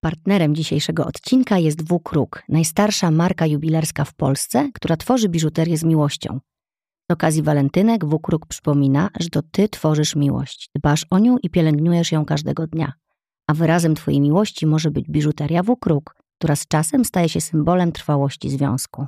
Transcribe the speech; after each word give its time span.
Partnerem 0.00 0.54
dzisiejszego 0.54 1.06
odcinka 1.06 1.58
jest 1.58 1.82
W-Kruk, 1.82 2.42
najstarsza 2.48 3.10
marka 3.10 3.46
jubilerska 3.46 4.04
w 4.04 4.14
Polsce, 4.14 4.70
która 4.74 4.96
tworzy 4.96 5.28
biżuterię 5.28 5.78
z 5.78 5.84
miłością. 5.84 6.40
Z 7.10 7.12
okazji 7.12 7.42
walentynek 7.42 8.04
W-Kruk 8.04 8.46
przypomina, 8.46 9.10
że 9.20 9.28
to 9.28 9.42
ty 9.42 9.68
tworzysz 9.68 10.16
miłość, 10.16 10.70
dbasz 10.74 11.06
o 11.10 11.18
nią 11.18 11.38
i 11.42 11.50
pielęgnujesz 11.50 12.12
ją 12.12 12.24
każdego 12.24 12.66
dnia. 12.66 12.92
A 13.46 13.54
wyrazem 13.54 13.94
twojej 13.94 14.20
miłości 14.20 14.66
może 14.66 14.90
być 14.90 15.08
biżuteria 15.08 15.62
W-Kruk, 15.62 16.14
która 16.38 16.56
z 16.56 16.66
czasem 16.66 17.04
staje 17.04 17.28
się 17.28 17.40
symbolem 17.40 17.92
trwałości 17.92 18.50
związku. 18.50 19.06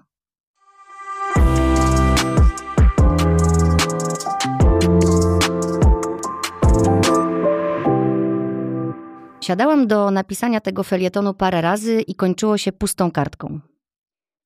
Siadałam 9.51 9.87
do 9.87 10.11
napisania 10.11 10.61
tego 10.61 10.83
felietonu 10.83 11.35
parę 11.35 11.61
razy 11.61 12.01
i 12.01 12.15
kończyło 12.15 12.59
się 12.59 12.73
pustą 12.73 13.11
kartką. 13.11 13.61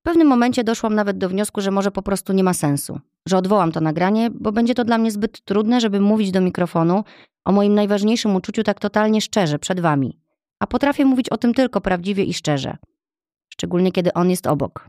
W 0.01 0.03
pewnym 0.03 0.29
momencie 0.29 0.65
doszłam 0.65 0.95
nawet 0.95 1.19
do 1.19 1.29
wniosku, 1.29 1.61
że 1.61 1.71
może 1.71 1.91
po 1.91 2.03
prostu 2.03 2.33
nie 2.33 2.45
ma 2.45 2.55
sensu, 2.55 3.01
że 3.27 3.37
odwołam 3.37 3.73
to 3.73 3.81
nagranie, 3.81 4.31
bo 4.31 4.53
będzie 4.53 4.75
to 4.75 4.85
dla 4.85 4.98
mnie 4.98 5.11
zbyt 5.11 5.45
trudne, 5.45 5.81
żeby 5.81 6.01
mówić 6.01 6.31
do 6.31 6.41
mikrofonu 6.41 7.05
o 7.45 7.53
moim 7.53 7.75
najważniejszym 7.75 8.37
uczuciu 8.37 8.62
tak 8.62 8.81
totalnie 8.81 9.21
szczerze 9.21 9.59
przed 9.59 9.81
wami. 9.81 10.21
A 10.61 10.67
potrafię 10.67 11.05
mówić 11.05 11.29
o 11.29 11.37
tym 11.37 11.55
tylko 11.55 11.81
prawdziwie 11.81 12.25
i 12.25 12.34
szczerze. 12.34 12.77
Szczególnie 13.48 13.93
kiedy 13.93 14.12
on 14.12 14.31
jest 14.31 14.47
obok. 14.47 14.89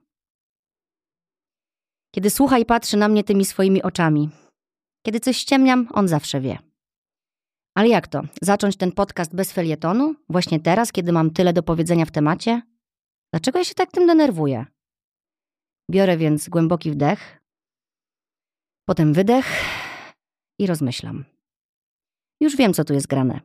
Kiedy 2.12 2.30
słucha 2.30 2.58
i 2.58 2.66
patrzy 2.66 2.98
na 2.98 3.08
mnie 3.08 3.24
tymi 3.24 3.46
swoimi 3.46 3.84
oczami. 3.84 4.30
Kiedy 5.06 5.20
coś 5.20 5.38
ściemniam, 5.38 5.88
on 5.94 6.08
zawsze 6.08 6.42
wie. 6.42 6.65
Ale 7.76 7.88
jak 7.88 8.08
to? 8.08 8.22
Zacząć 8.42 8.78
ten 8.78 8.92
podcast 8.92 9.36
bez 9.36 9.52
felietonu? 9.52 10.16
Właśnie 10.30 10.60
teraz, 10.60 10.92
kiedy 10.92 11.12
mam 11.12 11.32
tyle 11.32 11.54
do 11.54 11.64
powiedzenia 11.64 12.06
w 12.06 12.12
temacie? 12.12 12.62
Dlaczego 13.34 13.60
ja 13.60 13.66
się 13.66 13.74
tak 13.74 13.92
tym 13.92 14.08
denerwuję? 14.08 14.66
Biorę 15.92 16.18
więc 16.18 16.50
głęboki 16.50 16.92
wdech, 16.92 17.42
potem 18.86 19.14
wydech 19.14 19.46
i 20.60 20.68
rozmyślam. 20.68 21.26
Już 22.42 22.56
wiem, 22.56 22.74
co 22.74 22.86
tu 22.86 22.94
jest 22.94 23.08
grane. 23.08 23.40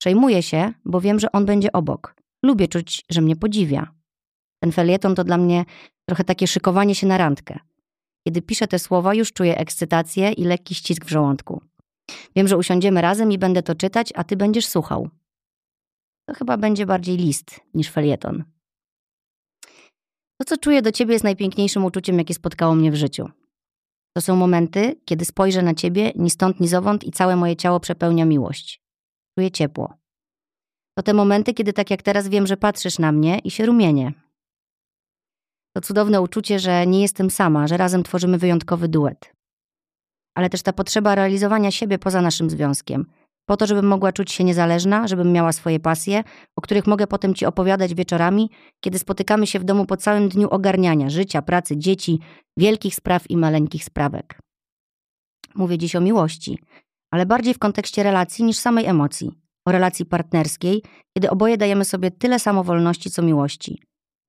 Przejmuję 0.00 0.42
się, 0.42 0.72
bo 0.84 1.00
wiem, 1.00 1.20
że 1.20 1.32
on 1.32 1.46
będzie 1.46 1.72
obok. 1.72 2.14
Lubię 2.44 2.68
czuć, 2.68 3.04
że 3.10 3.20
mnie 3.20 3.36
podziwia. 3.36 3.94
Ten 4.62 4.72
felieton 4.72 5.14
to 5.14 5.24
dla 5.24 5.36
mnie 5.36 5.64
trochę 6.08 6.24
takie 6.24 6.46
szykowanie 6.46 6.94
się 6.94 7.06
na 7.06 7.18
randkę. 7.18 7.58
Kiedy 8.26 8.42
piszę 8.42 8.68
te 8.68 8.78
słowa, 8.78 9.14
już 9.14 9.32
czuję 9.32 9.58
ekscytację 9.58 10.32
i 10.32 10.44
lekki 10.44 10.74
ścisk 10.74 11.04
w 11.04 11.08
żołądku. 11.08 11.69
Wiem, 12.36 12.48
że 12.48 12.56
usiądziemy 12.56 13.00
razem 13.00 13.32
i 13.32 13.38
będę 13.38 13.62
to 13.62 13.74
czytać, 13.74 14.12
a 14.16 14.24
ty 14.24 14.36
będziesz 14.36 14.66
słuchał. 14.66 15.08
To 16.28 16.34
chyba 16.34 16.56
będzie 16.56 16.86
bardziej 16.86 17.16
list 17.16 17.60
niż 17.74 17.90
felieton. 17.90 18.44
To, 20.40 20.44
co 20.46 20.56
czuję 20.56 20.82
do 20.82 20.92
ciebie, 20.92 21.12
jest 21.12 21.24
najpiękniejszym 21.24 21.84
uczuciem, 21.84 22.18
jakie 22.18 22.34
spotkało 22.34 22.74
mnie 22.74 22.90
w 22.90 22.94
życiu. 22.94 23.30
To 24.16 24.20
są 24.20 24.36
momenty, 24.36 25.00
kiedy 25.04 25.24
spojrzę 25.24 25.62
na 25.62 25.74
ciebie 25.74 26.12
ni 26.16 26.30
stąd, 26.30 26.60
ni 26.60 26.68
zowąd 26.68 27.04
i 27.04 27.10
całe 27.10 27.36
moje 27.36 27.56
ciało 27.56 27.80
przepełnia 27.80 28.24
miłość. 28.24 28.82
Czuję 29.38 29.50
ciepło. 29.50 29.94
To 30.98 31.02
te 31.02 31.14
momenty, 31.14 31.54
kiedy 31.54 31.72
tak 31.72 31.90
jak 31.90 32.02
teraz 32.02 32.28
wiem, 32.28 32.46
że 32.46 32.56
patrzysz 32.56 32.98
na 32.98 33.12
mnie 33.12 33.38
i 33.38 33.50
się 33.50 33.66
rumienię. 33.66 34.12
To 35.76 35.80
cudowne 35.80 36.20
uczucie, 36.20 36.58
że 36.58 36.86
nie 36.86 37.02
jestem 37.02 37.30
sama, 37.30 37.66
że 37.66 37.76
razem 37.76 38.02
tworzymy 38.02 38.38
wyjątkowy 38.38 38.88
duet 38.88 39.39
ale 40.34 40.50
też 40.50 40.62
ta 40.62 40.72
potrzeba 40.72 41.14
realizowania 41.14 41.70
siebie 41.70 41.98
poza 41.98 42.20
naszym 42.20 42.50
związkiem. 42.50 43.06
Po 43.50 43.56
to, 43.56 43.66
żebym 43.66 43.86
mogła 43.86 44.12
czuć 44.12 44.32
się 44.32 44.44
niezależna, 44.44 45.08
żebym 45.08 45.32
miała 45.32 45.52
swoje 45.52 45.80
pasje, 45.80 46.24
o 46.56 46.60
których 46.60 46.86
mogę 46.86 47.06
potem 47.06 47.34
ci 47.34 47.46
opowiadać 47.46 47.94
wieczorami, 47.94 48.50
kiedy 48.80 48.98
spotykamy 48.98 49.46
się 49.46 49.58
w 49.58 49.64
domu 49.64 49.86
po 49.86 49.96
całym 49.96 50.28
dniu 50.28 50.48
ogarniania 50.50 51.10
życia, 51.10 51.42
pracy, 51.42 51.76
dzieci, 51.76 52.18
wielkich 52.56 52.94
spraw 52.94 53.30
i 53.30 53.36
maleńkich 53.36 53.84
sprawek. 53.84 54.38
Mówię 55.54 55.78
dziś 55.78 55.96
o 55.96 56.00
miłości, 56.00 56.58
ale 57.10 57.26
bardziej 57.26 57.54
w 57.54 57.58
kontekście 57.58 58.02
relacji 58.02 58.44
niż 58.44 58.56
samej 58.56 58.86
emocji. 58.86 59.30
O 59.66 59.72
relacji 59.72 60.06
partnerskiej, 60.06 60.82
kiedy 61.16 61.30
oboje 61.30 61.56
dajemy 61.56 61.84
sobie 61.84 62.10
tyle 62.10 62.38
samo 62.38 62.64
wolności, 62.64 63.10
co 63.10 63.22
miłości. 63.22 63.82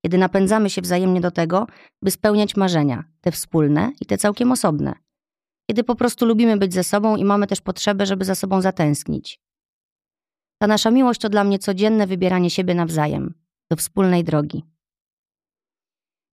Kiedy 0.04 0.18
napędzamy 0.18 0.70
się 0.70 0.82
wzajemnie 0.82 1.20
do 1.20 1.30
tego, 1.30 1.66
by 2.02 2.10
spełniać 2.10 2.56
marzenia, 2.56 3.04
te 3.20 3.30
wspólne 3.32 3.92
i 4.00 4.06
te 4.06 4.18
całkiem 4.18 4.52
osobne 4.52 4.94
kiedy 5.70 5.84
po 5.84 5.94
prostu 5.94 6.26
lubimy 6.26 6.56
być 6.56 6.74
ze 6.74 6.84
sobą 6.84 7.16
i 7.16 7.24
mamy 7.24 7.46
też 7.46 7.60
potrzebę, 7.60 8.06
żeby 8.06 8.24
za 8.24 8.34
sobą 8.34 8.60
zatęsknić. 8.60 9.40
Ta 10.58 10.66
nasza 10.66 10.90
miłość 10.90 11.20
to 11.20 11.28
dla 11.28 11.44
mnie 11.44 11.58
codzienne 11.58 12.06
wybieranie 12.06 12.50
siebie 12.50 12.74
nawzajem, 12.74 13.34
do 13.70 13.76
wspólnej 13.76 14.24
drogi. 14.24 14.64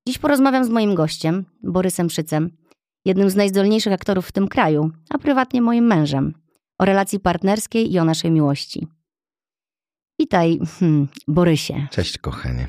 Dziś 0.08 0.18
porozmawiam 0.18 0.66
z 0.66 0.70
moim 0.70 0.96
gościem, 0.96 1.46
Borysem 1.64 2.10
Szycem, 2.10 2.58
jednym 3.06 3.30
z 3.30 3.36
najzdolniejszych 3.36 3.94
aktorów 3.94 4.28
w 4.28 4.32
tym 4.32 4.48
kraju, 4.48 4.92
a 5.10 5.18
prywatnie 5.18 5.62
moim 5.62 5.86
mężem, 5.86 6.34
o 6.80 6.86
relacji 6.86 7.20
partnerskiej 7.20 7.94
i 7.94 8.00
o 8.00 8.06
naszej 8.06 8.32
miłości. 8.32 8.88
Witaj, 10.20 10.60
hmm, 10.80 11.08
Borysie. 11.28 11.88
Cześć, 11.92 12.18
kochanie. 12.18 12.68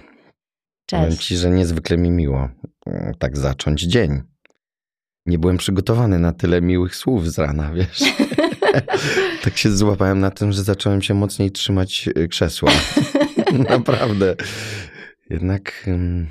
Cześć. 0.87 1.05
Powiem 1.05 1.19
ci, 1.19 1.37
że 1.37 1.51
niezwykle 1.51 1.97
mi 1.97 2.11
miło 2.11 2.49
mm, 2.87 3.15
tak 3.19 3.39
zacząć 3.39 3.83
dzień 3.83 4.23
nie 5.31 5.39
byłem 5.39 5.57
przygotowany 5.57 6.19
na 6.19 6.33
tyle 6.33 6.63
miłych 6.63 6.97
słów 6.97 7.33
z 7.33 7.39
rana, 7.39 7.73
wiesz. 7.73 8.03
tak 9.45 9.57
się 9.57 9.71
złapałem 9.71 10.21
na 10.21 10.31
tym, 10.31 10.53
że 10.53 10.63
zacząłem 10.63 11.03
się 11.03 11.15
mocniej 11.15 11.51
trzymać 11.51 12.09
y, 12.17 12.29
krzesła. 12.29 12.71
Naprawdę. 13.71 14.37
Jednak 15.31 15.85
um, 15.87 16.27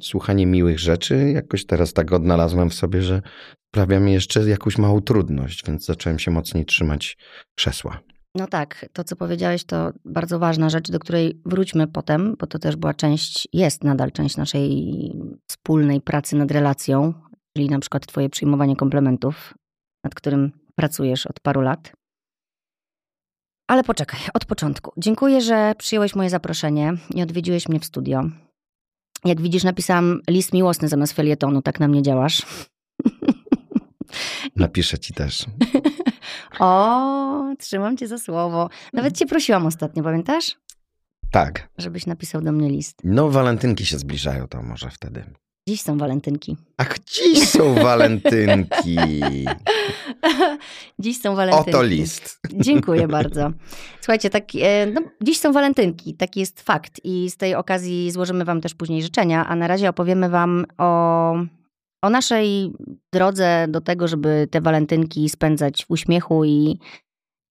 słuchanie 0.00 0.46
miłych 0.46 0.78
rzeczy 0.78 1.30
jakoś 1.34 1.66
teraz 1.66 1.92
tak 1.92 2.12
odnalazłem 2.12 2.70
w 2.70 2.74
sobie, 2.74 3.02
że 3.02 3.22
sprawia 3.68 4.00
mi 4.00 4.12
jeszcze 4.12 4.48
jakąś 4.48 4.78
małą 4.78 5.00
trudność, 5.00 5.66
więc 5.66 5.84
zacząłem 5.84 6.18
się 6.18 6.30
mocniej 6.30 6.64
trzymać 6.64 7.16
krzesła. 7.54 8.00
No 8.34 8.46
tak, 8.46 8.86
to 8.92 9.04
co 9.04 9.16
powiedziałeś 9.16 9.64
to 9.64 9.92
bardzo 10.04 10.38
ważna 10.38 10.70
rzecz, 10.70 10.90
do 10.90 10.98
której 10.98 11.40
wróćmy 11.46 11.86
potem, 11.86 12.36
bo 12.38 12.46
to 12.46 12.58
też 12.58 12.76
była 12.76 12.94
część, 12.94 13.48
jest 13.52 13.84
nadal 13.84 14.12
część 14.12 14.36
naszej 14.36 14.92
wspólnej 15.46 16.00
pracy 16.00 16.36
nad 16.36 16.50
relacją, 16.50 17.14
czyli 17.56 17.68
na 17.68 17.78
przykład 17.78 18.06
Twoje 18.06 18.30
przyjmowanie 18.30 18.76
komplementów, 18.76 19.54
nad 20.04 20.14
którym 20.14 20.52
pracujesz 20.74 21.26
od 21.26 21.40
paru 21.40 21.60
lat. 21.60 21.92
Ale 23.68 23.84
poczekaj, 23.84 24.20
od 24.34 24.44
początku. 24.44 24.92
Dziękuję, 24.96 25.40
że 25.40 25.72
przyjąłeś 25.78 26.14
moje 26.14 26.30
zaproszenie 26.30 26.92
i 27.14 27.22
odwiedziłeś 27.22 27.68
mnie 27.68 27.80
w 27.80 27.84
studio. 27.84 28.22
Jak 29.24 29.40
widzisz, 29.40 29.64
napisałam 29.64 30.20
list 30.28 30.52
miłosny 30.52 30.88
zamiast 30.88 31.12
felietonu, 31.12 31.62
tak 31.62 31.80
na 31.80 31.88
mnie 31.88 32.02
działasz. 32.02 32.42
Napiszę 34.56 34.98
ci 34.98 35.14
też. 35.14 35.46
o, 36.60 37.54
trzymam 37.58 37.96
cię 37.96 38.08
za 38.08 38.18
słowo. 38.18 38.70
Nawet 38.92 39.16
cię 39.16 39.26
prosiłam 39.26 39.66
ostatnio, 39.66 40.02
pamiętasz? 40.02 40.56
Tak. 41.30 41.68
Żebyś 41.78 42.06
napisał 42.06 42.42
do 42.42 42.52
mnie 42.52 42.70
list. 42.70 43.00
No, 43.04 43.30
walentynki 43.30 43.86
się 43.86 43.98
zbliżają, 43.98 44.48
to 44.48 44.62
może 44.62 44.90
wtedy. 44.90 45.24
Dziś 45.68 45.82
są 45.82 45.98
walentynki. 45.98 46.56
Ach, 46.76 46.98
dziś 46.98 47.48
są 47.48 47.74
walentynki. 47.74 48.96
dziś 50.98 51.20
są 51.20 51.36
walentynki. 51.36 51.70
Oto 51.70 51.82
list. 51.82 52.40
Dziękuję 52.52 53.08
bardzo. 53.18 53.50
Słuchajcie, 54.00 54.30
tak, 54.30 54.44
e, 54.60 54.86
no, 54.86 55.00
dziś 55.22 55.38
są 55.38 55.52
walentynki, 55.52 56.14
taki 56.14 56.40
jest 56.40 56.60
fakt 56.60 57.00
i 57.04 57.30
z 57.30 57.36
tej 57.36 57.54
okazji 57.54 58.10
złożymy 58.10 58.44
wam 58.44 58.60
też 58.60 58.74
później 58.74 59.02
życzenia, 59.02 59.46
a 59.46 59.56
na 59.56 59.66
razie 59.66 59.88
opowiemy 59.88 60.28
wam 60.28 60.66
o, 60.78 61.32
o 62.02 62.10
naszej 62.10 62.72
drodze 63.12 63.66
do 63.68 63.80
tego, 63.80 64.08
żeby 64.08 64.48
te 64.50 64.60
walentynki 64.60 65.28
spędzać 65.28 65.84
w 65.84 65.90
uśmiechu 65.90 66.44
i, 66.44 66.78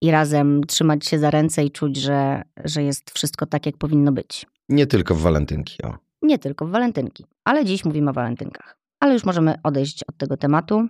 i 0.01 0.11
razem 0.11 0.63
trzymać 0.63 1.05
się 1.05 1.19
za 1.19 1.31
ręce 1.31 1.65
i 1.65 1.71
czuć, 1.71 1.97
że, 1.97 2.41
że 2.63 2.83
jest 2.83 3.11
wszystko 3.11 3.45
tak, 3.45 3.65
jak 3.65 3.77
powinno 3.77 4.11
być. 4.11 4.45
Nie 4.69 4.87
tylko 4.87 5.15
w 5.15 5.21
walentynki, 5.21 5.83
o. 5.83 6.10
Nie 6.21 6.39
tylko 6.39 6.65
w 6.65 6.71
walentynki, 6.71 7.25
ale 7.43 7.65
dziś 7.65 7.85
mówimy 7.85 8.09
o 8.09 8.13
walentynkach. 8.13 8.77
Ale 8.99 9.13
już 9.13 9.23
możemy 9.23 9.55
odejść 9.63 10.03
od 10.03 10.17
tego 10.17 10.37
tematu. 10.37 10.87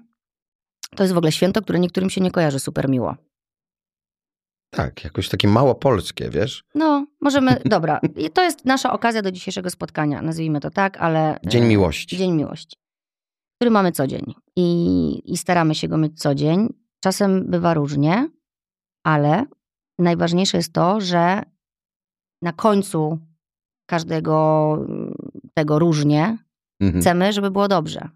To 0.95 1.03
jest 1.03 1.13
w 1.13 1.17
ogóle 1.17 1.31
święto, 1.31 1.61
które 1.61 1.79
niektórym 1.79 2.09
się 2.09 2.21
nie 2.21 2.31
kojarzy 2.31 2.59
super 2.59 2.89
miło. 2.89 3.15
Tak, 4.73 5.03
jakoś 5.03 5.29
takie 5.29 5.47
mało 5.47 5.75
polskie, 5.75 6.29
wiesz? 6.29 6.63
No, 6.75 7.07
możemy, 7.21 7.61
dobra. 7.65 7.99
To 8.33 8.43
jest 8.43 8.65
nasza 8.65 8.93
okazja 8.93 9.21
do 9.21 9.31
dzisiejszego 9.31 9.69
spotkania, 9.69 10.21
nazwijmy 10.21 10.59
to 10.59 10.69
tak, 10.69 10.97
ale... 10.97 11.39
Dzień 11.45 11.65
miłości. 11.65 12.17
Dzień 12.17 12.31
miłości, 12.31 12.77
który 13.59 13.71
mamy 13.71 13.91
co 13.91 14.07
dzień 14.07 14.33
i, 14.55 15.31
i 15.33 15.37
staramy 15.37 15.75
się 15.75 15.87
go 15.87 15.97
mieć 15.97 16.19
co 16.19 16.35
dzień. 16.35 16.73
Czasem 17.03 17.45
bywa 17.47 17.73
różnie, 17.73 18.29
ale 19.03 19.45
najważniejsze 19.99 20.57
jest 20.57 20.73
to, 20.73 21.01
że 21.01 21.41
na 22.41 22.53
końcu 22.53 23.19
każdego 23.91 24.77
tego 25.53 25.79
różnie. 25.79 26.38
Mhm. 26.81 27.01
Chcemy, 27.01 27.33
żeby 27.33 27.51
było 27.51 27.67
dobrze. 27.67 28.09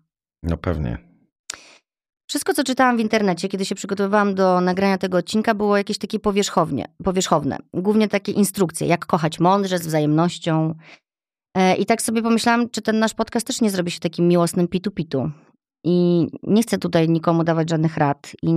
No 0.44 0.58
pewnie. 0.58 0.98
Wszystko, 2.30 2.54
co 2.54 2.64
czytałam 2.64 2.98
w 2.98 3.00
internecie, 3.00 3.48
kiedy 3.48 3.66
się 3.66 3.76
przygotowywałam 3.76 4.36
do 4.36 4.62
nagrania 4.62 4.98
tego 4.98 5.18
odcinka, 5.18 5.54
było 5.54 5.78
jakieś 5.78 5.98
takie 5.98 6.20
powierzchownie, 6.20 6.86
powierzchowne. 7.04 7.58
Głównie 7.74 8.08
takie 8.08 8.32
instrukcje, 8.32 8.88
jak 8.88 9.06
kochać 9.06 9.40
mądrze, 9.40 9.78
z 9.78 9.88
wzajemnością. 9.88 10.76
E, 11.58 11.76
I 11.76 11.86
tak 11.86 12.02
sobie 12.02 12.22
pomyślałam, 12.22 12.70
czy 12.70 12.82
ten 12.82 13.00
nasz 13.00 13.14
podcast 13.14 13.48
też 13.48 13.62
nie 13.62 13.70
zrobi 13.70 13.92
się 13.92 14.00
takim 14.00 14.28
miłosnym 14.28 14.68
pitu-pitu. 14.68 15.32
I 15.86 16.28
nie 16.44 16.62
chcę 16.62 16.78
tutaj 16.78 17.10
nikomu 17.10 17.44
dawać 17.44 17.70
żadnych 17.70 17.98
rad. 17.98 18.32
I 18.44 18.54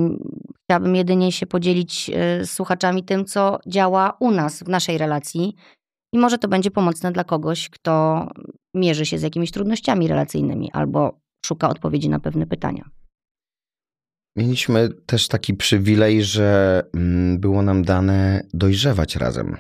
chciałabym 0.65 0.97
jedynie 0.97 1.33
się 1.33 1.47
podzielić 1.47 2.11
e, 2.11 2.45
z 2.45 2.51
słuchaczami 2.51 3.05
tym, 3.05 3.25
co 3.25 3.59
działa 3.67 4.17
u 4.21 4.31
nas, 4.31 4.63
w 4.63 4.69
naszej 4.69 4.99
relacji. 4.99 5.55
I 6.13 6.19
może 6.19 6.39
to 6.39 6.49
będzie 6.49 6.71
pomocne 6.71 7.13
dla 7.13 7.25
kogoś, 7.25 7.69
kto 7.69 8.27
mierzy 8.75 9.07
się 9.07 9.19
z 9.19 9.23
jakimiś 9.23 9.51
trudnościami 9.51 10.09
relacyjnymi 10.09 10.71
albo 10.73 11.21
szuka 11.47 11.69
odpowiedzi 11.69 12.09
na 12.09 12.21
pewne 12.21 12.47
pytania. 12.47 12.91
Mieliśmy 14.37 14.89
też 15.07 15.29
taki 15.29 15.55
przywilej, 15.55 16.25
że 16.25 16.83
mm, 16.95 17.41
było 17.41 17.63
nam 17.63 17.85
dane 17.85 18.47
dojrzewać 18.55 19.17
razem. 19.17 19.57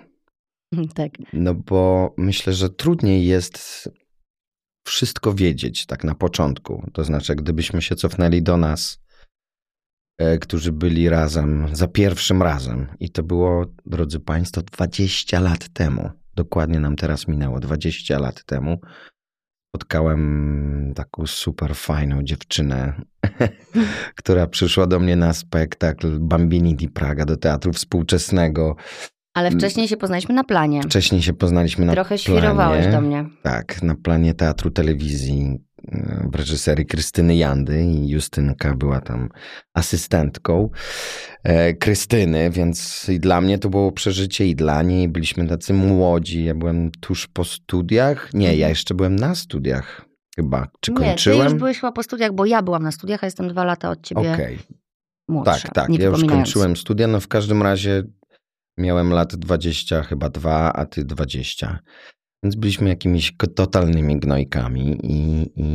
Tak. 0.94 1.12
No 1.32 1.54
bo 1.54 2.14
myślę, 2.18 2.52
że 2.52 2.70
trudniej 2.70 3.26
jest 3.26 3.88
wszystko 4.86 5.34
wiedzieć 5.34 5.86
tak 5.86 6.04
na 6.04 6.14
początku. 6.14 6.90
To 6.92 7.04
znaczy, 7.04 7.34
gdybyśmy 7.34 7.82
się 7.82 7.96
cofnęli 7.96 8.42
do 8.42 8.56
nas, 8.56 9.00
e, 10.18 10.38
którzy 10.38 10.72
byli 10.72 11.08
razem 11.08 11.66
za 11.72 11.88
pierwszym 11.88 12.42
razem, 12.42 12.86
i 13.00 13.10
to 13.10 13.22
było, 13.22 13.66
drodzy 13.86 14.20
Państwo, 14.20 14.62
20 14.62 15.40
lat 15.40 15.68
temu. 15.68 16.10
Dokładnie 16.38 16.80
nam 16.80 16.96
teraz 16.96 17.28
minęło 17.28 17.60
20 17.60 18.18
lat 18.18 18.44
temu 18.44 18.80
spotkałem 19.76 20.92
taką 20.96 21.26
super 21.26 21.74
fajną 21.74 22.22
dziewczynę, 22.22 22.92
która 24.18 24.46
przyszła 24.46 24.86
do 24.86 24.98
mnie 25.00 25.16
na 25.16 25.32
spektakl 25.32 26.18
Bambini 26.18 26.74
di 26.74 26.88
Praga 26.88 27.24
do 27.24 27.36
teatru 27.36 27.72
współczesnego. 27.72 28.76
Ale 29.34 29.50
wcześniej 29.50 29.88
się 29.88 29.96
poznaliśmy 29.96 30.34
na 30.34 30.44
planie. 30.44 30.82
Wcześniej 30.82 31.22
się 31.22 31.32
poznaliśmy 31.32 31.86
na 31.86 31.92
Trochę 31.92 32.08
planie. 32.08 32.18
świrowałeś 32.18 32.86
do 32.86 33.00
mnie. 33.00 33.24
Tak, 33.42 33.82
na 33.82 33.94
planie 33.94 34.34
teatru 34.34 34.70
telewizji 34.70 35.58
w 36.32 36.34
reżyserii 36.34 36.86
Krystyny 36.86 37.36
Jandy 37.36 37.82
i 37.82 38.08
Justynka 38.08 38.74
była 38.74 39.00
tam 39.00 39.28
asystentką 39.74 40.70
e, 41.44 41.74
Krystyny, 41.74 42.50
więc 42.50 43.08
i 43.08 43.20
dla 43.20 43.40
mnie 43.40 43.58
to 43.58 43.68
było 43.68 43.92
przeżycie 43.92 44.46
i 44.46 44.54
dla 44.56 44.82
niej. 44.82 45.08
Byliśmy 45.08 45.48
tacy 45.48 45.72
młodzi. 45.74 46.44
Ja 46.44 46.54
byłem 46.54 46.90
tuż 47.00 47.26
po 47.26 47.44
studiach. 47.44 48.34
Nie, 48.34 48.56
ja 48.56 48.68
jeszcze 48.68 48.94
byłem 48.94 49.16
na 49.16 49.34
studiach 49.34 50.04
chyba. 50.36 50.66
Czy 50.80 50.90
Mhm. 50.92 51.04
Nie, 51.08 51.14
ty 51.14 51.16
kończyłem? 51.16 51.44
już 51.50 51.54
byłeś 51.58 51.80
chyba 51.80 51.92
po 51.92 52.02
studiach, 52.02 52.32
bo 52.32 52.46
ja 52.46 52.62
byłam 52.62 52.82
na 52.82 52.92
studiach, 52.92 53.22
a 53.24 53.26
jestem 53.26 53.48
dwa 53.48 53.64
lata 53.64 53.90
od 53.90 54.02
ciebie 54.02 54.32
Okej, 54.34 54.58
młodsza. 55.28 55.52
tak, 55.52 55.74
tak. 55.74 55.88
Nie 55.88 55.98
Ja 55.98 56.04
już 56.06 56.24
kończyłem 56.24 56.76
studia. 56.76 57.06
No 57.06 57.20
w 57.20 57.28
każdym 57.28 57.62
razie 57.62 58.02
miałem 58.78 59.10
lat 59.10 59.36
20, 59.36 60.02
chyba 60.02 60.28
dwa, 60.30 60.72
a 60.72 60.86
ty 60.86 61.04
20. 61.04 61.78
Więc 62.42 62.56
byliśmy 62.56 62.88
jakimiś 62.88 63.32
totalnymi 63.54 64.20
gnojkami 64.20 64.98
i, 65.02 65.50
i 65.56 65.68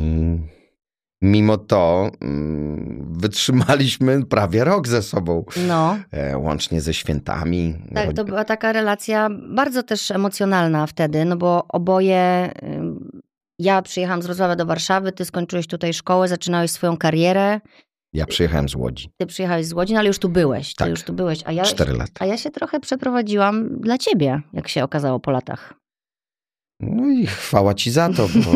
mimo 1.22 1.58
to 1.58 2.12
mm, 2.22 3.08
wytrzymaliśmy 3.20 4.26
prawie 4.26 4.64
rok 4.64 4.88
ze 4.88 5.02
sobą, 5.02 5.46
No, 5.68 5.98
e, 6.12 6.38
łącznie 6.38 6.82
ze 6.82 6.94
świętami. 6.94 7.76
tak, 7.94 8.14
to 8.14 8.26
była 8.26 8.44
taka 8.44 8.72
relacja 8.74 9.30
bardzo 9.56 9.84
też 9.84 10.12
emocjonalna 10.12 10.88
wtedy, 10.88 11.26
no 11.26 11.38
bo 11.38 11.68
oboje... 11.68 12.52
Ja 13.60 13.82
przyjechałam 13.82 14.22
z 14.22 14.26
Wrocławia 14.26 14.56
do 14.56 14.66
Warszawy, 14.66 15.12
ty 15.12 15.26
skończyłeś 15.26 15.68
tutaj 15.68 15.94
szkołę, 15.94 16.28
zaczynałeś 16.28 16.72
swoją 16.72 16.98
karierę. 16.98 17.62
Ja 18.14 18.26
przyjechałem 18.26 18.70
z 18.70 18.76
Łodzi, 18.76 19.10
Ty 19.18 19.26
przyjechałeś 19.26 19.66
z 19.66 19.74
Łodzi, 19.74 19.94
no 19.94 20.00
ale 20.00 20.08
już 20.08 20.20
tu 20.20 20.30
byłeś. 20.30 20.76
No 26.92 27.10
i 27.10 27.26
chwała 27.28 27.74
ci 27.74 27.92
za 27.92 28.10
to, 28.10 28.28
bo 28.28 28.52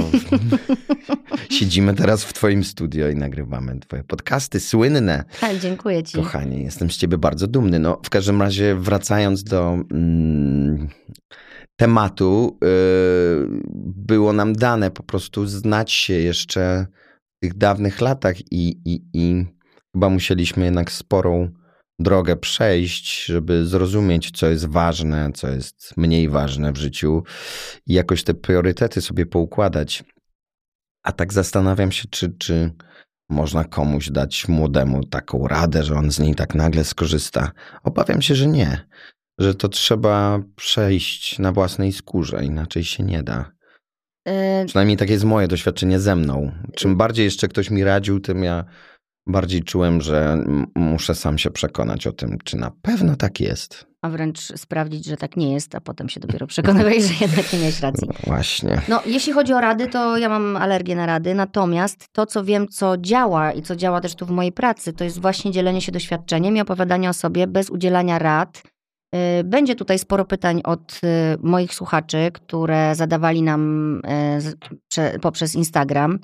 siedzimy 1.57 1.94
teraz 1.94 2.24
w 2.24 2.33
twoim 2.33 2.63
studio 2.63 3.09
i 3.09 3.15
nagrywamy 3.15 3.79
twoje 3.79 4.03
podcasty 4.03 4.59
słynne. 4.59 5.24
Tak, 5.41 5.59
dziękuję 5.59 6.03
ci. 6.03 6.18
Kochanie, 6.18 6.63
jestem 6.63 6.91
z 6.91 6.97
ciebie 6.97 7.18
bardzo 7.18 7.47
dumny. 7.47 7.79
No, 7.79 8.00
w 8.06 8.09
każdym 8.09 8.41
razie, 8.41 8.75
wracając 8.75 9.44
do 9.44 9.77
mm, 9.91 10.88
tematu, 11.75 12.57
yy, 12.62 12.68
było 13.95 14.33
nam 14.33 14.53
dane 14.53 14.91
po 14.91 15.03
prostu 15.03 15.47
znać 15.47 15.91
się 15.91 16.13
jeszcze 16.13 16.88
w 17.38 17.39
tych 17.39 17.57
dawnych 17.57 18.01
latach 18.01 18.35
i, 18.51 18.77
i, 18.85 19.01
i 19.13 19.45
chyba 19.94 20.09
musieliśmy 20.09 20.65
jednak 20.65 20.91
sporą 20.91 21.51
drogę 21.99 22.35
przejść, 22.35 23.25
żeby 23.25 23.65
zrozumieć, 23.65 24.31
co 24.31 24.47
jest 24.47 24.65
ważne, 24.65 25.31
co 25.33 25.47
jest 25.47 25.97
mniej 25.97 26.29
ważne 26.29 26.73
w 26.73 26.77
życiu 26.77 27.23
i 27.85 27.94
jakoś 27.94 28.23
te 28.23 28.33
priorytety 28.33 29.01
sobie 29.01 29.25
poukładać. 29.25 30.03
A 31.03 31.11
tak 31.11 31.33
zastanawiam 31.33 31.91
się, 31.91 32.07
czy, 32.09 32.29
czy 32.29 32.71
można 33.29 33.63
komuś 33.63 34.09
dać 34.09 34.47
młodemu 34.47 35.03
taką 35.03 35.47
radę, 35.47 35.83
że 35.83 35.95
on 35.95 36.11
z 36.11 36.19
niej 36.19 36.35
tak 36.35 36.55
nagle 36.55 36.83
skorzysta. 36.83 37.51
Obawiam 37.83 38.21
się, 38.21 38.35
że 38.35 38.47
nie. 38.47 38.88
Że 39.39 39.55
to 39.55 39.69
trzeba 39.69 40.39
przejść 40.55 41.39
na 41.39 41.51
własnej 41.51 41.93
skórze, 41.93 42.45
inaczej 42.45 42.83
się 42.83 43.03
nie 43.03 43.23
da. 43.23 43.51
Y, 44.29 44.65
Przynajmniej 44.67 44.97
takie 44.97 45.13
jest 45.13 45.25
moje 45.25 45.47
doświadczenie 45.47 46.00
ze 46.00 46.15
mną. 46.15 46.51
Czym 46.75 46.97
bardziej 46.97 47.25
jeszcze 47.25 47.47
ktoś 47.47 47.69
mi 47.69 47.83
radził, 47.83 48.19
tym 48.19 48.43
ja 48.43 48.65
bardziej 49.27 49.63
czułem, 49.63 50.01
że 50.01 50.44
muszę 50.75 51.15
sam 51.15 51.38
się 51.38 51.51
przekonać 51.51 52.07
o 52.07 52.12
tym, 52.12 52.38
czy 52.44 52.57
na 52.57 52.71
pewno 52.81 53.15
tak 53.15 53.39
jest. 53.39 53.88
a 54.01 54.09
wręcz 54.09 54.39
sprawdzić, 54.39 55.06
że 55.06 55.18
tak 55.18 55.38
nie 55.38 55.53
jest, 55.53 55.75
a 55.75 55.81
potem 55.81 56.09
się 56.09 56.19
dopiero 56.19 56.47
przekonywałeś, 56.47 57.03
że 57.03 57.25
jednak 57.25 57.53
nie 57.53 57.59
miałeś 57.59 57.79
racji. 57.79 58.07
Właśnie. 58.27 58.81
No, 58.89 59.01
jeśli 59.06 59.33
chodzi 59.33 59.53
o 59.53 59.62
rady, 59.62 59.88
to 59.88 60.18
ja 60.18 60.29
mam 60.29 60.57
alergię 60.57 60.95
na 60.95 61.06
rady, 61.06 61.35
natomiast 61.35 62.07
to, 62.12 62.25
co 62.25 62.44
wiem, 62.44 62.68
co 62.68 62.97
działa 62.97 63.51
i 63.51 63.62
co 63.62 63.75
działa 63.75 64.01
też 64.01 64.15
tu 64.15 64.25
w 64.25 64.29
mojej 64.29 64.51
pracy, 64.51 64.94
to 64.94 65.03
jest 65.03 65.21
właśnie 65.21 65.51
dzielenie 65.51 65.81
się 65.81 65.91
doświadczeniem 65.91 66.57
i 66.57 66.62
opowiadanie 66.62 67.09
o 67.09 67.13
sobie 67.13 67.47
bez 67.47 67.69
udzielania 67.69 68.19
rad. 68.19 68.63
Y, 69.15 69.44
Będzie 69.44 69.75
tutaj 69.75 70.00
sporo 70.00 70.25
pytań 70.25 70.62
od 70.63 71.01
y, 71.03 71.38
moich 71.41 71.74
słuchaczy, 71.74 72.29
które 72.33 72.95
zadawali 72.95 73.41
nam 73.41 74.01
y, 75.15 75.19
poprzez 75.19 75.56
Instagram. 75.56 76.19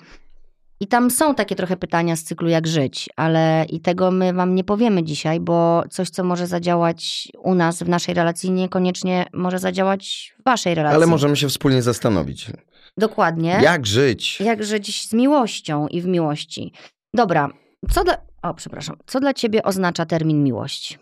I 0.79 0.87
tam 0.87 1.11
są 1.11 1.35
takie 1.35 1.55
trochę 1.55 1.77
pytania 1.77 2.15
z 2.15 2.23
cyklu 2.23 2.49
jak 2.49 2.67
żyć, 2.67 3.09
ale 3.15 3.65
i 3.69 3.79
tego 3.79 4.11
my 4.11 4.33
wam 4.33 4.55
nie 4.55 4.63
powiemy 4.63 5.03
dzisiaj, 5.03 5.39
bo 5.39 5.83
coś, 5.89 6.09
co 6.09 6.23
może 6.23 6.47
zadziałać 6.47 7.27
u 7.37 7.55
nas 7.55 7.83
w 7.83 7.89
naszej 7.89 8.13
relacji, 8.15 8.51
niekoniecznie 8.51 9.25
może 9.33 9.59
zadziałać 9.59 10.33
w 10.39 10.43
waszej 10.43 10.75
relacji. 10.75 10.95
Ale 10.95 11.07
możemy 11.07 11.35
się 11.35 11.47
wspólnie 11.47 11.81
zastanowić. 11.81 12.51
Dokładnie. 12.97 13.59
Jak 13.61 13.85
żyć? 13.85 14.41
Jak 14.41 14.63
żyć 14.63 15.07
z 15.09 15.13
miłością 15.13 15.87
i 15.87 16.01
w 16.01 16.05
miłości. 16.05 16.73
Dobra, 17.13 17.49
co 17.91 18.03
dla... 18.03 18.17
O, 18.41 18.53
przepraszam. 18.53 18.97
Co 19.05 19.19
dla 19.19 19.33
ciebie 19.33 19.63
oznacza 19.63 20.05
termin 20.05 20.43
miłość? 20.43 20.99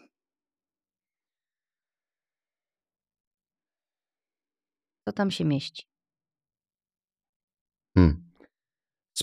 Co 5.07 5.11
tam 5.11 5.31
się 5.31 5.45
mieści? 5.45 5.83
Hmm. 7.97 8.30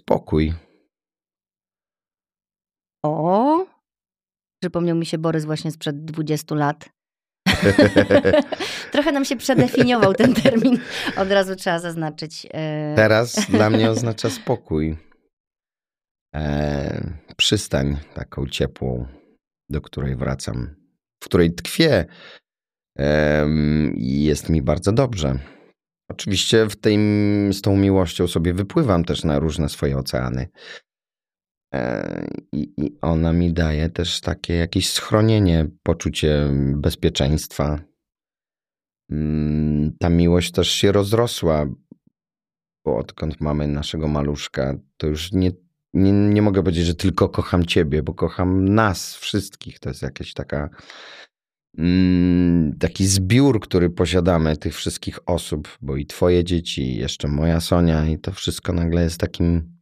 Spokój. 0.03 0.55
O! 3.05 3.67
Przypomniał 4.63 4.97
mi 4.97 5.07
się 5.07 5.19
Borys 5.19 5.45
właśnie 5.45 5.71
sprzed 5.71 6.05
20 6.05 6.55
lat. 6.55 6.89
Trochę 8.93 9.13
nam 9.13 9.25
się 9.25 9.37
przedefiniował 9.37 10.15
ten 10.15 10.35
termin. 10.35 10.79
Od 11.17 11.31
razu 11.31 11.57
trzeba 11.57 11.79
zaznaczyć. 11.79 12.47
e, 12.51 12.95
Teraz 12.97 13.51
dla 13.51 13.71
mnie 13.71 13.91
oznacza 13.97 14.31
spokój. 14.31 14.97
E, 16.35 17.15
przystań 17.37 17.97
taką 18.15 18.47
ciepłą, 18.47 19.07
do 19.71 19.81
której 19.81 20.17
wracam, 20.17 20.75
w 21.23 21.25
której 21.25 21.55
tkwię 21.55 22.07
i 23.95 24.25
jest 24.25 24.49
mi 24.49 24.63
bardzo 24.63 24.93
dobrze. 24.93 25.39
Oczywiście 26.09 26.67
w 26.67 26.77
tym, 26.77 27.51
z 27.53 27.63
tą 27.63 27.77
miłością 27.77 28.27
sobie 28.29 28.55
wypływam 28.55 29.05
też 29.05 29.25
na 29.25 29.39
różne 29.39 29.69
swoje 29.69 29.99
oceany. 29.99 30.49
E, 31.75 32.29
I, 32.53 32.73
I 32.77 32.99
ona 33.01 33.33
mi 33.33 33.53
daje 33.53 33.91
też 33.91 34.21
takie 34.21 34.55
jakieś 34.55 34.91
schronienie, 34.91 35.67
poczucie 35.83 36.49
bezpieczeństwa. 36.75 37.81
Mm, 39.11 39.97
Ta 40.01 40.09
miłość 40.09 40.53
też 40.53 40.71
się 40.71 40.93
rozrosła, 40.93 41.67
bo 42.85 42.97
odkąd 42.97 43.41
mamy 43.41 43.67
naszego 43.67 44.09
maluszka, 44.09 44.75
to 44.97 45.07
już 45.07 45.33
nie, 45.33 45.53
nie, 45.95 46.13
nie 46.13 46.43
mogę 46.43 46.63
powiedzieć, 46.63 46.87
że 46.87 46.95
tylko 46.95 47.29
kocham 47.29 47.67
ciebie, 47.67 48.03
bo 48.03 48.15
kocham 48.15 48.69
nas 48.75 49.17
wszystkich. 49.17 49.79
To 49.79 49.89
jest 49.89 50.03
jakaś 50.03 50.33
taka 50.33 50.71
taki 52.79 53.07
zbiór, 53.07 53.61
który 53.61 53.91
posiadamy 53.91 54.57
tych 54.57 54.75
wszystkich 54.75 55.19
osób, 55.27 55.79
bo 55.81 55.97
i 55.97 56.07
twoje 56.07 56.45
dzieci, 56.45 56.83
i 56.83 56.97
jeszcze 56.97 57.29
moja 57.29 57.61
Sonia 57.61 58.07
i 58.07 58.19
to 58.19 58.33
wszystko 58.33 58.73
nagle 58.73 59.03
jest 59.03 59.21
takim 59.21 59.79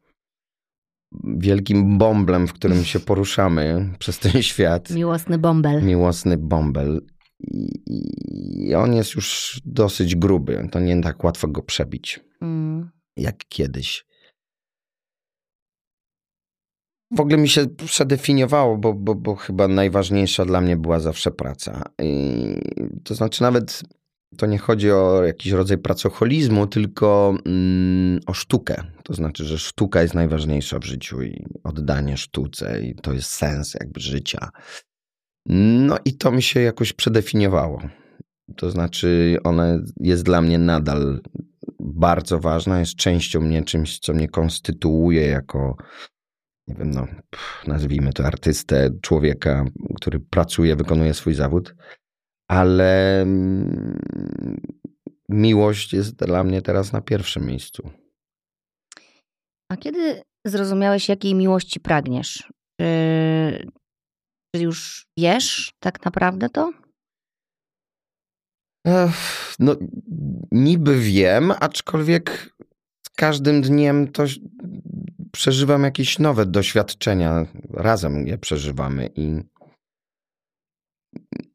wielkim 1.25 1.99
bąblem, 1.99 2.47
w 2.47 2.53
którym 2.53 2.85
się 2.85 3.01
poruszamy 3.11 3.91
przez 3.99 4.19
ten 4.19 4.43
świat. 4.43 4.91
Miłosny 4.91 5.39
bąbel. 5.39 5.83
Miłosny 5.83 6.37
bąbel. 6.37 7.01
I, 7.41 7.69
I 8.69 8.75
on 8.75 8.95
jest 8.95 9.15
już 9.15 9.61
dosyć 9.65 10.17
gruby. 10.17 10.69
To 10.73 10.81
nie 10.81 11.03
tak 11.03 11.25
łatwo 11.25 11.49
go 11.49 11.63
przebić, 11.63 12.21
Mm. 12.41 12.91
jak 13.17 13.37
kiedyś. 13.49 14.05
W 17.11 17.21
ogóle 17.21 17.37
mi 17.37 17.49
się 17.49 17.67
przedefiniowało, 17.67 18.77
bo, 18.77 18.95
bo, 18.95 19.15
bo 19.15 19.35
chyba 19.35 19.69
najważniejsza 19.69 20.45
dla 20.45 20.61
mnie 20.61 20.77
była 20.77 21.01
zawsze 21.01 21.31
praca. 21.31 21.83
I 22.03 22.45
to 23.05 23.15
znaczy, 23.15 23.43
nawet 23.43 23.83
to 24.37 24.47
nie 24.47 24.59
chodzi 24.59 24.91
o 24.91 25.25
jakiś 25.25 25.53
rodzaj 25.53 25.79
pracocholizmu, 25.79 26.67
tylko 26.67 27.35
mm, 27.47 28.21
o 28.27 28.35
sztukę. 28.35 28.83
To 29.05 29.15
znaczy, 29.15 29.45
że 29.45 29.59
sztuka 29.59 30.03
jest 30.03 30.15
najważniejsza 30.15 30.79
w 30.79 30.85
życiu 30.85 31.23
i 31.23 31.47
oddanie 31.65 32.17
sztuce, 32.17 32.83
i 32.83 32.95
to 32.95 33.13
jest 33.13 33.31
sens 33.31 33.75
jakby 33.75 34.01
życia. 34.01 34.49
No 35.49 35.99
i 36.05 36.17
to 36.17 36.31
mi 36.31 36.43
się 36.43 36.61
jakoś 36.61 36.93
przedefiniowało. 36.93 37.83
To 38.57 38.71
znaczy, 38.71 39.39
ona 39.45 39.79
jest 40.01 40.23
dla 40.23 40.43
mnie 40.43 40.59
nadal 40.59 41.21
bardzo 41.81 42.39
ważna, 42.39 42.81
jest 42.81 42.95
częścią 42.95 43.41
mnie, 43.41 43.63
czymś, 43.63 43.99
co 43.99 44.15
mnie 44.15 44.29
konstytuuje 44.29 45.27
jako, 45.27 45.77
nie 46.69 46.75
wiem, 46.75 46.91
no, 46.91 47.07
pff, 47.31 47.67
nazwijmy 47.67 48.13
to 48.13 48.25
artystę, 48.25 48.91
człowieka, 49.03 49.65
który 49.97 50.21
pracuje, 50.21 50.77
wykonuje 50.77 51.15
swój 51.15 51.35
zawód, 51.35 51.75
ale 52.51 53.23
mm, 53.23 54.01
miłość 55.29 55.93
jest 55.93 56.15
dla 56.17 56.45
mnie 56.45 56.63
teraz 56.63 56.93
na 56.93 57.01
pierwszym 57.01 57.47
miejscu. 57.47 57.91
A 59.73 59.77
kiedy 59.77 60.23
zrozumiałeś, 60.47 61.09
jakiej 61.09 61.35
miłości 61.35 61.81
pragniesz? 61.81 62.53
Czy, 62.81 63.67
czy 64.55 64.63
już 64.63 65.07
wiesz 65.19 65.73
tak 65.81 66.05
naprawdę 66.05 66.49
to? 66.49 66.73
Ech, 68.87 69.37
No, 69.59 69.77
niby 70.53 71.01
wiem, 71.01 71.53
aczkolwiek 71.61 72.57
z 73.07 73.11
każdym 73.11 73.63
dniem 73.63 74.13
to 74.13 74.25
przeżywam 75.37 75.83
jakieś 75.83 76.19
nowe 76.19 76.47
doświadczenia. 76.47 77.47
Razem 77.71 78.27
je 78.27 78.39
przeżywamy 78.39 79.11
i 79.15 79.41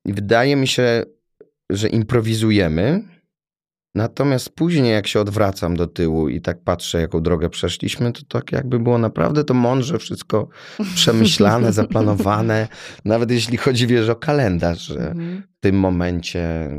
wydaje 0.06 0.56
mi 0.56 0.68
się, 0.68 1.04
że 1.70 1.90
improwizujemy. 1.90 3.04
Natomiast 3.96 4.50
później, 4.50 4.92
jak 4.92 5.08
się 5.08 5.20
odwracam 5.20 5.76
do 5.76 5.88
tyłu 5.88 6.30
i 6.30 6.42
tak 6.42 6.64
patrzę, 6.64 7.02
jaką 7.02 7.22
drogę 7.22 7.50
przeszliśmy, 7.50 8.12
to 8.12 8.22
tak 8.28 8.52
jakby 8.52 8.80
było 8.80 8.98
naprawdę 8.98 9.44
to 9.44 9.54
mądrze 9.54 10.00
wszystko 10.00 10.48
przemyślane, 10.96 11.74
zaplanowane. 11.74 12.68
Nawet 13.06 13.32
jeśli 13.32 13.58
chodzi, 13.58 13.88
wiesz, 13.88 14.10
o 14.10 14.16
kalendarz, 14.16 14.82
że 14.82 15.10
Mhm. 15.12 15.44
w 15.58 15.60
tym 15.60 15.76
momencie 15.76 16.70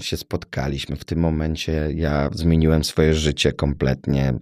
się 0.00 0.16
spotkaliśmy, 0.16 0.96
w 0.96 1.04
tym 1.04 1.18
momencie 1.18 1.88
ja 1.94 2.30
zmieniłem 2.32 2.84
swoje 2.84 3.14
życie 3.14 3.52
kompletnie. 3.52 4.34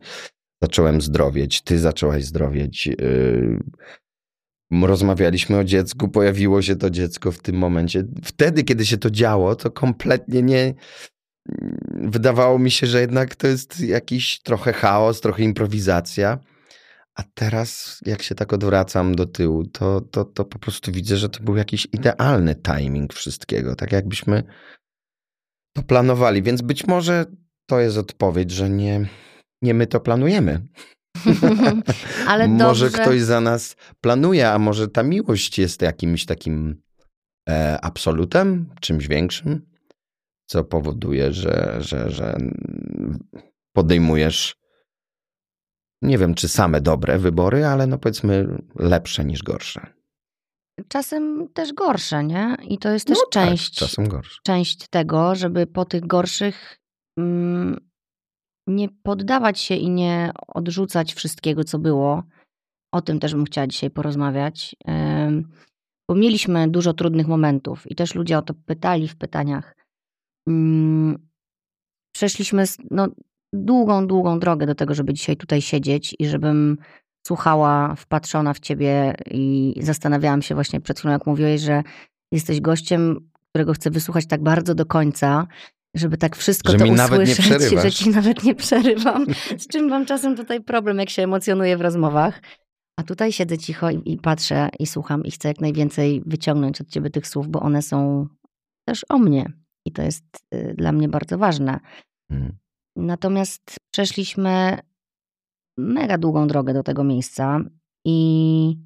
Zacząłem 0.62 1.00
zdrowieć, 1.00 1.62
ty 1.62 1.78
zaczęłaś 1.78 2.24
zdrowieć. 2.24 2.86
Yy, 2.86 3.58
rozmawialiśmy 4.82 5.58
o 5.58 5.64
dziecku, 5.64 6.08
pojawiło 6.08 6.62
się 6.62 6.76
to 6.76 6.90
dziecko 6.90 7.32
w 7.32 7.38
tym 7.38 7.56
momencie. 7.56 8.04
Wtedy, 8.24 8.64
kiedy 8.64 8.86
się 8.86 8.98
to 8.98 9.10
działo, 9.10 9.56
to 9.56 9.70
kompletnie 9.70 10.42
nie. 10.42 10.74
Wydawało 11.94 12.58
mi 12.58 12.70
się, 12.70 12.86
że 12.86 13.00
jednak 13.00 13.36
to 13.36 13.46
jest 13.46 13.80
jakiś 13.80 14.40
trochę 14.42 14.72
chaos, 14.72 15.20
trochę 15.20 15.42
improwizacja. 15.42 16.38
A 17.14 17.22
teraz, 17.34 18.00
jak 18.06 18.22
się 18.22 18.34
tak 18.34 18.52
odwracam 18.52 19.14
do 19.14 19.26
tyłu, 19.26 19.66
to, 19.66 20.00
to, 20.00 20.24
to 20.24 20.44
po 20.44 20.58
prostu 20.58 20.92
widzę, 20.92 21.16
że 21.16 21.28
to 21.28 21.42
był 21.42 21.56
jakiś 21.56 21.88
idealny 21.92 22.54
timing 22.54 23.14
wszystkiego. 23.14 23.76
Tak 23.76 23.92
jakbyśmy 23.92 24.42
to 25.72 25.82
planowali. 25.82 26.42
Więc 26.42 26.62
być 26.62 26.86
może 26.86 27.26
to 27.66 27.80
jest 27.80 27.98
odpowiedź, 27.98 28.50
że 28.50 28.70
nie, 28.70 29.08
nie 29.62 29.74
my 29.74 29.86
to 29.86 30.00
planujemy. 30.00 30.68
Ale 32.28 32.48
może 32.68 32.86
dobrze. 32.86 33.02
ktoś 33.02 33.20
za 33.20 33.40
nas 33.40 33.76
planuje, 34.00 34.50
a 34.50 34.58
może 34.58 34.88
ta 34.88 35.02
miłość 35.02 35.58
jest 35.58 35.82
jakimś 35.82 36.26
takim 36.26 36.82
e, 37.48 37.78
absolutem, 37.82 38.74
czymś 38.80 39.08
większym, 39.08 39.66
co 40.46 40.64
powoduje, 40.64 41.32
że, 41.32 41.76
że, 41.80 42.10
że 42.10 42.36
podejmujesz, 43.72 44.56
nie 46.02 46.18
wiem, 46.18 46.34
czy 46.34 46.48
same 46.48 46.80
dobre 46.80 47.18
wybory, 47.18 47.66
ale 47.66 47.86
no 47.86 47.98
powiedzmy 47.98 48.58
lepsze 48.74 49.24
niż 49.24 49.42
gorsze. 49.42 49.86
Czasem 50.88 51.48
też 51.54 51.72
gorsze, 51.72 52.24
nie? 52.24 52.56
I 52.68 52.78
to 52.78 52.88
jest 52.90 53.06
też 53.06 53.18
No 53.18 53.24
tak, 53.30 53.48
część, 53.48 53.98
gorsze. 54.08 54.38
część 54.44 54.88
tego, 54.88 55.34
żeby 55.34 55.66
po 55.66 55.84
tych 55.84 56.06
gorszych 56.06 56.78
mm, 57.18 57.89
nie 58.66 58.88
poddawać 58.88 59.60
się 59.60 59.74
i 59.74 59.90
nie 59.90 60.32
odrzucać 60.48 61.14
wszystkiego, 61.14 61.64
co 61.64 61.78
było. 61.78 62.22
O 62.92 63.02
tym 63.02 63.20
też 63.20 63.34
bym 63.34 63.44
chciała 63.44 63.66
dzisiaj 63.66 63.90
porozmawiać. 63.90 64.76
Bo 66.08 66.14
mieliśmy 66.14 66.68
dużo 66.68 66.94
trudnych 66.94 67.28
momentów 67.28 67.90
i 67.90 67.94
też 67.94 68.14
ludzie 68.14 68.38
o 68.38 68.42
to 68.42 68.54
pytali 68.54 69.08
w 69.08 69.16
pytaniach. 69.16 69.76
Mm, 70.48 71.30
Przeszliśmy 72.14 72.64
no, 72.90 73.08
długą, 73.52 74.06
długą 74.06 74.38
drogę 74.38 74.66
do 74.66 74.74
tego, 74.74 74.94
żeby 74.94 75.14
dzisiaj 75.14 75.36
tutaj 75.36 75.62
siedzieć 75.62 76.16
i 76.18 76.26
żebym 76.26 76.78
słuchała, 77.26 77.94
wpatrzona 77.94 78.54
w 78.54 78.60
ciebie 78.60 79.14
i 79.30 79.74
zastanawiałam 79.80 80.42
się 80.42 80.54
właśnie 80.54 80.80
przed 80.80 80.98
chwilą, 80.98 81.12
jak 81.12 81.26
mówiłeś, 81.26 81.60
że 81.60 81.82
jesteś 82.32 82.60
gościem, 82.60 83.30
którego 83.48 83.72
chcę 83.72 83.90
wysłuchać 83.90 84.26
tak 84.26 84.42
bardzo 84.42 84.74
do 84.74 84.86
końca, 84.86 85.46
żeby 85.94 86.16
tak 86.16 86.36
wszystko 86.36 86.72
Że 86.72 86.78
to 86.78 86.84
mi 86.84 86.90
nawet 86.90 87.26
nie 87.26 87.32
usłyszeć, 87.32 87.82
że 87.82 87.92
ci 87.92 88.10
nawet 88.18 88.44
nie 88.44 88.54
przerywam, 88.54 89.26
z 89.58 89.66
czym 89.66 89.88
mam 89.88 90.06
czasem 90.06 90.36
tutaj 90.36 90.60
problem, 90.60 90.98
jak 90.98 91.10
się 91.10 91.22
emocjonuję 91.22 91.76
w 91.76 91.80
rozmowach. 91.80 92.42
A 92.98 93.02
tutaj 93.02 93.32
siedzę 93.32 93.58
cicho 93.58 93.90
i, 93.90 94.12
i 94.12 94.18
patrzę 94.18 94.68
i 94.78 94.86
słucham 94.86 95.24
i 95.24 95.30
chcę 95.30 95.48
jak 95.48 95.60
najwięcej 95.60 96.22
wyciągnąć 96.26 96.80
od 96.80 96.88
ciebie 96.88 97.10
tych 97.10 97.26
słów, 97.26 97.48
bo 97.48 97.60
one 97.60 97.82
są 97.82 98.26
też 98.88 99.04
o 99.08 99.18
mnie 99.18 99.52
i 99.86 99.92
to 99.92 100.02
jest 100.02 100.24
y, 100.54 100.74
dla 100.78 100.92
mnie 100.92 101.08
bardzo 101.08 101.38
ważne. 101.38 101.80
Mm. 102.30 102.56
Natomiast 102.96 103.76
przeszliśmy 103.94 104.78
mega 105.78 106.18
długą 106.18 106.46
drogę 106.46 106.74
do 106.74 106.82
tego 106.82 107.04
miejsca 107.04 107.60
i 108.06 108.78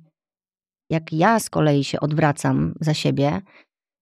jak 0.90 1.12
ja 1.12 1.40
z 1.40 1.50
kolei 1.50 1.84
się 1.84 2.00
odwracam 2.00 2.74
za 2.80 2.94
siebie, 2.94 3.40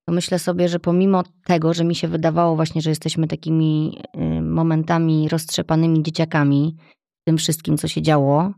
to 0.07 0.13
myślę 0.13 0.39
sobie, 0.39 0.69
że 0.69 0.81
pomimo 0.81 1.23
tego, 1.45 1.75
że 1.75 1.85
mi 1.85 1.95
się 1.95 2.09
wydawało 2.09 2.57
właśnie, 2.57 2.83
że 2.83 2.91
jesteśmy 2.91 3.29
takimi 3.29 3.99
y, 4.17 4.43
momentami 4.43 5.29
roztrzepanymi 5.29 6.03
dzieciakami 6.03 6.77
tym 7.27 7.39
wszystkim, 7.39 7.79
co 7.79 7.89
się 7.89 8.03
działo, 8.03 8.53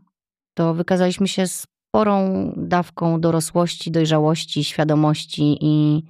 to 0.57 0.73
wykazaliśmy 0.73 1.27
się 1.27 1.47
sporą 1.47 2.51
dawką 2.57 3.21
dorosłości, 3.21 3.91
dojrzałości, 3.91 4.63
świadomości 4.63 5.57
i, 5.61 6.03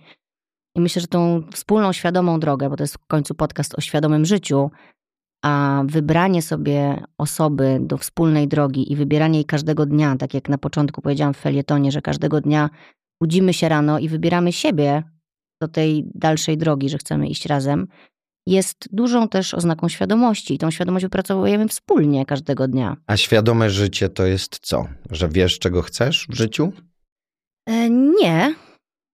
i 0.76 0.82
myślę, 0.82 1.02
że 1.02 1.08
tą 1.08 1.44
wspólną 1.52 1.94
świadomą 1.94 2.40
drogę, 2.40 2.70
bo 2.70 2.76
to 2.76 2.84
jest 2.84 2.96
w 2.96 3.08
końcu 3.08 3.36
podcast 3.36 3.76
o 3.78 3.82
świadomym 3.82 4.26
życiu, 4.26 4.72
a 5.44 5.84
wybranie 5.86 6.42
sobie 6.42 7.04
osoby 7.18 7.78
do 7.82 7.98
wspólnej 7.98 8.48
drogi 8.48 8.92
i 8.92 8.96
wybieranie 8.96 9.40
jej 9.40 9.46
każdego 9.46 9.86
dnia, 9.86 10.16
tak 10.16 10.34
jak 10.34 10.50
na 10.50 10.58
początku 10.58 11.02
powiedziałam 11.02 11.34
w 11.34 11.38
felietonie, 11.38 11.92
że 11.92 12.02
każdego 12.02 12.42
dnia 12.42 12.70
budzimy 13.22 13.54
się 13.54 13.70
rano 13.70 14.00
i 14.00 14.10
wybieramy 14.10 14.52
siebie 14.52 15.04
do 15.68 15.74
tej 15.74 16.06
dalszej 16.16 16.58
drogi, 16.58 16.90
że 16.90 16.98
chcemy 16.98 17.28
iść 17.28 17.46
razem, 17.46 17.88
jest 18.48 18.78
dużą 18.92 19.30
też 19.30 19.54
oznaką 19.54 19.90
świadomości 19.90 20.54
i 20.54 20.58
tą 20.58 20.72
świadomość 20.72 21.06
wypracowujemy 21.06 21.68
wspólnie 21.68 22.26
każdego 22.26 22.68
dnia. 22.68 22.98
A 23.08 23.18
świadome 23.18 23.70
życie 23.70 24.10
to 24.10 24.26
jest 24.26 24.60
co? 24.60 24.88
Że 25.12 25.30
wiesz, 25.30 25.60
czego 25.60 25.82
chcesz 25.82 26.28
w 26.30 26.36
życiu? 26.36 26.74
E, 27.68 27.90
nie, 27.90 28.56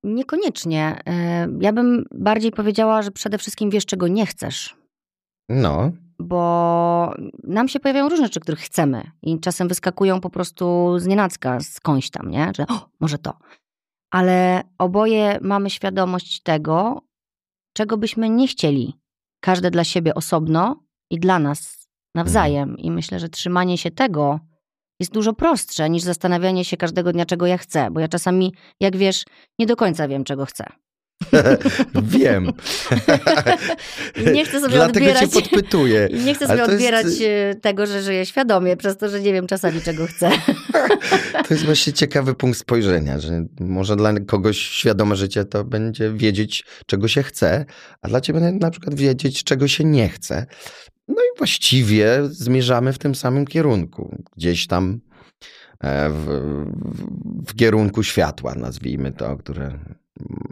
niekoniecznie. 0.04 1.02
E, 1.06 1.48
ja 1.60 1.74
bym 1.74 2.06
bardziej 2.12 2.52
powiedziała, 2.52 3.02
że 3.02 3.12
przede 3.12 3.38
wszystkim 3.38 3.70
wiesz, 3.70 3.86
czego 3.86 4.08
nie 4.08 4.26
chcesz. 4.26 4.76
No, 5.50 5.92
bo 6.20 7.14
nam 7.44 7.68
się 7.68 7.80
pojawiają 7.80 8.10
różne 8.10 8.26
rzeczy, 8.26 8.40
których 8.40 8.60
chcemy 8.60 9.12
i 9.22 9.40
czasem 9.40 9.68
wyskakują 9.68 10.22
po 10.22 10.30
prostu 10.30 10.96
z 11.00 11.06
nienacka, 11.06 11.60
skądś 11.60 12.10
tam, 12.10 12.32
nie? 12.32 12.52
Że 12.58 12.68
o, 12.68 12.90
może 13.00 13.18
to. 13.18 13.34
Ale 14.12 14.64
oboje 14.78 15.40
mamy 15.42 15.70
świadomość 15.70 16.42
tego, 16.42 17.02
czego 17.74 17.98
byśmy 17.98 18.30
nie 18.30 18.48
chcieli. 18.48 18.94
Każde 19.42 19.72
dla 19.72 19.84
siebie 19.84 20.16
osobno 20.16 20.84
i 21.10 21.20
dla 21.20 21.40
nas 21.40 21.88
nawzajem. 22.16 22.78
I 22.78 22.92
myślę, 22.92 23.20
że 23.20 23.30
trzymanie 23.30 23.78
się 23.78 23.92
tego 23.92 24.40
jest 25.00 25.14
dużo 25.14 25.34
prostsze 25.34 25.90
niż 25.90 26.04
zastanawianie 26.04 26.66
się 26.66 26.78
każdego 26.78 27.14
dnia, 27.14 27.26
czego 27.26 27.46
ja 27.46 27.58
chcę. 27.58 27.92
Bo 27.92 28.00
ja 28.00 28.08
czasami, 28.08 28.54
jak 28.80 28.98
wiesz, 28.98 29.26
nie 29.60 29.66
do 29.66 29.76
końca 29.76 30.08
wiem, 30.08 30.24
czego 30.24 30.46
chcę. 30.46 30.66
Wiem. 32.04 32.52
Nie 34.34 34.46
chcę 34.46 34.62
sobie 34.62 34.74
Dlatego 34.74 35.06
odbierać... 35.06 35.22
cię 35.34 35.42
podpytuję. 35.42 36.10
Nie 36.26 36.34
chcę 36.36 36.48
sobie 36.48 36.60
jest- 36.60 36.72
odbierać 36.72 37.06
e, 37.22 37.56
tego, 37.56 37.86
że 37.86 38.02
żyję 38.02 38.26
świadomie, 38.26 38.78
przez 38.78 38.98
to, 38.98 39.10
że 39.10 39.22
nie 39.22 39.34
wiem 39.34 39.48
czasami, 39.48 39.82
czego 39.82 40.08
chcę. 40.08 40.32
To 41.48 41.54
jest 41.54 41.66
właśnie 41.66 41.94
ciekawy 41.94 42.36
punkt 42.36 42.60
spojrzenia, 42.60 43.20
że 43.20 43.46
może 43.60 43.96
dla 43.96 44.20
kogoś 44.20 44.58
świadome 44.58 45.16
życie 45.16 45.46
to 45.46 45.64
będzie 45.64 46.14
wiedzieć, 46.14 46.66
czego 46.86 47.08
się 47.08 47.24
chce, 47.24 47.66
a 48.02 48.08
dla 48.08 48.22
ciebie 48.22 48.40
na 48.40 48.72
przykład 48.72 48.96
wiedzieć, 48.96 49.44
czego 49.44 49.68
się 49.68 49.84
nie 49.84 50.10
chce. 50.10 50.46
No 51.08 51.16
i 51.16 51.38
właściwie 51.38 52.20
zmierzamy 52.24 52.94
w 52.94 52.98
tym 52.98 53.16
samym 53.16 53.48
kierunku. 53.48 54.24
Gdzieś 54.38 54.68
tam 54.68 55.00
e, 55.84 56.10
w, 56.10 56.26
w 57.48 57.56
kierunku 57.56 58.04
światła, 58.04 58.56
nazwijmy 58.56 59.12
to, 59.12 59.38
które 59.38 59.80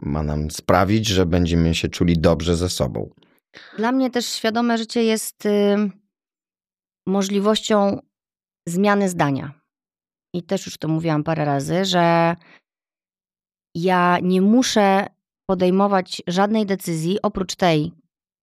ma 0.02 0.22
nam 0.22 0.50
sprawić, 0.50 1.06
że 1.06 1.26
będziemy 1.26 1.74
się 1.74 1.88
czuli 1.88 2.18
dobrze 2.18 2.56
ze 2.56 2.68
sobą. 2.68 3.10
Dla 3.76 3.92
mnie 3.92 4.10
też 4.10 4.26
świadome 4.26 4.78
życie 4.78 5.04
jest 5.04 5.46
y, 5.46 5.76
możliwością 7.06 7.98
zmiany 8.68 9.08
zdania. 9.08 9.60
I 10.34 10.42
też 10.42 10.66
już 10.66 10.78
to 10.78 10.88
mówiłam 10.88 11.24
parę 11.24 11.44
razy, 11.44 11.84
że 11.84 12.36
ja 13.74 14.18
nie 14.22 14.42
muszę 14.42 15.06
podejmować 15.46 16.22
żadnej 16.26 16.66
decyzji 16.66 17.22
oprócz 17.22 17.56
tej, 17.56 17.92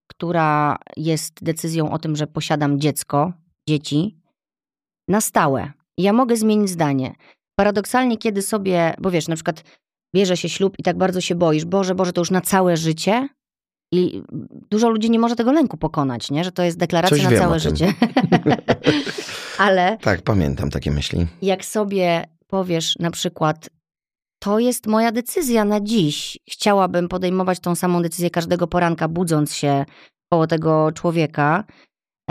która 0.07 0.77
jest 0.97 1.43
decyzją 1.43 1.91
o 1.91 1.99
tym, 1.99 2.15
że 2.15 2.27
posiadam 2.27 2.79
dziecko, 2.79 3.33
dzieci, 3.69 4.17
na 5.07 5.21
stałe. 5.21 5.71
Ja 5.97 6.13
mogę 6.13 6.35
zmienić 6.35 6.69
zdanie. 6.69 7.15
Paradoksalnie, 7.55 8.17
kiedy 8.17 8.41
sobie, 8.41 8.95
bo 8.99 9.11
wiesz, 9.11 9.27
na 9.27 9.35
przykład 9.35 9.63
bierze 10.15 10.37
się 10.37 10.49
ślub 10.49 10.73
i 10.79 10.83
tak 10.83 10.97
bardzo 10.97 11.21
się 11.21 11.35
boisz, 11.35 11.65
Boże, 11.65 11.95
Boże, 11.95 12.13
to 12.13 12.21
już 12.21 12.31
na 12.31 12.41
całe 12.41 12.77
życie. 12.77 13.29
I 13.93 14.23
dużo 14.71 14.89
ludzi 14.89 15.09
nie 15.09 15.19
może 15.19 15.35
tego 15.35 15.51
lęku 15.51 15.77
pokonać, 15.77 16.31
nie? 16.31 16.43
że 16.43 16.51
to 16.51 16.63
jest 16.63 16.77
deklaracja 16.77 17.17
Coś 17.17 17.31
na 17.31 17.37
całe 17.39 17.59
życie. 17.59 17.93
Ale 19.57 19.97
Tak, 20.01 20.21
pamiętam 20.21 20.69
takie 20.69 20.91
myśli. 20.91 21.27
jak 21.41 21.65
sobie 21.65 22.23
powiesz 22.47 22.95
na 22.99 23.11
przykład, 23.11 23.69
to 24.39 24.59
jest 24.59 24.87
moja 24.87 25.11
decyzja 25.11 25.65
na 25.65 25.81
dziś, 25.81 26.37
chciałabym 26.49 27.07
podejmować 27.07 27.59
tą 27.59 27.75
samą 27.75 28.01
decyzję 28.01 28.29
każdego 28.29 28.67
poranka, 28.67 29.07
budząc 29.07 29.53
się 29.53 29.85
koło 30.33 30.47
tego 30.47 30.91
człowieka. 30.91 31.63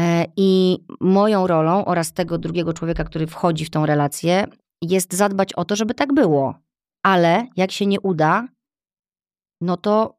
e, 0.01 0.25
I 0.37 0.79
moją 1.01 1.47
rolą 1.47 1.85
oraz 1.85 2.13
tego 2.13 2.39
drugiego 2.39 2.73
człowieka, 2.73 3.05
który 3.05 3.27
wchodzi 3.27 3.65
w 3.65 3.71
tą 3.71 3.87
relację, 3.87 4.45
jest 4.83 5.15
zadbać 5.15 5.53
o 5.53 5.65
to, 5.65 5.77
żeby 5.77 5.95
tak 5.95 6.13
było. 6.15 6.55
Ale 7.07 7.47
jak 7.57 7.73
się 7.73 7.87
nie 7.87 8.01
uda, 8.01 8.49
no 9.61 9.77
to 9.77 10.17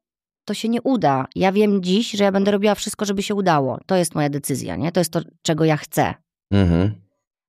to 0.48 0.54
się 0.54 0.70
nie 0.70 0.82
uda. 0.82 1.28
Ja 1.36 1.52
wiem 1.52 1.84
dziś, 1.84 2.12
że 2.12 2.24
ja 2.24 2.32
będę 2.32 2.52
robiła 2.52 2.76
wszystko, 2.76 3.06
żeby 3.06 3.24
się 3.24 3.36
udało. 3.36 3.80
To 3.86 3.96
jest 3.96 4.16
moja 4.16 4.30
decyzja, 4.30 4.76
nie? 4.76 4.92
To 4.92 5.00
jest 5.00 5.12
to, 5.14 5.22
czego 5.42 5.66
ja 5.66 5.78
chcę 5.78 6.14
Mhm. 6.54 6.92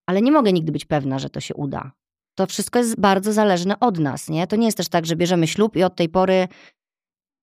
ale 0.08 0.22
nie 0.22 0.32
mogę 0.32 0.52
nigdy 0.52 0.72
być 0.72 0.84
pewna, 0.84 1.18
że 1.18 1.30
to 1.30 1.40
się 1.40 1.54
uda. 1.54 1.92
To 2.38 2.46
wszystko 2.46 2.78
jest 2.78 3.00
bardzo 3.00 3.32
zależne 3.32 3.80
od 3.80 3.98
nas, 3.98 4.28
nie? 4.28 4.46
To 4.46 4.56
nie 4.56 4.66
jest 4.66 4.76
też 4.76 4.88
tak, 4.88 5.06
że 5.06 5.16
bierzemy 5.16 5.46
ślub 5.46 5.76
i 5.76 5.82
od 5.82 5.96
tej 5.96 6.08
pory 6.08 6.48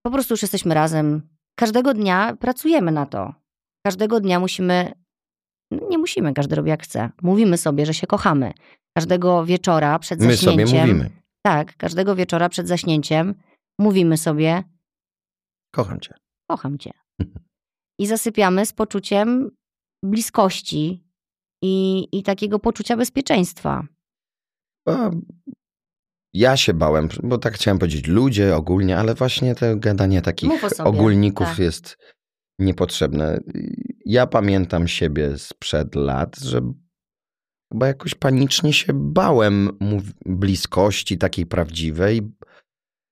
po 0.06 0.12
prostu 0.12 0.34
już 0.34 0.42
jesteśmy 0.42 0.74
razem. 0.74 1.22
Każdego 1.60 1.94
dnia 1.94 2.36
pracujemy 2.40 2.92
na 2.92 3.06
to. 3.06 3.34
Każdego 3.86 4.20
dnia 4.20 4.40
musimy, 4.40 4.92
no 5.72 5.88
nie 5.90 5.98
musimy, 5.98 6.34
każdy 6.34 6.56
robi 6.56 6.70
jak 6.70 6.84
chce. 6.84 7.10
Mówimy 7.22 7.58
sobie, 7.58 7.86
że 7.86 7.94
się 7.94 8.08
kochamy. 8.08 8.52
Każdego 8.98 9.46
wieczora 9.46 10.00
przed 10.00 10.20
My 10.20 10.36
zaśnięciem. 10.36 10.68
sobie 10.68 10.82
mówimy. 10.82 11.10
Tak, 11.46 11.78
każdego 11.78 12.16
wieczora 12.16 12.50
przed 12.50 12.68
zaśnięciem 12.68 13.36
mówimy 13.80 14.18
sobie, 14.18 14.64
Kocham 15.74 16.00
cię. 16.00 16.14
kocham 16.52 16.78
cię. 16.78 16.92
I 18.00 18.08
zasypiamy 18.08 18.66
z 18.66 18.74
poczuciem 18.74 19.50
bliskości 20.04 21.04
i, 21.64 22.08
i 22.12 22.24
takiego 22.24 22.60
poczucia 22.60 22.98
bezpieczeństwa. 22.98 23.88
A, 24.88 25.12
Ja 26.34 26.58
się 26.58 26.74
bałem, 26.74 27.10
bo 27.24 27.38
tak 27.38 27.54
chciałem 27.54 27.80
powiedzieć 27.80 28.08
ludzie 28.08 28.56
ogólnie, 28.56 28.98
ale 28.98 29.16
właśnie 29.16 29.56
to 29.56 29.66
gadanie 29.76 30.22
takich 30.22 30.60
sobie, 30.60 30.84
ogólników 30.90 31.48
tak. 31.48 31.60
jest 31.60 31.98
niepotrzebne. 32.60 33.40
Ja 34.06 34.28
pamiętam 34.28 34.88
siebie 34.88 35.38
sprzed 35.38 35.96
lat, 35.96 36.38
że 36.40 36.62
chyba 37.74 37.88
jakoś 37.88 38.16
panicznie 38.16 38.74
się 38.74 38.94
bałem 38.94 39.78
bliskości 40.26 41.18
takiej 41.18 41.46
prawdziwej. 41.46 42.22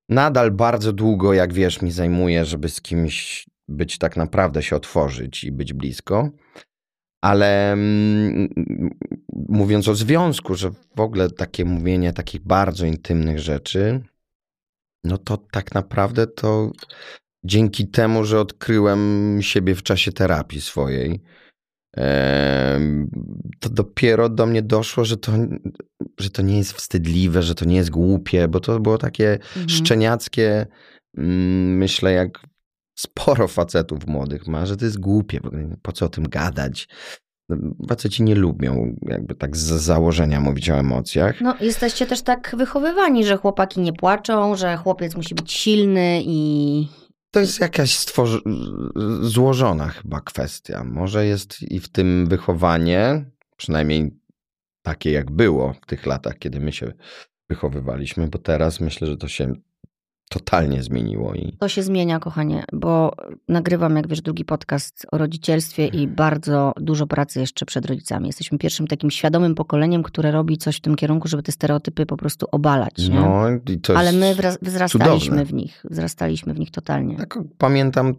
Nadal 0.10 0.52
bardzo 0.52 0.94
długo, 0.94 1.34
jak 1.34 1.54
wiesz, 1.54 1.82
mi 1.82 1.92
zajmuje, 1.92 2.46
żeby 2.46 2.70
z 2.70 2.82
kimś 2.82 3.46
być 3.68 3.98
tak 3.98 4.18
naprawdę 4.18 4.63
się 4.63 4.76
otworzyć 4.76 5.44
i 5.44 5.52
być 5.52 5.74
blisko. 5.74 6.30
Ale 7.22 7.72
mm, 7.72 8.50
mówiąc 9.50 9.88
o 9.88 9.96
związku, 9.96 10.56
że 10.56 10.72
w 10.96 11.00
ogóle 11.00 11.30
takie 11.30 11.66
mówienie 11.66 12.13
takich 12.13 12.42
bardzo 12.42 12.86
intymnych 12.86 13.39
rzeczy, 13.39 14.04
no 15.04 15.18
to 15.18 15.38
tak 15.38 15.74
naprawdę 15.74 16.28
to 16.28 16.72
dzięki 17.44 17.88
temu, 17.88 18.26
że 18.26 18.39
odkryłem 18.39 19.38
siebie 19.42 19.76
w 19.76 19.84
czasie 19.84 20.12
terapii 20.12 20.62
swojej, 20.62 21.22
to 23.60 23.70
dopiero 23.70 24.30
do 24.30 24.46
mnie 24.46 24.62
doszło, 24.62 25.06
że 25.06 25.18
to, 25.18 25.32
że 26.20 26.30
to 26.30 26.42
nie 26.42 26.58
jest 26.58 26.74
wstydliwe, 26.74 27.44
że 27.44 27.56
to 27.56 27.66
nie 27.66 27.76
jest 27.76 27.90
głupie, 27.90 28.48
bo 28.48 28.60
to 28.60 28.80
było 28.80 28.98
takie 28.98 29.34
Mhm. 29.34 29.70
szczeniackie, 29.70 30.66
mm, 31.18 31.78
myślę, 31.78 32.12
jak 32.14 32.40
sporo 33.00 33.48
facetów 33.48 34.08
młodych 34.08 34.48
ma, 34.48 34.66
że 34.66 34.78
to 34.78 34.86
jest 34.86 35.00
głupie, 35.00 35.40
po 35.82 35.92
co 35.92 36.06
o 36.06 36.10
tym 36.10 36.30
gadać. 36.30 36.88
No, 37.50 37.58
Faceci 37.90 38.24
nie 38.24 38.36
lubią 38.36 38.96
jakby 39.02 39.36
tak 39.36 39.58
z 39.58 39.60
założenia 39.66 40.40
mówić 40.40 40.70
o 40.70 40.74
emocjach. 40.76 41.42
No, 41.42 41.56
jesteście 41.62 42.06
też 42.06 42.22
tak 42.22 42.56
wychowywani, 42.58 43.26
że 43.26 43.38
chłopaki 43.38 43.82
nie 43.82 43.94
płaczą, 43.94 44.56
że 44.56 44.78
chłopiec 44.78 45.16
musi 45.16 45.36
być 45.36 45.52
silny 45.52 46.22
i. 46.26 46.88
To 47.34 47.39
jest 47.39 47.60
jakaś 47.60 47.98
stworzy- 47.98 48.41
złożona 49.22 49.89
chyba 49.89 50.22
kwestia. 50.22 50.84
Może 50.84 51.26
jest 51.26 51.62
i 51.62 51.80
w 51.80 51.89
tym 51.89 52.28
wychowanie, 52.28 53.26
przynajmniej 53.58 54.12
takie 54.82 55.12
jak 55.12 55.32
było 55.32 55.74
w 55.74 55.86
tych 55.86 56.06
latach, 56.06 56.39
kiedy 56.39 56.60
my 56.60 56.72
się 56.72 56.93
wychowywaliśmy, 57.50 58.28
bo 58.28 58.39
teraz 58.39 58.80
myślę, 58.80 59.08
że 59.08 59.17
to 59.17 59.28
się 59.28 59.54
totalnie 60.34 60.84
zmieniło 60.84 61.34
i 61.34 61.56
To 61.60 61.67
się 61.67 61.84
zmienia, 61.84 62.19
kochanie, 62.19 62.63
bo 62.74 63.15
nagrywam, 63.48 63.96
jak 63.96 64.08
wiesz, 64.08 64.22
drugi 64.22 64.46
podcast 64.46 65.06
o 65.12 65.17
rodzicielstwie 65.17 65.88
i 65.88 66.08
bardzo 66.08 66.74
dużo 66.78 67.08
pracy 67.08 67.39
jeszcze 67.39 67.65
przed 67.65 67.86
rodzicami. 67.86 68.28
Jesteśmy 68.28 68.58
pierwszym 68.58 68.88
takim 68.88 69.12
świadomym 69.12 69.56
pokoleniem, 69.56 70.04
które 70.04 70.32
robi 70.32 70.58
coś 70.58 70.78
w 70.78 70.82
tym 70.82 70.96
kierunku, 70.96 71.28
żeby 71.28 71.43
te 71.43 71.52
stereotypy 71.52 72.06
po 72.06 72.17
prostu 72.17 72.46
obalać. 72.52 73.10
Nie? 73.10 73.15
no 73.15 73.43
i 73.69 73.78
to 73.80 73.98
Ale 73.98 74.12
my 74.12 74.36
wzrastaliśmy 74.62 75.19
cudowne. 75.19 75.46
w 75.46 75.54
nich, 75.54 75.86
wzrastaliśmy 75.89 76.54
w 76.54 76.60
nich 76.60 76.72
totalnie. 76.72 77.17
Tak 77.17 77.39
pamiętam 77.58 78.13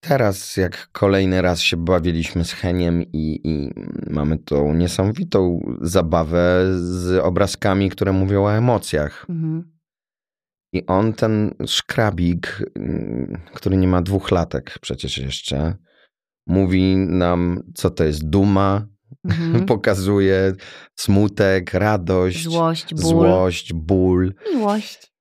teraz, 0.00 0.56
jak 0.56 0.88
kolejny 0.92 1.42
raz 1.42 1.60
się 1.60 1.76
bawiliśmy 1.76 2.44
z 2.44 2.52
Heniem 2.52 3.02
i, 3.02 3.40
i 3.44 3.70
mamy 4.10 4.38
tą 4.38 4.74
niesamowitą 4.74 5.60
zabawę 5.80 6.64
z 6.74 7.18
obrazkami, 7.18 7.90
które 7.90 8.12
mówią 8.12 8.44
o 8.44 8.52
emocjach. 8.52 9.26
Mhm. 9.28 9.77
I 10.72 10.86
on, 10.86 11.12
ten 11.12 11.54
szkrabik, 11.66 12.62
mm, 12.76 13.40
który 13.54 13.76
nie 13.76 13.88
ma 13.88 14.02
dwóch 14.02 14.30
latek 14.30 14.78
przecież 14.80 15.18
jeszcze, 15.18 15.76
mówi 16.46 16.96
nam, 16.96 17.62
co 17.74 17.90
to 17.90 18.04
jest 18.04 18.28
duma, 18.28 18.86
Mhm. 19.24 19.66
pokazuje 19.66 20.52
smutek, 20.96 21.74
radość, 21.74 22.42
Złość, 22.42 22.94
ból, 22.94 23.02
złość, 23.02 23.72
ból. 23.72 24.34
miłość. 24.54 25.12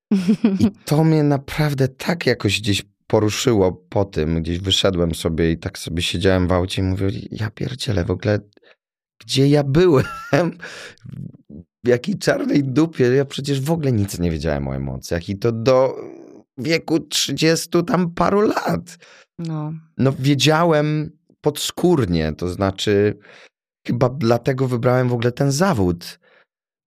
I 0.60 0.72
to 0.86 1.04
mnie 1.04 1.24
naprawdę 1.24 1.88
tak 1.88 2.26
jakoś 2.26 2.62
gdzieś 2.62 2.84
poruszyło 3.08 3.72
po 3.90 4.06
tym, 4.06 4.42
gdzieś 4.42 4.60
wyszedłem 4.60 5.16
sobie 5.16 5.52
i 5.52 5.58
tak 5.58 5.78
sobie 5.78 6.02
siedziałem 6.02 6.48
w 6.48 6.52
aucie 6.52 6.82
i 6.82 6.86
mówię, 6.86 7.10
ja 7.32 7.50
pierdzielę, 7.52 8.06
w 8.06 8.12
ogóle 8.12 8.40
gdzie 9.20 9.48
ja 9.48 9.64
byłem? 9.64 10.06
W 11.88 11.90
jakiej 11.90 12.18
czarnej 12.18 12.64
dupie? 12.64 13.04
Ja 13.04 13.26
przecież 13.26 13.62
w 13.62 13.72
ogóle 13.72 13.92
nic 13.92 14.20
nie 14.20 14.32
wiedziałem 14.32 14.68
o 14.68 14.76
emocjach 14.76 15.30
i 15.30 15.38
to 15.38 15.52
do 15.52 15.96
wieku 16.58 17.00
30 17.00 17.70
tam 17.88 18.14
paru 18.14 18.42
lat. 18.42 18.98
No. 19.40 19.74
No 19.98 20.14
wiedziałem 20.20 21.12
podskórnie, 21.42 22.34
to 22.38 22.50
znaczy 22.50 23.18
chyba 23.88 24.10
dlatego 24.10 24.68
wybrałem 24.68 25.10
w 25.10 25.14
ogóle 25.14 25.32
ten 25.32 25.52
zawód, 25.52 26.20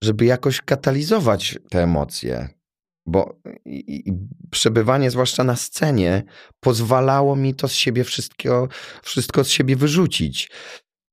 żeby 0.05 0.25
jakoś 0.25 0.61
katalizować 0.61 1.59
te 1.71 1.83
emocje. 1.83 2.49
Bo 3.07 3.37
i, 3.65 4.09
i 4.09 4.13
przebywanie, 4.51 5.11
zwłaszcza 5.11 5.45
na 5.45 5.57
scenie, 5.57 6.23
pozwalało 6.61 7.37
mi 7.37 7.55
to 7.55 7.69
z 7.69 7.73
siebie 7.73 8.05
wszystko, 8.05 8.69
wszystko 9.03 9.45
z 9.45 9.49
siebie 9.49 9.77
wyrzucić. 9.77 10.51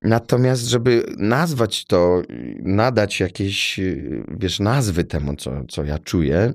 Natomiast, 0.02 0.68
żeby 0.68 1.04
nazwać 1.18 1.86
to, 1.86 2.22
nadać 2.60 3.20
jakieś, 3.20 3.80
wiesz, 4.28 4.60
nazwy 4.60 5.04
temu, 5.04 5.36
co, 5.36 5.66
co 5.70 5.84
ja 5.84 6.00
czuję, 6.00 6.54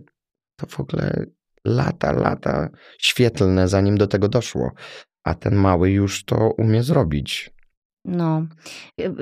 to 0.56 0.66
w 0.66 0.80
ogóle 0.80 1.26
lata, 1.64 2.12
lata 2.12 2.68
świetlne, 2.98 3.68
zanim 3.68 3.98
do 3.98 4.06
tego 4.06 4.28
doszło. 4.28 4.72
A 5.24 5.34
ten 5.34 5.54
mały 5.54 5.90
już 5.90 6.24
to 6.24 6.50
umie 6.58 6.82
zrobić. 6.82 7.51
No, 8.04 8.42
y, 9.00 9.12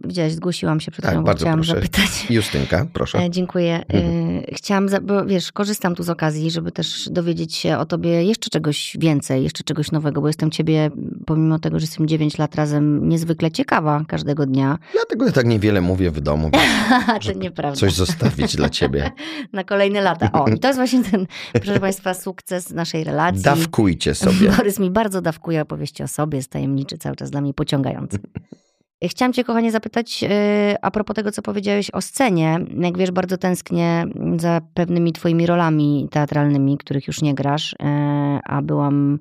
gdzieś 0.00 0.32
zgłosiłam 0.32 0.80
się 0.80 0.90
przed 0.90 1.02
Tak, 1.02 1.10
chwilą, 1.12 1.24
bardzo 1.24 1.44
chciałam 1.44 1.58
proszę. 1.58 1.74
zapytać. 1.74 2.26
Justynka, 2.30 2.86
proszę. 2.92 3.18
E, 3.18 3.30
Dziękuję. 3.30 3.82
Mhm. 3.88 4.38
E, 4.38 4.54
Chciałam, 4.54 4.88
za- 4.88 5.00
bo 5.00 5.24
wiesz, 5.26 5.52
korzystam 5.52 5.94
tu 5.94 6.02
z 6.02 6.10
okazji, 6.10 6.50
żeby 6.50 6.72
też 6.72 7.08
dowiedzieć 7.10 7.54
się 7.54 7.78
o 7.78 7.86
tobie 7.86 8.24
jeszcze 8.24 8.50
czegoś 8.50 8.96
więcej, 9.00 9.42
jeszcze 9.42 9.64
czegoś 9.64 9.92
nowego, 9.92 10.20
bo 10.20 10.26
jestem 10.26 10.50
ciebie, 10.50 10.90
pomimo 11.26 11.58
tego, 11.58 11.78
że 11.78 11.82
jesteśmy 11.82 12.06
9 12.06 12.38
lat 12.38 12.54
razem, 12.54 13.08
niezwykle 13.08 13.50
ciekawa 13.50 14.04
każdego 14.08 14.46
dnia. 14.46 14.78
Dlatego 14.92 15.26
ja 15.26 15.32
tak 15.32 15.46
niewiele 15.46 15.80
mówię 15.80 16.10
w 16.10 16.20
domu, 16.20 16.50
to 17.26 17.32
nieprawda. 17.32 17.76
coś 17.80 17.92
zostawić 17.94 18.56
dla 18.56 18.68
ciebie. 18.68 19.10
Na 19.52 19.64
kolejne 19.64 20.00
lata. 20.00 20.32
O, 20.32 20.48
i 20.48 20.58
to 20.58 20.68
jest 20.68 20.78
właśnie 20.78 21.04
ten, 21.04 21.26
proszę 21.52 21.80
państwa, 21.80 22.14
sukces 22.14 22.70
naszej 22.70 23.04
relacji. 23.04 23.42
Dawkujcie 23.42 24.14
sobie. 24.14 24.48
Borys 24.50 24.78
mi 24.78 24.90
bardzo 24.90 25.20
dawkuje 25.22 25.62
opowieści 25.62 26.02
o 26.02 26.08
sobie, 26.08 26.36
jest 26.36 26.50
tajemniczy, 26.50 26.98
cały 26.98 27.16
czas 27.16 27.30
dla 27.30 27.40
mnie 27.40 27.54
pociągający. 27.54 28.18
Chciałam 29.04 29.32
cię, 29.32 29.44
kochanie, 29.44 29.72
zapytać 29.72 30.22
yy, 30.22 30.28
a 30.82 30.90
propos 30.90 31.16
tego, 31.16 31.32
co 31.32 31.42
powiedziałeś 31.42 31.90
o 31.90 32.00
scenie. 32.00 32.58
Jak 32.78 32.98
wiesz, 32.98 33.10
bardzo 33.10 33.38
tęsknię 33.38 34.04
za 34.36 34.60
pewnymi 34.74 35.12
twoimi 35.12 35.46
rolami 35.46 36.08
teatralnymi, 36.10 36.78
których 36.78 37.06
już 37.06 37.22
nie 37.22 37.34
grasz, 37.34 37.76
yy, 37.80 37.86
a 38.44 38.62
byłam 38.62 39.18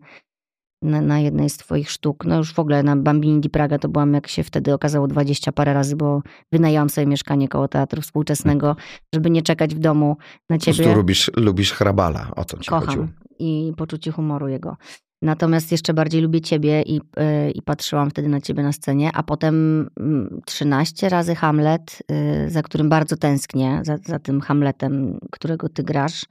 na, 0.82 1.02
na 1.02 1.20
jednej 1.20 1.50
z 1.50 1.58
twoich 1.58 1.92
sztuk, 1.92 2.26
no 2.26 2.38
już 2.38 2.54
w 2.54 2.60
ogóle 2.60 2.84
na 2.84 2.96
Bambini 2.96 3.42
di 3.42 3.50
Praga 3.50 3.80
to 3.80 3.90
byłam, 3.90 4.14
jak 4.14 4.28
się 4.28 4.44
wtedy 4.44 4.74
okazało, 4.74 5.08
20 5.08 5.52
parę 5.52 5.74
razy, 5.74 5.96
bo 5.96 6.22
wynajęłam 6.52 6.90
sobie 6.90 7.08
mieszkanie 7.08 7.48
koło 7.48 7.68
Teatru 7.68 8.02
Współczesnego, 8.02 8.76
żeby 9.14 9.30
nie 9.30 9.42
czekać 9.42 9.76
w 9.76 9.80
domu 9.80 10.18
na 10.50 10.58
Po 10.58 10.64
prostu 10.64 10.84
ciebie. 10.84 10.96
lubisz, 10.96 11.32
lubisz 11.36 11.74
hrabala, 11.74 12.32
o 12.36 12.46
to 12.46 12.58
ci 12.58 12.70
chodziło. 12.70 12.92
Kocham 12.92 13.14
i 13.40 13.74
poczucie 13.78 14.12
humoru 14.12 14.48
jego. 14.48 14.78
Natomiast 15.26 15.72
jeszcze 15.72 15.94
bardziej 15.94 16.22
lubię 16.22 16.42
ciebie 16.42 16.82
i, 16.82 16.98
y, 16.98 17.52
i 17.52 17.62
patrzyłam 17.62 18.10
wtedy 18.10 18.28
na 18.28 18.42
ciebie 18.42 18.64
na 18.64 18.72
scenie, 18.72 19.12
a 19.14 19.24
potem 19.24 19.88
mm, 20.00 20.42
13 20.46 21.10
razy 21.10 21.36
Hamlet, 21.36 22.04
y, 22.46 22.50
za 22.50 22.62
którym 22.62 22.90
bardzo 22.90 23.18
tęsknię, 23.18 23.80
za, 23.84 23.98
za 23.98 24.20
tym 24.20 24.42
Hamletem, 24.42 25.20
którego 25.32 25.70
ty 25.70 25.84
grasz. 25.84 26.26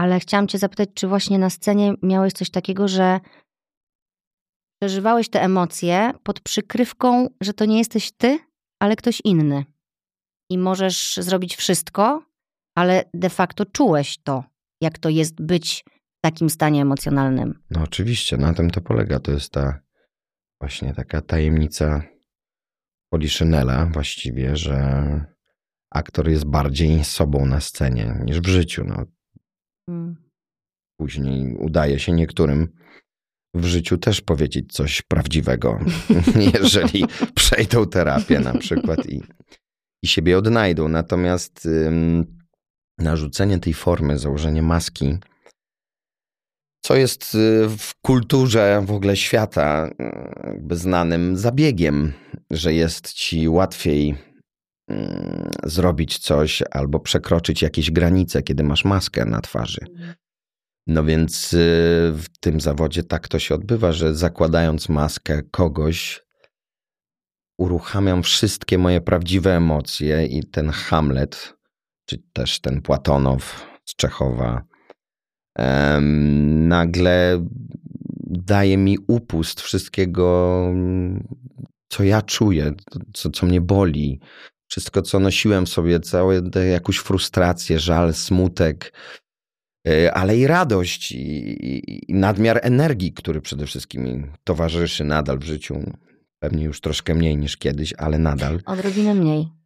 Ale 0.00 0.20
chciałam 0.20 0.48
cię 0.48 0.58
zapytać, 0.58 0.88
czy 0.94 1.08
właśnie 1.08 1.38
na 1.38 1.50
scenie 1.50 1.94
miałeś 2.02 2.32
coś 2.32 2.50
takiego, 2.50 2.88
że 2.88 3.20
przeżywałeś 4.82 5.28
te 5.28 5.42
emocje 5.42 6.12
pod 6.22 6.40
przykrywką, 6.40 7.28
że 7.40 7.54
to 7.54 7.64
nie 7.64 7.78
jesteś 7.78 8.12
ty, 8.12 8.38
ale 8.80 8.96
ktoś 8.96 9.20
inny. 9.24 9.64
I 10.50 10.58
możesz 10.58 11.16
zrobić 11.16 11.56
wszystko, 11.56 12.22
ale 12.76 13.04
de 13.14 13.30
facto 13.30 13.64
czułeś 13.66 14.18
to, 14.18 14.44
jak 14.80 14.98
to 14.98 15.08
jest 15.08 15.42
być 15.42 15.84
takim 16.24 16.50
stanie 16.50 16.82
emocjonalnym. 16.82 17.54
No 17.70 17.82
oczywiście, 17.82 18.36
na 18.36 18.54
tym 18.54 18.70
to 18.70 18.80
polega. 18.80 19.20
To 19.20 19.32
jest 19.32 19.52
ta 19.52 19.80
właśnie 20.60 20.94
taka 20.94 21.20
tajemnica 21.20 22.02
Poliszynela 23.12 23.86
właściwie, 23.86 24.56
że 24.56 24.76
aktor 25.90 26.28
jest 26.28 26.44
bardziej 26.44 27.04
sobą 27.04 27.46
na 27.46 27.60
scenie 27.60 28.20
niż 28.24 28.40
w 28.40 28.46
życiu. 28.46 28.84
No, 28.84 29.04
Mm. 29.88 30.16
później 31.00 31.54
udaje 31.54 31.98
się 31.98 32.12
niektórym 32.12 32.68
w 33.54 33.64
życiu 33.64 33.98
też 33.98 34.20
powiedzieć 34.20 34.72
coś 34.72 35.02
prawdziwego, 35.02 35.78
jeżeli 36.54 37.04
przejdą 37.34 37.86
terapię 37.86 38.40
na 38.40 38.58
przykład 38.58 39.06
i, 39.06 39.22
i 40.02 40.06
siebie 40.06 40.38
odnajdą. 40.38 40.88
Natomiast 40.88 41.66
ym, 41.66 42.26
narzucenie 42.98 43.58
tej 43.58 43.74
formy, 43.74 44.18
założenie 44.18 44.62
maski, 44.62 45.18
co 46.84 46.96
jest 46.96 47.34
y, 47.34 47.68
w 47.78 47.94
kulturze 48.02 48.82
w 48.86 48.90
ogóle 48.90 49.16
świata 49.16 49.90
jakby 50.44 50.76
znanym 50.76 51.36
zabiegiem, 51.36 52.12
że 52.50 52.74
jest 52.74 53.12
ci 53.12 53.48
łatwiej 53.48 54.14
mm, 54.88 55.50
zrobić 55.64 56.18
coś 56.18 56.62
albo 56.70 57.00
przekroczyć 57.00 57.62
jakieś 57.62 57.90
granice, 57.90 58.42
kiedy 58.42 58.62
masz 58.62 58.84
maskę 58.84 59.24
na 59.24 59.40
twarzy. 59.40 59.80
No 60.86 61.04
więc 61.04 61.52
y, 61.52 61.56
w 62.16 62.24
tym 62.40 62.60
zawodzie 62.60 63.02
tak 63.02 63.28
to 63.28 63.38
się 63.38 63.54
odbywa, 63.54 63.92
że 63.92 64.14
zakładając 64.14 64.88
maskę 64.88 65.42
kogoś, 65.42 66.24
uruchamiam 67.58 68.22
wszystkie 68.22 68.78
moje 68.78 69.00
prawdziwe 69.00 69.56
emocje 69.56 70.26
i 70.26 70.44
ten 70.44 70.70
Hamlet, 70.70 71.54
czy 72.06 72.22
też 72.32 72.60
ten 72.60 72.82
Płatonow 72.82 73.66
z 73.84 73.96
Czechowa, 73.96 74.73
nagle 76.68 77.44
daje 78.26 78.76
mi 78.76 78.98
upust 79.06 79.60
wszystkiego, 79.60 80.66
co 81.88 82.04
ja 82.04 82.22
czuję, 82.22 82.72
co, 83.12 83.30
co 83.30 83.46
mnie 83.46 83.60
boli. 83.60 84.20
Wszystko, 84.70 85.02
co 85.02 85.20
nosiłem 85.20 85.66
sobie, 85.66 86.00
całą 86.00 86.50
tę 86.50 86.66
jakąś 86.66 86.96
frustrację, 86.96 87.78
żal, 87.78 88.14
smutek, 88.14 88.92
y, 89.88 90.12
ale 90.12 90.38
i 90.38 90.46
radość 90.46 91.12
i, 91.12 91.18
i, 91.18 92.10
i 92.10 92.14
nadmiar 92.14 92.60
energii, 92.62 93.12
który 93.12 93.40
przede 93.40 93.66
wszystkim 93.66 94.04
mi 94.04 94.24
towarzyszy 94.44 95.04
nadal 95.04 95.38
w 95.38 95.44
życiu. 95.44 95.92
Pewnie 96.38 96.64
już 96.64 96.80
troszkę 96.80 97.14
mniej 97.14 97.36
niż 97.36 97.56
kiedyś, 97.56 97.94
ale 97.98 98.18
nadal. 98.18 98.60
Odrobinę 98.66 99.14
mniej. 99.14 99.63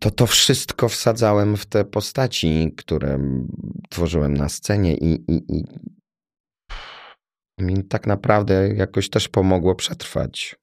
To 0.00 0.10
to 0.10 0.26
wszystko 0.26 0.88
wsadzałem 0.88 1.56
w 1.56 1.66
te 1.66 1.84
postaci, 1.84 2.74
które 2.76 3.18
tworzyłem 3.90 4.34
na 4.34 4.48
scenie 4.48 4.94
i, 4.94 5.32
i, 5.32 5.44
i 5.48 5.64
mi 7.60 7.84
tak 7.84 8.06
naprawdę 8.06 8.74
jakoś 8.74 9.10
też 9.10 9.28
pomogło 9.28 9.74
przetrwać. 9.74 10.56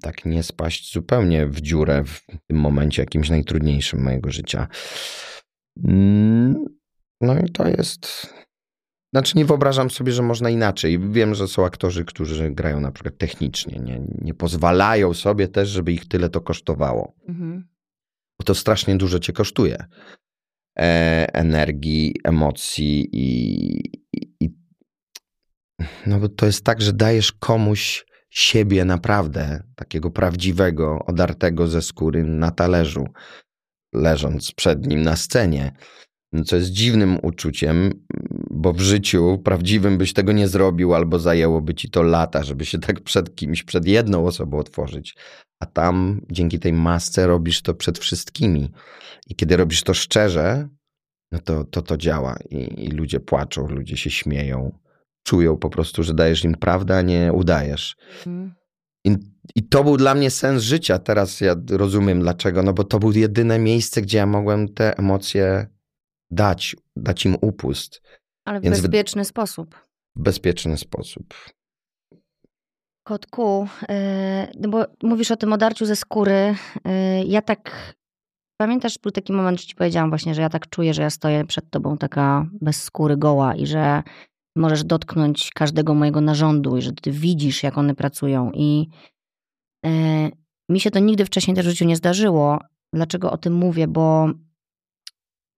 Tak 0.00 0.24
nie 0.24 0.42
spaść 0.42 0.92
zupełnie 0.92 1.46
w 1.46 1.60
dziurę 1.60 2.04
w 2.04 2.22
tym 2.48 2.56
momencie 2.60 3.02
jakimś 3.02 3.30
najtrudniejszym 3.30 4.02
mojego 4.02 4.30
życia. 4.30 4.68
Mm, 5.84 6.64
No 7.20 7.38
i 7.38 7.50
to 7.50 7.68
jest. 7.68 8.34
Znaczy, 9.14 9.38
nie 9.38 9.44
wyobrażam 9.44 9.90
sobie, 9.90 10.12
że 10.12 10.22
można 10.22 10.50
inaczej. 10.50 10.98
Wiem, 10.98 11.34
że 11.34 11.48
są 11.48 11.64
aktorzy, 11.64 12.04
którzy 12.04 12.50
grają 12.50 12.80
na 12.80 12.92
przykład 12.92 13.18
technicznie. 13.18 13.78
Nie, 13.78 14.00
nie 14.22 14.34
pozwalają 14.34 15.14
sobie 15.14 15.48
też, 15.48 15.68
żeby 15.68 15.92
ich 15.92 16.08
tyle 16.08 16.28
to 16.28 16.40
kosztowało. 16.40 17.14
Mhm. 17.28 17.68
Bo 18.38 18.44
to 18.44 18.54
strasznie 18.54 18.96
dużo 18.96 19.18
cię 19.18 19.32
kosztuje. 19.32 19.84
E, 20.78 21.26
energii, 21.32 22.14
emocji 22.24 23.08
i, 23.12 23.74
i, 24.12 24.34
i. 24.40 24.50
No 26.06 26.20
bo 26.20 26.28
to 26.28 26.46
jest 26.46 26.64
tak, 26.64 26.82
że 26.82 26.92
dajesz 26.92 27.32
komuś 27.32 28.04
siebie 28.30 28.84
naprawdę, 28.84 29.62
takiego 29.74 30.10
prawdziwego, 30.10 30.98
odartego 31.06 31.68
ze 31.68 31.82
skóry 31.82 32.24
na 32.24 32.50
talerzu, 32.50 33.06
leżąc 33.94 34.52
przed 34.52 34.86
nim 34.86 35.02
na 35.02 35.16
scenie. 35.16 35.72
No, 36.32 36.44
Co 36.44 36.56
jest 36.56 36.70
dziwnym 36.70 37.18
uczuciem, 37.22 37.90
bo 38.50 38.72
w 38.72 38.80
życiu 38.80 39.38
prawdziwym 39.44 39.98
byś 39.98 40.12
tego 40.12 40.32
nie 40.32 40.48
zrobił, 40.48 40.94
albo 40.94 41.18
zajęłoby 41.18 41.74
ci 41.74 41.90
to 41.90 42.02
lata, 42.02 42.42
żeby 42.42 42.64
się 42.64 42.78
tak 42.78 43.00
przed 43.00 43.34
kimś, 43.34 43.62
przed 43.62 43.86
jedną 43.86 44.26
osobą 44.26 44.58
otworzyć. 44.58 45.16
A 45.60 45.66
tam 45.66 46.20
dzięki 46.30 46.58
tej 46.58 46.72
masce 46.72 47.26
robisz 47.26 47.62
to 47.62 47.74
przed 47.74 47.98
wszystkimi. 47.98 48.72
I 49.26 49.34
kiedy 49.34 49.56
robisz 49.56 49.82
to 49.82 49.94
szczerze, 49.94 50.68
no 51.32 51.38
to 51.38 51.64
to, 51.64 51.82
to 51.82 51.96
działa. 51.96 52.36
I, 52.50 52.84
I 52.84 52.90
ludzie 52.90 53.20
płaczą, 53.20 53.68
ludzie 53.68 53.96
się 53.96 54.10
śmieją. 54.10 54.78
Czują 55.22 55.56
po 55.56 55.70
prostu, 55.70 56.02
że 56.02 56.14
dajesz 56.14 56.44
im 56.44 56.54
prawdę, 56.54 56.96
a 56.96 57.02
nie 57.02 57.32
udajesz. 57.32 57.96
Mhm. 58.26 58.54
I, 59.04 59.16
I 59.56 59.62
to 59.68 59.84
był 59.84 59.96
dla 59.96 60.14
mnie 60.14 60.30
sens 60.30 60.62
życia. 60.62 60.98
Teraz 60.98 61.40
ja 61.40 61.56
rozumiem 61.70 62.20
dlaczego. 62.20 62.62
No 62.62 62.72
bo 62.72 62.84
to 62.84 62.98
było 62.98 63.12
jedyne 63.12 63.58
miejsce, 63.58 64.02
gdzie 64.02 64.18
ja 64.18 64.26
mogłem 64.26 64.68
te 64.68 64.98
emocje 64.98 65.66
dać, 66.30 66.76
dać 66.96 67.24
im 67.26 67.36
upust 67.40 68.02
Ale 68.44 68.60
w 68.60 68.62
Więc 68.62 68.80
bezpieczny 68.80 69.24
sposób. 69.24 69.74
w 70.16 70.22
bezpieczny 70.22 70.78
sposób. 70.78 71.34
Kotku, 73.06 73.68
e, 73.88 74.52
no 74.60 74.68
bo 74.68 74.84
mówisz 75.02 75.30
o 75.30 75.36
tym 75.36 75.52
odarciu 75.52 75.86
ze 75.86 75.96
skóry. 75.96 76.54
e, 76.84 77.24
Ja 77.24 77.42
tak. 77.42 77.94
Pamiętasz, 78.60 78.98
był 78.98 79.12
taki 79.12 79.32
moment, 79.32 79.60
że 79.60 79.66
ci 79.66 79.74
powiedziałam 79.74 80.08
właśnie, 80.10 80.34
że 80.34 80.42
ja 80.42 80.48
tak 80.48 80.68
czuję, 80.68 80.94
że 80.94 81.02
ja 81.02 81.10
stoję 81.10 81.44
przed 81.44 81.70
tobą 81.70 81.98
taka 81.98 82.46
bez 82.60 82.82
skóry, 82.82 83.16
goła 83.16 83.54
i 83.54 83.66
że 83.66 84.02
możesz 84.56 84.84
dotknąć 84.84 85.50
każdego 85.54 85.94
mojego 85.94 86.20
narządu 86.20 86.76
i 86.76 86.82
że 86.82 86.92
ty 86.92 87.10
widzisz, 87.12 87.62
jak 87.62 87.78
one 87.78 87.94
pracują. 87.94 88.50
I 88.54 88.88
e, 89.86 89.90
mi 90.68 90.80
się 90.80 90.90
to 90.90 90.98
nigdy 90.98 91.24
wcześniej 91.24 91.56
też 91.56 91.66
w 91.66 91.70
życiu 91.70 91.84
nie 91.84 91.96
zdarzyło. 91.96 92.58
Dlaczego 92.94 93.32
o 93.32 93.38
tym 93.38 93.52
mówię? 93.54 93.88
Bo 93.88 94.28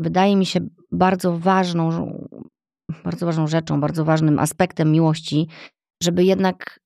wydaje 0.00 0.36
mi 0.36 0.46
się 0.46 0.60
bardzo 0.92 1.38
ważną, 1.38 2.18
bardzo 3.04 3.26
ważną 3.26 3.46
rzeczą, 3.46 3.80
bardzo 3.80 4.04
ważnym 4.04 4.38
aspektem 4.38 4.92
miłości, 4.92 5.48
żeby 6.02 6.24
jednak 6.24 6.80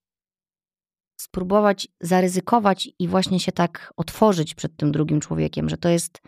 spróbować 1.21 1.88
zaryzykować 2.01 2.88
i 2.99 3.09
właśnie 3.09 3.40
się 3.40 3.53
tak 3.53 3.92
otworzyć 3.97 4.55
przed 4.55 4.77
tym 4.77 4.92
drugim 4.92 5.21
człowiekiem, 5.21 5.69
że 5.69 5.77
to 5.77 5.88
jest 5.88 6.23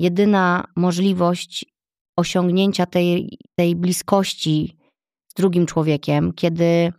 jedyna 0.00 0.64
możliwość 0.76 1.64
osiągnięcia 2.18 2.86
tej, 2.86 3.38
tej 3.58 3.76
bliskości 3.76 4.76
z 5.28 5.34
drugim 5.34 5.66
człowiekiem, 5.66 6.32
kiedy 6.32 6.92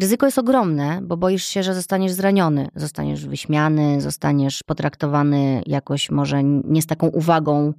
ryzyko 0.00 0.26
jest 0.26 0.38
ogromne, 0.38 1.00
bo 1.02 1.16
boisz 1.16 1.44
się, 1.44 1.62
że 1.62 1.74
zostaniesz 1.74 2.12
zraniony, 2.12 2.68
zostaniesz 2.74 3.26
wyśmiany, 3.26 4.00
zostaniesz 4.00 4.62
potraktowany 4.62 5.62
jakoś 5.66 6.10
może 6.10 6.44
nie 6.44 6.82
z 6.82 6.86
taką 6.86 7.06
uwagą, 7.06 7.72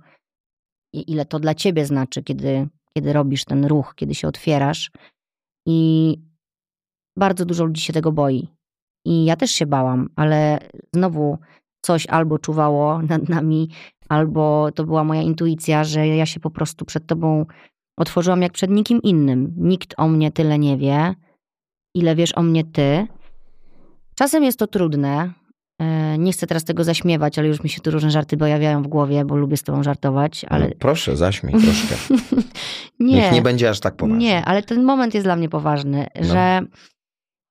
ile 0.93 1.25
to 1.25 1.39
dla 1.39 1.55
ciebie 1.55 1.85
znaczy, 1.85 2.23
kiedy, 2.23 2.67
kiedy 2.93 3.13
robisz 3.13 3.45
ten 3.45 3.65
ruch, 3.65 3.93
kiedy 3.95 4.15
się 4.15 4.27
otwierasz. 4.27 4.91
I 5.67 6.17
bardzo 7.17 7.45
dużo 7.45 7.65
ludzi 7.65 7.81
się 7.81 7.93
tego 7.93 8.11
boi. 8.11 8.47
I 9.05 9.25
ja 9.25 9.35
też 9.35 9.51
się 9.51 9.65
bałam, 9.65 10.09
ale 10.15 10.59
znowu 10.93 11.37
coś 11.81 12.07
albo 12.07 12.39
czuwało 12.39 13.01
nad 13.01 13.29
nami, 13.29 13.69
albo 14.09 14.71
to 14.71 14.83
była 14.83 15.03
moja 15.03 15.21
intuicja, 15.21 15.83
że 15.83 16.07
ja 16.07 16.25
się 16.25 16.39
po 16.39 16.49
prostu 16.49 16.85
przed 16.85 17.07
tobą 17.07 17.45
otworzyłam 17.97 18.41
jak 18.41 18.51
przed 18.51 18.71
nikim 18.71 19.01
innym. 19.01 19.53
Nikt 19.57 19.93
o 19.97 20.07
mnie 20.07 20.31
tyle 20.31 20.59
nie 20.59 20.77
wie, 20.77 21.15
ile 21.95 22.15
wiesz 22.15 22.37
o 22.37 22.41
mnie 22.41 22.63
ty. 22.63 23.07
Czasem 24.15 24.43
jest 24.43 24.59
to 24.59 24.67
trudne. 24.67 25.33
E, 25.79 26.17
nie 26.17 26.31
chcę 26.31 26.47
teraz 26.47 26.63
tego 26.63 26.83
zaśmiewać, 26.83 27.39
ale 27.39 27.47
już 27.47 27.63
mi 27.63 27.69
się 27.69 27.81
tu 27.81 27.91
różne 27.91 28.11
żarty 28.11 28.37
pojawiają 28.37 28.83
w 28.83 28.87
głowie, 28.87 29.25
bo 29.25 29.35
lubię 29.35 29.57
z 29.57 29.63
tobą 29.63 29.83
żartować. 29.83 30.45
Ale... 30.49 30.67
No 30.67 30.75
proszę, 30.79 31.17
zaśmiej 31.17 31.53
troszkę. 31.63 31.95
nie. 32.99 33.15
Niech 33.15 33.31
nie 33.31 33.41
będzie 33.41 33.69
aż 33.69 33.79
tak 33.79 33.95
poważny. 33.95 34.19
Nie, 34.19 34.45
ale 34.45 34.63
ten 34.63 34.83
moment 34.83 35.13
jest 35.13 35.25
dla 35.25 35.35
mnie 35.35 35.49
poważny, 35.49 36.07
no. 36.15 36.23
że 36.23 36.61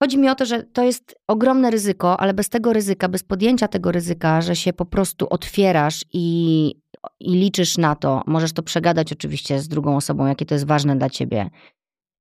Chodzi 0.02 0.18
mi 0.18 0.28
o 0.28 0.34
to, 0.34 0.46
że 0.46 0.62
to 0.62 0.84
jest 0.84 1.16
ogromne 1.28 1.70
ryzyko, 1.70 2.20
ale 2.20 2.34
bez 2.34 2.48
tego 2.48 2.72
ryzyka, 2.72 3.08
bez 3.08 3.22
podjęcia 3.22 3.68
tego 3.68 3.92
ryzyka, 3.92 4.42
że 4.42 4.56
się 4.56 4.72
po 4.72 4.84
prostu 4.84 5.26
otwierasz 5.30 6.04
i, 6.12 6.74
i 7.20 7.32
liczysz 7.32 7.78
na 7.78 7.94
to, 7.94 8.22
możesz 8.26 8.52
to 8.52 8.62
przegadać 8.62 9.12
oczywiście 9.12 9.60
z 9.60 9.68
drugą 9.68 9.96
osobą, 9.96 10.26
jakie 10.26 10.46
to 10.46 10.54
jest 10.54 10.66
ważne 10.66 10.96
dla 10.96 11.10
ciebie. 11.10 11.50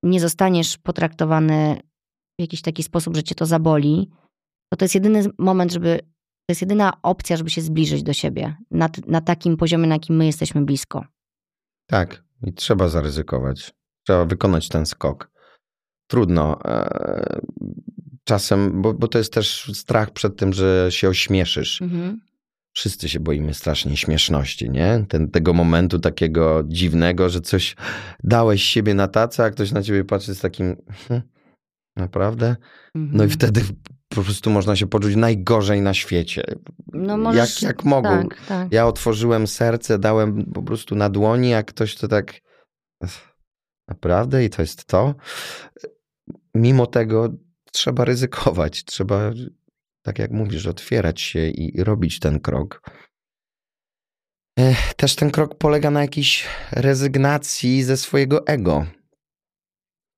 Nie 0.03 0.19
zostaniesz 0.19 0.77
potraktowany 0.77 1.79
w 2.39 2.41
jakiś 2.41 2.61
taki 2.61 2.83
sposób, 2.83 3.15
że 3.15 3.23
cię 3.23 3.35
to 3.35 3.45
zaboli, 3.45 4.09
to 4.69 4.77
to 4.77 4.85
jest 4.85 4.95
jedyny 4.95 5.23
moment, 5.37 5.71
żeby, 5.71 5.99
to 6.45 6.51
jest 6.51 6.61
jedyna 6.61 6.93
opcja, 7.03 7.37
żeby 7.37 7.49
się 7.49 7.61
zbliżyć 7.61 8.03
do 8.03 8.13
siebie 8.13 8.55
na, 8.71 8.89
na 9.07 9.21
takim 9.21 9.57
poziomie, 9.57 9.87
na 9.87 9.95
jakim 9.95 10.15
my 10.15 10.25
jesteśmy 10.25 10.65
blisko. 10.65 11.05
Tak, 11.87 12.23
i 12.43 12.53
trzeba 12.53 12.89
zaryzykować. 12.89 13.73
Trzeba 14.03 14.25
wykonać 14.25 14.69
ten 14.69 14.85
skok 14.85 15.37
trudno. 16.07 16.59
E, 16.65 17.39
czasem, 18.23 18.81
bo, 18.81 18.93
bo 18.93 19.07
to 19.07 19.17
jest 19.17 19.33
też 19.33 19.71
strach 19.73 20.11
przed 20.11 20.37
tym, 20.37 20.53
że 20.53 20.87
się 20.89 21.09
ośmieszysz. 21.09 21.81
Mhm. 21.81 22.21
Wszyscy 22.73 23.09
się 23.09 23.19
boimy 23.19 23.53
strasznie 23.53 23.97
śmieszności, 23.97 24.69
nie? 24.69 25.05
Ten, 25.09 25.31
tego 25.31 25.53
momentu 25.53 25.99
takiego 25.99 26.63
dziwnego, 26.67 27.29
że 27.29 27.41
coś 27.41 27.75
dałeś 28.23 28.63
siebie 28.63 28.93
na 28.93 29.07
tacę, 29.07 29.43
a 29.43 29.49
ktoś 29.49 29.71
na 29.71 29.83
ciebie 29.83 30.03
patrzy 30.03 30.35
z 30.35 30.39
takim 30.39 30.75
hm, 31.07 31.21
naprawdę? 31.95 32.55
Mhm. 32.95 33.17
No 33.17 33.23
i 33.23 33.27
mhm. 33.27 33.29
wtedy 33.29 33.61
po 34.17 34.23
prostu 34.23 34.49
można 34.49 34.75
się 34.75 34.87
poczuć 34.87 35.15
najgorzej 35.15 35.81
na 35.81 35.93
świecie. 35.93 36.43
No 36.93 37.17
możesz, 37.17 37.61
jak, 37.61 37.69
jak 37.69 37.85
mogą. 37.85 38.27
Tak, 38.29 38.45
tak. 38.47 38.71
Ja 38.71 38.87
otworzyłem 38.87 39.47
serce, 39.47 39.99
dałem 39.99 40.45
po 40.45 40.63
prostu 40.63 40.95
na 40.95 41.09
dłoni, 41.09 41.53
a 41.53 41.63
ktoś 41.63 41.95
to 41.95 42.07
tak 42.07 42.33
naprawdę 43.87 44.45
i 44.45 44.49
to 44.49 44.61
jest 44.61 44.85
to 44.85 45.15
mimo 46.55 46.85
tego 46.85 47.29
trzeba 47.71 48.05
ryzykować, 48.05 48.83
trzeba, 48.83 49.31
tak 50.01 50.19
jak 50.19 50.31
mówisz, 50.31 50.65
otwierać 50.65 51.21
się 51.21 51.47
i 51.47 51.83
robić 51.83 52.19
ten 52.19 52.39
krok. 52.39 52.81
Też 54.95 55.15
ten 55.15 55.31
krok 55.31 55.57
polega 55.57 55.91
na 55.91 56.01
jakiejś 56.01 56.45
rezygnacji 56.71 57.83
ze 57.83 57.97
swojego 57.97 58.47
ego. 58.47 58.85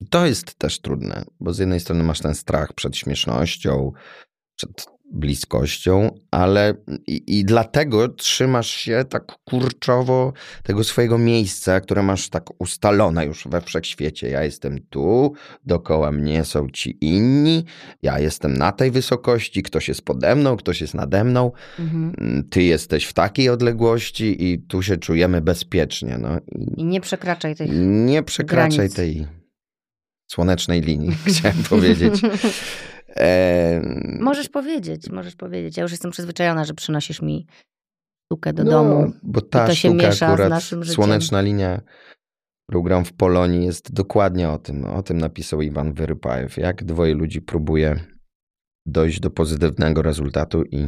To 0.10 0.26
jest 0.26 0.56
też 0.56 0.80
trudne, 0.80 1.26
bo 1.40 1.54
z 1.54 1.60
jednej 1.60 1.80
strony 1.80 2.04
masz 2.04 2.20
ten 2.20 2.36
strach 2.36 2.74
przed 2.74 2.98
śmiesznością, 2.98 3.92
przed 4.56 4.86
bliskością, 5.12 6.20
ale 6.32 6.74
i, 7.08 7.40
i, 7.40 7.46
dlatego 7.46 8.10
trzymasz 8.10 8.70
się 8.70 9.06
tak 9.10 9.26
kurczowo 9.46 10.34
tego 10.64 10.84
swojego 10.84 11.18
miejsca, 11.18 11.82
które 11.82 12.04
masz 12.04 12.30
tak 12.30 12.62
ustalone 12.62 13.26
już 13.26 13.48
we 13.48 13.62
wszechświecie. 13.62 14.30
Ja 14.30 14.44
jestem 14.44 14.80
tu, 14.90 15.34
dookoła 15.66 16.12
mnie 16.12 16.46
są 16.46 16.70
ci 16.70 16.98
inni, 17.02 17.66
ja 18.02 18.20
jestem 18.20 18.58
na 18.58 18.72
tej 18.72 18.92
wysokości, 18.92 19.64
ktoś 19.64 19.88
jest 19.88 20.02
pode 20.02 20.36
mną, 20.36 20.58
ktoś 20.58 20.82
jest 20.82 20.94
nade 20.94 21.24
mną, 21.24 21.52
mhm. 21.80 22.14
Mm, 22.18 22.50
ty 22.50 22.64
jesteś 22.64 23.06
w 23.06 23.14
takiej 23.14 23.50
odległości 23.50 24.44
i 24.44 24.60
tu 24.60 24.82
się 24.82 24.98
czujemy 24.98 25.42
bezpiecznie. 25.42 26.18
No. 26.18 26.30
I 26.78 26.84
nie 26.84 27.02
przekraczaj 27.02 27.56
tej 27.56 27.70
Nie 27.80 28.24
przekraczaj 28.24 28.78
granic. 28.78 28.96
tej 28.96 29.28
słonecznej 30.32 30.82
linii, 30.82 31.12
chciałem 31.28 31.64
powiedzieć. 31.64 32.22
Możesz 34.20 34.50
powiedzieć, 34.50 35.10
możesz 35.10 35.36
powiedzieć. 35.36 35.78
Ja 35.78 35.84
już 35.84 35.92
jestem 35.92 36.12
przyzwyczajona, 36.12 36.66
że 36.66 36.74
przynosisz 36.74 37.22
mi 37.22 37.48
sztukę 38.26 38.54
do 38.54 38.64
no, 38.64 38.72
domu. 38.72 39.14
Bo 39.24 39.42
ta 39.42 39.68
to 39.68 39.76
się 39.76 39.94
miesza 39.94 40.38
z 40.38 40.50
naszym 40.50 40.84
życiem. 40.84 40.96
Słoneczna 40.96 41.42
linia, 41.42 41.82
program 42.70 43.06
w 43.06 43.14
Polonii 43.14 43.66
jest 43.66 43.94
dokładnie 43.94 44.50
o 44.50 44.60
tym. 44.60 44.86
O 44.86 45.04
tym 45.04 45.18
napisał 45.18 45.62
Iwan 45.62 45.94
Wyrypajew. 45.94 46.58
Jak 46.58 46.84
dwoje 46.84 47.14
ludzi 47.14 47.42
próbuje 47.42 48.00
dojść 48.86 49.20
do 49.20 49.30
pozytywnego 49.30 50.02
rezultatu 50.02 50.64
i 50.64 50.88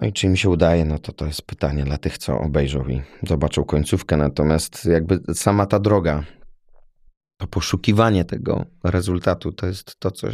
no 0.00 0.08
i 0.08 0.12
czy 0.12 0.26
im 0.26 0.36
się 0.36 0.48
udaje, 0.48 0.84
no 0.84 0.98
to 0.98 1.12
to 1.12 1.26
jest 1.26 1.42
pytanie 1.42 1.84
dla 1.84 1.98
tych, 1.98 2.18
co 2.18 2.40
obejrzą 2.40 2.88
i 2.88 3.02
zobaczą 3.22 3.64
końcówkę. 3.64 4.16
Natomiast 4.16 4.84
jakby 4.84 5.20
sama 5.34 5.66
ta 5.66 5.78
droga 5.78 6.24
to 7.42 7.46
poszukiwanie 7.46 8.24
tego 8.24 8.64
rezultatu 8.84 9.52
to 9.52 9.66
jest 9.66 9.96
to, 9.98 10.10
co 10.10 10.28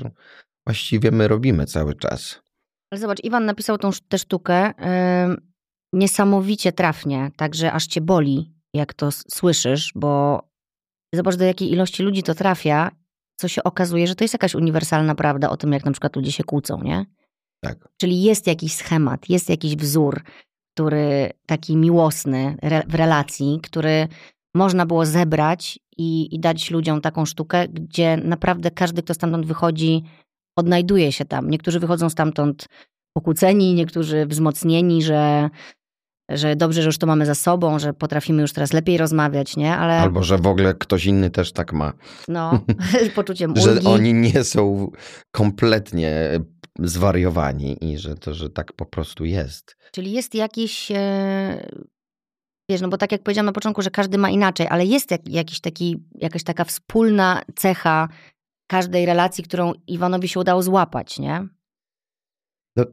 właściwie 0.66 1.11
my 1.11 1.29
robimy 1.29 1.66
cały 1.66 1.94
czas. 1.94 2.40
Ale 2.90 3.01
zobacz, 3.01 3.25
Iwan 3.25 3.44
napisał 3.44 3.79
tą 3.79 3.90
tę 4.09 4.18
sztukę 4.18 4.66
yy, 4.66 5.37
niesamowicie 5.92 6.73
trafnie, 6.73 7.31
także 7.37 7.73
aż 7.73 7.87
cię 7.87 8.01
boli, 8.01 8.53
jak 8.75 8.94
to 8.94 9.12
słyszysz, 9.12 9.92
bo 9.94 10.42
zobacz, 11.14 11.37
do 11.37 11.44
jakiej 11.44 11.73
ilości 11.73 12.03
ludzi 12.03 12.23
to 12.23 12.35
trafia, 12.35 12.90
co 13.37 13.49
się 13.49 13.62
okazuje, 13.64 14.07
że 14.07 14.14
to 14.14 14.25
jest 14.25 14.35
jakaś 14.35 14.55
uniwersalna 14.55 15.14
prawda 15.14 15.51
o 15.51 15.57
tym, 15.57 15.73
jak 15.73 15.85
na 15.85 15.92
przykład 15.92 16.16
ludzie 16.16 16.33
się 16.33 16.44
kłócą, 16.44 16.83
nie? 16.83 17.07
Tak. 17.61 17.88
Czyli 17.97 18.23
jest 18.23 18.47
jakiś 18.47 18.75
schemat, 18.75 19.29
jest 19.29 19.49
jakiś 19.49 19.77
wzór, 19.77 20.23
który 20.75 21.31
taki 21.47 21.77
miłosny 21.77 22.57
re, 22.62 22.83
w 22.88 22.94
relacji, 22.94 23.61
który 23.62 24.09
można 24.55 24.87
było 24.87 25.07
zebrać 25.07 25.79
i, 25.98 26.34
i 26.34 26.40
dać 26.40 26.70
ludziom 26.70 27.00
taką 27.00 27.26
sztukę, 27.26 27.68
gdzie 27.68 28.16
naprawdę 28.16 28.70
każdy, 28.70 29.02
kto 29.02 29.14
stamtąd 29.14 29.46
wychodzi, 29.46 30.04
odnajduje 30.56 31.12
się 31.12 31.24
tam. 31.24 31.50
Niektórzy 31.50 31.80
wychodzą 31.80 32.11
stamtąd 32.11 32.66
pokłóceni, 33.12 33.74
niektórzy 33.74 34.26
wzmocnieni, 34.26 35.02
że, 35.02 35.50
że 36.30 36.56
dobrze, 36.56 36.82
że 36.82 36.88
już 36.88 36.98
to 36.98 37.06
mamy 37.06 37.26
za 37.26 37.34
sobą, 37.34 37.78
że 37.78 37.92
potrafimy 37.94 38.42
już 38.42 38.52
teraz 38.52 38.72
lepiej 38.72 38.98
rozmawiać, 38.98 39.56
nie? 39.56 39.76
Ale... 39.76 40.00
Albo, 40.00 40.22
że 40.22 40.38
w 40.38 40.46
ogóle 40.46 40.74
ktoś 40.74 41.06
inny 41.06 41.30
też 41.30 41.52
tak 41.52 41.72
ma. 41.72 41.92
No, 42.28 42.61
poczuciem 43.14 43.50
ulgi. 43.50 43.62
Że 43.62 43.80
oni 43.90 44.14
nie 44.14 44.44
są 44.44 44.90
kompletnie 45.30 46.40
zwariowani 46.78 47.76
i 47.80 47.98
że 47.98 48.14
to, 48.14 48.34
że 48.34 48.50
tak 48.50 48.72
po 48.72 48.87
prostu 48.87 49.24
jest. 49.24 49.76
Czyli 49.92 50.12
jest 50.12 50.34
jakiś 50.34 50.90
e, 50.90 51.68
Wiesz, 52.70 52.81
no 52.81 52.88
bo 52.88 52.96
tak 52.98 53.12
jak 53.12 53.22
powiedziałam 53.22 53.46
na 53.46 53.52
początku, 53.52 53.83
że 53.83 53.90
każdy 53.90 54.18
ma 54.18 54.31
inaczej, 54.31 54.66
ale 54.70 54.87
jest 54.87 55.11
jak, 55.11 55.28
jakiś 55.28 55.61
taki, 55.61 56.02
jakaś 56.14 56.42
taka 56.44 56.64
wspólna 56.64 57.42
cecha 57.57 58.09
każdej 58.70 59.07
relacji, 59.07 59.44
którą 59.44 59.72
Iwanowi 59.87 60.28
się 60.28 60.40
udało 60.40 60.62
złapać, 60.62 61.18
nie? 61.18 61.48
No, 62.76 62.85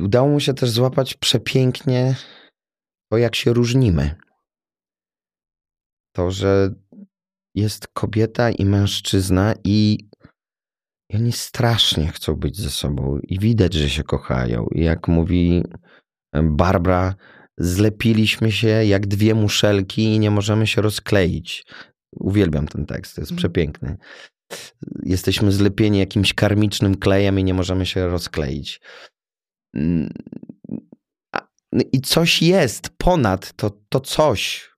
udało 0.00 0.28
mu 0.28 0.40
się 0.40 0.54
też 0.54 0.70
złapać 0.70 1.14
przepięknie 1.14 2.16
to, 3.12 3.18
jak 3.18 3.36
się 3.36 3.52
różnimy. 3.52 4.14
To, 6.16 6.30
że 6.30 6.74
jest 7.54 7.88
kobieta 7.88 8.50
i 8.50 8.64
mężczyzna 8.64 9.54
i, 9.64 10.08
i 11.10 11.16
oni 11.16 11.32
strasznie 11.32 12.06
chcą 12.06 12.34
być 12.34 12.56
ze 12.56 12.70
sobą 12.70 13.18
i 13.22 13.38
widać, 13.38 13.74
że 13.74 13.90
się 13.90 14.04
kochają. 14.04 14.66
I 14.66 14.84
jak 14.84 15.08
mówi 15.08 15.64
Barbara, 16.42 17.14
zlepiliśmy 17.58 18.52
się 18.52 18.68
jak 18.68 19.06
dwie 19.06 19.34
muszelki 19.34 20.02
i 20.02 20.18
nie 20.18 20.30
możemy 20.30 20.66
się 20.66 20.82
rozkleić. 20.82 21.66
Uwielbiam 22.12 22.68
ten 22.68 22.86
tekst, 22.86 23.14
to 23.14 23.20
jest 23.20 23.32
mm. 23.32 23.38
przepiękny. 23.38 23.96
Jesteśmy 25.02 25.52
zlepieni 25.52 25.98
jakimś 25.98 26.34
karmicznym 26.34 26.96
klejem 26.96 27.38
i 27.38 27.44
nie 27.44 27.54
możemy 27.54 27.86
się 27.86 28.08
rozkleić. 28.08 28.80
Mm, 29.74 30.12
no 31.72 31.82
I 31.92 32.00
coś 32.00 32.42
jest 32.42 32.88
ponad 32.88 33.52
to, 33.52 33.70
to 33.88 34.00
coś 34.00 34.70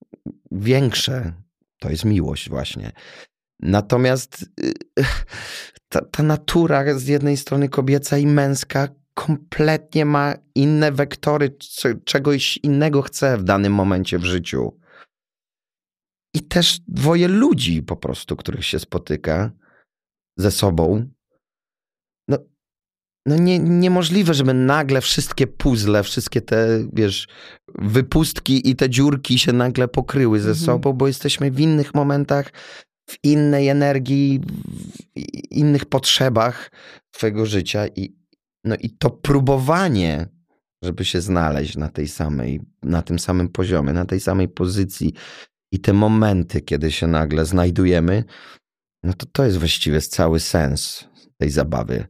większe. 0.50 1.32
To 1.78 1.90
jest 1.90 2.04
miłość, 2.04 2.48
właśnie. 2.48 2.92
Natomiast 3.60 4.46
y, 4.64 4.72
ta, 5.88 6.00
ta 6.04 6.22
natura 6.22 6.98
z 6.98 7.06
jednej 7.06 7.36
strony 7.36 7.68
kobieca 7.68 8.18
i 8.18 8.26
męska 8.26 8.88
kompletnie 9.26 10.04
ma 10.04 10.34
inne 10.54 10.92
wektory, 10.92 11.56
czegoś 12.04 12.56
innego 12.62 13.02
chce 13.02 13.38
w 13.38 13.44
danym 13.44 13.74
momencie 13.74 14.18
w 14.18 14.24
życiu. 14.24 14.80
i 16.34 16.40
też 16.40 16.80
dwoje 16.88 17.28
ludzi 17.28 17.82
po 17.82 17.96
prostu, 17.96 18.36
których 18.36 18.66
się 18.66 18.78
spotyka 18.78 19.50
ze 20.38 20.50
sobą. 20.50 21.08
No, 22.28 22.38
no 23.26 23.36
nie, 23.36 23.58
niemożliwe, 23.58 24.34
żeby 24.34 24.54
nagle 24.54 25.00
wszystkie 25.00 25.46
puzzle, 25.46 26.02
wszystkie 26.02 26.40
te, 26.40 26.88
wiesz, 26.92 27.28
wypustki 27.74 28.70
i 28.70 28.76
te 28.76 28.90
dziurki 28.90 29.38
się 29.38 29.52
nagle 29.52 29.88
pokryły 29.88 30.40
ze 30.40 30.50
Mhm. 30.50 30.66
sobą, 30.66 30.92
bo 30.92 31.06
jesteśmy 31.06 31.50
w 31.50 31.60
innych 31.60 31.94
momentach, 31.94 32.52
w 33.10 33.16
innej 33.24 33.68
energii, 33.68 34.40
w 35.16 35.50
innych 35.50 35.84
potrzebach 35.84 36.70
twojego 37.10 37.46
życia 37.46 37.86
i, 37.86 38.19
no 38.64 38.76
i 38.76 38.90
to 38.90 39.10
próbowanie, 39.10 40.26
żeby 40.82 41.04
się 41.04 41.20
znaleźć 41.20 41.76
na 41.76 41.88
tej 41.88 42.08
samej, 42.08 42.60
na 42.82 43.02
tym 43.02 43.18
samym 43.18 43.48
poziomie, 43.48 43.92
na 43.92 44.04
tej 44.04 44.20
samej 44.20 44.48
pozycji 44.48 45.14
i 45.72 45.80
te 45.80 45.92
momenty, 45.92 46.60
kiedy 46.60 46.92
się 46.92 47.06
nagle 47.06 47.46
znajdujemy, 47.46 48.24
no 49.02 49.12
to 49.12 49.26
to 49.32 49.44
jest 49.44 49.58
właściwie 49.58 50.00
cały 50.00 50.40
sens 50.40 51.08
tej 51.38 51.50
zabawy. 51.50 52.06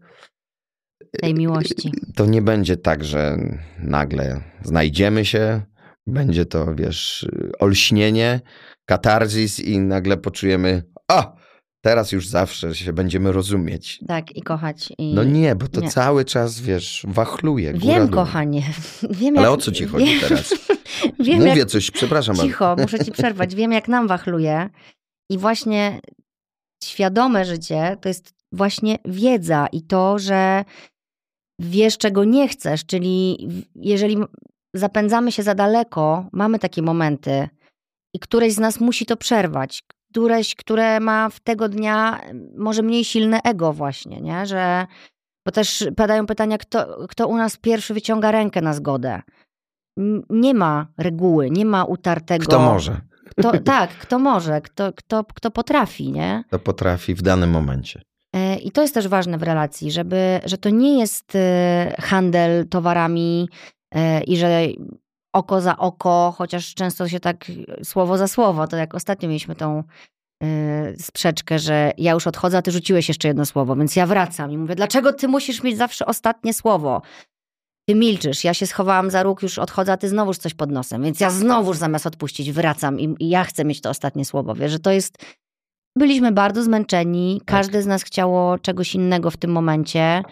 Tej 1.21 1.35
miłości. 1.35 1.93
To 2.17 2.27
nie 2.27 2.43
będzie 2.43 2.77
tak, 2.77 3.05
że 3.05 3.39
nagle 3.79 4.41
znajdziemy 4.63 5.25
się, 5.25 5.63
będzie 6.07 6.47
to, 6.47 6.75
wiesz, 6.75 7.29
olśnienie, 7.59 8.41
katarzis 8.89 9.61
i 9.61 9.79
nagle 9.79 10.17
poczujemy, 10.17 10.83
a 11.09 11.40
teraz 11.81 12.13
już 12.13 12.29
zawsze 12.29 12.75
się 12.75 12.93
będziemy 12.93 13.33
rozumieć. 13.33 14.01
Tak, 14.09 14.37
i 14.37 14.43
kochać. 14.43 14.93
I... 14.99 15.15
No 15.15 15.25
nie, 15.25 15.55
bo 15.55 15.69
to 15.69 15.81
Nie. 15.81 15.89
cały 15.89 16.25
czas, 16.25 16.61
wiesz, 16.61 17.05
wachluje. 17.09 17.73
Wiem, 17.73 18.07
dół. 18.07 18.15
kochanie. 18.15 18.63
Wiem, 19.21 19.39
Ale 19.39 19.49
jak... 19.49 19.59
o 19.59 19.63
co 19.63 19.73
ci 19.73 19.85
chodzi 19.85 20.07
wiem, 20.07 20.21
teraz? 20.21 20.55
Wiem, 21.21 21.39
Mówię 21.39 21.59
jak... 21.59 21.69
coś, 21.69 21.91
przepraszam. 21.91 22.37
Cicho, 22.37 22.77
muszę 22.79 23.05
ci 23.05 23.13
przerwać. 23.13 23.55
Wiem, 23.55 23.73
jak 23.73 23.89
nam 23.89 24.09
wachluje. 24.09 24.71
I 25.31 25.39
właśnie 25.39 26.01
świadome 26.85 27.45
życie 27.45 27.97
to 28.01 28.09
jest 28.09 28.35
właśnie 28.53 28.99
wiedza 29.05 29.67
i 29.73 29.83
to, 29.83 30.19
że 30.19 30.65
wiesz, 31.61 31.99
czego 31.99 32.25
nie 32.25 32.49
chcesz. 32.49 32.87
Czyli 32.87 33.49
jeżeli 33.75 34.17
zapędzamy 34.75 35.33
się 35.33 35.43
za 35.43 35.55
daleko, 35.55 36.29
mamy 36.33 36.59
takie 36.59 36.83
momenty 36.83 37.49
i 38.15 38.19
któreś 38.19 38.53
z 38.53 38.59
nas 38.59 38.81
musi 38.81 39.07
to 39.07 39.17
przerwać. 39.17 39.83
Któreś, 40.11 40.55
które 40.55 41.01
ma 41.01 41.29
w 41.29 41.41
tego 41.41 41.69
dnia 41.69 42.21
może 42.57 42.83
mniej 42.83 43.05
silne 43.05 43.41
ego 43.45 43.73
właśnie, 43.73 44.21
nie? 44.21 44.47
Że, 44.47 44.87
bo 45.47 45.53
też 45.53 45.85
padają 45.97 46.27
pytania, 46.27 46.59
kto, 46.59 47.07
kto 47.09 47.29
u 47.29 47.37
nas 47.37 47.57
pierwszy 47.57 47.95
wyciąga 47.95 48.31
rękę 48.31 48.61
na 48.61 48.75
zgodę. 48.75 49.23
Nie 50.31 50.55
ma 50.55 50.87
reguły, 50.99 51.51
nie 51.51 51.65
ma 51.65 51.85
utartego. 51.85 52.45
Kto 52.45 52.59
może, 52.59 53.01
Kto, 53.37 53.59
tak, 53.59 53.91
kto 53.91 54.19
może, 54.19 54.61
kto, 54.61 54.93
kto, 54.93 55.25
kto 55.25 55.51
potrafi, 55.51 56.13
nie? 56.13 56.45
to 56.51 56.59
potrafi 56.59 57.15
w 57.15 57.23
danym 57.23 57.51
momencie. 57.51 58.03
E, 58.33 58.57
I 58.57 58.71
to 58.71 58.83
jest 58.83 58.95
też 58.95 59.09
ważne 59.09 59.39
w 59.39 59.43
relacji, 59.43 59.91
żeby, 59.91 60.41
że 60.45 60.59
to 60.59 60.71
nie 60.71 60.99
jest 60.99 61.33
e, 61.37 61.97
handel 62.01 62.69
towarami 62.69 63.49
e, 63.95 64.23
i 64.23 64.37
że 64.37 64.61
oko 65.33 65.61
za 65.61 65.77
oko, 65.77 66.35
chociaż 66.39 66.75
często 66.75 67.09
się 67.09 67.21
tak 67.21 67.53
słowo 67.85 68.19
za 68.19 68.29
słowo, 68.29 68.67
to 68.67 68.77
jak 68.77 68.95
ostatnio 68.95 69.29
mieliśmy 69.29 69.55
tą 69.57 69.83
e, 70.43 70.97
sprzeczkę, 70.97 71.59
że 71.59 71.93
ja 71.99 72.13
już 72.13 72.27
odchodzę, 72.27 72.59
a 72.59 72.63
ty 72.63 72.71
rzuciłeś 72.73 73.09
jeszcze 73.09 73.29
jedno 73.29 73.47
słowo, 73.47 73.77
więc 73.77 73.97
ja 73.97 74.07
wracam 74.07 74.51
i 74.53 74.59
mówię, 74.59 74.75
dlaczego 74.75 75.13
ty 75.13 75.29
musisz 75.29 75.63
mieć 75.63 75.77
zawsze 75.77 76.07
ostatnie 76.07 76.55
słowo? 76.55 77.03
Ty 77.89 77.95
milczysz, 77.95 78.45
ja 78.45 78.55
się 78.55 78.67
schowałam 78.67 79.11
za 79.11 79.23
róg, 79.23 79.43
już 79.43 79.59
odchodzę, 79.59 79.93
a 79.93 79.97
ty 79.97 80.09
znowuż 80.09 80.39
coś 80.39 80.55
pod 80.55 80.71
nosem, 80.71 81.03
więc 81.03 81.21
ja 81.21 81.31
znowuż 81.31 81.77
zamiast 81.77 82.07
odpuścić 82.07 82.53
wracam 82.53 83.01
i, 83.01 83.17
i 83.19 83.29
ja 83.29 83.45
chcę 83.45 83.65
mieć 83.65 83.81
to 83.81 83.91
ostatnie 83.91 84.25
słowo, 84.25 84.55
wiesz, 84.55 84.73
że 84.73 84.79
to 84.79 84.91
jest 84.91 85.19
Byliśmy 85.97 86.33
bardzo 86.33 86.63
zmęczeni, 86.63 87.41
każdy 87.45 87.83
z 87.83 87.87
nas 87.87 88.03
chciało 88.03 88.59
czegoś 88.59 88.95
innego 88.95 89.31
w 89.31 89.37
tym 89.37 89.53
momencie. 89.53 90.23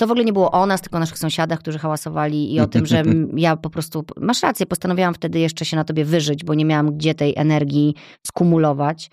To 0.00 0.06
w 0.06 0.10
ogóle 0.10 0.24
nie 0.24 0.32
było 0.32 0.50
o 0.50 0.66
nas, 0.66 0.80
tylko 0.80 0.96
o 0.96 1.00
naszych 1.00 1.18
sąsiadach, 1.18 1.58
którzy 1.58 1.78
hałasowali 1.78 2.54
i 2.54 2.60
o 2.60 2.66
tym, 2.66 2.86
że 2.86 3.02
ja 3.36 3.56
po 3.56 3.70
prostu, 3.70 4.04
masz 4.16 4.42
rację, 4.42 4.66
postanowiłam 4.66 5.14
wtedy 5.14 5.38
jeszcze 5.38 5.64
się 5.64 5.76
na 5.76 5.84
tobie 5.84 6.04
wyżyć, 6.04 6.44
bo 6.44 6.54
nie 6.54 6.64
miałam 6.64 6.96
gdzie 6.96 7.14
tej 7.14 7.34
energii 7.36 7.94
skumulować. 8.26 9.10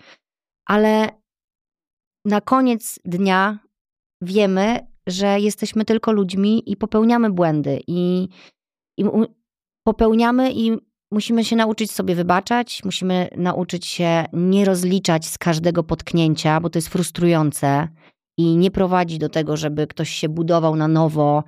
Ale 0.66 1.08
na 2.24 2.40
koniec 2.40 2.98
dnia 3.04 3.58
wiemy, 4.22 4.86
że 5.06 5.40
jesteśmy 5.40 5.84
tylko 5.84 6.12
ludźmi 6.12 6.70
i 6.70 6.76
popełniamy 6.76 7.30
błędy 7.30 7.80
i, 7.86 8.28
i 8.98 9.04
popełniamy 9.86 10.52
i 10.52 10.76
musimy 11.12 11.44
się 11.44 11.56
nauczyć 11.56 11.90
sobie 11.90 12.14
wybaczać, 12.14 12.84
musimy 12.84 13.28
nauczyć 13.36 13.86
się 13.86 14.24
nie 14.32 14.64
rozliczać 14.64 15.26
z 15.26 15.38
każdego 15.38 15.82
potknięcia, 15.82 16.60
bo 16.60 16.70
to 16.70 16.78
jest 16.78 16.88
frustrujące 16.88 17.88
i 18.38 18.56
nie 18.56 18.70
prowadzi 18.70 19.18
do 19.18 19.28
tego, 19.28 19.56
żeby 19.56 19.86
ktoś 19.86 20.10
się 20.10 20.28
budował 20.28 20.76
na 20.76 20.88
nowo. 20.88 21.44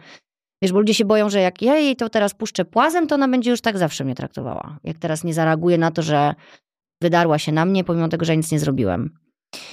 Wiesz, 0.62 0.72
bo 0.72 0.79
ludzie 0.79 0.94
się 0.94 1.05
boją, 1.05 1.31
że 1.31 1.40
jak 1.40 1.62
ja 1.62 1.77
jej 1.77 1.96
to 1.96 2.09
teraz 2.09 2.35
puszczę 2.35 2.64
płazem, 2.64 3.07
to 3.07 3.14
ona 3.14 3.29
będzie 3.29 3.51
już 3.51 3.61
tak 3.61 3.79
zawsze 3.79 4.05
mnie 4.05 4.14
traktowała. 4.14 4.79
Jak 4.85 4.98
teraz 4.98 5.24
nie 5.24 5.35
zareaguje 5.35 5.79
na 5.79 5.90
to, 5.90 6.03
że 6.03 6.35
wydarła 7.03 7.38
się 7.38 7.53
na 7.53 7.64
mnie, 7.64 7.85
pomimo 7.85 8.09
tego, 8.09 8.24
że 8.24 8.33
ja 8.33 8.37
nic 8.37 8.53
nie 8.53 8.59
zrobiłem. 8.59 9.18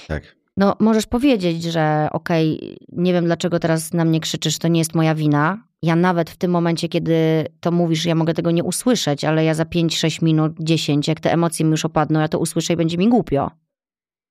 Tak. 0.08 0.36
No, 0.56 0.76
możesz 0.80 1.06
powiedzieć, 1.06 1.62
że 1.62 2.08
okej, 2.12 2.76
nie 2.92 3.12
wiem 3.12 3.24
dlaczego 3.24 3.58
teraz 3.58 3.92
na 3.92 4.04
mnie 4.04 4.20
krzyczysz, 4.20 4.58
to 4.58 4.68
nie 4.68 4.78
jest 4.80 4.94
moja 4.94 5.14
wina. 5.14 5.66
Ja 5.82 5.96
nawet 5.96 6.30
w 6.30 6.36
tym 6.36 6.50
momencie, 6.50 6.88
kiedy 6.88 7.46
to 7.60 7.70
mówisz, 7.70 8.06
ja 8.06 8.14
mogę 8.14 8.34
tego 8.34 8.50
nie 8.50 8.64
usłyszeć, 8.64 9.24
ale 9.24 9.44
ja 9.44 9.54
za 9.54 9.64
5, 9.64 9.98
6 9.98 10.22
minut, 10.22 10.52
10, 10.60 11.08
jak 11.08 11.20
te 11.20 11.32
emocje 11.32 11.64
mi 11.64 11.70
już 11.70 11.84
opadną, 11.84 12.20
ja 12.20 12.28
to 12.28 12.38
usłyszę 12.38 12.72
i 12.72 12.76
będzie 12.76 12.98
mi 12.98 13.08
głupio, 13.08 13.50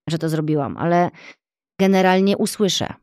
że 0.10 0.18
to 0.18 0.30
zrobiłam, 0.30 0.78
ale 0.78 1.10
generalnie 1.80 2.38
usłyszę. 2.38 2.94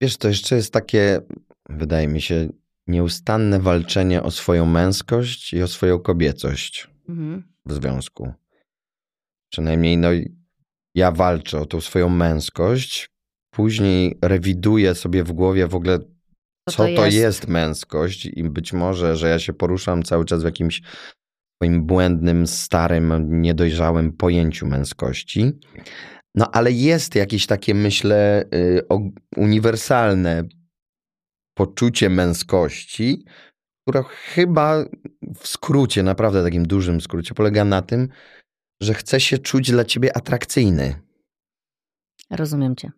Wiesz, 0.00 0.16
to 0.16 0.28
jeszcze 0.28 0.56
jest 0.56 0.72
takie, 0.72 1.20
wydaje 1.68 2.08
mi 2.08 2.20
się, 2.20 2.48
nieustanne 2.86 3.60
walczenie 3.60 4.22
o 4.22 4.30
swoją 4.30 4.66
męskość 4.66 5.52
i 5.52 5.62
o 5.62 5.68
swoją 5.68 5.98
kobiecość 5.98 6.88
Mhm. 7.08 7.42
w 7.66 7.72
związku. 7.72 8.32
Przynajmniej 9.52 9.98
no, 9.98 10.08
ja 10.94 11.12
walczę 11.12 11.60
o 11.60 11.66
tą 11.66 11.80
swoją 11.80 12.08
męskość, 12.08 13.08
później 13.50 14.18
rewiduję 14.22 14.94
sobie 14.94 15.24
w 15.24 15.32
głowie 15.32 15.66
w 15.66 15.74
ogóle, 15.74 15.98
co, 16.70 16.76
to, 16.96 17.06
jest? 17.06 17.48
męskość 17.48 18.26
i 18.26 18.44
być 18.44 18.72
może, 18.72 19.16
że 19.16 19.28
ja 19.28 19.38
się 19.38 19.52
poruszam 19.52 20.02
cały 20.02 20.24
czas 20.24 20.42
w 20.42 20.44
jakimś 20.44 20.82
swoim 21.56 21.86
błędnym, 21.86 22.46
starym, 22.46 23.40
niedojrzałym 23.42 24.12
pojęciu 24.12 24.66
męskości. 24.66 25.52
No 26.34 26.50
ale 26.52 26.72
jest 26.72 27.14
jakieś 27.14 27.46
takie, 27.46 27.74
myślę, 27.74 28.44
y, 28.54 28.82
uniwersalne 29.36 30.44
poczucie 31.54 32.10
męskości, 32.10 33.24
która 33.82 34.02
chyba 34.02 34.84
w 35.36 35.48
skrócie, 35.48 36.02
naprawdę 36.02 36.42
takim 36.42 36.66
dużym 36.66 37.00
skrócie, 37.00 37.34
polega 37.34 37.64
na 37.64 37.82
tym, 37.82 38.08
że 38.82 38.94
chce 38.94 39.20
się 39.20 39.38
czuć 39.38 39.70
dla 39.70 39.84
ciebie 39.84 40.16
atrakcyjny. 40.16 40.94
Rozumiem 42.30 42.76
cię. 42.76 42.90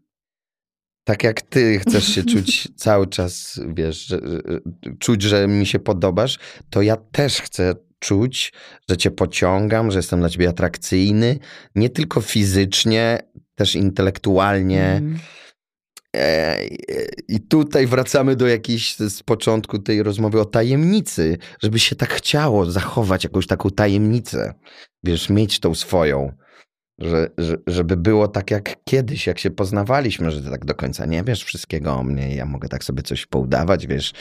Tak 1.04 1.24
jak 1.24 1.42
ty 1.42 1.78
chcesz 1.78 2.04
się 2.04 2.24
czuć 2.24 2.68
cały 2.84 3.06
czas, 3.06 3.60
wiesz, 3.74 4.06
że, 4.06 4.20
że, 4.28 4.40
czuć, 4.98 5.22
że 5.22 5.48
mi 5.48 5.66
się 5.66 5.78
podobasz, 5.78 6.38
to 6.70 6.82
ja 6.82 6.96
też 6.96 7.40
chcę 7.40 7.74
czuć, 7.98 8.52
że 8.90 8.96
cię 8.96 9.10
pociągam, 9.10 9.90
że 9.90 9.98
jestem 9.98 10.20
dla 10.20 10.28
ciebie 10.28 10.48
atrakcyjny, 10.48 11.38
nie 11.74 11.90
tylko 11.90 12.20
fizycznie, 12.20 13.18
też 13.54 13.74
intelektualnie. 13.74 14.92
Mhm. 14.92 15.18
E, 16.16 16.64
I 17.28 17.40
tutaj 17.40 17.86
wracamy 17.86 18.36
do 18.36 18.46
jakiejś 18.46 18.96
z 18.96 19.22
początku 19.22 19.78
tej 19.78 20.02
rozmowy 20.02 20.40
o 20.40 20.44
tajemnicy, 20.44 21.38
żeby 21.62 21.78
się 21.78 21.96
tak 21.96 22.10
chciało 22.14 22.70
zachować 22.70 23.24
jakąś 23.24 23.46
taką 23.46 23.70
tajemnicę, 23.70 24.54
wiesz, 25.04 25.30
mieć 25.30 25.60
tą 25.60 25.74
swoją. 25.74 26.32
Że, 26.98 27.30
że, 27.38 27.56
żeby 27.66 27.96
było 27.96 28.28
tak 28.28 28.50
jak 28.50 28.76
kiedyś, 28.84 29.26
jak 29.26 29.38
się 29.38 29.50
poznawaliśmy, 29.50 30.30
że 30.30 30.42
ty 30.42 30.50
tak 30.50 30.64
do 30.64 30.74
końca 30.74 31.06
nie 31.06 31.24
wiesz 31.24 31.44
wszystkiego 31.44 31.94
o 31.94 32.02
mnie, 32.02 32.34
ja 32.34 32.46
mogę 32.46 32.68
tak 32.68 32.84
sobie 32.84 33.02
coś 33.02 33.26
poudawać, 33.26 33.86
wiesz, 33.86 34.12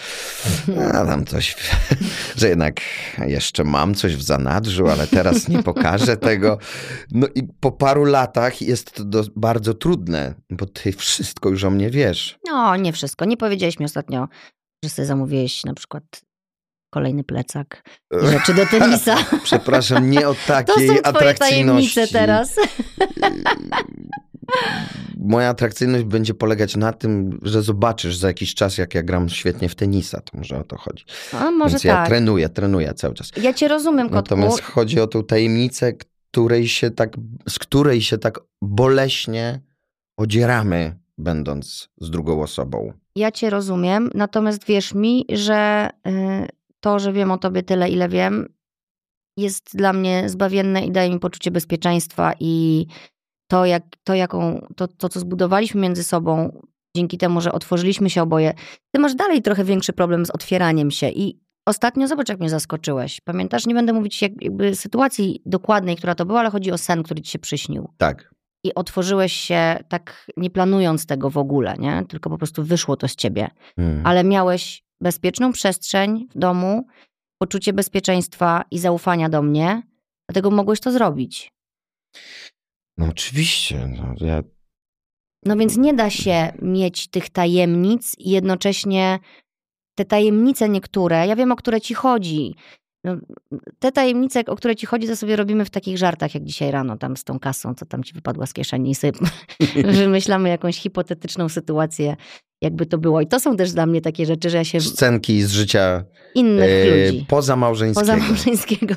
a 0.93 1.05
tam 1.05 1.25
coś, 1.25 1.55
że 2.37 2.49
jednak 2.49 2.81
jeszcze 3.17 3.63
mam 3.63 3.95
coś 3.95 4.15
w 4.15 4.21
zanadrzu, 4.21 4.87
ale 4.87 5.07
teraz 5.07 5.47
nie 5.47 5.63
pokażę 5.63 6.17
tego. 6.31 6.57
No 7.11 7.27
i 7.35 7.43
po 7.43 7.71
paru 7.71 8.03
latach 8.03 8.61
jest 8.61 8.91
to 8.91 9.05
do, 9.05 9.23
bardzo 9.35 9.73
trudne, 9.73 10.33
bo 10.49 10.65
ty 10.65 10.91
wszystko 10.91 11.49
już 11.49 11.63
o 11.63 11.69
mnie 11.69 11.89
wiesz. 11.89 12.39
No, 12.45 12.75
nie 12.75 12.93
wszystko. 12.93 13.25
Nie 13.25 13.37
powiedziałeś 13.37 13.79
mi 13.79 13.85
ostatnio, 13.85 14.27
że 14.83 14.89
sobie 14.89 15.05
zamówiłeś 15.05 15.63
na 15.63 15.73
przykład 15.73 16.03
kolejny 16.95 17.23
plecak 17.23 17.83
i 18.23 18.27
rzeczy 18.27 18.53
do 18.53 18.65
tenisa. 18.65 19.15
Przepraszam, 19.43 20.09
nie 20.09 20.27
o 20.29 20.33
To 20.33 20.39
takiej 20.47 20.87
są 20.87 20.93
twoje 20.93 21.07
atrakcyjności. 21.07 21.95
tajemnice 21.95 22.07
teraz. 22.07 22.55
Moja 25.17 25.49
atrakcyjność 25.49 26.03
będzie 26.03 26.33
polegać 26.33 26.75
na 26.75 26.93
tym, 26.93 27.39
że 27.41 27.61
zobaczysz 27.61 28.17
za 28.17 28.27
jakiś 28.27 28.55
czas, 28.55 28.77
jak 28.77 28.95
ja 28.95 29.03
gram 29.03 29.29
świetnie 29.29 29.69
w 29.69 29.75
tenisa. 29.75 30.21
To 30.21 30.37
może 30.37 30.59
o 30.59 30.63
to 30.63 30.77
chodzi. 30.77 31.05
A 31.33 31.51
może 31.51 31.71
Więc 31.71 31.83
ja 31.83 31.93
tak. 31.95 32.07
trenuję, 32.07 32.49
trenuję 32.49 32.93
cały 32.93 33.13
czas. 33.13 33.31
Ja 33.41 33.53
cię 33.53 33.67
rozumiem, 33.67 34.09
kotku. 34.09 34.15
Natomiast 34.15 34.61
chodzi 34.61 34.99
o 34.99 35.07
tą 35.07 35.23
tajemnicę, 35.23 35.93
której 36.31 36.67
się 36.67 36.91
tak, 36.91 37.09
z 37.49 37.59
której 37.59 38.01
się 38.01 38.17
tak 38.17 38.39
boleśnie 38.61 39.59
odzieramy, 40.17 40.99
będąc 41.17 41.89
z 42.01 42.09
drugą 42.09 42.41
osobą. 42.41 42.93
Ja 43.15 43.31
cię 43.31 43.49
rozumiem, 43.49 44.09
natomiast 44.13 44.65
wierz 44.65 44.93
mi, 44.93 45.25
że 45.29 45.89
y, 46.07 46.11
to, 46.85 46.99
że 46.99 47.13
wiem 47.13 47.31
o 47.31 47.37
tobie 47.37 47.63
tyle, 47.63 47.89
ile 47.89 48.09
wiem, 48.09 48.53
jest 49.37 49.77
dla 49.77 49.93
mnie 49.93 50.29
zbawienne 50.29 50.85
i 50.85 50.91
daje 50.91 51.09
mi 51.09 51.19
poczucie 51.19 51.51
bezpieczeństwa 51.51 52.33
i 52.39 52.85
to, 53.51 53.65
jak, 53.65 53.83
to, 54.03 54.13
jaką, 54.13 54.67
to, 54.75 54.87
to, 54.87 55.09
co 55.09 55.19
zbudowaliśmy 55.19 55.81
między 55.81 56.03
sobą, 56.03 56.61
dzięki 56.95 57.17
temu, 57.17 57.41
że 57.41 57.51
otworzyliśmy 57.51 58.09
się 58.09 58.21
oboje, 58.21 58.53
ty 58.91 59.01
masz 59.01 59.15
dalej 59.15 59.41
trochę 59.41 59.63
większy 59.63 59.93
problem 59.93 60.25
z 60.25 60.29
otwieraniem 60.29 60.91
się 60.91 61.09
i 61.09 61.39
ostatnio 61.67 62.07
zobacz, 62.07 62.29
jak 62.29 62.39
mnie 62.39 62.49
zaskoczyłeś. 62.49 63.21
Pamiętasz, 63.21 63.65
nie 63.65 63.73
będę 63.73 63.93
mówić 63.93 64.21
jak, 64.21 64.31
jakby 64.41 64.75
sytuacji 64.75 65.41
dokładnej, 65.45 65.95
która 65.95 66.15
to 66.15 66.25
była, 66.25 66.39
ale 66.39 66.49
chodzi 66.49 66.71
o 66.71 66.77
sen, 66.77 67.03
który 67.03 67.21
ci 67.21 67.31
się 67.31 67.39
przyśnił. 67.39 67.89
Tak. 67.97 68.35
I 68.63 68.73
otworzyłeś 68.75 69.33
się 69.33 69.77
tak 69.89 70.27
nie 70.37 70.49
planując 70.49 71.05
tego 71.05 71.29
w 71.29 71.37
ogóle, 71.37 71.75
nie? 71.79 72.03
Tylko 72.09 72.29
po 72.29 72.37
prostu 72.37 72.63
wyszło 72.63 72.97
to 72.97 73.07
z 73.07 73.15
ciebie. 73.15 73.47
Mm. 73.77 74.05
Ale 74.05 74.23
miałeś 74.23 74.84
bezpieczną 75.01 75.51
przestrzeń 75.51 76.27
w 76.35 76.37
domu, 76.37 76.87
poczucie 77.41 77.73
bezpieczeństwa 77.73 78.63
i 78.71 78.79
zaufania 78.79 79.29
do 79.29 79.41
mnie, 79.41 79.81
dlatego 80.29 80.51
mogłeś 80.51 80.79
to 80.79 80.91
zrobić. 80.91 81.51
No 82.97 83.05
oczywiście. 83.05 83.87
No, 83.87 84.27
ja, 84.27 84.43
No 85.45 85.55
więc 85.55 85.77
nie 85.77 85.93
da 85.93 86.09
się 86.09 86.51
mieć 86.61 87.07
tych 87.07 87.29
tajemnic 87.29 88.15
i 88.19 88.29
jednocześnie 88.29 89.19
te 89.95 90.05
tajemnice 90.05 90.69
niektóre, 90.69 91.27
ja 91.27 91.35
wiem 91.35 91.51
o 91.51 91.55
które 91.55 91.81
ci 91.81 91.93
chodzi. 91.93 92.55
No, 93.03 93.15
te 93.79 93.91
tajemnice, 93.91 94.45
o 94.45 94.55
które 94.55 94.75
ci 94.75 94.85
chodzi, 94.85 95.07
to 95.07 95.15
sobie 95.15 95.35
robimy 95.35 95.65
w 95.65 95.69
takich 95.69 95.97
żartach, 95.97 96.33
jak 96.35 96.43
dzisiaj 96.43 96.71
rano 96.71 96.97
tam 96.97 97.17
z 97.17 97.23
tą 97.23 97.39
kasą, 97.39 97.73
co 97.75 97.85
tam 97.85 98.03
ci 98.03 98.13
wypadła 98.13 98.45
z 98.45 98.53
kieszeni 98.53 98.91
i 98.91 98.95
sobie 98.95 99.19
wymyślamy 99.99 100.49
jakąś 100.49 100.77
hipotetyczną 100.77 101.49
sytuację, 101.49 102.15
jakby 102.61 102.85
to 102.85 102.97
było. 102.97 103.21
I 103.21 103.27
to 103.27 103.39
są 103.39 103.57
też 103.57 103.71
dla 103.71 103.85
mnie 103.85 104.01
takie 104.01 104.25
rzeczy, 104.25 104.49
że 104.49 104.57
ja 104.57 104.63
się 104.63 104.81
scenki 104.81 105.43
z 105.43 105.51
życia 105.51 106.03
innych 106.35 106.69
e, 106.69 107.05
ludzi 107.11 107.25
pozamałżeńskiego. 107.25 108.01
pozamałżeńskiego. 108.11 108.95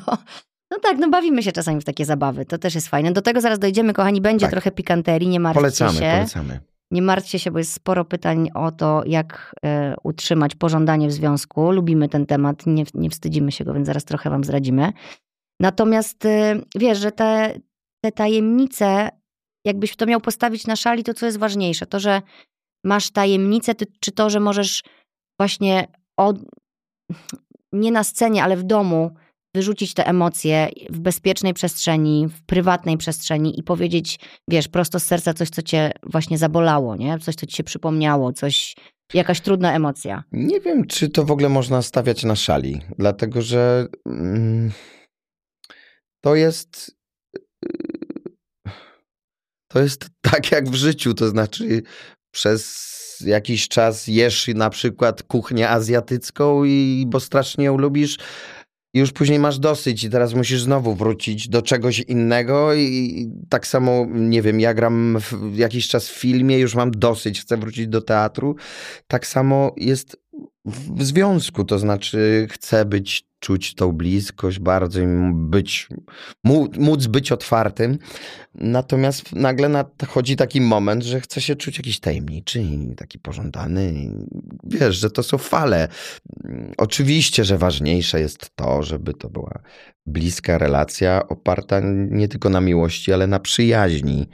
No 0.71 0.77
tak, 0.83 0.97
no 0.97 1.09
bawimy 1.09 1.43
się 1.43 1.51
czasami 1.51 1.81
w 1.81 1.85
takie 1.85 2.05
zabawy, 2.05 2.45
to 2.45 2.57
też 2.57 2.75
jest 2.75 2.87
fajne. 2.87 3.11
Do 3.11 3.21
tego 3.21 3.41
zaraz 3.41 3.59
dojdziemy, 3.59 3.93
kochani, 3.93 4.21
będzie 4.21 4.45
Tak. 4.45 4.51
trochę 4.51 4.71
pikanterii, 4.71 5.27
nie 5.29 5.39
martwcie 5.39 5.59
Polecamy, 5.61 5.99
się. 5.99 6.11
polecamy. 6.15 6.59
Nie 6.91 7.01
martwcie 7.01 7.39
się, 7.39 7.51
bo 7.51 7.57
jest 7.57 7.73
sporo 7.73 8.05
pytań 8.05 8.49
o 8.53 8.71
to, 8.71 9.03
jak 9.05 9.55
e, 9.65 9.95
utrzymać 10.03 10.55
pożądanie 10.55 11.07
w 11.07 11.11
związku. 11.11 11.71
Lubimy 11.71 12.09
ten 12.09 12.25
temat, 12.25 12.65
nie, 12.65 12.83
nie 12.93 13.09
wstydzimy 13.09 13.51
się 13.51 13.65
go, 13.65 13.73
więc 13.73 13.87
zaraz 13.87 14.05
trochę 14.05 14.29
wam 14.29 14.43
zdradzimy. 14.43 14.93
Natomiast 15.59 16.25
e, 16.25 16.55
wiesz, 16.75 16.97
że 16.97 17.11
te, 17.11 17.53
te 18.03 18.11
tajemnice, 18.11 19.09
jakbyś 19.65 19.95
to 19.95 20.05
miał 20.05 20.21
postawić 20.21 20.67
na 20.67 20.75
szali, 20.75 21.03
to 21.03 21.13
co 21.13 21.25
jest 21.25 21.37
ważniejsze? 21.37 21.85
To, 21.85 21.99
że 21.99 22.21
masz 22.85 23.11
tajemnicę, 23.11 23.75
ty, 23.75 23.85
czy 23.99 24.11
to, 24.11 24.29
że 24.29 24.39
możesz 24.39 24.83
właśnie 25.39 25.87
od, 26.17 26.37
nie 27.73 27.91
na 27.91 28.03
scenie, 28.03 28.43
ale 28.43 28.57
w 28.57 28.63
domu 28.63 29.11
wyrzucić 29.55 29.93
te 29.93 30.07
emocje 30.07 30.69
w 30.89 30.99
bezpiecznej 30.99 31.53
przestrzeni, 31.53 32.27
w 32.27 32.41
prywatnej 32.45 32.97
przestrzeni 32.97 33.59
i 33.59 33.63
powiedzieć, 33.63 34.19
wiesz, 34.47 34.67
prosto 34.67 34.99
z 34.99 35.03
serca 35.03 35.33
coś, 35.33 35.49
co 35.49 35.61
cię 35.61 35.91
właśnie 36.03 36.37
zabolało, 36.37 36.95
nie? 36.95 37.19
Coś, 37.19 37.35
co 37.35 37.45
ci 37.45 37.55
się 37.55 37.63
przypomniało, 37.63 38.33
coś, 38.33 38.75
jakaś 39.13 39.41
trudna 39.41 39.73
emocja. 39.75 40.23
Nie 40.31 40.59
wiem, 40.59 40.87
czy 40.87 41.09
to 41.09 41.25
w 41.25 41.31
ogóle 41.31 41.49
można 41.49 41.81
stawiać 41.81 42.23
na 42.23 42.35
szali, 42.35 42.81
dlatego 42.97 43.41
że 43.41 43.87
mm, 44.05 44.71
to 46.23 46.35
jest. 46.35 46.95
y, 47.65 48.71
To 49.71 49.79
jest 49.81 50.07
tak 50.21 50.51
jak 50.51 50.69
w 50.69 50.73
życiu, 50.75 51.13
to 51.13 51.27
znaczy 51.29 51.81
przez 52.31 52.89
jakiś 53.25 53.67
czas 53.67 54.07
jesz 54.07 54.49
na 54.55 54.69
przykład 54.69 55.23
kuchnię 55.23 55.69
azjatycką 55.69 56.63
i 56.63 57.05
bo 57.07 57.19
strasznie 57.19 57.65
ją 57.65 57.77
lubisz. 57.77 58.17
Już 58.93 59.11
później 59.11 59.39
masz 59.39 59.59
dosyć 59.59 60.03
i 60.03 60.09
teraz 60.09 60.33
musisz 60.33 60.61
znowu 60.61 60.95
wrócić 60.95 61.49
do 61.49 61.61
czegoś 61.61 61.99
innego 61.99 62.73
i 62.73 62.79
i 62.81 63.31
tak 63.49 63.67
samo, 63.67 64.05
nie 64.09 64.41
wiem, 64.41 64.59
ja 64.59 64.73
gram 64.73 65.17
w 65.31 65.57
jakiś 65.57 65.87
czas 65.87 66.09
w 66.09 66.19
filmie, 66.19 66.59
już 66.59 66.75
mam 66.75 66.91
dosyć, 66.91 67.41
chcę 67.41 67.57
wrócić 67.57 67.87
do 67.87 68.01
teatru. 68.01 68.55
Tak 69.07 69.27
samo 69.27 69.73
jest 69.77 70.17
w 70.65 71.03
związku, 71.03 71.63
to 71.63 71.79
znaczy 71.79 72.47
chcę 72.51 72.85
być, 72.85 73.28
czuć 73.39 73.75
tą 73.75 73.91
bliskość 73.91 74.59
bardzo 74.59 74.99
i 74.99 75.03
m- 75.03 75.49
być, 75.49 75.87
mó- 76.47 76.79
móc 76.79 77.07
być 77.07 77.31
otwartym. 77.31 77.97
Natomiast 78.55 79.35
nagle 79.35 79.69
nadchodzi 79.69 80.35
taki 80.35 80.61
moment, 80.61 81.03
że 81.03 81.21
chce 81.21 81.41
się 81.41 81.55
czuć 81.55 81.77
jakiś 81.77 81.99
tajemniczy 81.99 82.61
i 82.61 82.95
taki 82.95 83.19
pożądany. 83.19 84.11
Wiesz, 84.63 84.95
że 84.95 85.09
to 85.11 85.23
są 85.23 85.37
fale. 85.37 85.87
Oczywiście, 86.77 87.45
że 87.45 87.57
ważniejsze 87.57 88.19
jest 88.19 88.55
to, 88.55 88.83
żeby 88.83 89.13
to 89.13 89.29
była 89.29 89.59
bliska 90.05 90.57
relacja 90.57 91.27
oparta 91.27 91.79
nie 92.09 92.27
tylko 92.27 92.49
na 92.49 92.61
miłości, 92.61 93.13
ale 93.13 93.27
na 93.27 93.39
przyjaźni. 93.39 94.27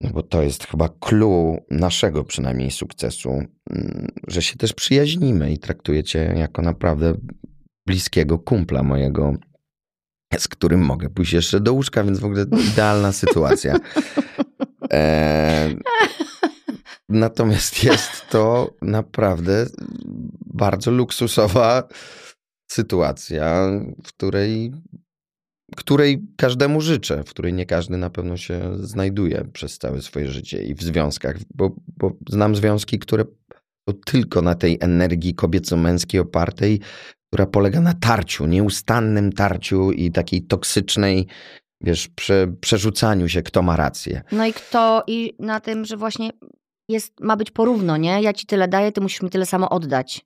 No 0.00 0.10
bo 0.10 0.22
to 0.22 0.42
jest 0.42 0.66
chyba 0.66 0.88
clue 0.88 1.56
naszego 1.70 2.24
przynajmniej 2.24 2.70
sukcesu, 2.70 3.30
mm, 3.30 4.06
że 4.28 4.42
się 4.42 4.56
też 4.56 4.72
przyjaźnimy 4.72 5.52
i 5.52 5.58
traktuję 5.58 6.04
cię 6.04 6.34
jako 6.36 6.62
naprawdę 6.62 7.14
bliskiego 7.88 8.38
kumpla 8.38 8.82
mojego, 8.82 9.34
z 10.38 10.48
którym 10.48 10.80
mogę 10.80 11.10
pójść 11.10 11.32
jeszcze 11.32 11.60
do 11.60 11.72
łóżka, 11.72 12.04
więc 12.04 12.18
w 12.18 12.24
ogóle 12.24 12.46
idealna 12.72 13.12
sytuacja. 13.12 13.74
E, 14.92 15.74
natomiast 17.08 17.84
jest 17.84 18.28
to 18.30 18.74
naprawdę 18.82 19.66
bardzo 20.46 20.90
luksusowa 20.90 21.88
sytuacja, 22.70 23.70
w 24.04 24.08
której, 24.08 24.72
której 25.76 26.26
każdemu 26.36 26.80
życzę, 26.80 27.24
w 27.24 27.30
której 27.30 27.52
nie 27.52 27.66
każdy 27.66 27.96
na 27.96 28.10
pewno 28.10 28.36
się 28.36 28.86
znajduje 28.86 29.44
przez 29.52 29.78
całe 29.78 30.02
swoje 30.02 30.28
życie 30.28 30.62
i 30.62 30.74
w 30.74 30.82
związkach, 30.82 31.36
bo, 31.54 31.76
bo 31.96 32.16
znam 32.28 32.56
związki, 32.56 32.98
które 32.98 33.24
są 33.88 33.94
tylko 34.06 34.42
na 34.42 34.54
tej 34.54 34.78
energii 34.80 35.34
kobieco-męskiej 35.34 36.20
opartej, 36.20 36.80
która 37.28 37.46
polega 37.46 37.80
na 37.80 37.94
tarciu, 37.94 38.46
nieustannym 38.46 39.32
tarciu 39.32 39.92
i 39.92 40.10
takiej 40.10 40.42
toksycznej, 40.42 41.26
wiesz, 41.80 42.08
prze, 42.08 42.46
przerzucaniu 42.60 43.28
się, 43.28 43.42
kto 43.42 43.62
ma 43.62 43.76
rację. 43.76 44.22
No 44.32 44.46
i 44.46 44.52
kto, 44.52 45.04
i 45.06 45.34
na 45.38 45.60
tym, 45.60 45.84
że 45.84 45.96
właśnie 45.96 46.30
jest, 46.88 47.20
ma 47.20 47.36
być 47.36 47.50
porówno, 47.50 47.96
nie? 47.96 48.22
Ja 48.22 48.32
ci 48.32 48.46
tyle 48.46 48.68
daję, 48.68 48.92
ty 48.92 49.00
musisz 49.00 49.22
mi 49.22 49.30
tyle 49.30 49.46
samo 49.46 49.68
oddać. 49.70 50.20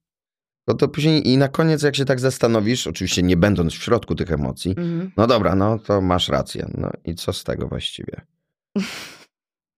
No 0.68 0.74
to 0.74 0.88
później 0.88 1.28
i 1.28 1.36
na 1.38 1.48
koniec, 1.48 1.82
jak 1.82 1.96
się 1.96 2.04
tak 2.04 2.20
zastanowisz, 2.20 2.86
oczywiście 2.86 3.22
nie 3.22 3.36
będąc 3.36 3.72
w 3.72 3.82
środku 3.82 4.14
tych 4.14 4.32
emocji, 4.32 4.70
Mhm. 4.70 5.10
no 5.16 5.26
dobra, 5.26 5.54
no 5.54 5.78
to 5.78 6.00
masz 6.00 6.28
rację. 6.28 6.66
No 6.78 6.90
i 7.04 7.14
co 7.14 7.32
z 7.32 7.44
tego 7.44 7.68
właściwie? 7.68 8.20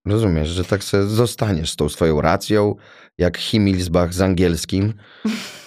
Rozumiesz, 0.07 0.49
że 0.49 0.65
tak 0.65 0.85
sobie 0.85 1.03
zostaniesz 1.05 1.71
z 1.71 1.77
tą 1.77 1.89
swoją 1.89 2.21
racją, 2.21 2.75
jak 3.19 3.39
Himmelsbach 3.39 4.15
z 4.15 4.21
angielskim. 4.21 4.95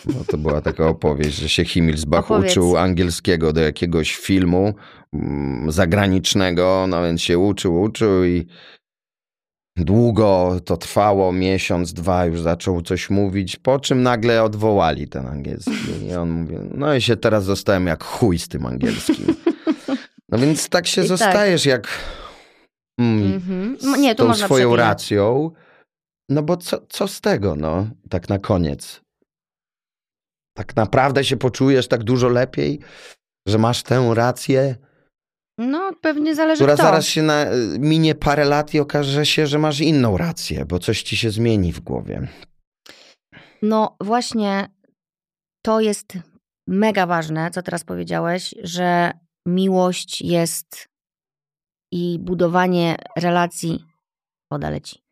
Bo 0.06 0.24
to 0.28 0.38
była 0.38 0.62
taka 0.62 0.88
opowieść, 0.88 1.38
że 1.38 1.50
się 1.50 1.66
Himmelsbach 1.66 2.26
Opowiedz. 2.26 2.52
uczył 2.52 2.78
angielskiego 2.78 3.54
do 3.54 3.62
jakiegoś 3.62 4.16
filmu 4.16 4.74
mm, 5.14 5.72
zagranicznego, 5.72 6.86
no 6.90 7.04
więc 7.04 7.22
się 7.22 7.40
uczył, 7.40 7.82
uczył 7.82 8.26
i 8.26 8.48
długo 9.78 10.60
to 10.66 10.78
trwało, 10.78 11.32
miesiąc, 11.32 11.94
dwa, 11.94 12.26
już 12.26 12.42
zaczął 12.42 12.82
coś 12.82 13.10
mówić, 13.10 13.56
po 13.56 13.80
czym 13.80 14.04
nagle 14.04 14.44
odwołali 14.44 15.08
ten 15.08 15.28
angielski. 15.28 16.06
I 16.10 16.14
on 16.14 16.30
mówi, 16.30 16.56
no 16.74 16.96
i 16.96 17.02
się 17.02 17.16
teraz 17.16 17.44
zostałem 17.44 17.88
jak 17.88 18.04
chuj 18.04 18.40
z 18.40 18.48
tym 18.48 18.66
angielskim. 18.66 19.26
No 20.30 20.38
więc 20.38 20.70
tak 20.70 20.88
się 20.88 21.02
I 21.02 21.04
tak. 21.04 21.08
zostajesz 21.08 21.66
jak 21.66 21.88
mm, 23.00 23.34
Mhm. 23.34 23.78
z 23.80 23.86
M- 23.86 24.02
Nie, 24.02 24.16
tą 24.16 24.34
swoją 24.34 24.76
racją. 24.76 25.52
No 26.30 26.44
bo 26.44 26.58
co, 26.58 26.86
co 26.90 27.08
z 27.08 27.22
tego, 27.22 27.56
no, 27.56 27.88
tak 28.10 28.30
na 28.30 28.40
koniec? 28.40 29.02
Tak 30.58 30.76
naprawdę 30.76 31.24
się 31.24 31.38
poczujesz 31.38 31.88
tak 31.88 32.04
dużo 32.04 32.30
lepiej, 32.30 32.80
że 33.48 33.58
masz 33.58 33.84
tę 33.84 34.12
rację, 34.14 34.76
No, 35.60 35.92
pewnie 36.02 36.36
zależy 36.36 36.60
która 36.60 36.74
kto. 36.74 36.84
zaraz 36.84 37.06
się 37.06 37.22
na, 37.22 37.46
minie 37.80 38.16
parę 38.16 38.46
lat 38.46 38.74
i 38.74 38.80
okaże 38.80 39.26
się, 39.26 39.48
że 39.48 39.60
masz 39.60 39.80
inną 39.80 40.18
rację, 40.18 40.66
bo 40.66 40.80
coś 40.80 41.04
ci 41.04 41.18
się 41.18 41.30
zmieni 41.32 41.74
w 41.74 41.80
głowie. 41.80 42.28
No 43.62 43.96
właśnie 44.04 44.70
to 45.66 45.80
jest 45.80 46.14
mega 46.68 47.06
ważne, 47.06 47.52
co 47.52 47.62
teraz 47.62 47.84
powiedziałeś, 47.84 48.56
że 48.64 49.12
miłość 49.48 50.22
jest 50.22 50.88
i 51.92 52.20
budowanie 52.20 52.96
relacji. 53.18 53.86
Woda 54.52 54.70
leci. 54.70 55.04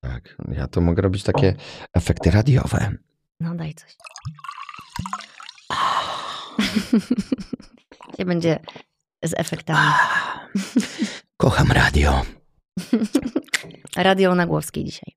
Tak, 0.00 0.36
ja 0.52 0.66
to 0.66 0.80
mogę 0.80 1.02
robić 1.02 1.22
takie 1.22 1.54
efekty 1.94 2.30
radiowe. 2.30 2.90
No 3.40 3.54
daj 3.54 3.74
coś. 3.74 3.96
Nie 8.18 8.24
będzie 8.24 8.58
z 9.24 9.34
efektami. 9.36 9.92
Kocham 11.36 11.72
radio. 11.72 12.22
Radio 13.96 14.34
Nagłowskiej 14.34 14.84
dzisiaj. 14.84 15.16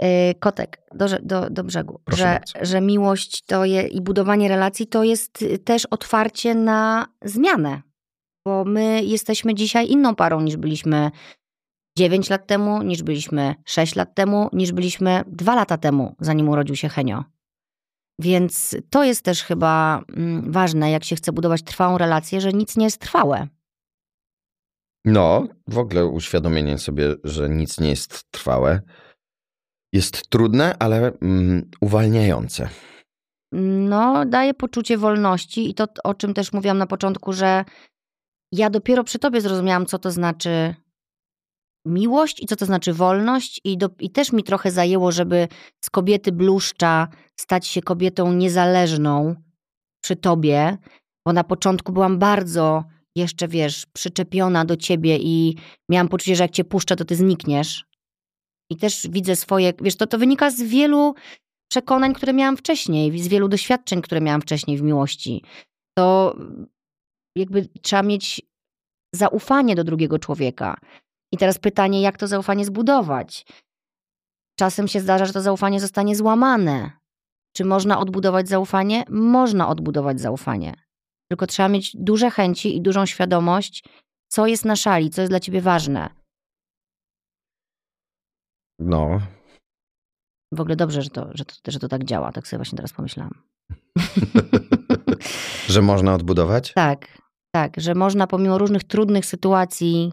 Yy, 0.00 0.34
Kotek, 0.40 0.80
do, 0.94 1.06
do, 1.22 1.50
do 1.50 1.64
brzegu. 1.64 2.00
Proszę 2.04 2.22
Że, 2.22 2.24
bardzo. 2.24 2.58
że 2.62 2.80
miłość 2.80 3.44
to 3.44 3.64
je, 3.64 3.82
i 3.82 4.00
budowanie 4.00 4.48
relacji 4.48 4.86
to 4.86 5.04
jest 5.04 5.42
y, 5.42 5.58
też 5.58 5.86
otwarcie 5.86 6.54
na 6.54 7.06
zmianę. 7.24 7.82
Bo 8.48 8.64
my 8.64 9.04
jesteśmy 9.04 9.54
dzisiaj 9.54 9.90
inną 9.90 10.14
parą 10.14 10.40
niż 10.40 10.56
byliśmy 10.56 11.10
9 11.98 12.30
lat 12.30 12.46
temu, 12.46 12.82
niż 12.82 13.02
byliśmy 13.02 13.54
6 13.64 13.96
lat 13.96 14.14
temu, 14.14 14.48
niż 14.52 14.72
byliśmy 14.72 15.22
2 15.26 15.54
lata 15.54 15.78
temu, 15.78 16.16
zanim 16.20 16.48
urodził 16.48 16.76
się 16.76 16.88
Henio. 16.88 17.24
Więc 18.20 18.76
to 18.90 19.04
jest 19.04 19.22
też 19.22 19.42
chyba 19.42 20.02
mm, 20.16 20.52
ważne, 20.52 20.90
jak 20.90 21.04
się 21.04 21.16
chce 21.16 21.32
budować 21.32 21.62
trwałą 21.62 21.98
relację, 21.98 22.40
że 22.40 22.52
nic 22.52 22.76
nie 22.76 22.84
jest 22.84 23.00
trwałe. 23.00 23.48
No, 25.04 25.48
w 25.66 25.78
ogóle 25.78 26.06
uświadomienie 26.06 26.78
sobie, 26.78 27.14
że 27.24 27.48
nic 27.48 27.80
nie 27.80 27.88
jest 27.88 28.30
trwałe, 28.30 28.80
jest 29.92 30.28
trudne, 30.28 30.76
ale 30.78 31.12
mm, 31.22 31.70
uwalniające. 31.80 32.68
No, 33.52 34.24
daje 34.26 34.54
poczucie 34.54 34.98
wolności 34.98 35.70
i 35.70 35.74
to, 35.74 35.86
o 36.04 36.14
czym 36.14 36.34
też 36.34 36.52
mówiłam 36.52 36.78
na 36.78 36.86
początku, 36.86 37.32
że 37.32 37.64
ja 38.52 38.70
dopiero 38.70 39.04
przy 39.04 39.18
tobie 39.18 39.40
zrozumiałam, 39.40 39.86
co 39.86 39.98
to 39.98 40.10
znaczy 40.10 40.74
miłość 41.86 42.42
i 42.42 42.46
co 42.46 42.56
to 42.56 42.66
znaczy 42.66 42.92
wolność 42.92 43.60
i, 43.64 43.78
do, 43.78 43.90
i 44.00 44.10
też 44.10 44.32
mi 44.32 44.44
trochę 44.44 44.70
zajęło, 44.70 45.12
żeby 45.12 45.48
z 45.84 45.90
kobiety 45.90 46.32
bluszcza 46.32 47.08
stać 47.40 47.66
się 47.66 47.82
kobietą 47.82 48.32
niezależną 48.32 49.34
przy 50.04 50.16
tobie, 50.16 50.78
bo 51.26 51.32
na 51.32 51.44
początku 51.44 51.92
byłam 51.92 52.18
bardzo 52.18 52.84
jeszcze, 53.16 53.48
wiesz, 53.48 53.86
przyczepiona 53.86 54.64
do 54.64 54.76
ciebie 54.76 55.18
i 55.18 55.56
miałam 55.90 56.08
poczucie, 56.08 56.36
że 56.36 56.44
jak 56.44 56.50
cię 56.50 56.64
puszczę, 56.64 56.96
to 56.96 57.04
ty 57.04 57.16
znikniesz. 57.16 57.84
I 58.70 58.76
też 58.76 59.06
widzę 59.10 59.36
swoje, 59.36 59.72
wiesz, 59.82 59.96
to, 59.96 60.06
to 60.06 60.18
wynika 60.18 60.50
z 60.50 60.62
wielu 60.62 61.14
przekonań, 61.70 62.14
które 62.14 62.32
miałam 62.32 62.56
wcześniej, 62.56 63.22
z 63.22 63.28
wielu 63.28 63.48
doświadczeń, 63.48 64.02
które 64.02 64.20
miałam 64.20 64.40
wcześniej 64.40 64.78
w 64.78 64.82
miłości. 64.82 65.44
To 65.98 66.36
jakby 67.36 67.68
trzeba 67.82 68.02
mieć 68.02 68.42
zaufanie 69.14 69.74
do 69.74 69.84
drugiego 69.84 70.18
człowieka. 70.18 70.76
I 71.32 71.36
teraz 71.36 71.58
pytanie, 71.58 72.02
jak 72.02 72.16
to 72.16 72.26
zaufanie 72.26 72.64
zbudować? 72.64 73.46
Czasem 74.58 74.88
się 74.88 75.00
zdarza, 75.00 75.26
że 75.26 75.32
to 75.32 75.40
zaufanie 75.40 75.80
zostanie 75.80 76.16
złamane. 76.16 76.90
Czy 77.56 77.64
można 77.64 77.98
odbudować 77.98 78.48
zaufanie? 78.48 79.04
Można 79.10 79.68
odbudować 79.68 80.20
zaufanie. 80.20 80.74
Tylko 81.30 81.46
trzeba 81.46 81.68
mieć 81.68 81.96
duże 81.96 82.30
chęci 82.30 82.76
i 82.76 82.80
dużą 82.80 83.06
świadomość, 83.06 83.84
co 84.28 84.46
jest 84.46 84.64
na 84.64 84.76
szali, 84.76 85.10
co 85.10 85.20
jest 85.20 85.32
dla 85.32 85.40
ciebie 85.40 85.60
ważne. 85.60 86.10
No, 88.78 89.20
W 90.52 90.60
ogóle 90.60 90.76
dobrze, 90.76 91.02
że 91.02 91.10
to, 91.10 91.30
że 91.34 91.44
to, 91.44 91.54
że 91.70 91.78
to 91.78 91.88
tak 91.88 92.04
działa, 92.04 92.32
tak 92.32 92.48
sobie 92.48 92.58
właśnie 92.58 92.76
teraz 92.76 92.92
pomyślałam. 92.92 93.34
że 95.68 95.82
można 95.82 96.14
odbudować? 96.14 96.72
Tak, 96.72 97.18
tak, 97.54 97.80
że 97.80 97.94
można 97.94 98.26
pomimo 98.26 98.58
różnych 98.58 98.84
trudnych 98.84 99.26
sytuacji, 99.26 100.12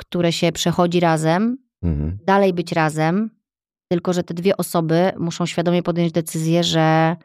które 0.00 0.32
się 0.32 0.52
przechodzi 0.52 1.00
razem, 1.00 1.56
Mhm. 1.84 2.18
dalej 2.26 2.52
być 2.52 2.72
razem, 2.72 3.30
tylko 3.92 4.12
że 4.12 4.22
te 4.22 4.34
dwie 4.34 4.56
osoby 4.56 5.12
muszą 5.18 5.46
świadomie 5.46 5.82
podjąć 5.82 6.12
decyzję, 6.12 6.64
że 6.64 7.16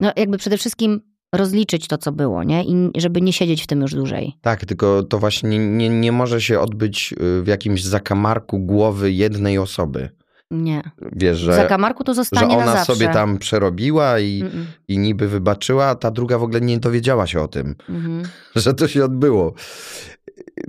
no 0.00 0.12
jakby 0.16 0.38
przede 0.38 0.58
wszystkim 0.58 1.00
rozliczyć 1.34 1.88
to, 1.88 1.98
co 1.98 2.12
było, 2.12 2.44
nie? 2.44 2.64
I 2.64 2.90
żeby 2.96 3.20
nie 3.20 3.32
siedzieć 3.32 3.62
w 3.62 3.66
tym 3.66 3.80
już 3.80 3.94
dłużej. 3.94 4.32
Tak, 4.40 4.64
tylko 4.64 5.02
to 5.02 5.18
właśnie 5.18 5.58
nie, 5.58 5.88
nie, 5.88 6.12
może 6.12 6.40
się 6.40 6.60
odbyć 6.60 7.12
y, 7.12 7.42
w 7.42 7.46
jakimś 7.46 7.84
zakamarku 7.84 8.58
głowy 8.58 9.12
jednej 9.12 9.58
osoby. 9.58 10.08
Nie. 10.52 10.82
Wiesz, 11.12 11.38
W 11.38 11.44
że, 11.44 11.54
zakamarku 11.56 12.04
to 12.04 12.12
że 12.12 12.14
zostanie 12.14 12.56
na 12.56 12.62
ona 12.62 12.84
sobie 12.84 13.08
tam 13.08 13.38
przerobiła 13.38 14.18
i, 14.18 14.42
Mm-mm. 14.44 14.64
i 14.88 14.98
niby 14.98 15.28
wybaczyła, 15.28 15.86
a 15.86 15.94
ta 15.94 16.10
druga 16.10 16.38
w 16.38 16.42
ogóle 16.42 16.60
nie 16.60 16.78
dowiedziała 16.78 17.26
się 17.26 17.40
o 17.40 17.48
tym, 17.48 17.74
Mhm. 17.88 18.22
że 18.56 18.74
to 18.74 18.88
się 18.88 19.04
odbyło. 19.04 19.54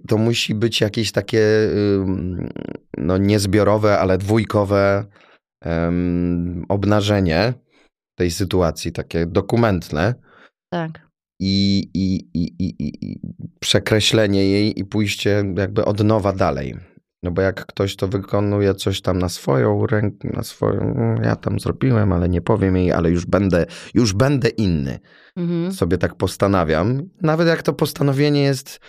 To 0.08 0.18
musi 0.18 0.56
być 0.56 0.82
jakieś 0.82 1.12
takie 1.12 1.42
no 2.98 3.18
niezbiorowe, 3.18 4.00
ale 4.00 4.18
dwójkowe 4.18 5.06
em, 5.66 6.66
obnażenie 6.70 7.54
tej 8.18 8.32
sytuacji, 8.32 8.92
takie 8.92 9.26
dokumentne 9.26 10.14
Tak. 10.70 11.08
i, 11.42 11.84
i, 11.94 12.16
i, 12.34 12.54
i- 12.60 12.76
i 13.12 13.20
przekreślenie 13.60 14.46
jej 14.50 14.80
i 14.80 14.86
pójście 14.86 15.44
jakby 15.58 15.86
od 15.86 16.04
nowa 16.04 16.34
dalej. 16.34 16.76
No 17.24 17.32
bo 17.32 17.42
jak 17.42 17.66
ktoś 17.66 17.96
to 17.96 18.08
wykonuje 18.08 18.76
coś 18.76 19.02
tam 19.02 19.20
na 19.20 19.30
swoją 19.30 19.86
rękę, 19.88 20.30
na 20.34 20.44
swoją, 20.44 20.82
"Mm, 20.82 21.24
ja 21.24 21.36
tam 21.36 21.60
zrobiłem, 21.60 22.14
ale 22.14 22.30
nie 22.30 22.42
powiem 22.42 22.78
jej, 22.78 22.92
ale 22.92 23.10
już 23.12 23.26
będę, 23.26 23.66
już 23.94 24.14
będę 24.14 24.50
inny. 24.50 25.00
Mhm. 25.38 25.72
Sobie 25.72 25.98
tak 25.98 26.16
postanawiam. 26.16 27.02
Nawet 27.22 27.48
jak 27.48 27.64
to 27.64 27.74
postanowienie 27.74 28.44
jest, 28.44 28.80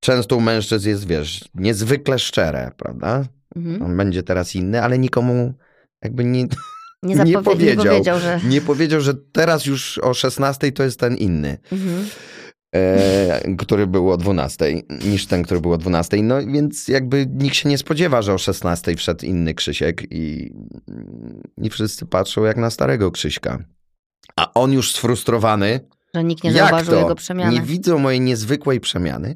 często 0.00 0.36
u 0.36 0.40
mężczyzn 0.40 0.88
jest, 0.88 1.06
wiesz, 1.06 1.44
niezwykle 1.54 2.18
szczere, 2.18 2.70
prawda? 2.76 3.24
Mhm. 3.56 3.82
On 3.82 3.96
będzie 3.96 4.22
teraz 4.22 4.54
inny, 4.54 4.82
ale 4.82 4.98
nikomu 4.98 5.54
jakby 6.02 6.24
nie, 6.24 6.42
Nie, 6.42 6.48
Nie 7.02 7.16
zapowie- 7.16 7.30
nie 7.36 7.42
powiedział. 7.42 7.84
powiedział, 7.84 8.20
że... 8.20 8.40
nie 8.48 8.60
powiedział, 8.60 9.00
że 9.00 9.14
teraz 9.32 9.66
już 9.66 9.98
o 9.98 10.14
16 10.14 10.72
to 10.72 10.82
jest 10.82 11.00
ten 11.00 11.16
inny. 11.16 11.58
Mhm. 11.72 12.06
E, 12.74 13.54
który 13.58 13.86
był 13.86 14.10
o 14.10 14.16
12, 14.16 14.82
niż 15.04 15.26
ten, 15.26 15.42
który 15.42 15.60
był 15.60 15.72
o 15.72 15.78
12. 15.78 16.22
No 16.22 16.46
więc 16.46 16.88
jakby 16.88 17.26
nikt 17.26 17.56
się 17.56 17.68
nie 17.68 17.78
spodziewa, 17.78 18.22
że 18.22 18.34
o 18.34 18.38
16 18.38 18.96
wszedł 18.96 19.26
inny 19.26 19.54
Krzysiek 19.54 20.02
i, 20.10 20.52
i 21.58 21.70
wszyscy 21.70 22.06
patrzą 22.06 22.44
jak 22.44 22.56
na 22.56 22.70
starego 22.70 23.10
Krzyśka. 23.10 23.58
A 24.36 24.54
on 24.54 24.72
już 24.72 24.92
sfrustrowany, 24.92 25.80
Że 26.14 26.24
nikt 26.24 26.44
nie 26.44 26.52
zauważył 26.52 26.94
jego 26.94 27.14
przemiany. 27.14 27.52
Nie 27.52 27.62
widzą 27.62 27.98
mojej 27.98 28.20
niezwykłej 28.20 28.80
przemiany. 28.80 29.34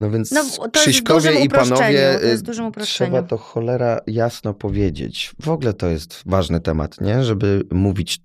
No 0.00 0.10
więc 0.10 0.32
No, 0.32 0.44
Krzyśkowie 0.72 1.44
i 1.44 1.48
panowie, 1.48 2.22
y, 2.24 2.42
trzeba 2.80 3.22
to 3.22 3.36
cholera 3.36 4.00
jasno 4.06 4.54
powiedzieć. 4.54 5.32
W 5.42 5.48
ogóle 5.48 5.72
to 5.72 5.88
jest 5.88 6.22
ważny 6.26 6.60
temat, 6.60 7.00
nie? 7.00 7.24
Żeby 7.24 7.62
mówić, 7.70 8.18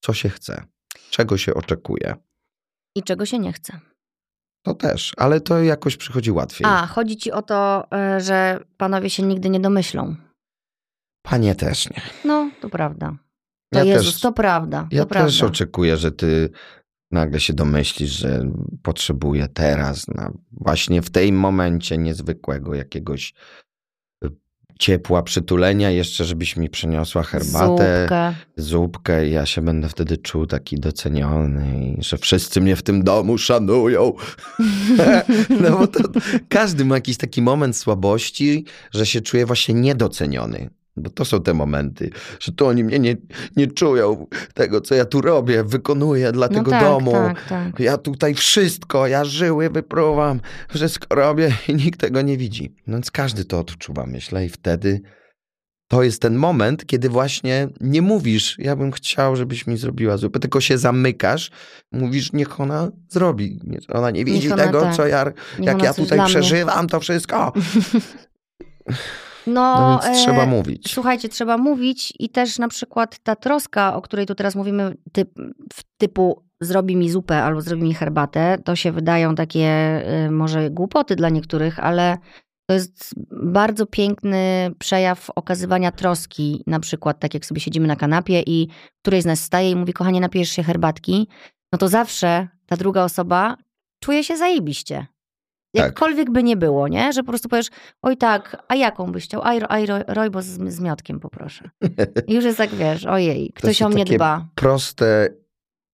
co 0.00 0.12
się 0.12 0.28
chce, 0.28 0.64
czego 1.10 1.38
się 1.38 1.54
oczekuje. 1.54 2.14
I 2.96 3.02
czego 3.02 3.26
się 3.26 3.38
nie 3.38 3.52
chce. 3.52 3.80
To 4.62 4.74
też, 4.74 5.12
ale 5.16 5.40
to 5.40 5.62
jakoś 5.62 5.96
przychodzi 5.96 6.30
łatwiej. 6.32 6.66
A, 6.70 6.86
chodzi 6.86 7.16
ci 7.16 7.32
o 7.32 7.42
to, 7.42 7.86
e, 7.92 8.20
że 8.20 8.60
panowie 8.76 9.10
się 9.10 9.22
nigdy 9.22 9.50
nie 9.50 9.60
domyślą. 9.60 10.16
Panie 11.22 11.54
też 11.54 11.90
nie. 11.90 12.02
No, 12.24 12.50
to 12.60 12.68
prawda. 12.68 13.16
To 13.72 13.78
Ja 13.78 13.84
Jezus, 13.84 14.12
też, 14.12 14.20
to 14.20 14.32
prawda. 14.32 14.88
ja 14.90 15.02
to 15.02 15.08
prawda. 15.08 15.28
też 15.28 15.42
oczekuję, 15.42 15.96
że 15.96 16.12
ty 16.12 16.50
nagle 17.10 17.40
się 17.40 17.52
domyślisz, 17.52 18.10
że 18.10 18.50
potrzebuję 18.82 19.48
teraz, 19.48 20.08
na, 20.08 20.32
właśnie 20.50 21.02
w 21.02 21.10
tym 21.10 21.38
momencie 21.38 21.98
niezwykłego 21.98 22.74
jakiegoś 22.74 23.34
ciepła, 24.78 25.22
przytulenia, 25.22 25.90
jeszcze 25.90 26.24
żebyś 26.24 26.56
mi 26.56 26.70
przyniosła 26.70 27.22
herbatę, 27.22 28.00
Zupkę. 28.02 28.34
zupkę 28.56 29.28
i 29.28 29.32
ja 29.32 29.46
się 29.46 29.62
będę 29.62 29.88
wtedy 29.88 30.16
czuł 30.16 30.46
taki 30.46 30.80
doceniony 30.80 31.94
i 31.98 32.02
że 32.02 32.18
wszyscy 32.18 32.60
mnie 32.60 32.76
w 32.76 32.82
tym 32.82 33.04
domu 33.04 33.38
szanują. 33.38 34.12
no 35.60 35.78
bo 35.78 35.86
to 35.86 36.00
każdy 36.48 36.84
ma 36.84 36.94
jakiś 36.94 37.16
taki 37.16 37.42
moment 37.42 37.76
słabości, 37.76 38.64
że 38.90 39.06
się 39.06 39.20
czuje 39.20 39.46
właśnie 39.46 39.74
niedoceniony. 39.74 40.70
Bo 40.96 41.10
to 41.10 41.24
są 41.24 41.42
te 41.42 41.54
momenty, 41.54 42.10
że 42.40 42.52
to 42.52 42.66
oni 42.66 42.84
mnie 42.84 42.98
nie, 42.98 43.16
nie 43.56 43.66
czują 43.66 44.26
tego, 44.54 44.80
co 44.80 44.94
ja 44.94 45.04
tu 45.04 45.20
robię, 45.20 45.64
wykonuję 45.64 46.32
dla 46.32 46.48
No 46.48 46.54
tego 46.54 46.70
tak, 46.70 46.82
domu. 46.82 47.12
tak, 47.12 47.48
tak. 47.48 47.80
Ja 47.80 47.98
tutaj 47.98 48.34
wszystko, 48.34 49.06
ja 49.06 49.24
żyły 49.24 49.70
wypruwam, 49.70 50.40
wszystko 50.68 51.14
robię 51.14 51.52
i 51.68 51.74
nikt 51.74 52.00
tego 52.00 52.22
nie 52.22 52.36
widzi. 52.36 52.74
No 52.86 52.92
więc 52.96 53.10
każdy 53.10 53.44
to 53.44 53.58
odczuwa, 53.58 54.06
myślę, 54.06 54.46
i 54.46 54.48
wtedy 54.48 55.00
to 55.88 56.02
jest 56.02 56.22
ten 56.22 56.34
moment, 56.36 56.86
kiedy 56.86 57.08
właśnie 57.08 57.68
nie 57.80 58.02
mówisz, 58.02 58.56
ja 58.58 58.76
bym 58.76 58.92
chciał, 58.92 59.36
żebyś 59.36 59.66
mi 59.66 59.76
zrobiła 59.76 60.16
zupę, 60.16 60.38
tylko 60.40 60.60
się 60.60 60.78
zamykasz, 60.78 61.50
mówisz, 61.92 62.32
niech 62.32 62.60
ona 62.60 62.90
zrobi. 63.08 63.60
Ona 63.88 64.10
nie 64.10 64.24
widzi 64.24 64.52
ona 64.52 64.64
tego, 64.64 64.80
tak. 64.80 64.94
co 64.94 65.06
ja, 65.06 65.24
Niech 65.58 65.66
jak 65.68 65.82
ja 65.82 65.94
tutaj 65.94 66.26
przeżywam, 66.26 66.88
to 66.88 67.00
wszystko. 67.00 67.52
No, 69.46 69.80
No 69.80 70.00
więc 70.04 70.18
e, 70.18 70.22
trzeba 70.22 70.46
mówić. 70.46 70.92
Słuchajcie, 70.94 71.28
trzeba 71.28 71.58
mówić 71.58 72.12
i 72.18 72.28
też 72.28 72.58
na 72.58 72.68
przykład 72.68 73.18
ta 73.18 73.36
troska, 73.36 73.96
o 73.96 74.02
której 74.02 74.26
tu 74.26 74.34
teraz 74.34 74.54
mówimy, 74.54 74.96
typ, 75.12 75.30
typu 75.98 76.42
zrobi 76.60 76.96
mi 76.96 77.10
zupę 77.10 77.42
albo 77.42 77.60
zrobi 77.60 77.82
mi 77.82 77.94
herbatę, 77.94 78.58
to 78.64 78.76
się 78.76 78.92
wydają 78.92 79.34
takie 79.34 80.02
y, 80.26 80.30
może 80.30 80.70
głupoty 80.70 81.16
dla 81.16 81.28
niektórych, 81.28 81.80
ale 81.80 82.18
to 82.68 82.74
jest 82.74 83.14
bardzo 83.42 83.86
piękny 83.86 84.70
przejaw 84.78 85.30
okazywania 85.34 85.92
troski. 85.92 86.62
Na 86.66 86.80
przykład 86.80 87.18
tak 87.18 87.34
jak 87.34 87.46
sobie 87.46 87.60
siedzimy 87.60 87.86
na 87.86 87.96
kanapie 87.96 88.42
i 88.46 88.68
któryś 89.02 89.22
z 89.22 89.26
nas 89.26 89.40
staje 89.40 89.70
i 89.70 89.76
mówi, 89.76 89.92
kochanie, 89.92 90.20
napijesz 90.20 90.50
się 90.50 90.62
herbatki, 90.62 91.28
no 91.72 91.78
to 91.78 91.88
zawsze 91.88 92.48
ta 92.66 92.76
druga 92.76 93.04
osoba 93.04 93.56
czuje 94.00 94.24
się 94.24 94.36
zajebiście. 94.36 95.06
Jakkolwiek 95.84 96.30
by 96.30 96.42
nie 96.42 96.56
było, 96.56 96.88
nie? 96.88 97.12
Że 97.12 97.22
po 97.22 97.28
prostu 97.32 97.48
powiesz, 97.48 97.66
oj 98.02 98.16
tak, 98.16 98.64
a 98.68 98.74
jaką 98.74 99.12
byś 99.12 99.24
chciał? 99.24 99.42
Aj, 99.44 99.60
aj 99.68 99.86
roj- 99.86 100.04
rojbo 100.06 100.42
z, 100.42 100.46
z 100.46 100.80
miotkiem 100.80 101.20
poproszę. 101.20 101.70
I 102.26 102.34
już 102.34 102.44
jest 102.44 102.58
tak, 102.58 102.70
wiesz, 102.70 103.04
ojej, 103.04 103.50
ktoś 103.56 103.82
o 103.82 103.88
mnie 103.88 104.04
dba. 104.04 104.46
Proste, 104.54 105.28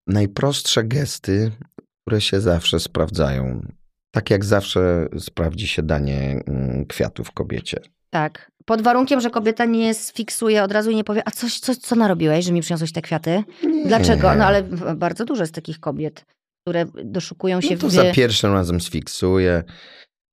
najprostsze 0.07 0.83
gesty, 0.83 1.51
które 2.01 2.21
się 2.21 2.41
zawsze 2.41 2.79
sprawdzają. 2.79 3.61
Tak 4.11 4.29
jak 4.29 4.45
zawsze 4.45 5.07
sprawdzi 5.19 5.67
się 5.67 5.83
danie 5.83 6.43
mm, 6.47 6.85
kwiatów 6.85 7.31
kobiecie. 7.31 7.79
Tak. 8.09 8.51
Pod 8.65 8.81
warunkiem, 8.81 9.21
że 9.21 9.29
kobieta 9.29 9.65
nie 9.65 9.93
sfiksuje 9.93 10.63
od 10.63 10.71
razu 10.71 10.91
i 10.91 10.95
nie 10.95 11.03
powie, 11.03 11.21
a 11.25 11.31
coś, 11.31 11.59
coś 11.59 11.77
co 11.77 11.95
narobiłeś, 11.95 12.45
że 12.45 12.51
mi 12.53 12.61
przyniosłeś 12.61 12.91
te 12.91 13.01
kwiaty? 13.01 13.43
Dlaczego? 13.85 14.35
No 14.35 14.45
ale 14.45 14.63
bardzo 14.95 15.25
dużo 15.25 15.43
jest 15.43 15.55
takich 15.55 15.79
kobiet, 15.79 16.25
które 16.63 16.85
doszukują 17.05 17.61
się 17.61 17.75
No 17.75 17.81
to 17.81 17.87
w... 17.87 17.91
za 17.91 18.11
pierwszym 18.11 18.53
razem 18.53 18.81
sfiksuje, 18.81 19.63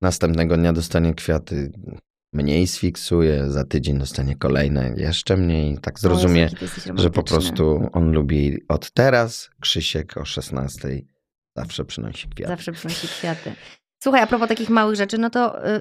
następnego 0.03 0.57
dnia 0.57 0.73
dostanie 0.73 1.15
kwiaty, 1.15 1.73
mniej 2.33 2.67
sfiksuje, 2.67 3.51
za 3.51 3.65
tydzień 3.65 3.99
dostanie 3.99 4.37
kolejne, 4.37 4.95
jeszcze 4.97 5.37
mniej. 5.37 5.79
Tak 5.79 6.01
zrozumie, 6.01 6.49
że 6.95 7.11
po 7.11 7.23
prostu 7.23 7.89
on 7.93 8.13
lubi 8.13 8.59
od 8.69 8.91
teraz, 8.91 9.51
Krzysiek 9.61 10.17
o 10.17 10.25
16 10.25 10.89
zawsze 11.57 11.85
przynosi 11.85 12.29
kwiaty. 12.29 12.53
Zawsze 12.53 12.73
przynosi 12.73 13.09
kwiaty. 13.09 13.53
Słuchaj, 14.03 14.23
a 14.23 14.27
propos 14.27 14.49
takich 14.49 14.71
małych 14.71 14.97
rzeczy, 14.97 15.19
no 15.19 15.31
to 15.31 15.69
y, 15.77 15.81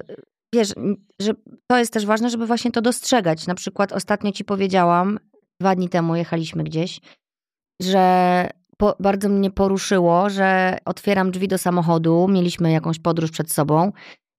wiesz, 0.54 0.72
że 1.20 1.32
to 1.66 1.78
jest 1.78 1.92
też 1.92 2.06
ważne, 2.06 2.30
żeby 2.30 2.46
właśnie 2.46 2.72
to 2.72 2.82
dostrzegać. 2.82 3.46
Na 3.46 3.54
przykład 3.54 3.92
ostatnio 3.92 4.32
ci 4.32 4.44
powiedziałam, 4.44 5.18
dwa 5.60 5.74
dni 5.74 5.88
temu 5.88 6.16
jechaliśmy 6.16 6.64
gdzieś, 6.64 7.00
że 7.82 8.48
po, 8.80 8.96
bardzo 9.00 9.28
mnie 9.28 9.50
poruszyło, 9.50 10.30
że 10.30 10.78
otwieram 10.84 11.30
drzwi 11.30 11.48
do 11.48 11.58
samochodu, 11.58 12.28
mieliśmy 12.28 12.72
jakąś 12.72 12.98
podróż 12.98 13.30
przed 13.30 13.52
sobą 13.52 13.92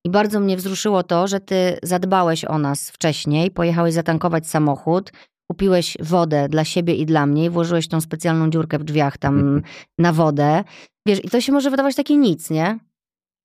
i 0.05 0.09
bardzo 0.09 0.39
mnie 0.39 0.57
wzruszyło 0.57 1.03
to, 1.03 1.27
że 1.27 1.39
ty 1.39 1.79
zadbałeś 1.83 2.45
o 2.45 2.57
nas 2.57 2.89
wcześniej, 2.89 3.51
pojechałeś 3.51 3.93
zatankować 3.93 4.47
samochód, 4.47 5.11
kupiłeś 5.51 5.97
wodę 5.99 6.49
dla 6.49 6.63
siebie 6.65 6.95
i 6.95 7.05
dla 7.05 7.25
mnie 7.25 7.45
i 7.45 7.49
włożyłeś 7.49 7.87
tą 7.87 8.01
specjalną 8.01 8.49
dziurkę 8.49 8.79
w 8.79 8.83
drzwiach 8.83 9.17
tam 9.17 9.61
na 9.99 10.13
wodę. 10.13 10.63
Wiesz, 11.07 11.25
i 11.25 11.29
to 11.29 11.41
się 11.41 11.51
może 11.51 11.69
wydawać 11.69 11.95
takie 11.95 12.17
nic, 12.17 12.49
nie? 12.49 12.79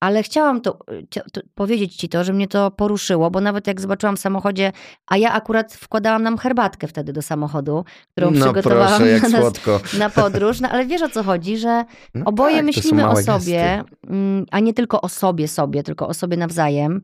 Ale 0.00 0.22
chciałam 0.22 0.60
to, 0.60 0.78
cia- 1.14 1.24
to, 1.32 1.40
powiedzieć 1.54 1.96
ci 1.96 2.08
to, 2.08 2.24
że 2.24 2.32
mnie 2.32 2.48
to 2.48 2.70
poruszyło, 2.70 3.30
bo 3.30 3.40
nawet 3.40 3.66
jak 3.66 3.80
zobaczyłam 3.80 4.16
w 4.16 4.20
samochodzie, 4.20 4.72
a 5.06 5.16
ja 5.16 5.32
akurat 5.32 5.74
wkładałam 5.74 6.22
nam 6.22 6.38
herbatkę 6.38 6.86
wtedy 6.88 7.12
do 7.12 7.22
samochodu, 7.22 7.84
którą 8.12 8.30
no 8.30 8.44
przygotowałam 8.44 8.88
proszę, 8.88 9.08
jak 9.08 9.22
na 9.32 9.40
słodko. 9.40 9.80
na 9.98 10.10
podróż, 10.10 10.60
no 10.60 10.68
ale 10.68 10.86
wiesz 10.86 11.02
o 11.02 11.08
co 11.08 11.22
chodzi, 11.22 11.58
że 11.58 11.84
No 12.14 12.24
oboje 12.24 12.56
tak, 12.56 12.64
myślimy 12.64 13.08
o 13.08 13.16
sobie, 13.16 13.82
gesty. 13.82 13.96
mm, 14.06 14.46
a 14.50 14.60
nie 14.60 14.74
tylko 14.74 15.00
o 15.00 15.08
sobie 15.08 15.48
sobie, 15.48 15.82
tylko 15.82 16.08
o 16.08 16.14
sobie 16.14 16.36
nawzajem, 16.36 17.02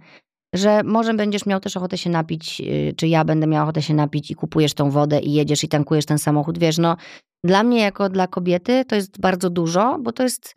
że 0.55 0.83
może 0.85 1.15
będziesz 1.15 1.47
miał 1.47 1.61
też 1.61 1.77
ochotę 1.77 1.99
się 1.99 2.11
napić, 2.11 2.61
y, 2.61 2.95
czy 2.97 3.09
ja 3.09 3.25
będę 3.25 3.47
miała 3.47 3.63
ochotę 3.63 3.83
się 3.83 3.95
napić 3.95 4.31
i 4.31 4.35
kupujesz 4.35 4.75
tą 4.75 4.91
wodę 4.91 5.21
i 5.21 5.33
jedziesz 5.33 5.65
i 5.65 5.69
tankujesz 5.69 6.07
ten 6.07 6.19
samochód. 6.19 6.59
Wiesz, 6.59 6.79
no 6.79 6.97
dla 7.45 7.63
mnie 7.63 7.81
jako 7.81 8.09
dla 8.09 8.27
kobiety 8.27 8.85
to 8.85 8.95
jest 8.95 9.21
bardzo 9.21 9.51
dużo, 9.51 9.99
bo 10.01 10.13
to 10.13 10.23
jest 10.23 10.55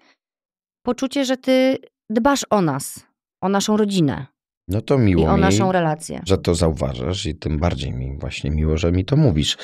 poczucie, 0.86 1.26
że 1.26 1.38
ty 1.38 1.78
dbasz 2.10 2.46
o 2.50 2.62
nas, 2.62 3.06
o 3.42 3.50
naszą 3.50 3.78
rodzinę 3.78 4.26
No 4.68 4.82
to 4.82 4.96
i 4.96 5.00
miło 5.00 5.26
o 5.30 5.36
mi, 5.36 5.42
naszą 5.42 5.72
relację. 5.72 6.22
że 6.28 6.38
to 6.38 6.56
zauważasz 6.56 7.26
i 7.26 7.36
tym 7.36 7.60
bardziej 7.60 7.94
mi 7.94 8.18
właśnie 8.20 8.52
miło, 8.52 8.78
że 8.78 8.92
mi 8.92 9.06
to 9.06 9.16
mówisz. 9.16 9.58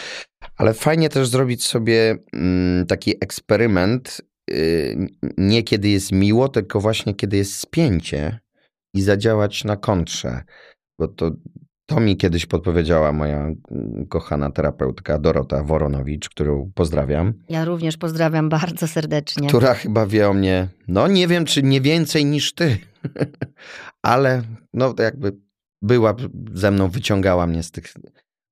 Ale 0.58 0.74
fajnie 0.74 1.10
też 1.10 1.28
zrobić 1.28 1.64
sobie 1.64 2.18
mm, 2.34 2.86
taki 2.86 3.12
eksperyment, 3.22 4.22
y, 4.52 5.08
nie 5.38 5.64
kiedy 5.64 5.90
jest 5.90 6.12
miło, 6.12 6.50
tylko 6.50 6.80
właśnie 6.80 7.16
kiedy 7.16 7.38
jest 7.38 7.58
spięcie 7.58 8.40
i 8.96 9.02
zadziałać 9.02 9.64
na 9.64 9.78
kontrze. 9.78 10.42
Bo 11.00 11.08
to, 11.08 11.32
to 11.92 12.00
mi 12.00 12.18
kiedyś 12.18 12.46
podpowiedziała 12.46 13.12
moja 13.12 13.40
mm, 13.40 14.06
kochana 14.10 14.52
terapeutka 14.52 15.20
Dorota 15.20 15.64
Woronowicz, 15.64 16.30
którą 16.30 16.72
pozdrawiam, 16.76 17.34
Ja 17.50 17.66
również 17.66 17.98
pozdrawiam 17.98 18.50
bardzo 18.50 18.88
serdecznie. 18.88 19.48
która 19.48 19.74
chyba 19.74 20.06
wie 20.06 20.30
o 20.30 20.34
mnie, 20.34 20.68
no 20.88 21.08
nie 21.08 21.28
wiem, 21.28 21.46
czy 21.46 21.64
nie 21.64 21.82
więcej 21.82 22.26
niż 22.26 22.54
ty, 22.54 22.78
ale 24.02 24.42
no 24.74 24.94
jakby 25.00 25.38
była 25.82 26.16
ze 26.54 26.72
mną, 26.72 26.90
wyciągała 26.90 27.48
mnie 27.48 27.64
z 27.64 27.72
tych 27.72 27.94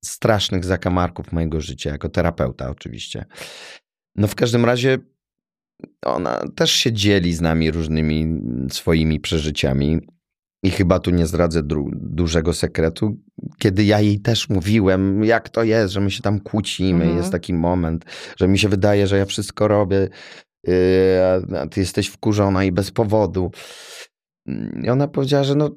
strasznych 0.05 0.65
zakamarków 0.65 1.31
mojego 1.31 1.61
życia, 1.61 1.89
jako 1.89 2.09
terapeuta 2.09 2.69
oczywiście. 2.69 3.25
No 4.15 4.27
w 4.27 4.35
każdym 4.35 4.65
razie 4.65 4.97
ona 6.05 6.41
też 6.55 6.71
się 6.71 6.93
dzieli 6.93 7.33
z 7.33 7.41
nami 7.41 7.71
różnymi 7.71 8.41
swoimi 8.71 9.19
przeżyciami 9.19 9.99
i 10.63 10.71
chyba 10.71 10.99
tu 10.99 11.11
nie 11.11 11.27
zdradzę 11.27 11.63
dru- 11.63 11.89
dużego 11.93 12.53
sekretu, 12.53 13.17
kiedy 13.57 13.83
ja 13.83 13.99
jej 14.01 14.19
też 14.19 14.49
mówiłem, 14.49 15.23
jak 15.23 15.49
to 15.49 15.63
jest, 15.63 15.93
że 15.93 15.99
my 16.01 16.11
się 16.11 16.21
tam 16.21 16.39
kłócimy, 16.39 17.03
Mhm. 17.03 17.17
jest 17.17 17.31
taki 17.31 17.53
moment, 17.53 18.05
że 18.37 18.47
mi 18.47 18.59
się 18.59 18.69
wydaje, 18.69 19.07
że 19.07 19.17
ja 19.17 19.25
wszystko 19.25 19.67
robię, 19.67 20.09
yy, 20.67 20.73
a- 21.53 21.59
a 21.61 21.67
ty 21.67 21.79
jesteś 21.79 22.07
wkurzona 22.07 22.63
i 22.63 22.71
bez 22.71 22.91
powodu. 22.91 23.51
I 24.83 24.89
ona 24.89 25.07
powiedziała, 25.07 25.43
że 25.43 25.55
no 25.55 25.69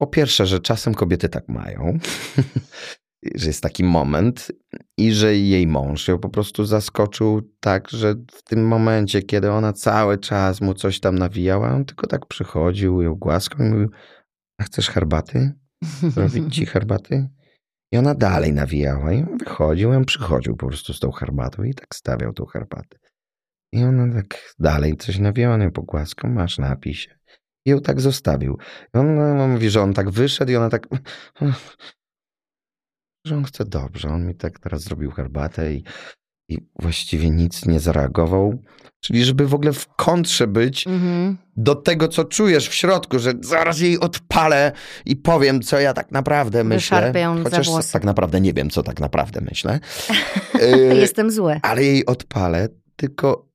po 0.00 0.06
pierwsze, 0.06 0.46
że 0.46 0.60
czasem 0.60 0.94
kobiety 0.94 1.28
tak 1.28 1.48
mają, 1.48 1.98
że 3.34 3.46
jest 3.46 3.62
taki 3.62 3.84
moment 3.84 4.52
i 4.96 5.12
że 5.12 5.36
jej 5.36 5.66
mąż 5.66 6.08
ją 6.08 6.18
po 6.18 6.28
prostu 6.28 6.64
zaskoczył 6.64 7.42
tak, 7.60 7.88
że 7.88 8.14
w 8.32 8.42
tym 8.42 8.66
momencie, 8.66 9.22
kiedy 9.22 9.50
ona 9.50 9.72
cały 9.72 10.18
czas 10.18 10.60
mu 10.60 10.74
coś 10.74 11.00
tam 11.00 11.18
nawijała, 11.18 11.72
on 11.72 11.84
tylko 11.84 12.06
tak 12.06 12.26
przychodził, 12.26 13.02
ją 13.02 13.14
głaskał 13.14 13.66
i 13.66 13.70
mówił, 13.70 13.90
a 14.60 14.64
chcesz 14.64 14.90
herbaty? 14.90 15.52
Robić 16.16 16.54
ci 16.54 16.66
herbaty? 16.72 17.28
I 17.92 17.96
ona 17.96 18.14
dalej 18.14 18.52
nawijała 18.52 19.12
i 19.12 19.22
on 19.22 19.38
wychodził, 19.38 19.92
i 19.92 19.96
on 19.96 20.04
przychodził 20.04 20.56
po 20.56 20.66
prostu 20.66 20.92
z 20.92 21.00
tą 21.00 21.12
herbatą 21.12 21.62
i 21.62 21.74
tak 21.74 21.94
stawiał 21.94 22.32
tą 22.32 22.46
herbatę. 22.46 22.98
I 23.72 23.84
ona 23.84 24.14
tak 24.14 24.54
dalej 24.58 24.96
coś 24.96 25.18
nawijała, 25.18 25.54
on 25.54 25.62
ją 25.62 25.70
pogłaskał, 25.70 26.30
masz 26.30 26.58
napij 26.58 26.94
się. 26.94 27.18
I 27.66 27.70
ją 27.70 27.80
tak 27.80 28.00
zostawił. 28.00 28.58
I 28.94 28.98
on, 28.98 29.18
on 29.18 29.50
mówi, 29.50 29.70
że 29.70 29.82
on 29.82 29.94
tak 29.94 30.10
wyszedł 30.10 30.52
i 30.52 30.56
ona 30.56 30.68
tak... 30.68 30.88
Że 33.26 33.36
on 33.36 33.44
chce 33.44 33.64
dobrze. 33.64 34.08
On 34.08 34.26
mi 34.26 34.34
tak 34.34 34.58
teraz 34.58 34.82
zrobił 34.82 35.10
herbatę 35.10 35.72
i, 35.74 35.84
i 36.48 36.58
właściwie 36.82 37.30
nic 37.30 37.66
nie 37.66 37.80
zareagował. 37.80 38.62
Czyli 39.00 39.24
żeby 39.24 39.46
w 39.46 39.54
ogóle 39.54 39.72
w 39.72 39.86
kontrze 39.88 40.46
być 40.46 40.86
Mhm. 40.86 41.36
do 41.56 41.74
tego, 41.74 42.08
co 42.08 42.24
czujesz 42.24 42.68
w 42.68 42.74
środku, 42.74 43.18
że 43.18 43.32
zaraz 43.40 43.80
jej 43.80 44.00
odpalę 44.00 44.72
i 45.06 45.16
powiem, 45.16 45.62
co 45.62 45.80
ja 45.80 45.92
tak 45.94 46.12
naprawdę 46.12 46.64
myślę. 46.64 47.12
Ją 47.16 47.36
za 47.38 47.44
Chociaż 47.44 47.66
włosy. 47.66 47.92
tak 47.92 48.04
naprawdę 48.04 48.40
nie 48.40 48.52
wiem, 48.52 48.70
co 48.70 48.82
tak 48.82 49.00
naprawdę 49.00 49.40
myślę. 49.40 49.80
Y, 50.62 50.96
Jestem 50.96 51.30
zły. 51.30 51.60
ale 51.62 51.84
jej 51.84 52.06
odpalę, 52.06 52.68
tylko 52.96 53.48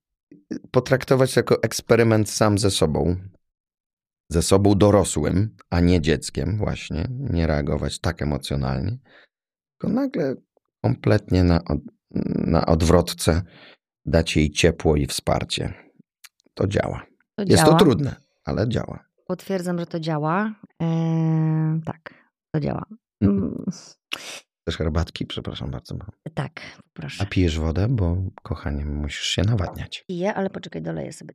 potraktować 0.72 1.36
jako 1.36 1.64
eksperyment 1.64 2.30
sam 2.30 2.58
ze 2.58 2.72
sobą. 2.72 3.16
Ze 4.32 4.42
sobą 4.42 4.76
dorosłym, 4.76 5.56
a 5.70 5.80
nie 5.80 6.02
dzieckiem, 6.02 6.58
właśnie. 6.58 7.08
Nie 7.20 7.48
reagować 7.48 8.00
tak 8.00 8.22
emocjonalnie. 8.22 8.98
Tylko 9.78 9.96
nagle 9.96 10.36
kompletnie 10.84 11.44
na, 11.44 11.64
od, 11.64 11.80
na 12.46 12.66
odwrotce 12.66 13.42
dać 14.06 14.36
jej 14.36 14.52
ciepło 14.52 14.96
i 14.96 15.06
wsparcie. 15.06 15.74
To 16.54 16.68
działa. 16.68 17.06
To 17.36 17.44
Jest 17.44 17.64
działa. 17.64 17.78
to 17.78 17.86
trudne, 17.86 18.16
ale 18.46 18.70
działa. 18.70 19.06
Potwierdzam, 19.28 19.80
że 19.80 19.86
to 19.86 20.00
działa. 20.00 20.56
Eee, 20.80 21.82
tak, 21.86 22.14
to 22.54 22.60
działa. 22.60 22.86
Mm, 23.22 23.66
Też 24.66 24.78
herbatki? 24.78 25.26
Przepraszam 25.26 25.72
bardzo. 25.72 25.98
tak, 26.34 26.62
A 26.78 26.82
proszę. 26.94 27.26
pijesz 27.26 27.60
wodę, 27.60 27.88
bo 27.90 28.18
kochanie, 28.44 28.86
musisz 28.86 29.28
się 29.28 29.42
nawadniać. 29.42 30.04
Piję, 30.08 30.34
ale 30.34 30.50
poczekaj, 30.50 30.82
doleję 30.82 31.14
sobie. 31.14 31.34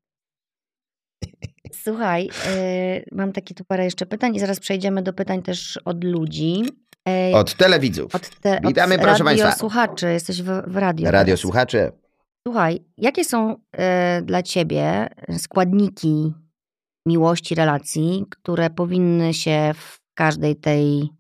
Słuchaj, 1.72 2.28
e, 2.46 3.02
mam 3.12 3.32
takie 3.32 3.54
tu 3.54 3.64
parę 3.64 3.84
jeszcze 3.84 4.06
pytań 4.06 4.36
i 4.36 4.40
zaraz 4.40 4.60
przejdziemy 4.60 5.02
do 5.02 5.12
pytań 5.12 5.42
też 5.42 5.76
od 5.84 6.04
ludzi. 6.04 6.62
Od 7.34 7.54
telewidzów. 7.54 8.14
od 8.14 8.28
te, 8.28 8.60
Witamy, 8.66 8.94
od 8.94 9.00
proszę 9.00 9.24
państwa. 9.24 9.52
słuchaczy, 9.52 10.12
jesteś 10.12 10.42
w, 10.42 10.62
w 10.66 10.76
radio. 10.76 11.10
Radio 11.10 11.26
teraz. 11.26 11.40
słuchacze. 11.40 11.92
Słuchaj, 12.46 12.84
jakie 12.96 13.24
są 13.24 13.56
e, 13.72 14.22
dla 14.22 14.42
ciebie 14.42 15.08
składniki 15.38 16.32
miłości, 17.06 17.54
relacji, 17.54 18.26
które 18.30 18.70
powinny 18.70 19.34
się 19.34 19.72
w 19.74 19.98
każdej 20.14 20.56
tej 20.56 21.10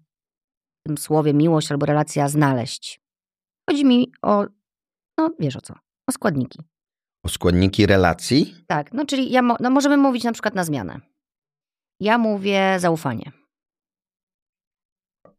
w 0.80 0.86
tym 0.86 0.98
słowie 0.98 1.34
miłość 1.34 1.70
albo 1.72 1.86
relacja 1.86 2.28
znaleźć? 2.28 3.00
Chodzi 3.70 3.84
mi 3.84 4.12
o, 4.22 4.46
no 5.18 5.30
wiesz 5.38 5.56
o 5.56 5.60
co, 5.60 5.74
o 6.08 6.12
składniki. 6.12 6.58
O 7.22 7.28
składniki 7.28 7.86
relacji? 7.86 8.64
Tak, 8.66 8.92
no 8.92 9.06
czyli 9.06 9.30
ja 9.30 9.42
no 9.42 9.70
możemy 9.70 9.96
mówić 9.96 10.24
na 10.24 10.32
przykład 10.32 10.54
na 10.54 10.64
zmianę. 10.64 11.00
Ja 12.00 12.18
mówię 12.18 12.76
zaufanie, 12.80 13.32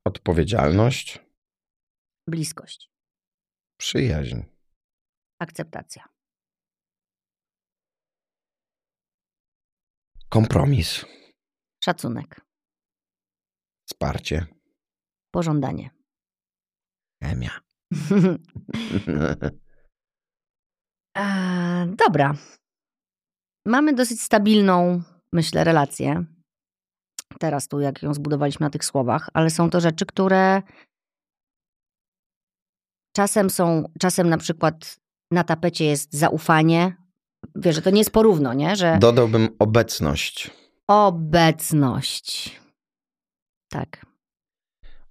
Odpowiedzialność, 0.05 1.19
bliskość, 2.27 2.91
przyjaźń, 3.77 4.39
akceptacja, 5.39 6.03
kompromis, 10.29 11.05
Szacunek. 11.83 12.41
Wsparcie. 13.85 14.45
Pożądanie. 15.31 15.89
Chemia. 17.23 17.59
Dobra. 21.91 22.33
Mamy 23.65 23.93
dosyć 23.93 24.21
stabilną, 24.21 25.01
myślę, 25.33 25.63
relację. 25.63 26.25
Teraz 27.39 27.67
tu, 27.67 27.79
jak 27.79 28.03
ją 28.03 28.13
zbudowaliśmy 28.13 28.63
na 28.63 28.69
tych 28.69 28.85
słowach, 28.85 29.29
ale 29.33 29.49
są 29.49 29.69
to 29.69 29.79
rzeczy, 29.81 30.05
które 30.05 30.61
czasem 33.15 33.49
są, 33.49 33.83
czasem 33.99 34.29
na 34.29 34.37
przykład 34.37 34.97
na 35.31 35.43
tapecie 35.43 35.85
jest 35.85 36.13
zaufanie. 36.13 36.95
Wiesz, 37.55 37.75
że 37.75 37.81
to 37.81 37.89
nie 37.89 37.97
jest 37.97 38.11
porówno, 38.11 38.53
nie? 38.53 38.75
Że 38.75 38.97
Dodałbym 38.99 39.49
obecność. 39.59 40.51
obecność. 40.87 42.59
Tak. 43.71 44.05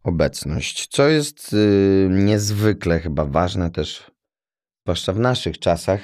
Obecność, 0.03 0.87
co 0.87 1.09
jest 1.09 1.53
y, 1.53 2.09
niezwykle 2.11 3.01
chyba 3.01 3.25
ważne 3.25 3.71
też, 3.71 4.11
zwłaszcza 4.87 5.13
w 5.13 5.19
naszych 5.19 5.59
czasach, 5.59 6.01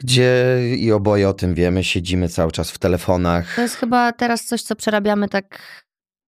gdzie 0.00 0.58
i 0.78 0.92
oboje 0.92 1.28
o 1.28 1.32
tym 1.32 1.54
wiemy, 1.54 1.84
siedzimy 1.84 2.28
cały 2.28 2.52
czas 2.52 2.70
w 2.70 2.78
telefonach. 2.78 3.54
To 3.56 3.62
jest 3.62 3.76
chyba 3.76 4.12
teraz 4.12 4.44
coś, 4.44 4.62
co 4.62 4.76
przerabiamy 4.76 5.28
tak, 5.28 5.60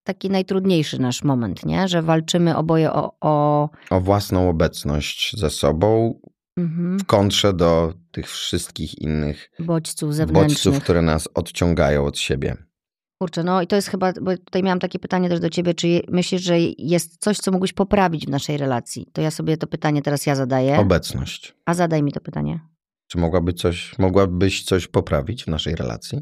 taki 0.05 0.31
najtrudniejszy 0.31 0.99
nasz 1.01 1.23
moment, 1.25 1.67
nie? 1.67 1.89
Że 1.89 2.03
walczymy 2.03 2.57
oboje 2.57 2.93
o... 2.93 3.17
o... 3.21 3.69
O 3.91 4.01
własną 4.01 4.49
obecność 4.51 5.37
ze 5.39 5.51
sobą 5.51 6.21
Mhm. 6.59 6.99
w 6.99 7.05
kontrze 7.07 7.53
do 7.53 7.95
tych 8.11 8.31
wszystkich 8.31 8.99
innych 8.99 9.51
bodźców 9.59 10.15
zewnętrznych. 10.15 10.49
bodźców, 10.49 10.81
które 10.85 11.03
nas 11.03 11.29
odciągają 11.35 12.05
od 12.05 12.19
siebie. 12.19 12.57
Kurczę, 13.23 13.45
no 13.45 13.63
i 13.63 13.67
to 13.67 13.77
jest 13.77 13.89
chyba, 13.89 14.13
bo 14.23 14.37
tutaj 14.37 14.63
miałam 14.63 14.79
takie 14.79 14.99
pytanie 14.99 15.29
też 15.29 15.41
do 15.41 15.51
ciebie, 15.51 15.75
czy 15.75 16.01
myślisz, 16.09 16.43
że 16.43 16.59
jest 16.79 17.17
coś, 17.21 17.39
co 17.39 17.53
mógłbyś 17.53 17.73
poprawić 17.73 18.27
w 18.27 18.31
naszej 18.31 18.57
relacji? 18.57 19.07
To 19.13 19.23
ja 19.23 19.31
sobie 19.31 19.57
to 19.57 19.67
pytanie 19.67 20.03
teraz 20.03 20.27
ja 20.27 20.35
zadaję, 20.35 20.79
Obecność. 20.79 21.55
a 21.67 21.75
zadaj 21.75 22.03
mi 22.03 22.13
to 22.13 22.21
pytanie. 22.21 22.61
Czy 23.09 23.19
mogłaby 23.19 23.53
coś, 23.53 23.99
mogłabyś 23.99 24.65
coś 24.65 24.89
poprawić 24.89 25.45
w 25.45 25.49
naszej 25.49 25.75
relacji? 25.75 26.21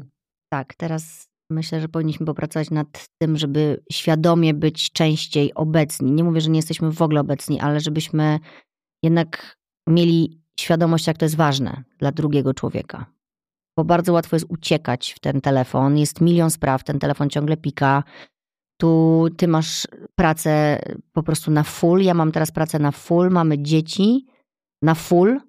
Tak, 0.49 0.75
teraz 0.75 1.29
myślę, 1.49 1.81
że 1.81 1.89
powinniśmy 1.89 2.25
popracować 2.25 2.71
nad 2.71 3.07
tym, 3.21 3.37
żeby 3.37 3.83
świadomie 3.91 4.53
być 4.53 4.91
częściej 4.91 5.53
obecni. 5.53 6.11
Nie 6.11 6.23
mówię, 6.23 6.41
że 6.41 6.49
nie 6.49 6.59
jesteśmy 6.59 6.91
w 6.91 7.01
ogóle 7.01 7.21
obecni, 7.21 7.59
ale 7.59 7.79
żebyśmy 7.79 8.39
jednak 9.03 9.57
mieli 9.89 10.41
świadomość, 10.59 11.07
jak 11.07 11.17
to 11.17 11.25
jest 11.25 11.35
ważne 11.35 11.83
dla 11.99 12.11
drugiego 12.11 12.53
człowieka. 12.53 13.05
Bo 13.77 13.83
bardzo 13.83 14.13
łatwo 14.13 14.35
jest 14.35 14.45
uciekać 14.49 15.13
w 15.13 15.19
ten 15.19 15.41
telefon. 15.41 15.97
Jest 15.97 16.21
milion 16.21 16.51
spraw, 16.51 16.83
ten 16.83 16.99
telefon 16.99 17.29
ciągle 17.29 17.57
pika. 17.57 18.03
Tu 18.81 19.25
ty 19.37 19.47
masz 19.47 19.87
pracę 20.15 20.79
po 21.13 21.23
prostu 21.23 21.51
na 21.51 21.63
full, 21.63 22.01
ja 22.01 22.13
mam 22.13 22.31
teraz 22.31 22.51
pracę 22.51 22.79
na 22.79 22.91
full, 22.91 23.29
mamy 23.29 23.63
dzieci 23.63 24.25
na 24.81 24.95
full. 24.95 25.39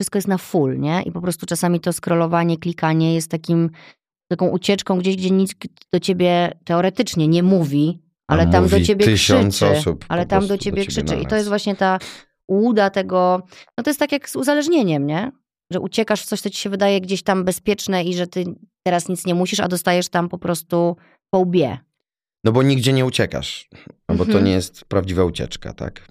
Wszystko 0.00 0.18
jest 0.18 0.28
na 0.28 0.38
full, 0.38 0.78
nie? 0.78 1.02
I 1.02 1.12
po 1.12 1.20
prostu 1.20 1.46
czasami 1.46 1.80
to 1.80 1.92
scrollowanie, 1.92 2.58
klikanie 2.58 3.14
jest 3.14 3.30
takim 3.30 3.70
taką 4.30 4.48
ucieczką 4.48 4.98
gdzieś, 4.98 5.16
gdzie 5.16 5.30
nikt 5.30 5.68
do 5.92 6.00
ciebie 6.00 6.52
teoretycznie 6.64 7.28
nie 7.28 7.42
mówi, 7.42 8.02
ale 8.26 8.46
tam 8.46 8.68
do 8.68 8.76
mówi 8.76 8.86
ciebie 8.86 9.04
tysiąc 9.04 9.56
krzyczy. 9.56 9.72
osób 9.78 10.04
ale 10.08 10.26
tam 10.26 10.42
do 10.42 10.48
do 10.48 10.58
ciebie 10.58 10.86
ciebie 10.86 10.86
krzyczy. 11.06 11.22
I 11.22 11.26
to 11.26 11.36
jest 11.36 11.48
właśnie 11.48 11.76
ta 11.76 11.98
łuda 12.48 12.90
tego, 12.90 13.42
no 13.78 13.84
to 13.84 13.90
jest 13.90 14.00
tak 14.00 14.12
jak 14.12 14.30
z 14.30 14.36
uzależnieniem, 14.36 15.06
nie? 15.06 15.32
Że 15.72 15.80
uciekasz 15.80 16.22
w 16.22 16.26
coś, 16.26 16.40
co 16.40 16.50
ci 16.50 16.58
się 16.58 16.70
wydaje 16.70 17.00
gdzieś 17.00 17.22
tam 17.22 17.44
bezpieczne 17.44 18.04
i 18.04 18.14
że 18.14 18.26
ty 18.26 18.44
teraz 18.86 19.08
nic 19.08 19.26
nie 19.26 19.34
musisz, 19.34 19.60
a 19.60 19.68
dostajesz 19.68 20.08
tam 20.08 20.28
po 20.28 20.38
prostu 20.38 20.96
po 21.30 21.38
łbie. 21.38 21.78
No 22.44 22.52
bo 22.52 22.62
nigdzie 22.62 22.92
nie 22.92 23.06
uciekasz, 23.06 23.68
no 24.08 24.14
bo 24.14 24.24
to 24.24 24.30
Mhm. 24.30 24.44
nie 24.44 24.52
jest 24.52 24.84
prawdziwa 24.84 25.24
ucieczka, 25.24 25.72
tak? 25.72 26.08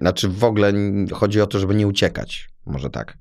Znaczy 0.00 0.28
w 0.28 0.44
ogóle 0.44 0.72
chodzi 1.12 1.40
o 1.40 1.46
to, 1.46 1.58
żeby 1.58 1.74
nie 1.74 1.86
uciekać. 1.86 2.50
Może 2.66 2.90
tak. 2.90 3.18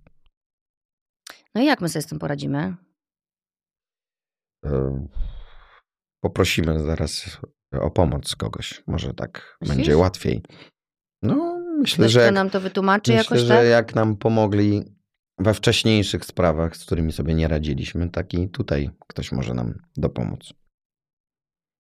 No 1.55 1.61
i 1.61 1.65
jak 1.65 1.82
my 1.82 1.89
sobie 1.89 2.03
z 2.03 2.07
tym 2.07 2.19
poradzimy? 2.19 2.76
E, 4.65 5.07
Poprosimy 6.23 6.80
zaraz 6.80 7.39
o 7.71 7.91
pomoc 7.91 8.36
kogoś. 8.36 8.84
Może 8.88 9.13
tak 9.13 9.57
Myślisz? 9.61 9.78
będzie 9.78 9.97
łatwiej. 9.97 10.43
No, 11.21 11.59
myślę, 11.80 12.03
Ktoś, 12.03 12.11
że 12.11 12.19
jak, 12.21 12.34
nam 12.34 12.49
to 12.49 12.59
wytłumaczy 12.61 13.11
myślę, 13.11 13.23
jakoś, 13.23 13.39
że 13.41 13.55
tak? 13.55 13.67
jak 13.67 13.95
nam 13.95 14.17
pomogli 14.17 14.84
we 15.39 15.53
wcześniejszych 15.53 16.26
sprawach, 16.26 16.78
z 16.78 16.86
którymi 16.86 17.11
sobie 17.11 17.34
nie 17.34 17.47
radziliśmy, 17.47 18.09
tak 18.09 18.34
i 18.34 18.49
tutaj 18.49 18.89
ktoś 19.07 19.32
może 19.32 19.53
nam 19.53 19.73
dopomóc. 19.97 20.53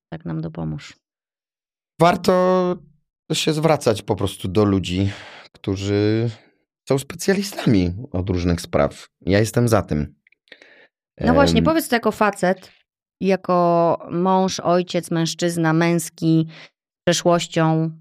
Tak 0.09 0.25
nam 0.25 0.41
dopomóż. 0.41 0.93
Warto 2.01 2.75
się 3.33 3.53
zwracać 3.53 4.01
po 4.01 4.15
prostu 4.15 4.47
do 4.47 4.65
ludzi, 4.65 5.09
którzy 5.51 6.29
są 6.89 6.99
specjalistami 6.99 7.93
od 8.11 8.29
różnych 8.29 8.61
spraw. 8.61 9.07
Ja 9.21 9.39
jestem 9.39 9.67
za 9.67 9.81
tym. 9.81 10.15
No 11.21 11.33
właśnie, 11.33 11.63
powiedz 11.63 11.87
to 11.87 11.95
jako 11.95 12.11
facet, 12.11 12.71
jako 13.21 13.97
mąż, 14.11 14.59
ojciec, 14.59 15.11
mężczyzna, 15.11 15.73
męski, 15.73 16.47
przeszłością, 17.07 17.91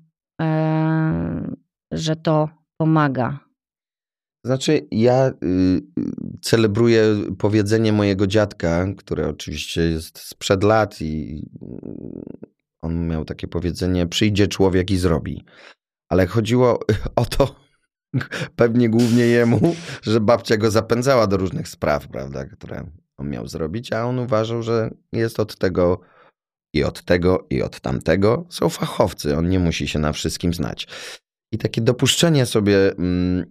e, 0.41 1.55
że 1.93 2.17
to 2.17 2.49
pomaga. 2.81 3.39
Znaczy, 4.47 4.87
ja 4.91 5.29
y, 5.29 5.33
celebruję 6.43 7.03
powiedzenie 7.39 7.93
mojego 7.93 8.27
dziadka, 8.27 8.87
które 8.97 9.29
oczywiście 9.29 9.81
jest 9.81 10.19
sprzed 10.19 10.65
lat 10.65 11.03
i 11.03 11.43
on 12.85 13.09
miał 13.09 13.25
takie 13.25 13.49
powiedzenie, 13.49 14.07
przyjdzie 14.07 14.49
człowiek 14.49 14.91
i 14.91 14.97
zrobi. 14.97 15.45
Ale 16.09 16.27
chodziło 16.27 16.81
o 17.17 17.25
to, 17.25 17.55
pewnie 18.57 18.89
głównie 18.89 19.27
jemu, 19.27 19.77
że 20.03 20.21
babcia 20.21 20.57
go 20.57 20.71
zapędzała 20.71 21.27
do 21.27 21.37
różnych 21.37 21.69
spraw, 21.69 22.09
prawda, 22.09 22.45
które 22.45 22.91
on 23.17 23.31
miał 23.31 23.49
zrobić, 23.49 23.93
a 23.93 24.05
on 24.05 24.19
uważał, 24.19 24.63
że 24.63 24.91
jest 25.13 25.41
od 25.41 25.57
tego 25.57 26.01
i 26.75 26.85
od 26.85 27.03
tego 27.05 27.47
i 27.51 27.63
od 27.63 27.81
tamtego. 27.81 28.47
Są 28.49 28.69
fachowcy, 28.69 29.37
on 29.37 29.49
nie 29.49 29.59
musi 29.59 29.89
się 29.89 29.99
na 29.99 30.13
wszystkim 30.13 30.55
znać. 30.55 30.87
I 31.55 31.59
takie 31.59 31.81
dopuszczenie 31.81 32.47
sobie 32.47 32.93
mm, 32.93 33.45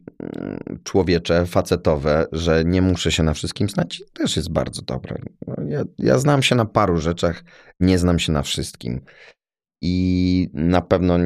człowiecze, 0.83 1.45
facetowe, 1.45 2.25
że 2.31 2.63
nie 2.65 2.81
muszę 2.81 3.11
się 3.11 3.23
na 3.23 3.33
wszystkim 3.33 3.69
znać, 3.69 4.03
też 4.13 4.35
jest 4.35 4.51
bardzo 4.51 4.81
dobre. 4.81 5.15
No, 5.47 5.55
Ja, 5.67 5.83
ja 5.97 6.19
znam 6.19 6.43
się 6.43 6.55
na 6.55 6.65
paru 6.65 6.97
rzeczach, 6.97 7.43
nie 7.79 7.97
znam 7.97 8.19
się 8.19 8.31
na 8.31 8.41
wszystkim. 8.41 9.01
I 9.81 10.49
na 10.53 10.81
pewno 10.81 11.17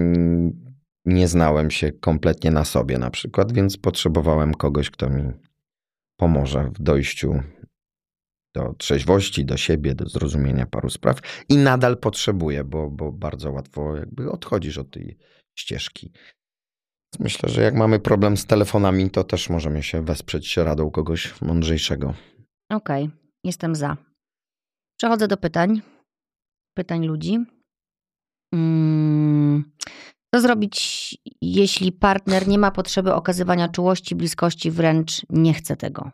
nie 1.05 1.27
znałem 1.27 1.71
się 1.71 1.91
kompletnie 1.91 2.51
na 2.51 2.65
sobie 2.65 2.97
na 2.97 3.09
przykład, 3.09 3.51
więc 3.51 3.77
potrzebowałem 3.77 4.53
kogoś, 4.53 4.89
kto 4.89 5.09
mi 5.09 5.31
pomoże 6.17 6.71
w 6.75 6.81
dojściu 6.81 7.43
do 8.55 8.73
trzeźwości, 8.73 9.45
do 9.45 9.57
siebie, 9.57 9.95
do 9.95 10.09
zrozumienia 10.09 10.65
paru 10.65 10.89
spraw. 10.89 11.19
I 11.49 11.57
nadal 11.57 11.97
potrzebuję, 11.97 12.63
bo, 12.63 12.89
bo 12.89 13.11
bardzo 13.11 13.51
łatwo 13.51 13.95
jakby 13.95 14.31
odchodzisz 14.31 14.77
od 14.77 14.91
tej 14.91 15.17
ścieżki. 15.55 16.11
Myślę, 17.19 17.49
że 17.49 17.61
jak 17.61 17.75
mamy 17.75 17.99
problem 17.99 18.37
z 18.37 18.45
telefonami, 18.45 19.09
to 19.09 19.23
też 19.23 19.49
możemy 19.49 19.83
się 19.83 20.01
wesprzeć 20.01 20.57
radą 20.57 20.91
kogoś 20.91 21.41
mądrzejszego. 21.41 22.13
Okej, 22.71 23.09
jestem 23.43 23.75
za. 23.75 23.97
Przechodzę 24.99 25.27
do 25.27 25.37
pytań. 25.37 25.81
Pytań 26.77 27.05
ludzi. 27.05 27.45
Mm, 28.53 29.71
co 30.35 30.41
zrobić, 30.41 30.77
jeśli 31.41 31.91
partner 31.91 32.47
nie 32.47 32.57
ma 32.57 32.71
potrzeby 32.71 33.13
okazywania 33.13 33.67
czułości, 33.69 34.15
bliskości, 34.15 34.71
wręcz 34.71 35.25
nie 35.29 35.53
chce 35.53 35.75
tego? 35.75 36.11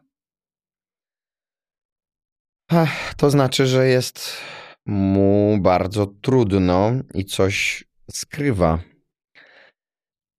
Ech, 2.72 3.14
To 3.18 3.30
znaczy, 3.30 3.68
że 3.68 3.88
jest 3.88 4.38
mu 4.86 5.58
bardzo 5.62 6.08
trudno 6.08 6.92
i 7.14 7.26
coś 7.26 7.84
skrywa. 8.12 8.80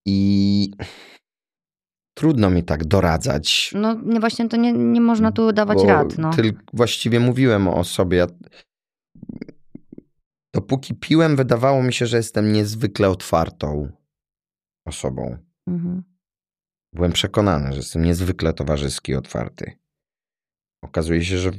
I 0.07 0.71
trudno 2.15 2.51
mi 2.51 2.65
tak 2.65 2.85
doradzać. 2.85 3.73
No 3.75 3.95
nie, 3.95 4.21
właśnie 4.21 4.49
to 4.49 4.57
nie, 4.57 4.73
nie 4.73 5.01
można 5.01 5.33
tu 5.33 5.53
dawać 5.53 5.79
bo 5.79 5.87
rad. 5.87 6.19
No. 6.19 6.31
Tyl, 6.31 6.53
właściwie 6.73 7.21
mówiłem 7.21 7.69
o 7.69 7.85
sobie. 7.85 8.19
Ja, 8.19 8.27
dopóki 10.55 10.95
piłem, 10.95 11.37
wydawało 11.37 11.83
mi 11.83 11.93
się, 11.93 12.07
że 12.07 12.17
jestem 12.17 12.53
niezwykle 12.53 13.11
otwartą 13.11 13.89
osobą. 14.87 15.37
Mhm. 15.69 16.03
Byłem 16.93 17.13
przekonany, 17.13 17.73
że 17.73 17.77
jestem 17.77 18.05
niezwykle 18.05 18.53
towarzyski 18.53 19.13
i 19.13 19.17
otwarty. 19.17 19.73
Okazuje 20.83 21.25
się, 21.25 21.39
że 21.39 21.51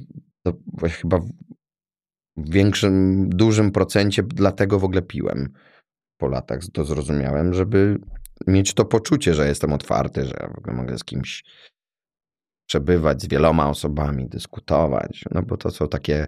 to 0.46 0.54
chyba 0.90 1.20
w 2.38 2.50
większym, 2.50 3.30
dużym 3.30 3.72
procencie 3.72 4.24
dlatego 4.24 4.80
w 4.80 4.84
ogóle 4.84 5.02
piłem. 5.02 5.54
Po 6.18 6.28
latach 6.28 6.60
to 6.74 6.86
zrozumiałem, 6.86 7.54
żeby 7.54 8.00
mieć 8.48 8.74
to 8.74 8.86
poczucie, 8.86 9.34
że 9.34 9.48
jestem 9.48 9.74
otwarty, 9.74 10.26
że 10.26 10.34
ja 10.40 10.48
w 10.48 10.58
ogóle 10.58 10.76
mogę 10.76 10.98
z 10.98 11.04
kimś 11.04 11.44
przebywać 12.70 13.22
z 13.22 13.28
wieloma 13.28 13.70
osobami, 13.70 14.30
dyskutować, 14.30 15.24
no 15.32 15.42
bo 15.42 15.58
to 15.58 15.72
są 15.72 15.88
takie 15.88 16.28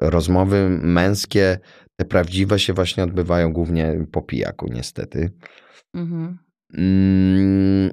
rozmowy 0.00 0.68
męskie, 0.70 1.58
te 1.96 2.04
prawdziwe 2.04 2.58
się 2.58 2.72
właśnie 2.72 3.04
odbywają 3.04 3.52
głównie 3.52 4.06
po 4.12 4.22
pijaku 4.22 4.66
niestety. 4.72 5.32
Mhm. 5.94 6.38
Mm, 6.74 7.90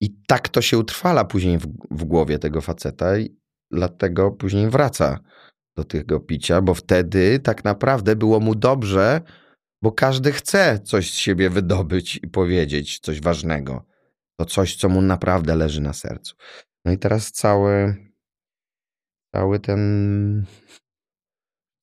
I 0.00 0.22
tak 0.26 0.48
to 0.48 0.62
się 0.62 0.78
utrwala 0.78 1.24
później 1.24 1.58
w, 1.58 1.66
w 1.90 2.04
głowie 2.04 2.38
tego 2.38 2.60
faceta 2.60 3.18
i 3.18 3.36
dlatego 3.70 4.30
później 4.30 4.70
wraca 4.70 5.18
do 5.76 5.84
tego 5.84 6.20
picia, 6.20 6.62
bo 6.62 6.74
wtedy 6.74 7.38
tak 7.38 7.64
naprawdę 7.64 8.16
było 8.16 8.40
mu 8.40 8.54
dobrze, 8.54 9.20
bo 9.82 9.92
każdy 9.92 10.32
chce 10.32 10.80
coś 10.84 11.10
z 11.10 11.14
siebie 11.14 11.50
wydobyć 11.50 12.16
i 12.16 12.28
powiedzieć 12.28 12.98
coś 12.98 13.20
ważnego. 13.20 13.84
To 14.36 14.44
coś, 14.44 14.76
co 14.76 14.88
mu 14.88 15.02
naprawdę 15.02 15.56
leży 15.56 15.80
na 15.80 15.92
sercu. 15.92 16.36
No 16.84 16.92
i 16.92 16.98
teraz 16.98 17.32
cały, 17.32 17.96
cały 19.34 19.60
ten, 19.60 20.44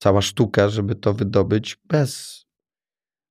cała 0.02 0.22
sztuka, 0.22 0.70
żeby 0.70 0.96
to 0.96 1.14
wydobyć 1.14 1.78
bez 1.84 2.41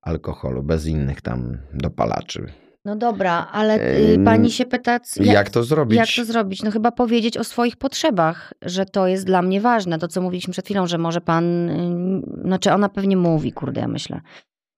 alkoholu, 0.03 0.63
bez 0.63 0.87
innych 0.87 1.21
tam 1.21 1.59
dopalaczy. 1.75 2.53
No 2.85 2.97
dobra, 2.97 3.49
ale 3.53 3.99
y, 3.99 4.19
pani 4.25 4.51
się 4.51 4.65
pyta, 4.67 4.93
jak, 4.93 5.27
jak, 5.27 5.51
to 5.51 5.65
zrobić? 5.65 5.99
Jak 5.99 6.09
to 6.17 6.25
zrobić? 6.25 6.63
No 6.63 6.71
chyba 6.71 6.93
powiedzieć 6.93 7.37
o 7.37 7.45
swoich 7.45 7.77
potrzebach, 7.77 8.53
że 8.63 8.87
to 8.87 9.07
jest 9.07 9.27
dla 9.27 9.43
mnie 9.43 9.61
ważne. 9.61 9.99
To, 9.99 10.09
co 10.09 10.21
mówiliśmy 10.21 10.53
przed 10.53 10.65
chwilą, 10.65 10.87
że 10.87 10.99
może 10.99 11.21
pan, 11.21 11.71
y, 11.71 12.43
znaczy 12.45 12.73
ona 12.73 12.89
pewnie 12.89 13.17
mówi, 13.17 13.53
kurde, 13.53 13.81
ja 13.81 13.89
myślę. 13.89 14.21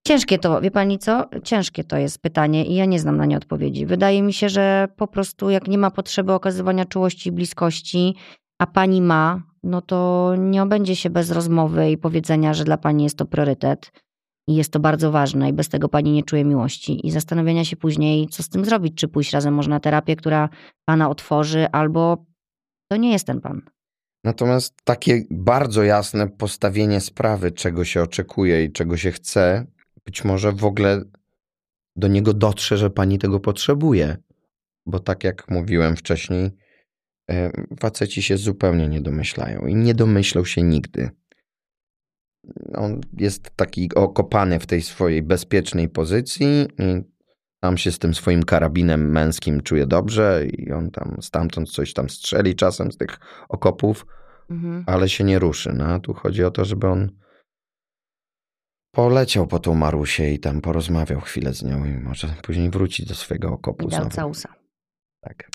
Ciężkie 0.07 0.38
to, 0.38 0.61
wie 0.61 0.70
pani 0.70 0.98
co? 0.98 1.24
Ciężkie 1.44 1.84
to 1.84 1.96
jest 1.96 2.18
pytanie 2.18 2.66
i 2.66 2.74
ja 2.74 2.84
nie 2.84 3.00
znam 3.00 3.16
na 3.16 3.26
nie 3.26 3.36
odpowiedzi. 3.36 3.86
Wydaje 3.86 4.22
mi 4.22 4.32
się, 4.32 4.48
że 4.48 4.88
po 4.96 5.07
prostu 5.07 5.50
jak 5.50 5.68
nie 5.68 5.78
ma 5.78 5.90
potrzeby 5.90 6.32
okazywania 6.32 6.84
czułości 6.84 7.28
i 7.28 7.32
bliskości, 7.32 8.16
a 8.59 8.66
pani 8.66 9.02
ma, 9.02 9.42
no 9.62 9.82
to 9.82 10.32
nie 10.38 10.62
obędzie 10.62 10.96
się 10.96 11.11
bez 11.11 11.30
rozmowy 11.30 11.90
i 11.90 11.98
powiedzenia, 11.98 12.54
że 12.54 12.64
dla 12.64 12.76
pani 12.76 13.04
jest 13.04 13.18
to 13.18 13.26
priorytet 13.26 13.92
i 14.48 14.54
jest 14.54 14.72
to 14.72 14.80
bardzo 14.80 15.11
ważne 15.11 15.48
i 15.48 15.52
bez 15.52 15.68
tego 15.68 15.88
pani 15.88 16.12
nie 16.12 16.22
czuje 16.22 16.44
miłości 16.44 17.07
i 17.07 17.11
zastanowienia 17.11 17.64
się 17.64 17.76
później, 17.76 18.28
co 18.28 18.42
z 18.42 18.48
tym 18.48 18.64
zrobić, 18.64 18.94
czy 18.94 19.09
pójść 19.09 19.32
razem 19.32 19.54
może 19.54 19.70
na 19.70 19.80
terapię, 19.80 20.16
która 20.16 20.48
pana 20.84 21.11
otworzy, 21.11 21.66
albo 21.72 22.24
to 22.90 22.96
nie 22.96 23.12
jest 23.12 23.26
ten 23.26 23.40
pan. 23.40 23.62
Natomiast 24.24 24.74
takie 24.84 25.22
bardzo 25.30 25.82
jasne 25.82 26.28
postawienie 26.28 27.00
sprawy, 27.00 27.50
czego 27.50 27.84
się 27.84 28.02
oczekuje 28.02 28.64
i 28.64 28.72
czego 28.72 28.96
się 28.96 29.12
chce, 29.12 29.66
być 30.07 30.24
może 30.24 30.52
w 30.52 30.64
ogóle 30.64 31.02
do 31.96 32.09
niego 32.09 32.34
dotrze, 32.34 32.76
że 32.76 32.90
pani 32.90 33.18
tego 33.18 33.40
potrzebuje. 33.40 34.16
Bo 34.86 35.00
tak 35.00 35.24
jak 35.24 35.50
mówiłem 35.50 35.96
wcześniej, 35.96 36.50
faceci 37.80 38.22
się 38.22 38.36
zupełnie 38.36 38.88
nie 38.88 39.00
domyślają 39.00 39.66
i 39.66 39.74
nie 39.74 39.94
domyślą 39.94 40.44
się 40.44 40.62
nigdy. 40.62 41.11
On 42.74 43.00
jest 43.18 43.50
taki 43.57 43.94
okopany 43.94 44.59
w 44.59 44.66
tej 44.66 44.82
swojej 44.82 45.22
bezpiecznej 45.22 45.88
pozycji 45.88 46.66
i 46.78 47.02
tam 47.61 47.78
się 47.78 47.92
z 47.92 47.98
tym 47.98 48.14
swoim 48.14 48.42
karabinem 48.42 49.11
męskim 49.11 49.61
czuje 49.61 49.86
dobrze 49.86 50.46
i 50.46 50.72
on 50.72 50.90
tam 50.90 51.16
stamtąd 51.20 51.70
coś 51.70 51.92
tam 51.92 52.11
strzeli 52.11 52.54
czasem 52.54 52.92
z 52.92 52.96
tych 52.96 53.18
okopów, 53.48 54.07
mhm. 54.50 54.84
ale 54.86 55.09
się 55.09 55.24
nie 55.24 55.38
ruszy. 55.38 55.72
No, 55.72 56.00
tu 56.00 56.14
chodzi 56.14 56.44
o 56.44 56.50
to, 56.50 56.64
żeby 56.64 56.86
on 56.86 57.11
poleciał 58.97 59.47
po 59.47 59.59
tą 59.59 59.74
Marusię 59.74 60.34
i 60.34 60.38
tam 60.38 60.61
porozmawiał 60.61 61.20
chwilę 61.20 61.55
z 61.55 61.62
nią 61.62 61.84
i 61.84 61.92
może 61.92 62.28
później 62.42 62.70
wrócić 62.70 63.07
do 63.07 63.14
swojego 63.14 63.53
okopu 63.53 63.86
I 63.86 63.90
dał 63.90 64.09
całusa. 64.09 64.55
Tak. 65.20 65.51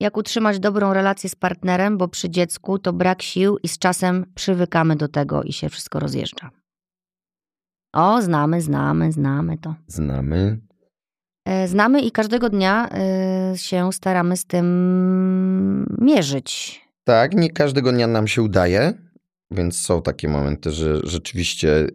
Jak 0.00 0.16
utrzymać 0.16 0.60
dobrą 0.60 0.92
relację 0.92 1.30
z 1.30 1.34
partnerem, 1.34 1.98
bo 1.98 2.08
przy 2.08 2.30
dziecku 2.30 2.78
to 2.78 2.92
brak 2.92 3.22
sił 3.22 3.58
i 3.62 3.68
z 3.68 3.78
czasem 3.78 4.26
przywykamy 4.34 4.96
do 4.96 5.08
tego 5.08 5.42
i 5.42 5.52
się 5.52 5.68
wszystko 5.68 6.00
rozjeżdża. 6.00 6.50
O, 7.94 8.22
znamy, 8.22 8.60
znamy, 8.60 9.12
znamy 9.12 9.58
to. 9.58 9.74
Znamy. 9.86 10.60
E, 11.46 11.68
znamy 11.68 12.00
i 12.00 12.10
każdego 12.10 12.50
dnia 12.50 12.88
e, 12.90 13.52
się 13.56 13.92
staramy 13.92 14.36
z 14.36 14.44
tym 14.44 15.86
mierzyć. 16.00 16.80
Tak, 17.04 17.34
nie 17.34 17.50
każdego 17.50 17.92
dnia 17.92 18.06
nam 18.06 18.28
się 18.28 18.42
udaje, 18.42 18.92
więc 19.50 19.80
są 19.80 20.02
takie 20.02 20.28
momenty, 20.28 20.70
że 20.70 21.00
rzeczywiście 21.04 21.78
e, 21.78 21.86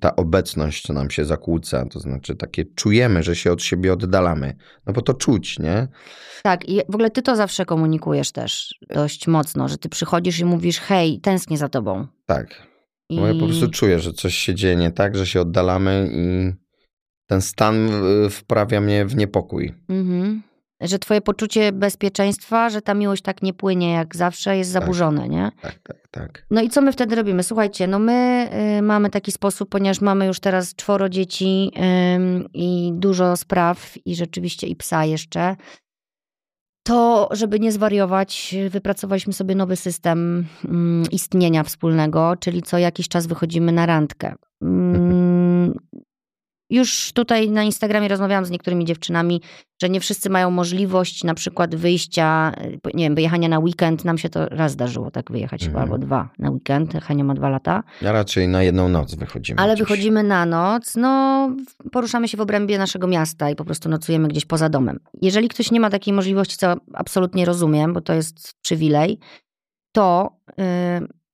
ta 0.00 0.16
obecność 0.16 0.88
nam 0.88 1.10
się 1.10 1.24
zakłóca, 1.24 1.86
to 1.86 2.00
znaczy 2.00 2.36
takie 2.36 2.64
czujemy, 2.64 3.22
że 3.22 3.36
się 3.36 3.52
od 3.52 3.62
siebie 3.62 3.92
oddalamy, 3.92 4.56
no 4.86 4.92
bo 4.92 5.02
to 5.02 5.14
czuć, 5.14 5.58
nie? 5.58 5.88
Tak, 6.42 6.68
i 6.68 6.80
w 6.88 6.94
ogóle 6.94 7.10
ty 7.10 7.22
to 7.22 7.36
zawsze 7.36 7.64
komunikujesz 7.64 8.32
też 8.32 8.74
dość 8.90 9.28
mocno, 9.28 9.68
że 9.68 9.78
ty 9.78 9.88
przychodzisz 9.88 10.38
i 10.38 10.44
mówisz, 10.44 10.78
hej, 10.78 11.20
tęsknię 11.20 11.58
za 11.58 11.68
tobą. 11.68 12.06
Tak, 12.26 12.66
I... 13.08 13.16
bo 13.16 13.26
ja 13.26 13.34
po 13.34 13.46
prostu 13.46 13.70
czuję, 13.70 13.98
że 13.98 14.12
coś 14.12 14.34
się 14.34 14.54
dzieje 14.54 14.76
nie 14.76 14.90
tak, 14.90 15.16
że 15.16 15.26
się 15.26 15.40
oddalamy 15.40 16.10
i 16.12 16.52
ten 17.26 17.42
stan 17.42 17.90
wprawia 18.30 18.80
mnie 18.80 19.06
w 19.06 19.16
niepokój. 19.16 19.74
Mhm 19.88 20.51
że 20.82 20.98
twoje 20.98 21.20
poczucie 21.20 21.72
bezpieczeństwa, 21.72 22.70
że 22.70 22.82
ta 22.82 22.94
miłość 22.94 23.22
tak 23.22 23.42
nie 23.42 23.54
płynie 23.54 23.92
jak 23.92 24.16
zawsze, 24.16 24.56
jest 24.56 24.72
tak. 24.72 24.82
zaburzone, 24.82 25.28
nie? 25.28 25.52
Tak, 25.62 25.78
tak, 25.82 26.08
tak. 26.10 26.46
No 26.50 26.62
i 26.62 26.70
co 26.70 26.80
my 26.80 26.92
wtedy 26.92 27.14
robimy? 27.14 27.42
Słuchajcie, 27.42 27.86
no 27.86 27.98
my 27.98 28.48
y, 28.78 28.82
mamy 28.82 29.10
taki 29.10 29.32
sposób, 29.32 29.68
ponieważ 29.68 30.00
mamy 30.00 30.26
już 30.26 30.40
teraz 30.40 30.74
czworo 30.74 31.08
dzieci 31.08 31.70
y, 31.76 32.48
i 32.54 32.92
dużo 32.94 33.36
spraw 33.36 33.94
i 34.04 34.16
rzeczywiście 34.16 34.66
i 34.66 34.76
psa 34.76 35.04
jeszcze, 35.04 35.56
to, 36.82 37.28
żeby 37.32 37.60
nie 37.60 37.72
zwariować, 37.72 38.54
wypracowaliśmy 38.70 39.32
sobie 39.32 39.54
nowy 39.54 39.76
system 39.76 40.46
y, 40.64 40.68
istnienia 41.10 41.62
wspólnego, 41.62 42.36
czyli 42.40 42.62
co 42.62 42.78
jakiś 42.78 43.08
czas 43.08 43.26
wychodzimy 43.26 43.72
na 43.72 43.86
randkę. 43.86 44.34
Już 46.72 47.12
tutaj 47.12 47.50
na 47.50 47.62
Instagramie 47.62 48.08
rozmawiałam 48.08 48.44
z 48.44 48.50
niektórymi 48.50 48.84
dziewczynami, 48.84 49.40
że 49.82 49.88
nie 49.88 50.00
wszyscy 50.00 50.30
mają 50.30 50.50
możliwość 50.50 51.24
na 51.24 51.34
przykład 51.34 51.74
wyjścia, 51.74 52.52
nie 52.94 53.04
wiem, 53.04 53.14
wyjechania 53.14 53.48
na 53.48 53.58
weekend. 53.58 54.04
Nam 54.04 54.18
się 54.18 54.28
to 54.28 54.46
raz 54.46 54.72
zdarzyło 54.72 55.10
tak 55.10 55.32
wyjechać 55.32 55.64
mhm. 55.64 55.82
albo 55.82 55.98
dwa 55.98 56.28
na 56.38 56.50
weekend. 56.50 56.94
Hania 57.02 57.24
ma 57.24 57.34
dwa 57.34 57.48
lata. 57.48 57.82
Ja 58.02 58.12
raczej 58.12 58.48
na 58.48 58.62
jedną 58.62 58.88
noc 58.88 59.14
wychodzimy. 59.14 59.60
Ale 59.60 59.74
gdzieś. 59.74 59.88
wychodzimy 59.88 60.22
na 60.22 60.46
noc, 60.46 60.96
no 60.96 61.50
poruszamy 61.92 62.28
się 62.28 62.36
w 62.36 62.40
obrębie 62.40 62.78
naszego 62.78 63.06
miasta 63.06 63.50
i 63.50 63.56
po 63.56 63.64
prostu 63.64 63.88
nocujemy 63.88 64.28
gdzieś 64.28 64.44
poza 64.44 64.68
domem. 64.68 64.98
Jeżeli 65.22 65.48
ktoś 65.48 65.70
nie 65.70 65.80
ma 65.80 65.90
takiej 65.90 66.14
możliwości, 66.14 66.56
co 66.56 66.74
absolutnie 66.94 67.44
rozumiem, 67.44 67.92
bo 67.92 68.00
to 68.00 68.12
jest 68.12 68.54
przywilej, 68.62 69.18
to 69.92 70.36
yy, 70.58 70.64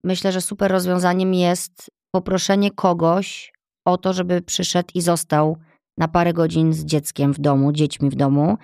myślę, 0.05 0.32
że 0.32 0.41
super 0.41 0.70
rozwiązaniem 0.70 1.34
jest 1.34 1.91
poproszenie 2.11 2.70
kogoś 2.70 3.53
o 3.89 3.99
to, 3.99 4.12
żeby 4.12 4.43
przyszedł 4.43 4.89
i 4.95 5.01
został 5.01 5.57
na 5.99 6.09
parę 6.09 6.32
godzin 6.32 6.72
z 6.72 6.84
dzieckiem 6.84 7.32
w 7.32 7.41
domu, 7.41 7.72
dziećmi 7.72 8.11
w 8.11 8.14
domu. 8.14 8.59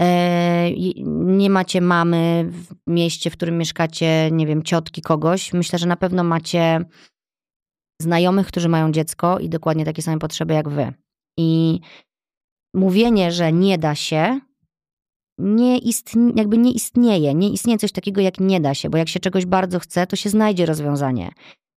E, 0.00 0.70
nie 1.06 1.50
macie 1.50 1.80
mamy 1.80 2.48
w 2.50 2.74
mieście, 2.86 3.30
w 3.30 3.32
którym 3.32 3.58
mieszkacie, 3.58 4.28
nie 4.32 4.46
wiem, 4.46 4.62
ciotki 4.62 5.02
kogoś. 5.02 5.52
Myślę, 5.52 5.78
że 5.78 5.86
na 5.86 5.96
pewno 5.96 6.24
macie 6.24 6.84
znajomych, 8.02 8.46
którzy 8.46 8.68
mają 8.68 8.92
dziecko 8.92 9.38
i 9.38 9.48
dokładnie 9.48 9.84
takie 9.84 10.02
same 10.02 10.18
potrzeby 10.18 10.54
jak 10.54 10.68
wy. 10.68 10.92
I 11.38 11.80
mówienie, 12.74 13.32
że 13.32 13.52
nie 13.52 13.78
da 13.78 13.94
się, 13.94 14.40
nie 15.38 15.78
istnie, 15.78 16.32
jakby 16.36 16.58
nie 16.58 16.72
istnieje. 16.72 17.34
Nie 17.34 17.50
istnieje 17.50 17.78
coś 17.78 17.92
takiego 17.92 18.20
jak 18.20 18.40
nie 18.40 18.60
da 18.60 18.74
się, 18.74 18.90
bo 18.90 18.98
jak 18.98 19.08
się 19.08 19.20
czegoś 19.20 19.46
bardzo 19.46 19.78
chce, 19.78 20.06
to 20.06 20.16
się 20.16 20.30
znajdzie 20.30 20.66
rozwiązanie. 20.66 21.30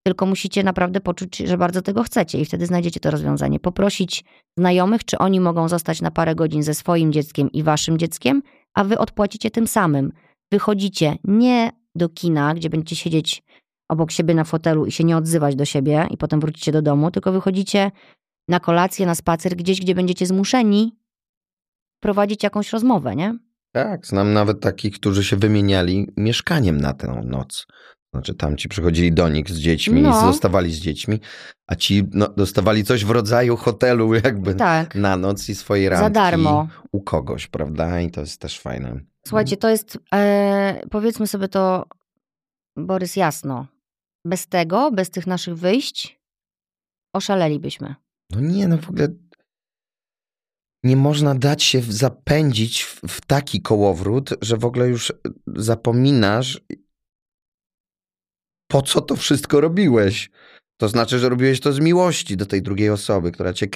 Tylko 0.03 0.26
musicie 0.26 0.62
naprawdę 0.62 1.01
poczuć, 1.01 1.36
że 1.36 1.59
bardzo 1.59 1.82
tego 1.82 2.03
chcecie 2.03 2.40
i 2.40 2.44
wtedy 2.44 2.66
znajdziecie 2.66 3.01
to 3.01 3.11
rozwiązanie. 3.11 3.61
Poprosić 3.61 4.24
znajomych, 4.59 5.05
czy 5.05 5.18
oni 5.18 5.40
mogą 5.40 5.68
zostać 5.68 6.01
na 6.01 6.11
parę 6.11 6.34
godzin 6.34 6.62
ze 6.62 6.74
swoim 6.74 7.12
dzieckiem 7.12 7.53
i 7.53 7.62
waszym 7.62 7.98
dzieckiem, 7.98 8.42
a 8.74 8.84
wy 8.84 8.98
odpłacicie 8.98 9.51
tym 9.51 9.66
samym. 9.66 10.12
Wychodzicie 10.53 11.16
nie 11.24 11.72
do 11.94 12.09
kina, 12.09 12.55
gdzie 12.55 12.70
będziecie 12.70 12.96
siedzieć 12.96 13.42
obok 13.88 14.11
siebie 14.11 14.34
na 14.34 14.44
fotelu 14.44 14.86
i 14.86 14.92
się 14.92 15.05
nie 15.05 15.16
odzywać 15.16 15.57
do 15.57 15.64
siebie 15.64 16.07
i 16.11 16.16
potem 16.16 16.40
wrócicie 16.40 16.72
do 16.72 16.82
domu, 16.82 17.11
tylko 17.11 17.32
wychodzicie 17.32 17.90
na 18.48 18.61
kolację, 18.61 19.07
na 19.07 19.14
spacer, 19.14 19.57
gdzieś, 19.57 19.80
gdzie 19.80 19.94
będziecie 19.94 20.26
zmuszeni 20.26 20.96
prowadzić 22.01 22.42
jakąś 22.42 22.72
rozmowę, 22.72 23.16
nie? 23.16 23.38
Tak, 23.72 24.07
znam 24.07 24.32
nawet 24.32 24.61
takich, 24.61 24.94
którzy 24.94 25.24
się 25.24 25.36
wymieniali 25.36 26.09
mieszkaniem 26.16 26.80
na 26.80 26.92
tę 26.92 27.22
noc. 27.24 27.66
Znaczy 28.13 28.35
tam 28.35 28.57
ci 28.57 28.69
przychodzili 28.69 29.13
do 29.13 29.29
nich 29.29 29.51
z 29.51 29.59
dziećmi, 29.59 30.03
no. 30.03 30.21
zostawali 30.21 30.73
z 30.73 30.79
dziećmi, 30.79 31.21
a 31.67 31.75
ci 31.75 32.05
no, 32.13 32.29
dostawali 32.29 32.85
coś 32.85 33.05
w 33.05 33.11
rodzaju 33.11 33.57
hotelu 33.57 34.15
jakby 34.25 34.55
tak. 34.55 34.95
na 34.95 35.17
noc 35.17 35.49
i 35.49 35.55
swojej 35.55 35.89
randki. 35.89 36.05
Za 36.05 36.11
darmo. 36.11 36.69
U 36.93 37.01
kogoś, 37.01 37.47
prawda? 37.47 38.01
I 38.01 38.11
to 38.11 38.21
jest 38.21 38.41
też 38.41 38.61
fajne. 38.61 39.01
Słuchajcie, 39.27 39.57
to 39.57 39.69
jest, 39.69 39.99
e, 40.15 40.83
powiedzmy 40.91 41.27
sobie 41.27 41.49
to, 41.49 41.87
Borys, 42.77 43.17
jasno. 43.17 43.67
Bez 44.25 44.47
tego, 44.47 44.91
bez 44.91 45.11
tych 45.11 45.27
naszych 45.27 45.57
wyjść, 45.57 46.21
oszalelibyśmy. 47.15 47.95
No 48.31 48.41
nie, 48.41 48.69
no 48.69 48.79
w 48.79 48.91
ogóle 48.91 49.09
nie 50.85 50.97
można 50.97 51.35
dać 51.35 51.63
się 51.63 51.83
zapędzić 51.89 52.83
w, 52.83 53.01
w 53.09 53.21
taki 53.21 53.63
kołowrót, 53.63 54.31
że 54.43 54.57
w 54.57 54.65
ogóle 54.65 54.89
już 54.89 55.13
zapominasz, 55.47 56.61
po 58.71 58.83
co 58.83 59.01
to 59.01 59.16
wszystko 59.16 59.61
robiłeś. 59.61 60.31
To 60.81 60.89
znaczy, 60.89 61.18
że 61.18 61.29
robiłeś 61.29 61.61
to 61.61 61.73
z 61.73 61.81
miłości 61.81 62.37
do 62.37 62.47
tej 62.47 62.62
drugiej 62.62 62.91
osoby, 62.91 63.33
która 63.33 63.53
cię 63.53 63.66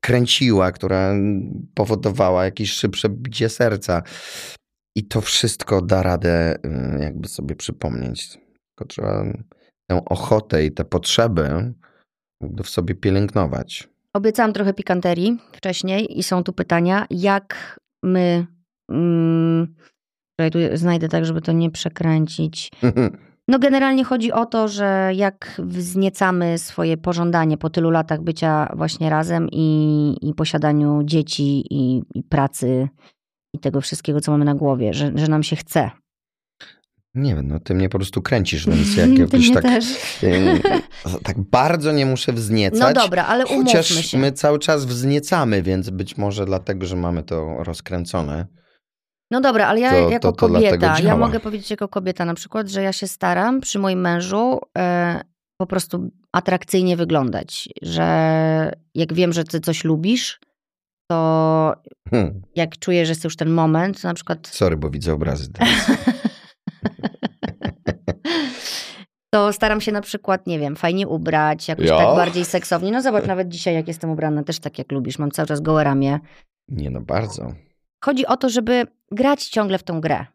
kręciła, 0.00 0.72
która 0.72 1.14
powodowała 1.74 2.44
jakieś 2.44 2.72
szybsze 2.72 3.08
bicie 3.08 3.48
serca. 3.48 4.02
I 4.96 5.04
to 5.04 5.20
wszystko 5.20 5.82
da 5.82 6.02
radę 6.02 6.56
y, 6.56 7.00
jakby 7.00 7.28
sobie 7.28 7.56
przypomnieć. 7.56 8.28
Tylko 8.28 8.88
trzeba 8.88 9.24
tę 9.90 10.04
ochotę 10.04 10.64
i 10.64 10.72
tę 10.72 10.84
potrzebę 10.84 11.72
w 12.64 12.68
sobie 12.68 12.94
pielęgnować. 12.94 13.88
Obiecałam 14.14 14.52
trochę 14.52 14.74
pikanterii 14.74 15.38
wcześniej 15.52 16.18
i 16.18 16.22
są 16.22 16.44
tu 16.44 16.52
pytania, 16.52 17.06
jak 17.10 17.78
my. 18.04 18.46
Mm, 18.90 19.74
tu 20.52 20.58
znajdę 20.74 21.08
tak, 21.08 21.24
żeby 21.24 21.42
to 21.42 21.52
nie 21.52 21.70
przekręcić. 21.70 22.70
No 23.50 23.58
generalnie 23.58 24.04
chodzi 24.04 24.32
o 24.32 24.46
to, 24.46 24.68
że 24.68 25.10
jak 25.14 25.54
wzniecamy 25.58 26.58
swoje 26.58 26.96
pożądanie 26.96 27.56
po 27.56 27.70
tylu 27.70 27.90
latach 27.90 28.22
bycia 28.22 28.72
właśnie 28.76 29.10
razem 29.10 29.48
i, 29.52 30.16
i 30.22 30.34
posiadaniu 30.34 31.02
dzieci 31.04 31.64
i, 31.70 32.02
i, 32.14 32.22
pracy 32.22 32.88
i 33.54 33.58
tego 33.58 33.80
wszystkiego, 33.80 34.20
co 34.20 34.32
mamy 34.32 34.44
na 34.44 34.54
głowie, 34.54 34.94
że, 34.94 35.12
że 35.14 35.28
nam 35.28 35.42
się 35.42 35.56
chce. 35.56 35.90
Nie 37.14 37.34
wiem, 37.34 37.48
no 37.48 37.60
ty 37.60 37.74
mnie 37.74 37.88
po 37.88 37.98
prostu 37.98 38.22
kręcisz, 38.22 38.66
więc 38.66 38.96
jak 38.96 39.18
jakoś 39.18 39.52
tak, 39.52 39.64
tak 41.28 41.40
bardzo 41.40 41.92
nie 41.92 42.06
muszę 42.06 42.32
wzniecać. 42.32 42.80
No 42.80 43.02
dobra, 43.02 43.26
ale 43.26 43.46
umówmy 43.46 43.64
chociaż 43.64 43.86
się. 43.88 44.18
my 44.18 44.32
cały 44.32 44.58
czas 44.58 44.84
wzniecamy, 44.84 45.62
więc 45.62 45.90
być 45.90 46.16
może 46.16 46.46
dlatego, 46.46 46.86
że 46.86 46.96
mamy 46.96 47.22
to 47.22 47.64
rozkręcone. 47.64 48.46
No 49.30 49.40
dobra, 49.40 49.66
ale 49.66 49.80
ja 49.80 49.90
to, 49.90 50.10
jako 50.10 50.32
to, 50.32 50.32
to 50.32 50.48
kobieta, 50.48 51.00
ja 51.00 51.16
mogę 51.16 51.40
powiedzieć 51.40 51.70
jako 51.70 51.88
kobieta 51.88 52.24
na 52.24 52.34
przykład, 52.34 52.68
że 52.68 52.82
ja 52.82 52.92
się 52.92 53.06
staram 53.08 53.60
przy 53.60 53.78
moim 53.78 54.00
mężu 54.00 54.60
e, 54.78 55.20
po 55.60 55.66
prostu 55.66 56.10
atrakcyjnie 56.32 56.96
wyglądać, 56.96 57.68
że 57.82 58.72
jak 58.94 59.12
wiem, 59.12 59.32
że 59.32 59.44
ty 59.44 59.60
coś 59.60 59.84
lubisz, 59.84 60.40
to 61.10 61.74
hmm. 62.10 62.42
jak 62.56 62.78
czuję, 62.78 63.06
że 63.06 63.10
jest 63.10 63.24
już 63.24 63.36
ten 63.36 63.50
moment, 63.50 64.04
na 64.04 64.14
przykład... 64.14 64.46
Sorry, 64.62 64.76
bo 64.76 64.90
widzę 64.90 65.12
obrazy 65.12 65.52
to 69.34 69.52
staram 69.52 69.80
się 69.80 69.92
na 69.92 70.00
przykład, 70.00 70.46
nie 70.46 70.58
wiem, 70.58 70.76
fajnie 70.76 71.08
ubrać, 71.08 71.68
jakoś 71.68 71.86
ja? 71.86 71.98
tak 71.98 72.16
bardziej 72.16 72.44
seksownie. 72.44 72.92
No 72.92 73.02
zobacz, 73.02 73.26
nawet 73.26 73.48
dzisiaj 73.48 73.74
jak 73.74 73.88
jestem 73.88 74.10
ubrana, 74.10 74.42
też 74.42 74.58
tak 74.58 74.78
jak 74.78 74.92
lubisz, 74.92 75.18
mam 75.18 75.30
cały 75.30 75.48
czas 75.48 75.60
gołe 75.60 75.84
ramię. 75.84 76.20
Nie 76.68 76.90
no, 76.90 77.00
bardzo. 77.00 77.52
Chodzi 78.04 78.26
o 78.26 78.36
to, 78.36 78.48
żeby 78.48 78.86
grać 79.12 79.48
ciągle 79.48 79.78
w 79.78 79.82
tą 79.82 80.00
grę. 80.00 80.26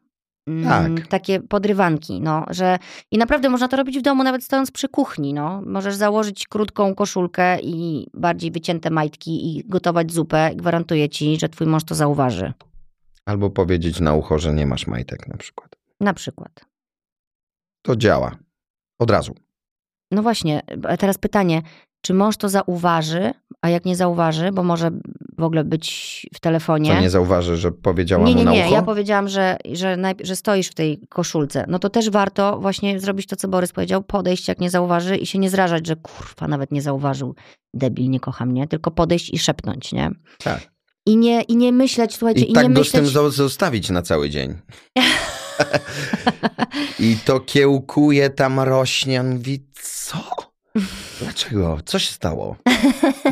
Mm, 0.47 0.95
tak. 0.95 1.07
Takie 1.07 1.39
podrywanki, 1.39 2.21
no, 2.21 2.45
że 2.49 2.79
i 3.11 3.17
naprawdę 3.17 3.49
można 3.49 3.67
to 3.67 3.77
robić 3.77 3.99
w 3.99 4.01
domu, 4.01 4.23
nawet 4.23 4.43
stojąc 4.43 4.71
przy 4.71 4.89
kuchni, 4.89 5.33
no. 5.33 5.61
Możesz 5.65 5.95
założyć 5.95 6.47
krótką 6.47 6.95
koszulkę 6.95 7.59
i 7.61 8.07
bardziej 8.13 8.51
wycięte 8.51 8.89
majtki 8.89 9.57
i 9.57 9.63
gotować 9.67 10.11
zupę. 10.11 10.51
Gwarantuję 10.55 11.09
ci, 11.09 11.39
że 11.39 11.49
twój 11.49 11.67
mąż 11.67 11.83
to 11.83 11.95
zauważy. 11.95 12.53
Albo 13.25 13.49
powiedzieć 13.49 13.99
na 13.99 14.13
ucho, 14.13 14.39
że 14.39 14.53
nie 14.53 14.65
masz 14.65 14.87
majtek 14.87 15.27
na 15.27 15.37
przykład. 15.37 15.75
Na 15.99 16.13
przykład. 16.13 16.65
To 17.81 17.95
działa. 17.95 18.35
Od 18.99 19.11
razu. 19.11 19.35
No 20.11 20.23
właśnie, 20.23 20.61
teraz 20.99 21.17
pytanie, 21.17 21.61
czy 22.05 22.13
mąż 22.13 22.37
to 22.37 22.49
zauważy, 22.49 23.33
a 23.61 23.69
jak 23.69 23.85
nie 23.85 23.95
zauważy, 23.95 24.51
bo 24.51 24.63
może 24.63 24.91
w 25.37 25.43
ogóle 25.43 25.63
być 25.63 26.27
w 26.33 26.39
telefonie. 26.39 26.95
Co 26.95 27.01
nie 27.01 27.09
zauważy, 27.09 27.57
że 27.57 27.71
powiedziałam 27.71 28.27
nie, 28.27 28.35
nie, 28.35 28.39
mu 28.39 28.45
na 28.45 28.51
nie. 28.51 28.61
ucho? 28.61 28.73
Ja 28.73 28.81
powiedziałam, 28.81 29.29
że, 29.29 29.57
że, 29.73 29.97
że 30.23 30.35
stoisz 30.35 30.67
w 30.67 30.73
tej 30.73 30.99
koszulce. 31.09 31.65
No 31.67 31.79
to 31.79 31.89
też 31.89 32.09
warto 32.09 32.59
właśnie 32.59 32.99
zrobić 32.99 33.27
to, 33.27 33.35
co 33.35 33.47
Borys 33.47 33.71
powiedział, 33.71 34.03
podejść 34.03 34.47
jak 34.47 34.59
nie 34.59 34.69
zauważy 34.69 35.17
i 35.17 35.25
się 35.25 35.39
nie 35.39 35.49
zrażać, 35.49 35.87
że 35.87 35.95
kurwa, 35.95 36.47
nawet 36.47 36.71
nie 36.71 36.81
zauważył, 36.81 37.35
debil, 37.73 38.09
nie 38.09 38.19
kocha 38.19 38.45
mnie, 38.45 38.67
tylko 38.67 38.91
podejść 38.91 39.33
i 39.33 39.39
szepnąć, 39.39 39.91
nie? 39.91 40.11
Tak. 40.43 40.71
I 41.05 41.17
nie, 41.17 41.41
i 41.41 41.57
nie 41.57 41.71
myśleć, 41.71 42.15
słuchajcie, 42.15 42.45
i, 42.45 42.51
i 42.51 42.53
tak 42.53 42.63
nie 42.63 42.73
go 42.73 42.79
myśleć... 42.79 43.07
z 43.07 43.13
tym 43.13 43.31
zostawić 43.31 43.89
na 43.89 44.01
cały 44.01 44.29
dzień. 44.29 44.53
I 46.99 47.17
to 47.25 47.39
kiełkuje, 47.39 48.29
tam 48.29 48.59
rośnie. 48.59 49.19
On 49.19 49.29
mówi, 49.29 49.65
co? 49.81 50.44
Dlaczego? 51.21 51.77
Co 51.85 51.99
się 51.99 52.13
stało? 52.13 52.55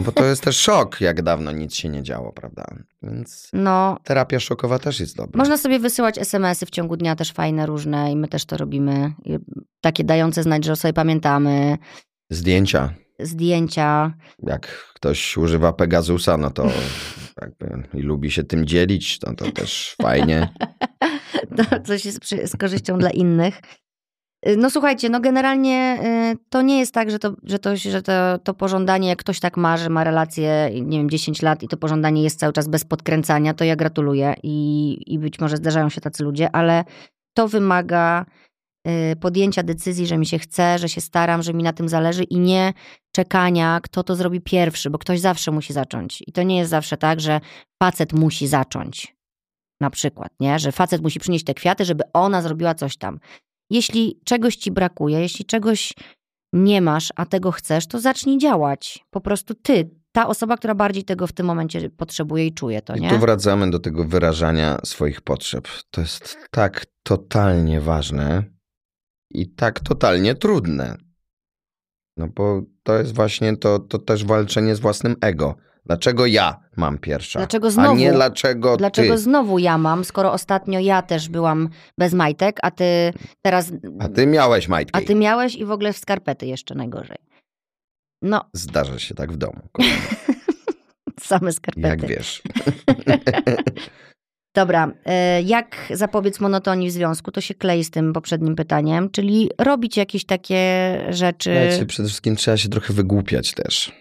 Bo 0.05 0.11
to 0.11 0.25
jest 0.25 0.43
też 0.43 0.59
szok, 0.59 1.01
jak 1.01 1.21
dawno 1.21 1.51
nic 1.51 1.75
się 1.75 1.89
nie 1.89 2.03
działo, 2.03 2.31
prawda? 2.31 2.65
Więc 3.03 3.49
no, 3.53 3.97
terapia 4.03 4.39
szokowa 4.39 4.79
też 4.79 4.99
jest 4.99 5.15
dobra. 5.15 5.37
Można 5.37 5.57
sobie 5.57 5.79
wysyłać 5.79 6.17
SMS-y 6.17 6.65
w 6.65 6.69
ciągu 6.69 6.97
dnia 6.97 7.15
też 7.15 7.31
fajne, 7.31 7.65
różne 7.65 8.11
i 8.11 8.15
my 8.15 8.27
też 8.27 8.45
to 8.45 8.57
robimy. 8.57 9.13
Takie 9.81 10.03
dające 10.03 10.43
znać, 10.43 10.65
że 10.65 10.71
o 10.71 10.75
sobie 10.75 10.93
pamiętamy. 10.93 11.77
Zdjęcia. 12.29 12.93
Zdjęcia. 13.19 14.13
Jak 14.43 14.67
ktoś 14.93 15.37
używa 15.37 15.73
Pegasusa, 15.73 16.37
no 16.37 16.51
to 16.51 16.67
jakby 17.41 17.83
i 17.93 18.01
lubi 18.01 18.31
się 18.31 18.43
tym 18.43 18.65
dzielić, 18.65 19.19
to, 19.19 19.33
to 19.33 19.51
też 19.51 19.95
fajnie. 20.01 20.49
to 21.57 21.79
coś 21.79 22.05
jest 22.05 22.19
z 22.45 22.57
korzyścią 22.57 22.97
dla 22.97 23.09
innych. 23.09 23.61
Y, 24.47 24.57
no 24.57 24.69
słuchajcie, 24.69 25.09
no 25.09 25.19
generalnie 25.19 25.99
y, 26.33 26.37
to 26.49 26.61
nie 26.61 26.79
jest 26.79 26.93
tak, 26.93 27.11
że, 27.11 27.19
to, 27.19 27.33
że, 27.43 27.59
to, 27.59 27.75
że 27.75 28.01
to, 28.01 28.39
to 28.43 28.53
pożądanie, 28.53 29.07
jak 29.07 29.19
ktoś 29.19 29.39
tak 29.39 29.57
ma, 29.57 29.77
że 29.77 29.89
ma 29.89 30.03
relację, 30.03 30.69
nie 30.81 30.97
wiem, 30.97 31.09
10 31.09 31.41
lat 31.41 31.63
i 31.63 31.67
to 31.67 31.77
pożądanie 31.77 32.23
jest 32.23 32.39
cały 32.39 32.53
czas 32.53 32.67
bez 32.67 32.85
podkręcania, 32.85 33.53
to 33.53 33.63
ja 33.63 33.75
gratuluję 33.75 34.33
i, 34.43 34.97
i 35.07 35.19
być 35.19 35.39
może 35.39 35.57
zdarzają 35.57 35.89
się 35.89 36.01
tacy 36.01 36.23
ludzie, 36.23 36.55
ale 36.55 36.83
to 37.33 37.47
wymaga 37.47 38.25
y, 38.87 39.15
podjęcia 39.15 39.63
decyzji, 39.63 40.07
że 40.07 40.17
mi 40.17 40.25
się 40.25 40.39
chce, 40.39 40.79
że 40.79 40.89
się 40.89 41.01
staram, 41.01 41.43
że 41.43 41.53
mi 41.53 41.63
na 41.63 41.73
tym 41.73 41.89
zależy 41.89 42.23
i 42.23 42.39
nie 42.39 42.73
czekania, 43.15 43.79
kto 43.83 44.03
to 44.03 44.15
zrobi 44.15 44.41
pierwszy, 44.41 44.89
bo 44.89 44.97
ktoś 44.97 45.19
zawsze 45.19 45.51
musi 45.51 45.73
zacząć. 45.73 46.23
I 46.27 46.31
to 46.31 46.43
nie 46.43 46.57
jest 46.57 46.71
zawsze 46.71 46.97
tak, 46.97 47.19
że 47.21 47.39
facet 47.83 48.13
musi 48.13 48.47
zacząć. 48.47 49.15
Na 49.81 49.89
przykład, 49.89 50.31
nie? 50.39 50.59
Że 50.59 50.71
facet 50.71 51.01
musi 51.01 51.19
przynieść 51.19 51.45
te 51.45 51.53
kwiaty, 51.53 51.85
żeby 51.85 52.03
ona 52.13 52.41
zrobiła 52.41 52.75
coś 52.75 52.97
tam. 52.97 53.19
Jeśli 53.74 54.19
czegoś 54.24 54.55
ci 54.55 54.71
brakuje, 54.71 55.19
jeśli 55.19 55.45
czegoś 55.45 55.93
nie 56.53 56.82
masz, 56.82 57.09
a 57.15 57.26
tego 57.26 57.51
chcesz, 57.51 57.88
to 57.88 57.99
zacznij 57.99 58.38
działać. 58.38 59.05
Po 59.09 59.21
prostu 59.21 59.53
ty, 59.53 59.89
ta 60.11 60.28
osoba, 60.28 60.57
która 60.57 60.76
bardziej 60.76 61.03
tego 61.03 61.28
w 61.28 61.32
tym 61.32 61.45
momencie 61.45 61.89
potrzebuje 61.89 62.47
i 62.47 62.53
czuje 62.53 62.82
to, 62.82 62.97
nie? 62.97 63.07
I 63.07 63.09
tu 63.09 63.19
wracamy 63.19 63.71
do 63.71 63.80
tego 63.80 64.05
wyrażania 64.05 64.78
swoich 64.84 65.21
potrzeb. 65.21 65.67
To 65.91 66.01
jest 66.01 66.38
tak 66.51 66.86
totalnie 67.03 67.82
ważne 67.82 68.43
i 69.30 69.49
tak 69.49 69.80
totalnie 69.80 70.36
trudne. 70.36 70.97
No 72.17 72.28
bo 72.28 72.61
to 72.84 72.97
jest 72.97 73.15
właśnie 73.15 73.57
to, 73.57 73.80
to 73.80 73.99
też 73.99 74.26
walczenie 74.26 74.76
z 74.76 74.80
własnym 74.80 75.15
ego. 75.21 75.55
Dlaczego 75.86 76.25
ja 76.25 76.59
mam 76.77 76.97
pierwsza? 76.97 77.39
Dlaczego 77.39 77.71
znowu? 77.71 77.91
A 77.91 77.95
nie 77.95 78.13
dlaczego 78.13 78.77
Dlaczego 78.77 79.13
ty? 79.13 79.19
znowu 79.19 79.59
ja 79.59 79.77
mam, 79.77 80.05
skoro 80.05 80.31
ostatnio 80.31 80.79
ja 80.79 81.01
też 81.01 81.29
byłam 81.29 81.69
bez 81.97 82.13
majtek, 82.13 82.59
a 82.61 82.71
ty 82.71 83.13
teraz... 83.41 83.71
A 83.99 84.09
ty 84.09 84.27
miałeś 84.27 84.67
majtki. 84.67 85.03
A 85.03 85.07
ty 85.07 85.15
miałeś 85.15 85.55
i 85.55 85.65
w 85.65 85.71
ogóle 85.71 85.93
w 85.93 85.97
skarpety 85.97 86.45
jeszcze 86.45 86.75
najgorzej. 86.75 87.17
No. 88.21 88.45
Zdarza 88.53 88.99
się 88.99 89.15
tak 89.15 89.31
w 89.31 89.38
domu. 89.38 89.61
Same 91.21 91.51
skarpety. 91.51 91.88
Jak 91.88 92.05
wiesz. 92.05 92.41
Dobra, 94.55 94.91
e, 95.05 95.41
jak 95.41 95.75
zapobiec 95.89 96.39
monotonii 96.39 96.89
w 96.89 96.91
związku? 96.91 97.31
To 97.31 97.41
się 97.41 97.53
klei 97.53 97.84
z 97.84 97.91
tym 97.91 98.13
poprzednim 98.13 98.55
pytaniem, 98.55 99.09
czyli 99.09 99.49
robić 99.59 99.97
jakieś 99.97 100.25
takie 100.25 100.97
rzeczy. 101.09 101.67
Znaczy, 101.69 101.86
przede 101.86 102.09
wszystkim 102.09 102.36
trzeba 102.36 102.57
się 102.57 102.69
trochę 102.69 102.93
wygłupiać 102.93 103.53
też. 103.53 103.91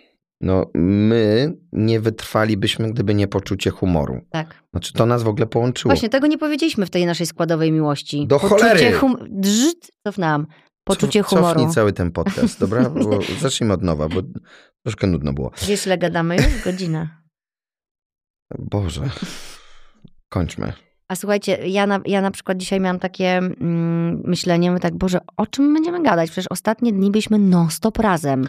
No, 0.42 0.66
my 0.74 1.52
nie 1.72 2.00
wytrwalibyśmy, 2.00 2.92
gdyby 2.92 3.14
nie 3.14 3.28
poczucie 3.28 3.70
humoru. 3.70 4.20
Tak. 4.30 4.62
Znaczy, 4.70 4.92
to 4.92 5.06
nas 5.06 5.22
w 5.22 5.28
ogóle 5.28 5.46
połączyło. 5.46 5.94
Właśnie, 5.94 6.08
tego 6.08 6.26
nie 6.26 6.38
powiedzieliśmy 6.38 6.86
w 6.86 6.90
tej 6.90 7.06
naszej 7.06 7.26
składowej 7.26 7.72
miłości. 7.72 8.26
Do 8.26 8.38
poczucie 8.40 8.62
cholery! 8.62 8.92
Hum... 8.92 9.16
Drzt, 9.30 9.92
cofnęłam. 10.06 10.46
Poczucie 10.84 11.22
humoru. 11.22 11.60
Cofnij 11.60 11.74
cały 11.74 11.92
ten 11.92 12.12
podcast, 12.12 12.60
dobra? 12.60 12.90
Bo 13.04 13.18
zacznijmy 13.40 13.74
od 13.74 13.82
nowa, 13.82 14.08
bo 14.08 14.22
troszkę 14.86 15.06
nudno 15.06 15.32
było. 15.32 15.50
Wiesz, 15.68 15.86
ile 15.86 15.98
gadamy 15.98 16.36
już? 16.36 16.64
Godzina. 16.64 17.22
Boże. 18.58 19.10
Kończmy. 20.28 20.72
A 21.08 21.16
słuchajcie, 21.16 21.68
ja 21.68 21.86
na, 21.86 22.00
ja 22.06 22.20
na 22.20 22.30
przykład 22.30 22.58
dzisiaj 22.58 22.80
miałam 22.80 22.98
takie 22.98 23.36
mm, 23.38 24.22
myślenie, 24.24 24.70
my 24.70 24.80
tak, 24.80 24.94
Boże, 24.94 25.18
o 25.36 25.46
czym 25.46 25.74
będziemy 25.74 26.02
gadać? 26.02 26.30
Przecież 26.30 26.46
ostatnie 26.50 26.92
dni 26.92 27.10
byliśmy 27.10 27.38
non-stop 27.38 27.98
razem. 27.98 28.48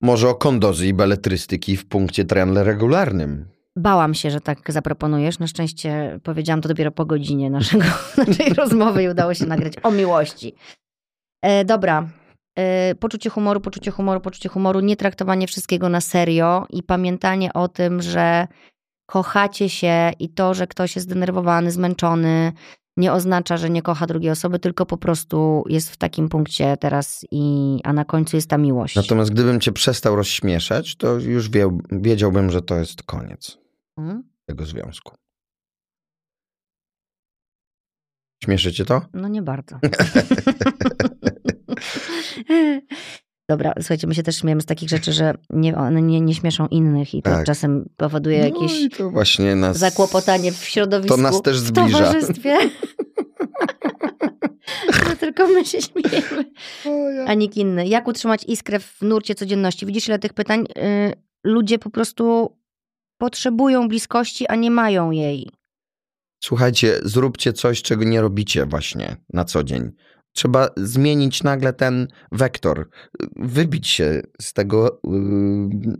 Może 0.00 0.28
o 0.28 0.34
kondozy 0.34 0.86
i 0.86 0.94
beletrystyki 0.94 1.76
w 1.76 1.86
punkcie 1.86 2.24
triangle 2.24 2.64
regularnym. 2.64 3.48
Bałam 3.76 4.14
się, 4.14 4.30
że 4.30 4.40
tak 4.40 4.72
zaproponujesz. 4.72 5.38
Na 5.38 5.46
szczęście 5.46 6.20
powiedziałam 6.22 6.60
to 6.60 6.68
dopiero 6.68 6.90
po 6.90 7.06
godzinie 7.06 7.50
naszego, 7.50 7.84
naszej 8.26 8.54
rozmowy 8.54 9.02
i 9.02 9.08
udało 9.08 9.34
się 9.34 9.46
nagrać 9.46 9.72
o 9.82 9.90
miłości. 9.90 10.54
E, 11.42 11.64
dobra. 11.64 12.08
E, 12.58 12.94
poczucie 12.94 13.30
humoru, 13.30 13.60
poczucie 13.60 13.90
humoru, 13.90 14.20
poczucie 14.20 14.48
humoru, 14.48 14.80
nie 14.80 14.96
traktowanie 14.96 15.46
wszystkiego 15.46 15.88
na 15.88 16.00
serio 16.00 16.66
i 16.70 16.82
pamiętanie 16.82 17.52
o 17.52 17.68
tym, 17.68 18.02
że 18.02 18.46
kochacie 19.10 19.68
się 19.68 20.12
i 20.18 20.28
to, 20.28 20.54
że 20.54 20.66
ktoś 20.66 20.96
jest 20.96 21.06
zdenerwowany, 21.08 21.70
zmęczony, 21.70 22.52
nie 22.96 23.12
oznacza, 23.12 23.56
że 23.56 23.70
nie 23.70 23.82
kocha 23.82 24.06
drugiej 24.06 24.30
osoby, 24.30 24.58
tylko 24.58 24.86
po 24.86 24.96
prostu 24.96 25.64
jest 25.68 25.90
w 25.90 25.96
takim 25.96 26.28
punkcie 26.28 26.76
teraz, 26.76 27.26
i, 27.30 27.78
a 27.84 27.92
na 27.92 28.04
końcu 28.04 28.36
jest 28.36 28.50
ta 28.50 28.58
miłość. 28.58 28.96
Natomiast 28.96 29.30
gdybym 29.30 29.60
cię 29.60 29.72
przestał 29.72 30.16
rozśmieszać, 30.16 30.96
to 30.96 31.14
już 31.14 31.50
wie, 31.50 31.78
wiedziałbym, 31.92 32.50
że 32.50 32.62
to 32.62 32.76
jest 32.76 33.02
koniec 33.02 33.58
Mhm. 33.98 34.22
tego 34.46 34.66
związku. 34.66 35.14
Śmieszy 38.44 38.72
cię 38.72 38.84
to? 38.84 39.02
No 39.14 39.28
nie 39.28 39.42
bardzo. 39.42 39.78
Dobra, 43.50 43.72
słuchajcie, 43.78 44.06
my 44.06 44.14
się 44.14 44.22
też 44.22 44.36
śmiejemy 44.36 44.60
z 44.62 44.66
takich 44.66 44.88
rzeczy, 44.88 45.12
że 45.12 45.34
nie, 45.50 45.76
one 45.76 46.02
nie, 46.02 46.20
nie 46.20 46.34
śmieszą 46.34 46.66
innych 46.66 47.14
i 47.14 47.22
to 47.22 47.30
Tak. 47.30 47.46
czasem 47.46 47.88
powoduje 47.96 48.38
jakieś 48.38 48.82
No 48.82 48.88
to 48.96 49.10
właśnie 49.10 49.56
nas... 49.56 49.78
zakłopotanie 49.78 50.52
w 50.52 50.64
środowisku. 50.64 51.16
To 51.16 51.22
nas 51.22 51.42
też 51.42 51.56
W 51.60 51.66
zbliża. 51.66 51.98
towarzystwie. 51.98 52.56
No, 55.08 55.16
tylko 55.16 55.48
my 55.48 55.64
się 55.64 55.78
śmiejemy, 55.82 56.44
a 57.26 57.34
nikt 57.34 57.56
inny. 57.56 57.88
Jak 57.88 58.08
utrzymać 58.08 58.44
iskrę 58.48 58.78
w 58.80 58.96
nurcie 59.02 59.34
codzienności? 59.34 59.86
Widzisz, 59.86 60.08
ile 60.08 60.18
tych 60.18 60.32
pytań? 60.32 60.60
Y, 60.76 61.12
ludzie 61.44 61.78
po 61.78 61.90
prostu 61.90 62.56
potrzebują 63.18 63.88
bliskości, 63.88 64.46
a 64.46 64.54
nie 64.54 64.70
mają 64.70 65.10
jej. 65.10 65.50
Słuchajcie, 66.44 66.98
zróbcie 67.04 67.52
coś, 67.52 67.82
czego 67.82 68.04
nie 68.04 68.20
robicie 68.20 68.66
właśnie 68.66 69.16
na 69.32 69.44
co 69.44 69.64
dzień. 69.64 69.90
Trzeba 70.32 70.68
zmienić 70.76 71.42
nagle 71.42 71.72
ten 71.72 72.08
wektor, 72.32 72.88
wybić 73.36 73.88
się 73.88 74.22
z 74.40 74.52
tego 74.52 75.00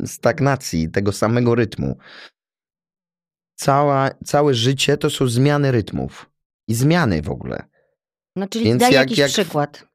yy, 0.00 0.06
stagnacji, 0.06 0.90
tego 0.90 1.12
samego 1.12 1.54
rytmu. 1.54 1.98
Cała, 3.54 4.10
całe 4.24 4.54
życie 4.54 4.96
to 4.96 5.10
są 5.10 5.26
zmiany 5.26 5.70
rytmów 5.72 6.30
i 6.68 6.74
zmiany 6.74 7.22
w 7.22 7.30
ogóle. 7.30 7.64
No, 8.36 8.48
czyli 8.48 8.64
Więc 8.64 8.80
daj 8.80 8.92
jak- 8.92 9.02
jakiś 9.02 9.18
jak- 9.18 9.30
przykład. 9.30 9.89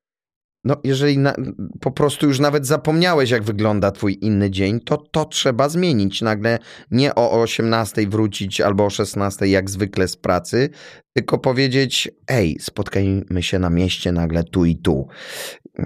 No, 0.65 0.77
jeżeli 0.83 1.17
na, 1.17 1.33
po 1.81 1.91
prostu 1.91 2.27
już 2.27 2.39
nawet 2.39 2.67
zapomniałeś, 2.67 3.29
jak 3.29 3.43
wygląda 3.43 3.91
twój 3.91 4.17
inny 4.21 4.51
dzień, 4.51 4.79
to 4.79 4.97
to 4.97 5.25
trzeba 5.25 5.69
zmienić. 5.69 6.21
Nagle 6.21 6.59
nie 6.91 7.15
o 7.15 7.41
18 7.41 8.07
wrócić 8.07 8.61
albo 8.61 8.85
o 8.85 8.89
16 8.89 9.47
jak 9.47 9.69
zwykle 9.69 10.07
z 10.07 10.17
pracy, 10.17 10.69
tylko 11.13 11.37
powiedzieć, 11.37 12.09
ej, 12.27 12.57
spotkajmy 12.59 13.43
się 13.43 13.59
na 13.59 13.69
mieście 13.69 14.11
nagle 14.11 14.43
tu 14.43 14.65
i 14.65 14.75
tu. 14.75 15.07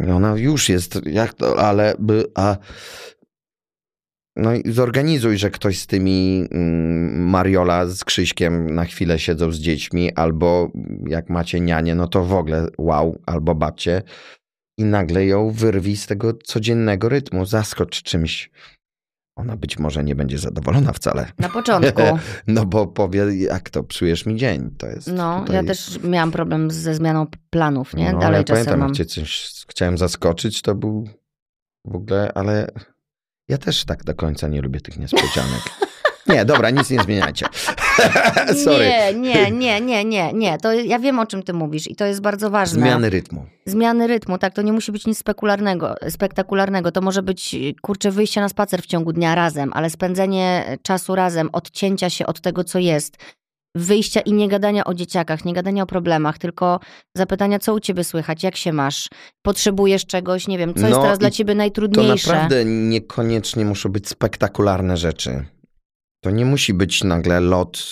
I 0.07 0.11
ona 0.11 0.37
już 0.37 0.69
jest, 0.69 1.01
jak 1.05 1.33
to, 1.33 1.59
ale 1.59 1.95
by, 1.99 2.25
a... 2.35 2.57
No 4.35 4.53
i 4.53 4.71
zorganizuj, 4.71 5.37
że 5.37 5.49
ktoś 5.49 5.79
z 5.79 5.87
tymi 5.87 6.45
mm, 6.51 7.29
Mariola 7.29 7.85
z 7.85 8.03
Krzyśkiem 8.03 8.75
na 8.75 8.85
chwilę 8.85 9.19
siedzą 9.19 9.51
z 9.51 9.59
dziećmi, 9.59 10.13
albo 10.13 10.71
jak 11.07 11.29
macie 11.29 11.59
nianie, 11.59 11.95
no 11.95 12.07
to 12.07 12.23
w 12.23 12.33
ogóle 12.33 12.67
wow, 12.77 13.19
albo 13.25 13.55
babcie 13.55 14.01
i 14.79 14.83
nagle 14.85 15.25
ją 15.25 15.51
wyrwij 15.51 15.97
z 15.97 16.07
tego 16.07 16.33
codziennego 16.33 17.09
rytmu, 17.09 17.45
zaskocz 17.45 18.03
czymś. 18.03 18.49
Ona 19.35 19.57
być 19.57 19.79
może 19.79 20.03
nie 20.03 20.15
będzie 20.15 20.37
zadowolona 20.37 20.93
wcale. 20.93 21.31
Na 21.39 21.49
początku. 21.49 22.01
No 22.47 22.65
bo 22.65 22.87
powie, 22.87 23.25
jak 23.35 23.69
to 23.69 23.83
psujesz 23.83 24.25
mi 24.25 24.35
dzień. 24.35 24.75
To 24.77 24.87
jest 24.87 25.07
No, 25.07 25.45
ja 25.51 25.63
też 25.63 25.99
miałam 26.03 26.31
problem 26.31 26.71
ze 26.71 26.95
zmianą 26.95 27.27
planów, 27.49 27.93
nie? 27.93 28.13
No, 28.13 28.19
Dalej 28.19 28.37
ja 28.37 28.43
czasem 28.43 28.65
pamiętam, 28.65 28.93
mam. 28.97 29.07
coś 29.07 29.51
chciałem 29.69 29.97
zaskoczyć, 29.97 30.61
to 30.61 30.75
był 30.75 31.09
w 31.85 31.95
ogóle, 31.95 32.31
ale 32.35 32.67
ja 33.47 33.57
też 33.57 33.85
tak 33.85 34.03
do 34.03 34.15
końca 34.15 34.47
nie 34.47 34.61
lubię 34.61 34.81
tych 34.81 34.97
niespodzianek. 34.99 35.61
Nie, 36.27 36.45
dobra, 36.45 36.69
nic 36.69 36.89
nie 36.89 37.03
zmieniajcie. 37.03 37.45
Sorry. 38.63 38.85
Nie, 38.85 39.13
nie, 39.13 39.51
nie, 39.51 39.81
nie, 39.81 40.05
nie, 40.05 40.33
nie. 40.33 40.57
To 40.57 40.73
ja 40.73 40.99
wiem, 40.99 41.19
o 41.19 41.25
czym 41.25 41.43
ty 41.43 41.53
mówisz 41.53 41.87
i 41.87 41.95
to 41.95 42.05
jest 42.05 42.21
bardzo 42.21 42.49
ważne. 42.49 42.81
Zmiany 42.81 43.09
rytmu. 43.09 43.45
Zmiany 43.65 44.07
rytmu, 44.07 44.37
tak, 44.37 44.53
to 44.53 44.61
nie 44.61 44.73
musi 44.73 44.91
być 44.91 45.07
nic 45.07 45.17
spekularnego, 45.17 45.95
spektakularnego. 46.09 46.91
To 46.91 47.01
może 47.01 47.23
być, 47.23 47.55
kurczę, 47.81 48.11
wyjście 48.11 48.41
na 48.41 48.49
spacer 48.49 48.81
w 48.81 48.85
ciągu 48.85 49.13
dnia 49.13 49.35
razem, 49.35 49.71
ale 49.73 49.89
spędzenie 49.89 50.77
czasu 50.83 51.15
razem, 51.15 51.49
odcięcia 51.53 52.09
się 52.09 52.25
od 52.25 52.41
tego, 52.41 52.63
co 52.63 52.79
jest, 52.79 53.17
wyjścia 53.75 54.21
i 54.21 54.33
nie 54.33 54.47
gadania 54.47 54.83
o 54.83 54.93
dzieciakach, 54.93 55.45
nie 55.45 55.53
gadania 55.53 55.83
o 55.83 55.85
problemach, 55.85 56.37
tylko 56.37 56.79
zapytania, 57.17 57.59
co 57.59 57.73
u 57.73 57.79
ciebie 57.79 58.03
słychać, 58.03 58.43
jak 58.43 58.55
się 58.55 58.73
masz, 58.73 59.09
potrzebujesz 59.41 60.05
czegoś, 60.05 60.47
nie 60.47 60.57
wiem, 60.57 60.73
co 60.73 60.79
jest 60.79 60.91
No 60.91 61.01
teraz 61.01 61.17
i 61.17 61.19
dla 61.19 61.31
ciebie 61.31 61.53
To 61.53 61.57
najtrudniejsze. 61.57 62.33
naprawdę 62.33 62.65
niekoniecznie 62.65 63.65
muszą 63.65 63.89
być 63.89 64.09
spektakularne 64.09 64.97
rzeczy. 64.97 65.45
To 66.21 66.31
nie 66.31 66.45
musi 66.45 66.73
być 66.73 67.03
nagle 67.03 67.39
lot 67.39 67.83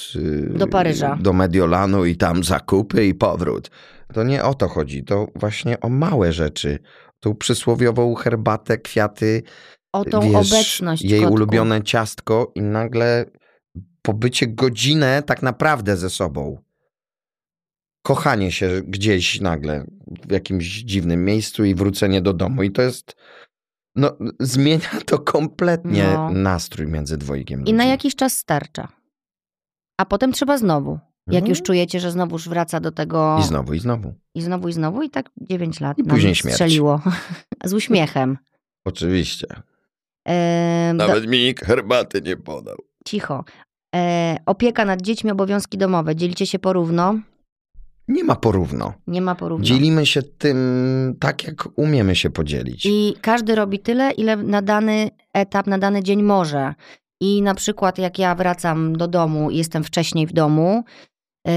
Do 0.49 0.67
Paryża. 0.67 1.17
do 1.21 1.33
Mediolanu 1.33 2.05
i 2.05 2.15
tam 2.15 2.43
zakupy 2.43 3.05
i 3.05 3.13
powrót. 3.13 3.69
To 4.13 4.23
nie 4.23 4.43
o 4.43 4.53
to 4.53 4.67
chodzi. 4.67 5.03
To 5.03 5.27
właśnie 5.35 5.79
o 5.79 5.89
małe 5.89 6.33
rzeczy. 6.33 6.79
Tą 7.19 7.35
przysłowiową 7.35 8.15
herbatę, 8.15 8.77
kwiaty, 8.77 9.43
O 9.93 10.05
tą 10.05 10.21
wiesz, 10.21 10.53
obecność. 10.53 11.03
jej 11.03 11.19
kotku. 11.19 11.33
ulubione 11.33 11.83
ciastko 11.83 12.51
i 12.55 12.61
nagle 12.61 13.25
pobycie 14.01 14.47
godzinę 14.47 15.23
tak 15.25 15.41
naprawdę 15.43 15.97
ze 15.97 16.09
sobą. 16.09 16.57
Kochanie 18.03 18.51
się 18.51 18.81
gdzieś 18.87 19.41
nagle 19.41 19.85
w 20.27 20.31
jakimś 20.31 20.65
dziwnym 20.65 21.25
miejscu 21.25 21.65
i 21.65 21.75
wrócenie 21.75 22.21
do 22.21 22.33
domu. 22.33 22.63
I 22.63 22.71
to 22.71 22.81
jest. 22.81 23.15
No, 23.97 24.11
zmienia 24.39 24.89
to 25.05 25.19
kompletnie 25.19 26.03
No. 26.13 26.29
nastrój 26.31 26.87
między 26.87 27.17
dwojgiem. 27.17 27.65
I 27.65 27.73
na 27.73 27.83
ludzi. 27.83 27.89
jakiś 27.91 28.15
czas 28.15 28.37
starcza. 28.37 28.87
A 29.97 30.05
potem 30.05 30.31
trzeba 30.31 30.57
znowu. 30.57 30.99
Jak 31.27 31.43
No. 31.43 31.49
już 31.49 31.61
czujecie, 31.61 31.99
że 31.99 32.11
znowuż 32.11 32.49
wraca 32.49 32.79
do 32.79 32.91
tego. 32.91 33.37
I 33.39 33.43
znowu, 33.43 33.73
i 33.73 33.79
znowu. 33.79 34.13
I 34.35 34.41
znowu, 34.41 34.67
i 34.67 34.73
znowu, 34.73 35.01
i 35.03 35.09
tak 35.09 35.29
9 35.37 35.79
lat. 35.79 35.97
I 35.99 36.03
nam 36.03 36.09
później 36.15 36.35
śmierć. 36.35 36.55
strzeliło. 36.55 37.01
Z 37.65 37.73
uśmiechem. 37.73 38.37
Oczywiście. 38.85 39.47
Ehm, 40.25 40.97
do, 40.97 41.07
Nawet 41.07 41.27
mi 41.27 41.43
nikt 41.43 41.65
herbaty 41.65 42.21
nie 42.21 42.37
podał. 42.37 42.77
cicho. 43.07 43.43
E, 43.95 44.37
opieka 44.45 44.85
nad 44.85 45.01
dziećmi, 45.01 45.31
obowiązki 45.31 45.77
domowe. 45.77 46.15
Dzielicie 46.15 46.47
się 46.47 46.59
porówno? 46.59 47.15
Nie 48.07 48.23
ma 48.23 48.35
porówno. 48.35 48.93
Nie 49.07 49.21
ma 49.21 49.35
porówno. 49.35 49.65
Dzielimy 49.65 50.05
się 50.05 50.23
tym 50.23 51.15
tak, 51.19 51.43
jak 51.43 51.67
umiemy 51.75 52.15
się 52.15 52.29
podzielić. 52.29 52.85
I 52.85 53.15
każdy 53.21 53.55
robi 53.55 53.79
tyle, 53.79 54.11
ile 54.11 54.35
na 54.37 54.61
dany 54.61 55.09
etap, 55.33 55.67
na 55.67 55.77
dany 55.77 56.03
dzień 56.03 56.23
może. 56.23 56.73
I 57.21 57.41
na 57.41 57.55
przykład, 57.55 57.97
jak 57.97 58.19
ja 58.19 58.35
wracam 58.35 58.97
do 58.97 59.07
domu 59.07 59.51
i 59.51 59.57
jestem 59.57 59.83
wcześniej 59.83 60.27
w 60.27 60.33
domu, 60.33 60.83
yy, 61.47 61.53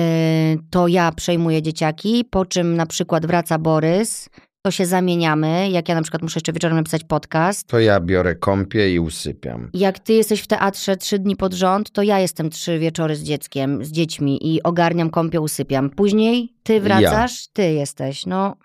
to 0.71 0.89
ja 0.89 1.13
przejmuję 1.13 1.63
dzieciaki, 1.63 2.25
po 2.31 2.47
czym 2.47 2.77
na 2.77 2.87
przykład 2.87 3.27
wraca 3.27 3.59
Borys, 3.59 4.29
to 4.63 4.71
się 4.71 4.87
zamieniamy. 4.87 5.71
Jak 5.71 5.89
ja 5.89 5.95
na 5.95 6.03
przykład 6.03 6.23
muszę 6.23 6.37
jeszcze 6.39 6.53
wieczorem 6.53 6.77
napisać 6.77 7.05
podcast. 7.05 7.67
To 7.67 7.81
ja 7.81 8.01
biorę 8.01 8.35
kąpię 8.35 8.95
i 8.95 8.99
usypiam. 8.99 9.71
Jak 9.75 9.99
ty 9.99 10.13
jesteś 10.13 10.41
w 10.41 10.47
teatrze 10.47 10.97
trzy 10.97 11.19
dni 11.19 11.37
pod 11.37 11.55
rząd, 11.55 11.91
to 11.91 12.03
ja 12.03 12.19
jestem 12.19 12.51
trzy 12.51 12.79
wieczory 12.79 13.17
z 13.17 13.23
dzieckiem, 13.23 13.85
z 13.85 13.91
dziećmi 13.93 14.55
i 14.55 14.63
ogarniam 14.63 15.11
kąpię, 15.11 15.41
usypiam. 15.41 15.91
Później 15.91 16.55
ty 16.63 16.81
wracasz, 16.81 17.49
ty 17.53 17.73
jesteś. 17.73 18.27
No, 18.27 18.57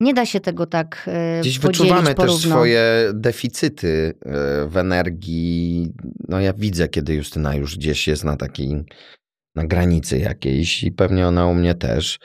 nie 0.00 0.14
da 0.14 0.26
się 0.26 0.40
tego 0.40 0.66
tak 0.66 1.10
yy, 1.34 1.40
Gdzieś 1.40 1.58
podzielić 1.58 1.78
wyczuwamy 1.92 2.06
też 2.06 2.16
porówno. 2.16 2.50
swoje 2.50 3.10
deficyty 3.14 4.14
e, 4.26 4.66
w 4.68 4.76
energii. 4.76 5.92
No 6.28 6.40
ja 6.40 6.52
widzę, 6.52 6.88
kiedy 6.88 7.14
Justyna 7.14 7.54
już 7.54 7.76
gdzieś 7.76 8.08
jest 8.08 8.24
na 8.24 8.36
takiej, 8.36 8.84
na 9.54 9.66
granicy 9.66 10.18
jakiejś 10.18 10.82
i 10.82 10.92
pewnie 10.92 11.28
ona 11.28 11.46
u 11.46 11.54
mnie 11.54 11.74
też. 11.74 12.18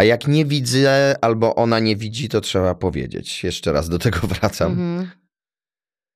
A 0.00 0.04
jak 0.04 0.28
nie 0.28 0.44
widzę 0.44 1.16
albo 1.20 1.54
ona 1.54 1.78
nie 1.78 1.96
widzi, 1.96 2.28
to 2.28 2.40
trzeba 2.40 2.74
powiedzieć. 2.74 3.44
Jeszcze 3.44 3.72
raz 3.72 3.88
do 3.88 3.98
tego 3.98 4.18
wracam. 4.18 4.72
Mhm. 4.72 5.10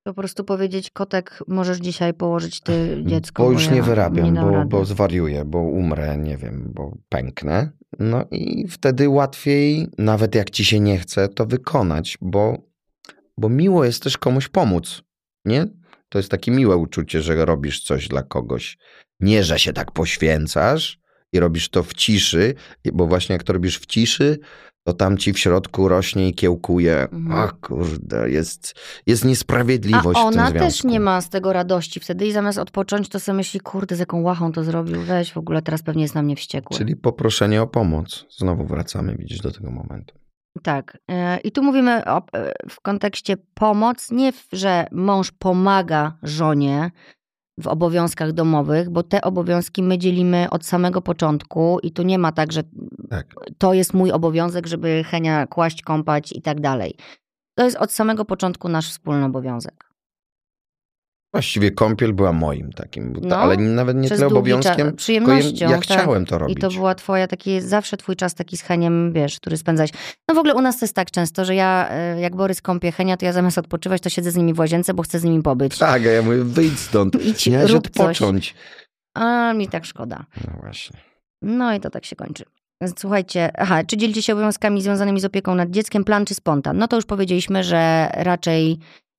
Po 0.05 0.15
prostu 0.15 0.45
powiedzieć, 0.45 0.91
kotek, 0.91 1.43
możesz 1.49 1.79
dzisiaj 1.79 2.15
położyć 2.15 2.61
ty 2.61 2.97
dziecko. 3.07 3.45
Bo 3.45 3.53
już 3.53 3.67
ja 3.67 3.73
nie 3.73 3.83
wyrabiam, 3.83 4.35
dam 4.35 4.45
bo, 4.45 4.51
rady. 4.51 4.69
bo 4.69 4.85
zwariuję, 4.85 5.45
bo 5.45 5.59
umrę, 5.59 6.19
nie 6.19 6.37
wiem, 6.37 6.71
bo 6.75 6.97
pęknę. 7.09 7.71
No 7.99 8.25
i 8.31 8.69
wtedy 8.69 9.09
łatwiej, 9.09 9.89
nawet 9.99 10.35
jak 10.35 10.51
ci 10.51 10.65
się 10.65 10.81
nie 10.81 10.99
chce, 10.99 11.29
to 11.29 11.47
wykonać, 11.47 12.19
bo, 12.21 12.59
bo 13.39 13.49
miło 13.49 13.85
jest 13.85 14.03
też 14.03 14.19
komuś 14.19 14.49
pomóc, 14.49 15.03
nie? 15.45 15.67
To 16.09 16.19
jest 16.19 16.31
takie 16.31 16.51
miłe 16.51 16.77
uczucie, 16.77 17.23
że 17.23 17.45
robisz 17.45 17.83
coś 17.83 18.09
dla 18.09 18.23
kogoś. 18.23 18.79
Nie, 19.21 19.45
że 19.45 19.59
się 19.59 19.73
tak 19.73 19.93
poświęcasz 19.93 21.04
i 21.35 21.41
robisz 21.41 21.69
to 21.69 21.83
w 21.83 21.95
ciszy, 21.95 22.55
bo 22.93 23.07
właśnie 23.07 23.33
jak 23.33 23.43
to 23.43 23.53
robisz 23.53 23.79
w 23.79 23.87
ciszy, 23.87 24.39
to 24.87 24.93
tam 24.93 25.19
ci 25.19 25.33
w 25.33 25.39
środku 25.39 25.89
rośnie 25.89 26.29
i 26.29 26.35
kiełkuje. 26.35 27.09
Mhm. 27.13 27.49
O 27.49 27.67
kurde, 27.67 28.31
jest, 28.31 28.75
jest 29.07 29.25
A 29.25 29.29
niesprawiedliwość 29.29 30.21
w 30.21 30.31
tym 30.31 30.41
ona 30.41 30.53
też 30.53 30.85
nie 30.85 31.01
ma 31.01 31.21
z 31.21 31.29
tego 31.29 31.53
radości 31.53 32.01
wtedy 32.01 32.27
i 32.27 32.33
zamiast 32.33 32.59
odpocząć, 32.59 33.09
to 33.09 33.21
sobie 33.21 33.37
myśli, 33.37 33.61
kurde, 33.61 33.97
z 33.97 33.99
jaką 33.99 34.23
łachą 34.23 34.53
to 34.53 34.65
zrobił, 34.65 35.01
weź 35.01 35.33
w 35.33 35.39
ogóle, 35.39 35.63
teraz 35.63 35.83
pewnie 35.83 36.03
jest 36.03 36.15
na 36.15 36.23
mnie 36.23 36.37
wściekły. 36.37 36.79
Czyli 36.79 36.97
poproszenie 36.97 37.63
o 37.63 37.67
pomoc. 37.67 38.27
Znowu 38.31 38.67
wracamy, 38.67 39.17
widzisz, 39.19 39.41
do 39.41 39.51
tego 39.51 39.71
momentu. 39.71 40.15
Tak. 40.63 40.99
e, 41.11 41.39
I 41.39 41.53
tu 41.53 41.63
mówimy 41.63 42.05
o, 42.05 42.23
e, 42.33 42.53
w 42.71 42.81
kontekście 42.81 43.37
pomoc, 43.55 44.11
nie, 44.11 44.33
że 44.53 44.87
mąż 44.93 45.33
pomaga 45.33 46.19
żonie, 46.23 46.91
w 47.61 47.67
obowiązkach 47.67 48.33
domowych, 48.33 48.91
bo 48.91 49.03
te 49.03 49.23
obowiązki 49.23 49.83
my 49.83 49.99
dzielimy 49.99 50.51
od 50.51 50.67
samego 50.67 51.03
początku 51.03 51.79
i 51.83 51.93
tu 51.93 52.03
nie 52.03 52.19
ma 52.19 52.33
tak, 52.33 52.53
że 52.53 52.63
Tak. 53.11 53.27
to 53.59 53.75
jest 53.75 53.95
mój 53.95 54.13
obowiązek, 54.13 54.67
żeby 54.67 55.05
Henia 55.05 55.47
kłaść, 55.47 55.83
kąpać 55.83 56.33
i 56.33 56.43
tak 56.43 56.61
dalej. 56.61 56.97
To 57.59 57.65
jest 57.65 57.77
od 57.77 57.93
samego 57.93 58.25
początku 58.25 58.69
nasz 58.69 58.91
wspólny 58.91 59.25
obowiązek. 59.25 59.84
Właściwie 61.35 61.71
kąpiel 61.71 62.13
była 62.13 62.33
moim 62.33 62.73
takim, 62.73 63.17
No, 63.23 63.37
ale 63.37 63.57
nawet 63.57 63.97
nie 63.97 64.09
tyle 64.09 64.27
obowiązkiem, 64.27 64.97
przyjemnością. 64.97 65.65
ja 65.65 65.71
tak. 65.71 65.83
chciałem 65.83 66.27
to 66.27 66.39
robić. 66.39 66.59
I 66.59 66.61
to 66.61 66.71
była 66.71 66.95
twoja 66.95 67.27
taki, 67.27 67.61
zawsze 67.61 67.97
twój 67.97 68.17
czas 68.17 68.35
taki 68.35 68.57
z 68.57 68.63
Heniem, 68.63 69.13
wiesz, 69.13 69.37
który 69.41 69.57
spędzałeś. 69.57 69.91
No 70.29 70.35
w 70.35 70.39
ogóle 70.39 70.55
u 70.55 70.61
nas 70.61 70.79
to 70.79 70.85
jest 70.85 70.95
tak 70.95 71.11
często, 71.11 71.45
że 71.45 71.55
ja, 71.55 71.89
e, 71.91 72.21
jak 72.21 72.37
Borys 72.37 72.63
kąpie 72.63 72.93
Henia, 72.93 73.17
to 73.17 73.25
ja 73.27 73.33
zamiast 73.33 73.59
odpoczywać, 73.59 74.03
to 74.03 74.09
siedzę 74.11 74.31
z 74.31 74.37
nimi 74.37 74.55
w 74.55 74.59
łazience, 74.59 74.95
bo 74.95 75.03
chcę 75.03 75.19
z 75.19 75.25
nimi 75.25 75.43
pobyć. 75.43 75.79
Tak, 75.79 76.03
a 76.03 76.11
ja 76.11 76.23
mówię, 76.23 76.45
wyjdź 76.45 76.79
stąd, 76.79 77.15
Idź, 77.27 77.47
miałeś 77.47 77.71
rób 77.71 77.91
coś. 77.91 78.01
odpocząć. 78.01 78.55
A 79.15 79.53
mi 79.53 79.69
tak 79.69 79.85
szkoda. 79.85 80.25
No 80.47 80.53
właśnie. 80.63 81.01
No 81.43 81.75
i 81.75 81.81
to 81.81 81.91
tak 81.91 82.05
się 82.05 82.17
kończy. 82.17 82.45
Słuchajcie, 82.99 83.51
aha, 83.59 83.85
czy 83.85 83.97
dzielicie 83.97 84.23
się 84.23 84.33
obowiązkami 84.33 84.83
związanymi 84.83 85.21
z 85.21 85.25
opieką 85.25 85.55
nad 85.55 85.71
dzieckiem, 85.71 86.05
plan 86.05 86.25
czy 86.25 86.35
spontan? 86.35 86.79
No 86.79 86.89
to 86.89 86.97
już 86.97 87.05
powiedzieliśmy, 87.05 87.65
że 87.65 88.11
raczej, 88.13 88.79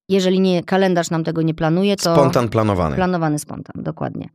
jeżeli 0.10 0.40
nie, 0.40 0.64
kalendarz 0.64 1.10
nam 1.10 1.24
tego 1.24 1.42
nie 1.42 1.54
planuje, 1.54 1.96
to 1.96 2.16
Spontan 2.16 2.50
planowany. 2.50 2.96
planowany 2.96 3.40
spontan, 3.40 3.84
dokładnie. 3.84 4.30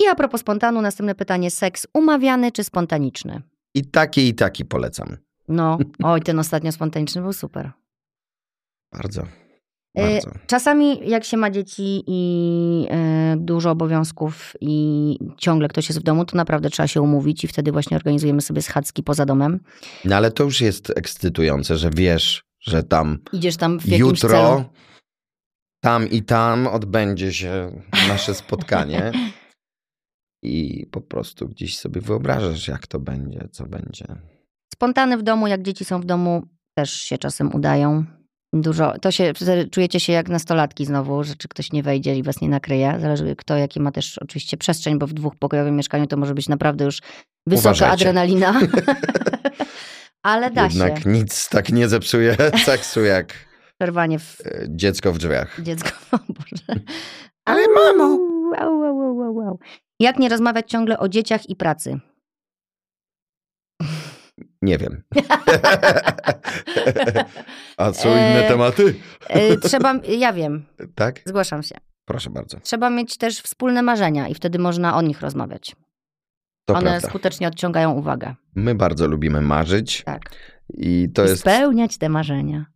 I 0.00 0.06
a 0.06 0.14
propos 0.14 0.40
spontanu, 0.40 0.82
następne 0.82 1.14
pytanie, 1.14 1.50
seks 1.50 1.86
umawiany 1.94 2.52
czy 2.52 2.64
spontaniczny? 2.64 3.42
I 3.74 3.84
taki, 3.84 4.28
i 4.28 4.34
taki 4.34 4.64
polecam. 4.64 5.16
No, 5.48 5.78
oj, 6.04 6.22
ten 6.22 6.38
ostatnio 6.38 6.72
spontaniczny 6.72 7.22
był 7.22 7.32
super. 7.32 7.70
Bardzo, 8.92 9.22
E, 9.94 10.12
bardzo. 10.12 10.30
Czasami 10.46 11.08
jak 11.10 11.24
się 11.24 11.36
ma 11.36 11.50
dzieci 11.50 12.02
i 12.06 12.86
e, 12.90 13.36
dużo 13.38 13.70
obowiązków 13.70 14.56
i 14.60 15.18
ciągle 15.36 15.68
ktoś 15.68 15.88
jest 15.88 16.00
w 16.00 16.02
domu, 16.02 16.24
to 16.24 16.36
naprawdę 16.36 16.70
trzeba 16.70 16.86
się 16.86 17.02
umówić 17.02 17.44
i 17.44 17.48
wtedy 17.48 17.72
właśnie 17.72 17.96
organizujemy 17.96 18.40
sobie 18.40 18.62
schadzki 18.62 19.02
poza 19.02 19.26
domem. 19.26 19.60
No 20.04 20.16
ale 20.16 20.30
to 20.30 20.44
już 20.44 20.60
jest 20.60 20.92
ekscytujące, 20.96 21.76
że 21.76 21.90
wiesz, 21.96 22.44
że 22.60 22.82
tam 22.82 23.18
Idziesz 23.32 23.56
tam 23.56 23.80
w 23.80 23.86
jakimś 23.86 24.00
jutro, 24.00 24.30
celu. 24.30 24.64
Tam 25.80 26.10
i 26.10 26.22
tam 26.22 26.66
odbędzie 26.66 27.32
się 27.32 27.82
nasze 28.08 28.34
spotkanie. 28.34 29.12
I 30.42 30.86
po 30.90 31.00
prostu 31.00 31.48
gdzieś 31.48 31.78
sobie 31.78 32.00
wyobrażasz, 32.00 32.68
jak 32.68 32.86
to 32.86 33.00
będzie, 33.00 33.48
co 33.52 33.66
będzie. 33.66 34.04
Spontany 34.74 35.16
w 35.18 35.22
domu, 35.22 35.46
jak 35.46 35.62
dzieci 35.62 35.84
są 35.84 36.00
w 36.00 36.04
domu, 36.04 36.42
też 36.78 36.92
się 36.92 37.18
czasem 37.18 37.54
udają. 37.54 38.04
Dużo, 38.52 38.98
to 38.98 39.10
się, 39.10 39.32
czujecie 39.70 40.00
się 40.00 40.12
jak 40.12 40.28
nastolatki 40.28 40.86
znowu, 40.86 41.24
że 41.24 41.34
czy 41.36 41.48
ktoś 41.48 41.72
nie 41.72 41.82
wejdzie 41.82 42.16
i 42.16 42.22
was 42.22 42.40
nie 42.40 42.48
nakryje. 42.48 42.98
Zależy 43.00 43.36
kto, 43.36 43.56
jaki 43.56 43.80
ma 43.80 43.92
też 43.92 44.18
oczywiście 44.18 44.56
przestrzeń, 44.56 44.98
bo 44.98 45.06
w 45.06 45.12
dwóchpokojowym 45.12 45.76
mieszkaniu 45.76 46.06
to 46.06 46.16
może 46.16 46.34
być 46.34 46.48
naprawdę 46.48 46.84
już 46.84 47.00
wysoka 47.46 47.68
Uważajcie. 47.70 47.92
adrenalina. 47.92 48.60
Ale 50.22 50.50
da 50.50 50.64
Jednak 50.64 51.02
się. 51.02 51.10
nic 51.10 51.48
tak 51.48 51.72
nie 51.72 51.88
zepsuje 51.88 52.36
seksu 52.66 53.04
jak 53.04 53.47
Przerwanie 53.82 54.18
w 54.18 54.40
e, 54.44 54.66
dziecko 54.68 55.12
w 55.12 55.18
drzwiach. 55.18 55.60
dziecko. 55.62 55.90
O 56.12 56.18
Boże. 56.28 56.80
Ale 57.44 57.62
mamo! 57.68 58.04
Au, 58.58 58.82
au, 58.82 59.00
au, 59.02 59.22
au, 59.22 59.40
au. 59.48 59.58
Jak 60.00 60.18
nie 60.18 60.28
rozmawiać 60.28 60.70
ciągle 60.70 60.98
o 60.98 61.08
dzieciach 61.08 61.48
i 61.50 61.56
pracy? 61.56 62.00
Nie 64.62 64.78
wiem. 64.78 65.02
A 67.76 67.92
co 67.92 68.08
inne 68.08 68.44
E, 68.46 68.48
tematy? 68.48 68.94
E, 69.28 69.56
Trzeba, 69.56 69.94
ja 70.18 70.32
wiem, 70.32 70.64
Tak? 70.94 71.20
zgłaszam 71.26 71.62
się. 71.62 71.74
Proszę 72.04 72.30
bardzo. 72.30 72.60
Trzeba 72.60 72.90
mieć 72.90 73.16
też 73.16 73.40
wspólne 73.40 73.82
marzenia 73.82 74.28
i 74.28 74.34
wtedy 74.34 74.58
można 74.58 74.96
o 74.96 75.02
nich 75.02 75.20
rozmawiać. 75.20 75.76
To 76.64 76.74
One 76.74 76.90
prawda. 76.90 77.08
skutecznie 77.08 77.48
odciągają 77.48 77.92
uwagę. 77.92 78.34
My 78.54 78.74
bardzo 78.74 79.06
lubimy 79.06 79.40
marzyć 79.40 80.02
Tak. 80.04 80.22
i 80.68 81.08
to 81.14 81.24
I 81.24 81.28
jest... 81.28 81.40
spełniać 81.40 81.98
te 81.98 82.08
marzenia. 82.08 82.66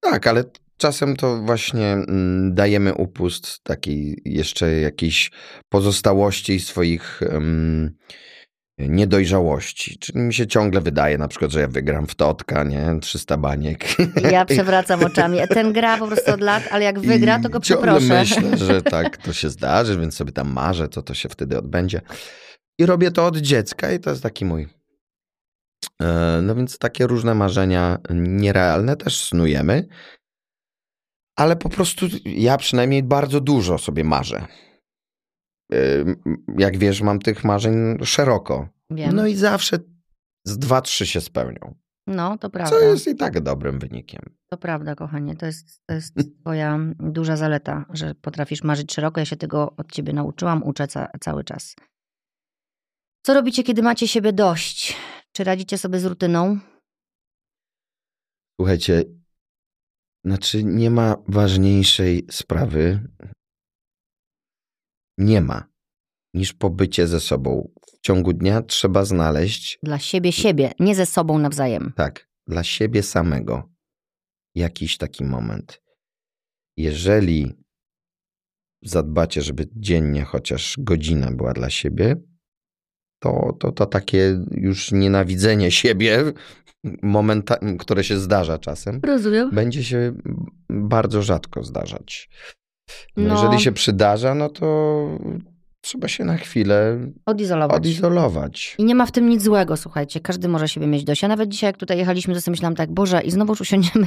Tak, 0.00 0.26
ale 0.26 0.44
czasem 0.76 1.16
to 1.16 1.38
właśnie 1.42 1.92
mm, 1.92 2.54
dajemy 2.54 2.94
upust 2.94 3.62
takiej 3.62 4.22
jeszcze 4.24 4.72
jakiejś 4.72 5.30
pozostałości 5.68 6.60
swoich 6.60 7.22
em, 7.22 7.96
niedojrzałości. 8.78 9.98
Czyli 9.98 10.18
mi 10.18 10.34
się 10.34 10.46
ciągle 10.46 10.80
wydaje 10.80 11.18
na 11.18 11.28
przykład, 11.28 11.50
że 11.50 11.60
ja 11.60 11.68
wygram 11.68 12.06
w 12.06 12.14
Totka, 12.14 12.64
nie? 12.64 12.96
300 13.00 13.36
baniek. 13.36 13.84
Ja 14.30 14.44
przewracam 14.54 15.04
oczami. 15.04 15.38
Ten 15.48 15.72
gra 15.72 15.98
po 15.98 16.06
prostu 16.06 16.32
od 16.32 16.40
lat, 16.40 16.62
ale 16.70 16.84
jak 16.84 17.00
wygra, 17.00 17.40
to 17.40 17.48
go 17.48 17.60
przeproszę. 17.60 18.20
myślę, 18.20 18.56
że 18.56 18.82
tak 18.82 19.16
to 19.16 19.32
się 19.32 19.50
zdarzy, 19.50 19.98
więc 19.98 20.16
sobie 20.16 20.32
tam 20.32 20.52
marzę, 20.52 20.88
co 20.88 21.02
to 21.02 21.14
się 21.14 21.28
wtedy 21.28 21.58
odbędzie. 21.58 22.00
I 22.78 22.86
robię 22.86 23.10
to 23.10 23.26
od 23.26 23.36
dziecka 23.36 23.92
i 23.92 24.00
to 24.00 24.10
jest 24.10 24.22
taki 24.22 24.44
mój. 24.44 24.79
E, 26.00 26.40
No 26.42 26.54
więc 26.54 26.78
takie 26.78 27.06
różne 27.06 27.34
marzenia 27.34 27.98
nierealne 28.14 28.96
też 28.96 29.24
snujemy. 29.24 29.88
Ale 31.36 31.56
po 31.56 31.68
prostu 31.68 32.06
ja 32.24 32.56
przynajmniej 32.56 33.02
bardzo 33.02 33.40
dużo 33.40 33.78
sobie 33.78 34.04
marzę. 34.04 34.46
E, 35.72 35.76
Jak 36.58 36.78
wiesz, 36.78 37.02
mam 37.02 37.18
tych 37.18 37.44
marzeń 37.44 37.74
szeroko. 38.04 38.68
Wiem. 38.90 39.16
No 39.16 39.26
i 39.26 39.34
zawsze 39.36 39.78
z 40.44 40.58
dwa, 40.58 40.80
trzy 40.80 41.06
się 41.06 41.20
spełnią. 41.20 41.74
No, 42.06 42.38
to 42.38 42.50
prawda. 42.50 42.70
Co 42.70 42.80
jest 42.80 43.06
i 43.08 43.16
tak 43.16 43.40
dobrym 43.40 43.78
wynikiem. 43.78 44.20
To 44.50 44.56
prawda, 44.56 44.94
kochanie. 44.94 45.36
To 45.36 45.46
jest, 45.46 45.80
to 45.86 45.94
jest 45.94 46.14
twoja 46.40 46.78
duża 46.98 47.36
zaleta, 47.36 47.84
że 47.92 48.14
potrafisz 48.14 48.62
marzyć 48.62 48.92
szeroko. 48.94 49.20
Ja 49.20 49.24
się 49.26 49.36
tego 49.36 49.72
od 49.76 49.92
ciebie 49.92 50.12
nauczyłam, 50.12 50.62
uczę 50.62 50.88
ca- 50.88 51.08
cały 51.20 51.44
czas. 51.44 51.76
Co 53.26 53.34
robicie, 53.34 53.62
kiedy 53.62 53.82
macie 53.82 54.08
siebie 54.08 54.32
dość? 54.32 54.96
Czy 55.40 55.44
radzicie 55.44 55.78
sobie 55.78 56.00
z 56.00 56.04
rutyną? 56.04 56.58
Słuchajcie, 58.60 59.04
znaczy 60.24 60.64
nie 60.64 60.90
ma 60.90 61.16
ważniejszej 61.28 62.26
sprawy, 62.30 63.08
nie 65.18 65.40
ma, 65.40 65.64
niż 66.34 66.52
pobycie 66.52 67.06
ze 67.06 67.20
sobą. 67.20 67.72
W 67.96 68.00
ciągu 68.00 68.32
dnia 68.32 68.62
trzeba 68.62 69.04
znaleźć, 69.04 69.78
Dla 69.82 69.98
siebie 69.98 70.32
siebie, 70.32 70.72
nie 70.80 70.94
ze 70.94 71.06
sobą 71.06 71.38
nawzajem. 71.38 71.92
tak, 71.96 72.28
dla 72.46 72.64
siebie 72.64 73.02
samego 73.02 73.70
jakiś 74.54 74.96
taki 74.98 75.24
moment. 75.24 75.82
Jeżeli 76.76 77.52
zadbacie, 78.82 79.42
żeby 79.42 79.68
dziennie 79.76 80.24
chociaż 80.24 80.76
godzina 80.78 81.32
była 81.32 81.52
dla 81.52 81.70
siebie, 81.70 82.16
to, 83.20 83.56
to, 83.60 83.72
to 83.72 83.86
takie 83.86 84.40
już 84.50 84.92
nienawidzenie 84.92 85.70
siebie, 85.70 86.18
momenta, 87.02 87.56
które 87.78 88.04
się 88.04 88.18
zdarza 88.18 88.58
czasem, 88.58 89.00
Rozumiem. 89.06 89.50
będzie 89.52 89.84
się 89.84 90.12
bardzo 90.70 91.22
rzadko 91.22 91.64
zdarzać. 91.64 92.28
No, 93.16 93.28
No. 93.28 93.34
Jeżeli 93.42 93.60
się 93.62 93.72
przydarza, 93.72 94.34
no 94.34 94.48
to 94.48 95.18
trzeba 95.80 96.08
się 96.08 96.24
na 96.24 96.36
chwilę 96.36 96.98
Odizolować. 97.26 97.76
odizolować. 97.76 98.74
I 98.78 98.84
nie 98.84 98.94
ma 98.94 99.06
w 99.06 99.12
tym 99.12 99.28
nic 99.28 99.42
złego, 99.42 99.76
słuchajcie. 99.76 100.20
Każdy 100.20 100.48
może 100.48 100.68
siebie 100.68 100.86
mieć 100.86 101.04
dość. 101.04 101.22
Ja 101.22 101.28
nawet 101.28 101.48
dzisiaj, 101.48 101.68
jak 101.68 101.76
tutaj 101.76 101.98
jechaliśmy, 101.98 102.34
to 102.34 102.40
sobie 102.40 102.52
myślałam 102.52 102.74
tak, 102.74 102.92
Boże, 102.92 103.20
i 103.22 103.30
znowu 103.30 103.52
już 103.52 103.60
usiądziemy. 103.60 104.06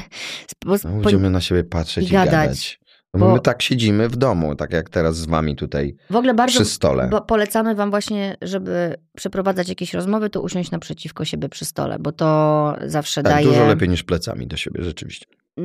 Bo, 0.65 0.75
No, 0.83 0.89
będziemy 1.01 1.29
na 1.29 1.41
siebie 1.41 1.63
patrzeć 1.63 2.03
i 2.05 2.07
i, 2.07 2.11
gadać, 2.11 2.31
gadać. 2.31 2.79
No, 3.13 3.19
bo- 3.19 3.33
My 3.33 3.39
tak 3.39 3.61
siedzimy 3.61 4.09
w 4.09 4.15
domu, 4.15 4.55
tak 4.55 4.73
jak 4.73 4.89
teraz 4.89 5.15
z 5.17 5.25
wami 5.25 5.55
tutaj 5.55 5.95
w 6.09 6.15
ogóle 6.15 6.33
bardzo 6.33 6.59
przy 6.59 6.65
stole. 6.65 7.07
bo 7.07 7.21
polecamy 7.21 7.75
wam 7.75 7.89
właśnie, 7.89 8.37
żeby 8.41 8.95
przeprowadzać 9.17 9.69
jakieś 9.69 9.93
rozmowy, 9.93 10.29
to 10.29 10.41
usiąść 10.41 10.71
naprzeciwko 10.71 11.25
siebie 11.25 11.49
przy 11.49 11.65
stole, 11.65 11.97
bo 11.99 12.11
to 12.11 12.75
zawsze 12.85 13.23
tak, 13.23 13.33
daje... 13.33 13.45
dużo 13.47 13.65
lepiej 13.65 13.89
niż 13.89 14.03
plecami 14.03 14.47
do 14.47 14.57
siebie, 14.57 14.83
rzeczywiście. 14.83 15.25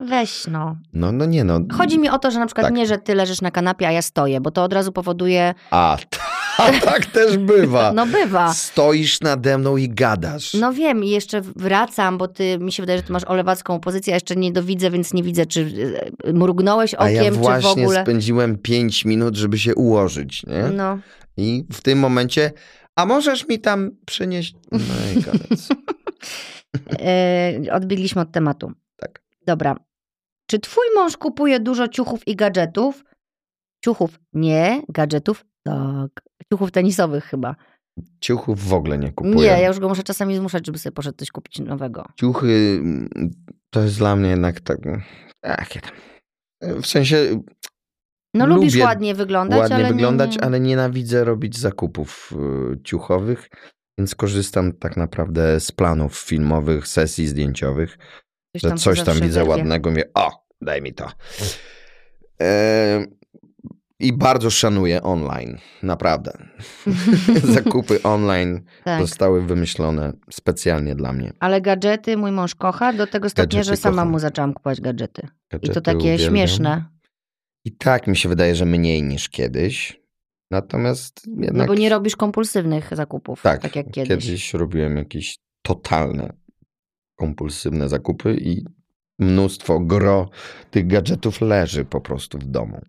Weź 0.00 0.46
no. 0.46 0.76
No, 0.92 1.12
no 1.12 1.26
nie 1.26 1.44
no. 1.44 1.60
Chodzi 1.72 1.98
mi 1.98 2.08
o 2.08 2.18
to, 2.18 2.30
że 2.30 2.38
na 2.38 2.46
przykład 2.46 2.66
Tak. 2.66 2.74
nie, 2.74 2.86
że 2.86 2.98
ty 2.98 3.14
leżysz 3.14 3.40
na 3.40 3.50
kanapie, 3.50 3.88
a 3.88 3.92
ja 3.92 4.02
stoję, 4.02 4.40
bo 4.40 4.50
to 4.50 4.64
od 4.64 4.72
razu 4.72 4.92
powoduje... 4.92 5.54
A, 5.70 5.96
a 6.58 6.72
tak 6.80 7.06
też 7.06 7.38
bywa. 7.38 7.92
No 7.92 8.06
bywa. 8.06 8.54
Stoisz 8.54 9.20
nade 9.20 9.58
mną 9.58 9.76
i 9.76 9.88
gadasz. 9.88 10.54
No 10.54 10.72
wiem 10.72 11.04
i 11.04 11.10
jeszcze 11.10 11.40
wracam, 11.40 12.18
bo 12.18 12.28
ty, 12.28 12.58
mi 12.58 12.72
się 12.72 12.82
wydaje, 12.82 12.98
że 12.98 13.02
ty 13.02 13.12
masz 13.12 13.24
olewacką 13.24 13.80
pozycję, 13.80 14.14
a 14.14 14.16
jeszcze 14.16 14.36
nie 14.36 14.52
dowidzę, 14.52 14.90
więc 14.90 15.12
nie 15.12 15.22
widzę, 15.22 15.46
czy 15.46 15.72
e, 16.24 16.32
mrugnąłeś 16.32 16.94
A 16.98 17.10
ja 17.10 17.20
okiem, 17.20 17.34
czy 17.34 17.40
w 17.40 17.42
właśnie 17.42 17.82
ogóle... 17.82 18.02
spędziłem 18.02 18.58
5 18.58 19.04
minut, 19.04 19.36
żeby 19.36 19.58
się 19.58 19.74
ułożyć, 19.74 20.46
nie? 20.46 20.62
No. 20.62 20.98
I 21.36 21.64
w 21.72 21.80
tym 21.80 21.98
momencie, 21.98 22.52
a 22.96 23.06
możesz 23.06 23.48
mi 23.48 23.58
tam 23.58 23.90
przynieść... 24.06 24.54
No 24.72 25.20
i 25.20 25.24
koniec. 25.24 25.68
E, 27.00 27.60
odbiegliśmy 27.72 28.22
od 28.22 28.32
tematu. 28.32 28.72
Tak. 28.96 29.22
Dobra. 29.46 29.76
Czy 30.46 30.58
twój 30.58 30.84
mąż 30.94 31.16
kupuje 31.16 31.60
dużo 31.60 31.88
ciuchów 31.88 32.28
i 32.28 32.36
gadżetów? 32.36 33.04
Ciuchów 33.84 34.20
nie, 34.32 34.82
gadżetów 34.88 35.44
tak. 35.62 36.22
Ciuchów 36.52 36.70
tenisowych 36.70 37.24
chyba. 37.24 37.56
Ciuchów 38.20 38.68
w 38.68 38.74
ogóle 38.74 38.98
nie 38.98 39.12
kupuję. 39.12 39.36
Nie, 39.36 39.62
ja 39.62 39.68
już 39.68 39.78
go 39.78 39.88
muszę 39.88 40.02
czasami 40.02 40.36
zmuszać, 40.36 40.66
żeby 40.66 40.78
sobie 40.78 40.92
poszedł 40.92 41.18
coś 41.18 41.30
kupić 41.30 41.58
nowego. 41.58 42.06
Ciuchy 42.16 42.78
mm, 42.80 43.08
to 43.70 43.82
jest 43.82 43.98
dla 43.98 44.16
mnie 44.16 44.30
jednak 44.30 44.60
tak. 44.60 44.78
Ach, 45.42 45.68
w 46.62 46.86
sensie. 46.86 47.42
No 48.34 48.46
lubisz 48.46 48.74
lubię 48.74 48.84
ładnie 48.84 49.14
wyglądać, 49.14 49.58
ładnie 49.58 49.76
ale 49.76 49.88
wyglądać, 49.88 50.30
nie, 50.30 50.36
nie... 50.36 50.44
ale 50.44 50.60
nienawidzę 50.60 51.24
robić 51.24 51.58
zakupów 51.58 52.32
y, 52.72 52.82
ciuchowych, 52.82 53.50
więc 53.98 54.14
korzystam 54.14 54.72
tak 54.72 54.96
naprawdę 54.96 55.60
z 55.60 55.72
planów 55.72 56.18
filmowych, 56.18 56.88
sesji 56.88 57.26
zdjęciowych, 57.26 57.98
Coś 58.52 58.62
że 58.62 58.68
tam 58.68 58.78
się 58.78 58.84
coś 58.84 59.02
tam 59.02 59.14
widzę 59.14 59.40
wyrwie. 59.40 59.50
ładnego, 59.50 59.90
mówię, 59.90 60.04
o, 60.14 60.44
daj 60.60 60.82
mi 60.82 60.94
to. 60.94 61.10
E, 62.42 63.04
I 64.02 64.12
bardzo 64.12 64.50
szanuję 64.50 65.02
online, 65.02 65.58
naprawdę. 65.82 66.32
Zakupy 67.54 68.02
online 68.02 68.60
Tak. 68.84 69.00
zostały 69.00 69.42
wymyślone 69.46 70.12
specjalnie 70.30 70.94
dla 70.94 71.12
mnie. 71.12 71.32
Ale 71.40 71.60
gadżety 71.60 72.16
mój 72.16 72.32
mąż 72.32 72.54
kocha 72.54 72.92
do 72.92 73.06
tego 73.06 73.28
stopnia, 73.30 73.44
Gadżety 73.58 73.76
że 73.76 73.82
sama 73.82 73.94
kocham. 73.96 74.10
mu 74.10 74.18
zaczęłam 74.18 74.54
kupować 74.54 74.80
gadżety. 74.80 75.22
I 75.26 75.28
to 75.50 75.58
Gadżety 75.58 75.80
takie 75.82 75.98
uwielbiam. 75.98 76.28
śmieszne. 76.30 76.84
I 77.64 77.72
tak 77.76 78.06
mi 78.06 78.16
się 78.16 78.28
wydaje, 78.28 78.54
że 78.54 78.64
mniej 78.66 79.02
niż 79.02 79.28
kiedyś. 79.28 80.00
Natomiast 80.50 81.26
jednak. 81.26 81.54
No 81.54 81.66
bo 81.66 81.74
nie 81.74 81.88
robisz 81.88 82.16
kompulsywnych 82.16 82.88
zakupów, 82.96 83.42
tak, 83.42 83.62
tak, 83.62 83.76
jak 83.76 83.90
kiedyś. 83.90 84.54
robiłem 84.54 84.96
jakieś 84.96 85.38
totalne, 85.62 86.32
kompulsywne 87.16 87.88
zakupy 87.88 88.36
i 88.40 88.64
mnóstwo 89.18 89.80
gro 89.80 90.28
tych 90.70 90.86
gadżetów 90.86 91.40
leży 91.40 91.84
po 91.84 92.00
prostu 92.00 92.38
w 92.38 92.44
domu. 92.44 92.80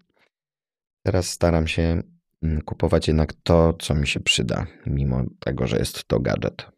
Teraz 1.04 1.30
staram 1.30 1.68
się 1.68 2.02
mm, 2.44 2.62
kupować 2.62 3.08
jednak 3.08 3.34
to, 3.34 3.74
co 3.74 3.96
mi 3.96 4.08
się 4.08 4.20
przyda, 4.20 4.66
mimo 4.86 5.24
tego, 5.40 5.68
że 5.68 5.78
jest 5.78 6.08
to 6.08 6.20
gadżet. 6.20 6.74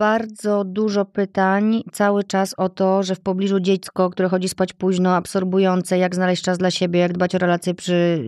Bardzo 0.00 0.64
dużo 0.64 1.04
pytań 1.04 1.82
cały 1.92 2.24
czas 2.24 2.54
o 2.56 2.68
to, 2.68 3.02
że 3.02 3.14
w 3.14 3.20
pobliżu 3.20 3.60
dziecko, 3.60 4.10
które 4.10 4.28
chodzi 4.28 4.48
spać 4.48 4.72
późno, 4.72 5.14
absorbujące, 5.16 5.98
jak 5.98 6.14
znaleźć 6.14 6.42
czas 6.42 6.58
dla 6.58 6.70
siebie, 6.70 7.00
jak 7.00 7.12
dbać 7.12 7.34
o 7.34 7.38
relacje 7.38 7.74
przy... 7.74 8.24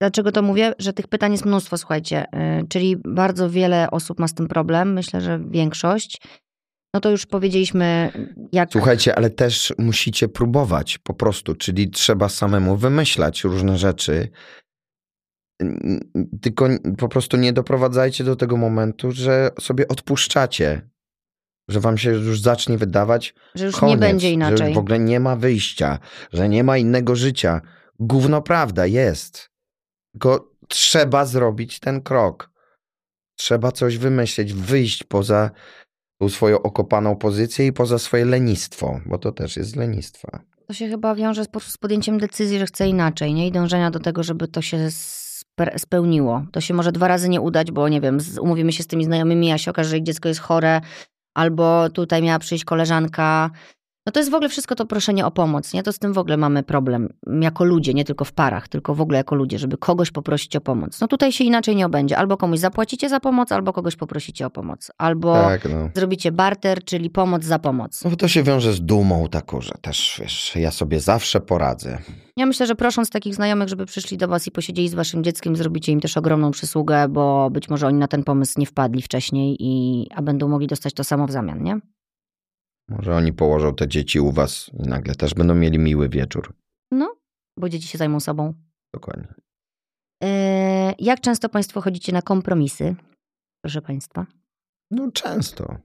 Dlaczego 0.00 0.32
to 0.32 0.42
mówię? 0.42 0.72
Że 0.78 0.92
tych 0.92 1.08
pytań 1.08 1.32
jest 1.32 1.44
mnóstwo, 1.44 1.78
słuchajcie. 1.78 2.24
Yy, 2.32 2.68
Czyli 2.68 2.96
bardzo 2.96 3.50
wiele 3.50 3.90
osób 3.90 4.18
ma 4.18 4.28
z 4.28 4.34
tym 4.34 4.48
problem, 4.48 4.92
myślę, 4.92 5.20
że 5.20 5.40
większość. 5.50 6.20
No 6.94 7.00
to 7.00 7.10
już 7.10 7.26
powiedzieliśmy, 7.26 8.12
jak... 8.52 8.72
Słuchajcie, 8.72 9.14
ale 9.16 9.30
też 9.30 9.74
musicie 9.78 10.28
próbować 10.28 10.98
po 10.98 11.14
prostu, 11.14 11.54
czyli 11.54 11.90
trzeba 11.90 12.28
samemu 12.28 12.76
wymyślać 12.76 13.44
różne 13.44 13.78
rzeczy. 13.78 14.28
Tylko 16.42 16.68
po 16.98 17.08
prostu 17.08 17.36
nie 17.36 17.52
doprowadzajcie 17.52 18.24
do 18.24 18.36
tego 18.36 18.56
momentu, 18.56 19.12
że 19.12 19.50
sobie 19.60 19.88
odpuszczacie. 19.88 20.90
Że 21.68 21.80
wam 21.80 21.98
się 21.98 22.10
już 22.10 22.40
zacznie 22.40 22.78
wydawać, 22.78 23.34
że 23.54 23.66
już 23.66 23.76
koniec, 23.76 23.94
nie 23.94 24.00
będzie 24.00 24.26
że 24.26 24.32
inaczej. 24.32 24.66
już 24.66 24.76
w 24.76 24.78
ogóle 24.78 24.98
nie 24.98 25.20
ma 25.20 25.36
wyjścia, 25.36 25.98
że 26.32 26.48
nie 26.48 26.64
ma 26.64 26.78
innego 26.78 27.16
życia. 27.16 27.60
Gówno 27.98 28.42
prawda, 28.42 28.86
jest. 28.86 29.50
Tylko 30.12 30.50
trzeba 30.68 31.24
zrobić 31.24 31.80
ten 31.80 32.02
krok. 32.02 32.50
Trzeba 33.36 33.72
coś 33.72 33.98
wymyśleć, 33.98 34.52
wyjść 34.52 35.04
poza 35.04 35.50
tą 36.20 36.28
swoją 36.28 36.62
okopaną 36.62 37.16
pozycję 37.16 37.66
i 37.66 37.72
poza 37.72 37.98
swoje 37.98 38.24
lenistwo, 38.24 39.00
bo 39.06 39.18
to 39.18 39.32
też 39.32 39.56
jest 39.56 39.76
lenistwa. 39.76 40.40
To 40.66 40.74
się 40.74 40.88
chyba 40.88 41.14
wiąże 41.14 41.44
z, 41.44 41.78
podjęciem 41.80 42.18
decyzji, 42.18 42.58
że 42.58 42.66
chce 42.66 42.88
inaczej, 42.88 43.34
nie? 43.34 43.46
I 43.46 43.52
dążenia 43.52 43.90
do 43.90 43.98
tego, 43.98 44.22
żeby 44.22 44.48
to 44.48 44.62
się 44.62 44.76
spe- 44.76 45.78
spełniło. 45.78 46.42
To 46.52 46.60
się 46.60 46.74
może 46.74 46.92
dwa 46.92 47.08
razy 47.08 47.28
nie 47.28 47.40
udać, 47.40 47.72
bo 47.72 47.88
nie 47.88 48.00
wiem, 48.00 48.18
umówimy 48.40 48.72
się 48.72 48.82
z 48.82 48.86
tymi 48.86 49.04
znajomymi, 49.04 49.52
a 49.52 49.58
się 49.58 49.70
okaże, 49.70 49.90
że 49.90 50.02
dziecko 50.02 50.28
jest 50.28 50.40
chore, 50.40 50.80
albo 51.34 51.90
tutaj 51.90 52.22
miała 52.22 52.38
przyjść 52.38 52.64
koleżanka. 52.64 53.50
No 54.10 54.12
to 54.12 54.20
jest 54.20 54.30
w 54.30 54.34
ogóle 54.34 54.48
wszystko 54.48 54.74
to 54.74 54.86
proszenie 54.86 55.26
o 55.26 55.30
pomoc, 55.30 55.72
nie? 55.72 55.82
To 55.82 55.92
z 55.92 55.98
tym 55.98 56.12
w 56.12 56.18
ogóle 56.18 56.36
mamy 56.36 56.62
problem. 56.62 57.08
Jako 57.40 57.64
ludzie, 57.64 57.94
nie 57.94 58.04
tylko 58.04 58.24
w 58.24 58.32
parach, 58.32 58.68
tylko 58.68 58.94
w 58.94 59.00
ogóle 59.00 59.18
jako 59.18 59.34
ludzie, 59.34 59.58
żeby 59.58 59.76
kogoś 59.76 60.10
poprosić 60.10 60.56
o 60.56 60.60
pomoc. 60.60 61.00
No 61.00 61.08
tutaj 61.08 61.32
się 61.32 61.44
inaczej 61.44 61.76
nie 61.76 61.86
obędzie. 61.86 62.18
Albo 62.18 62.36
komuś 62.36 62.58
zapłacicie 62.58 63.08
za 63.08 63.20
pomoc, 63.20 63.52
albo 63.52 63.72
kogoś 63.72 63.96
poprosicie 63.96 64.46
o 64.46 64.50
pomoc. 64.50 64.90
Albo 64.98 65.34
Tak, 65.34 65.68
no. 65.72 65.90
zrobicie 65.94 66.32
barter, 66.32 66.84
czyli 66.84 67.10
pomoc 67.10 67.44
za 67.44 67.58
pomoc. 67.58 68.04
No 68.04 68.16
to 68.16 68.28
się 68.28 68.42
wiąże 68.42 68.72
z 68.72 68.80
dumą 68.80 69.28
taką, 69.28 69.60
że 69.60 69.72
też, 69.80 70.20
wiesz, 70.22 70.56
ja 70.56 70.70
sobie 70.70 71.00
zawsze 71.00 71.40
poradzę. 71.40 71.98
Ja 72.36 72.46
myślę, 72.46 72.66
że 72.66 72.74
prosząc 72.74 73.10
takich 73.10 73.34
znajomych, 73.34 73.68
żeby 73.68 73.86
przyszli 73.86 74.16
do 74.16 74.28
was 74.28 74.46
i 74.46 74.50
posiedzieli 74.50 74.88
z 74.88 74.94
waszym 74.94 75.24
dzieckiem, 75.24 75.56
zrobicie 75.56 75.92
im 75.92 76.00
też 76.00 76.16
ogromną 76.16 76.50
przysługę, 76.50 77.08
bo 77.08 77.50
być 77.50 77.68
może 77.68 77.86
oni 77.86 77.98
na 77.98 78.08
ten 78.08 78.24
pomysł 78.24 78.60
nie 78.60 78.66
wpadli 78.66 79.02
wcześniej, 79.02 79.56
i, 79.60 80.06
a 80.14 80.22
będą 80.22 80.48
mogli 80.48 80.66
dostać 80.66 80.94
to 80.94 81.04
samo 81.04 81.26
w 81.26 81.30
zamian, 81.30 81.62
nie? 81.62 81.80
Może 82.90 83.16
oni 83.16 83.32
położą 83.32 83.74
te 83.74 83.88
dzieci 83.88 84.20
u 84.20 84.32
was 84.32 84.70
i 84.84 84.88
nagle 84.88 85.14
też 85.14 85.34
będą 85.34 85.54
mieli 85.54 85.78
miły 85.78 86.08
wieczór. 86.08 86.54
No, 86.90 87.16
bo 87.56 87.68
dzieci 87.68 87.88
się 87.88 87.98
zajmą 87.98 88.20
sobą. 88.20 88.54
Dokładnie. 88.94 89.34
Eee, 90.22 90.94
jak 90.98 91.20
często 91.20 91.48
państwo 91.48 91.80
chodzicie 91.80 92.12
na 92.12 92.22
kompromisy, 92.22 92.96
proszę 93.64 93.82
państwa? 93.82 94.26
No 94.90 95.12
często. 95.12 95.76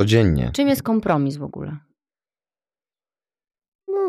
Codziennie. 0.00 0.50
Czym 0.54 0.68
jest 0.68 0.82
kompromis 0.82 1.36
w 1.36 1.42
ogóle? 1.42 1.76
No, 3.88 4.08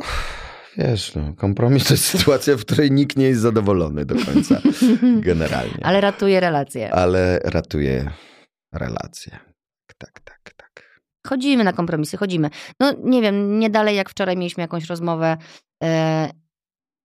wiesz, 0.77 1.15
no, 1.15 1.33
kompromis 1.33 1.83
to 1.83 1.93
jest 1.93 2.05
sytuacja, 2.17 2.57
w 2.57 2.61
której 2.61 2.91
nikt 2.91 3.17
nie 3.17 3.25
jest 3.25 3.41
zadowolony 3.41 4.05
do 4.05 4.15
końca. 4.25 4.61
Generalnie. 5.19 5.85
Ale 5.85 6.01
ratuje 6.01 6.39
relacje. 6.39 6.93
Ale 6.93 7.39
ratuje 7.43 8.11
relacje. 8.73 9.39
Tak, 9.97 10.19
tak, 10.19 10.53
tak. 10.57 10.72
Chodzimy 11.27 11.63
na 11.63 11.73
kompromisy, 11.73 12.17
chodzimy. 12.17 12.49
No 12.79 12.93
nie 13.03 13.21
wiem, 13.21 13.59
nie 13.59 13.69
dalej 13.69 13.95
jak 13.95 14.09
wczoraj 14.09 14.37
mieliśmy 14.37 14.61
jakąś 14.61 14.85
rozmowę 14.85 15.37
e, 15.83 16.29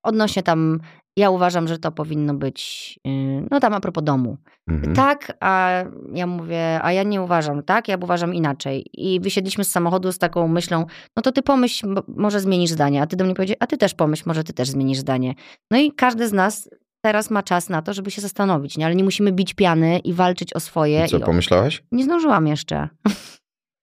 odnośnie 0.02 0.42
tam, 0.42 0.80
ja 1.16 1.30
uważam, 1.30 1.68
że 1.68 1.78
to 1.78 1.92
powinno 1.92 2.34
być, 2.34 2.98
e, 3.06 3.10
no 3.50 3.60
tam 3.60 3.74
a 3.74 3.80
propos 3.80 4.04
domu. 4.04 4.36
Mhm. 4.70 4.94
Tak, 4.94 5.36
a 5.40 5.84
ja 6.12 6.26
mówię, 6.26 6.80
a 6.82 6.92
ja 6.92 7.02
nie 7.02 7.22
uważam, 7.22 7.62
tak? 7.62 7.88
Ja 7.88 7.96
uważam 8.02 8.34
inaczej. 8.34 8.86
I 8.92 9.20
wysiedliśmy 9.20 9.64
z 9.64 9.70
samochodu 9.70 10.12
z 10.12 10.18
taką 10.18 10.48
myślą, 10.48 10.86
no 11.16 11.22
to 11.22 11.32
ty 11.32 11.42
pomyśl, 11.42 11.94
może 12.08 12.40
zmienisz 12.40 12.70
zdanie. 12.70 13.02
A 13.02 13.06
ty 13.06 13.16
do 13.16 13.24
mnie 13.24 13.34
powiedział, 13.34 13.56
a 13.60 13.66
ty 13.66 13.76
też 13.76 13.94
pomyśl, 13.94 14.22
może 14.26 14.44
ty 14.44 14.52
też 14.52 14.68
zmienisz 14.68 14.98
zdanie. 14.98 15.34
No 15.70 15.78
i 15.78 15.92
każdy 15.92 16.28
z 16.28 16.32
nas 16.32 16.70
teraz 17.00 17.30
ma 17.30 17.42
czas 17.42 17.68
na 17.68 17.82
to, 17.82 17.92
żeby 17.92 18.10
się 18.10 18.20
zastanowić, 18.20 18.78
nie? 18.78 18.86
Ale 18.86 18.94
nie 18.94 19.04
musimy 19.04 19.32
bić 19.32 19.54
piany 19.54 19.98
i 19.98 20.12
walczyć 20.12 20.52
o 20.52 20.60
swoje. 20.60 21.04
I 21.04 21.08
co, 21.08 21.18
i 21.18 21.22
o... 21.22 21.26
pomyślałaś? 21.26 21.82
Nie 21.92 22.04
zdążyłam 22.04 22.46
jeszcze. 22.46 22.88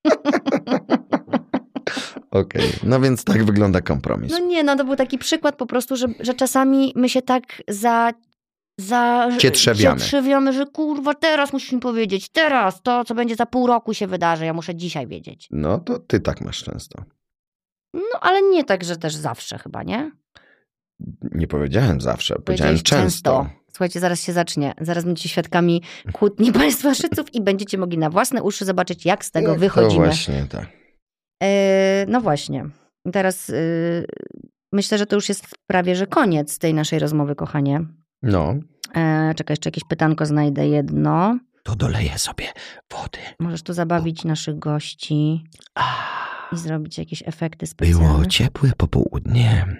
Okej. 2.32 2.70
No 2.84 3.00
więc 3.00 3.24
tak 3.24 3.44
wygląda 3.44 3.82
kompromis. 3.82 4.32
No 4.32 4.40
nie, 4.40 4.64
no 4.64 4.76
to 4.76 4.86
był 4.86 4.96
taki 4.96 5.18
przykład 5.18 5.56
po 5.56 5.66
prostu, 5.66 5.96
że, 5.96 6.08
że 6.20 6.34
czasami 6.34 6.94
my 6.96 7.10
się 7.10 7.22
tak 7.22 7.44
za... 7.68 8.12
za 8.80 9.30
Cietrzewiamy. 9.38 10.00
cietrzewiamy, 10.00 10.54
że 10.54 10.66
kurwa 10.66 11.14
teraz 11.14 11.54
musisz 11.54 11.72
mi 11.72 11.80
powiedzieć, 11.80 12.30
teraz, 12.30 12.82
to 12.82 13.04
co 13.04 13.16
będzie 13.16 13.36
za 13.36 13.46
pół 13.46 13.68
roku 13.68 13.94
się 13.94 14.08
wydarzy, 14.08 14.46
ja 14.46 14.54
muszę 14.54 14.76
dzisiaj 14.76 15.08
wiedzieć. 15.08 15.48
No 15.52 15.80
to 15.80 16.00
ty 16.00 16.20
tak 16.20 16.42
masz 16.42 16.64
często. 16.64 17.04
No 17.94 18.20
ale 18.22 18.42
nie 18.42 18.64
tak, 18.64 18.84
że 18.84 18.98
też 18.98 19.16
zawsze 19.16 19.58
chyba, 19.58 19.84
nie? 19.84 20.12
Nie 21.22 21.48
powiedziałem 21.48 22.02
zawsze, 22.02 22.36
powiedziałem 22.36 22.76
Powiedziałeś 22.76 22.84
często. 22.84 23.50
Słuchajcie, 23.76 24.00
zaraz 24.00 24.22
się 24.24 24.34
zacznie. 24.34 24.74
Zaraz 24.82 25.04
będziecie 25.06 25.30
świadkami 25.30 25.82
kłótni 26.14 26.52
państwa 26.62 26.94
szyców 26.96 27.34
i 27.36 27.42
będziecie 27.42 27.78
mogli 27.78 27.98
na 27.98 28.10
własne 28.10 28.44
uszy 28.44 28.66
zobaczyć, 28.66 29.06
jak 29.06 29.26
z 29.26 29.32
tego 29.32 29.48
Jak 29.48 29.56
To 29.56 29.60
wychodzimy. 29.60 30.06
właśnie 30.06 30.46
tak. 30.50 30.68
E, 31.44 32.06
no 32.08 32.22
właśnie. 32.22 32.66
Teraz 33.14 33.50
y, 33.50 34.06
myślę, 34.74 34.98
że 34.98 35.06
to 35.06 35.16
już 35.16 35.30
jest 35.30 35.46
prawie, 35.68 35.96
że 35.96 36.08
koniec 36.08 36.60
tej 36.60 36.74
naszej 36.74 37.00
rozmowy, 37.00 37.36
kochanie. 37.36 37.82
No. 38.22 38.56
E, 38.96 39.34
czekaj, 39.36 39.52
jeszcze 39.54 39.68
jakieś 39.68 39.84
pytanko 39.84 40.26
znajdę 40.26 40.68
jedno. 40.68 41.40
To 41.64 41.76
doleję 41.76 42.18
sobie 42.18 42.46
wody. 42.92 43.20
Możesz 43.40 43.64
tu 43.64 43.74
zabawić 43.74 44.24
naszych 44.24 44.60
gości 44.60 45.44
i 46.52 46.58
zrobić 46.58 46.98
jakieś 46.98 47.24
efekty 47.26 47.68
specjalne. 47.68 48.08
było 48.14 48.26
ciepłe 48.26 48.72
popołudnie. 48.78 49.78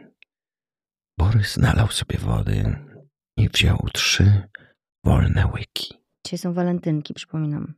Borys 1.20 1.58
nalał 1.58 1.88
sobie 1.88 2.18
wody 2.20 2.76
i 3.38 3.50
wziął 3.50 3.88
trzy 3.94 4.42
wolne 5.06 5.48
łyki. 5.54 5.94
Dzisiaj 6.26 6.40
są 6.40 6.54
walentynki, 6.54 7.14
przypominam. 7.14 7.74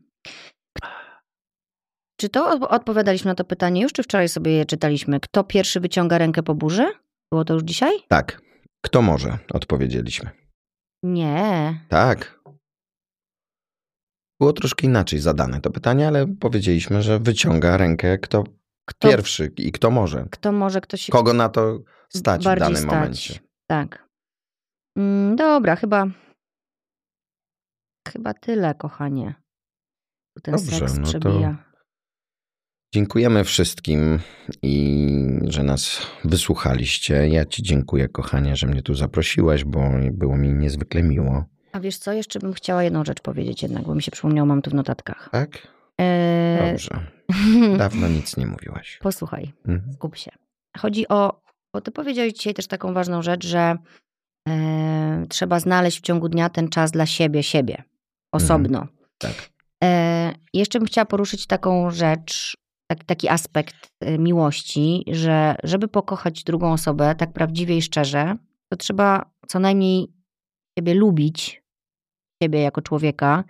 Czy 2.19 2.29
to 2.29 2.57
odp- 2.57 2.67
odpowiadaliśmy 2.69 3.31
na 3.31 3.35
to 3.35 3.43
pytanie 3.43 3.81
już, 3.81 3.93
czy 3.93 4.03
wczoraj 4.03 4.29
sobie 4.29 4.51
je 4.51 4.65
czytaliśmy? 4.65 5.19
Kto 5.19 5.43
pierwszy 5.43 5.79
wyciąga 5.79 6.17
rękę 6.17 6.43
po 6.43 6.55
burzy? 6.55 6.85
Było 7.31 7.45
to 7.45 7.53
już 7.53 7.63
dzisiaj? 7.63 7.93
Tak. 8.07 8.41
Kto 8.85 9.01
może? 9.01 9.37
Odpowiedzieliśmy. 9.53 10.29
Nie. 11.03 11.79
Tak. 11.89 12.39
Było 14.41 14.53
troszkę 14.53 14.87
inaczej 14.87 15.19
zadane 15.19 15.61
to 15.61 15.71
pytanie, 15.71 16.07
ale 16.07 16.27
powiedzieliśmy, 16.27 17.01
że 17.01 17.19
wyciąga 17.19 17.77
rękę 17.77 18.17
kto 18.17 18.43
Kto, 18.89 19.07
pierwszy 19.09 19.51
i 19.57 19.71
kto 19.71 19.91
może. 19.91 20.25
kto 20.31 20.51
może, 20.51 20.81
kto 20.81 20.97
się 20.97 21.11
Kogo 21.11 21.33
na 21.33 21.49
to 21.49 21.79
stać 22.09 22.41
w 22.41 22.43
danym 22.59 22.77
stać. 22.77 22.85
momencie. 22.93 23.39
Tak. 23.67 24.06
Mm, 24.97 25.35
dobra, 25.35 25.75
chyba. 25.75 26.07
Chyba 28.07 28.33
tyle, 28.33 28.75
kochanie. 28.75 29.33
Tu 30.35 30.41
ten 30.41 30.55
Dobrze, 30.55 30.79
seks 30.79 30.97
no 30.97 31.03
to- 31.03 31.09
przebija. 31.09 31.67
Dziękujemy 32.93 33.43
wszystkim 33.43 34.19
i 34.61 35.39
że 35.47 35.63
nas 35.63 36.07
wysłuchaliście. 36.23 37.27
Ja 37.29 37.45
Ci 37.45 37.63
dziękuję, 37.63 38.09
kochanie, 38.09 38.55
że 38.55 38.67
mnie 38.67 38.81
tu 38.81 38.93
zaprosiłaś, 38.95 39.63
bo 39.63 39.79
było 40.11 40.37
mi 40.37 40.53
niezwykle 40.53 41.03
miło. 41.03 41.45
A 41.71 41.79
wiesz 41.79 41.97
co, 41.97 42.13
jeszcze 42.13 42.39
bym 42.39 42.53
chciała 42.53 42.83
jedną 42.83 43.05
rzecz 43.05 43.21
powiedzieć 43.21 43.63
jednak, 43.63 43.83
bo 43.83 43.95
mi 43.95 44.01
się 44.03 44.11
przypomniało, 44.11 44.45
mam 44.45 44.61
tu 44.61 44.69
w 44.71 44.73
notatkach. 44.73 45.29
Tak? 45.31 45.67
Eee, 45.97 46.71
Dobrze. 46.71 46.99
Dawno 47.77 48.07
nic 48.07 48.37
nie 48.37 48.45
mówiłaś. 48.47 48.99
Posłuchaj, 49.01 49.53
Mhm. 49.67 49.93
skup 49.93 50.15
się. 50.17 50.31
Chodzi 50.77 51.07
o, 51.07 51.41
bo 51.73 51.81
ty 51.81 51.91
powiedziałeś 51.91 52.33
dzisiaj 52.33 52.53
też 52.53 52.67
taką 52.67 52.93
ważną 52.93 53.21
rzecz, 53.21 53.45
że 53.47 53.59
e, 53.59 53.77
trzeba 55.29 55.59
znaleźć 55.59 55.97
w 55.97 56.01
ciągu 56.01 56.29
dnia 56.29 56.49
ten 56.49 56.69
czas 56.69 56.91
dla 56.91 57.05
siebie, 57.05 57.43
siebie, 57.43 57.83
osobno. 58.31 58.87
Tak. 59.17 59.49
E, 59.83 60.33
jeszcze 60.53 60.79
bym 60.79 60.87
chciała 60.87 61.05
poruszyć 61.05 61.47
taką 61.47 61.91
rzecz, 61.91 62.57
tak, 62.91 63.03
taki 63.03 63.29
aspekt 63.29 63.75
e, 63.99 64.17
miłości, 64.17 65.03
że 65.11 65.55
żeby 65.63 65.87
pokochać 65.87 66.43
drugą 66.43 66.73
osobę 66.73 67.15
tak 67.15 67.33
prawdziwie 67.33 67.77
i 67.77 67.81
szczerze, 67.81 68.35
to 68.71 68.77
trzeba 68.77 69.31
co 69.47 69.59
najmniej 69.59 70.07
siebie 70.77 70.93
lubić, 70.93 71.63
siebie 72.43 72.61
jako 72.61 72.81
człowieka 72.81 73.43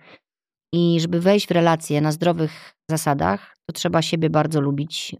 i 0.74 1.00
żeby 1.00 1.20
wejść 1.20 1.48
w 1.48 1.50
relacje 1.50 2.00
na 2.00 2.12
zdrowych 2.12 2.74
zasadach, 2.90 3.56
to 3.66 3.72
trzeba 3.72 4.02
siebie 4.02 4.30
bardzo 4.30 4.60
lubić. 4.60 5.16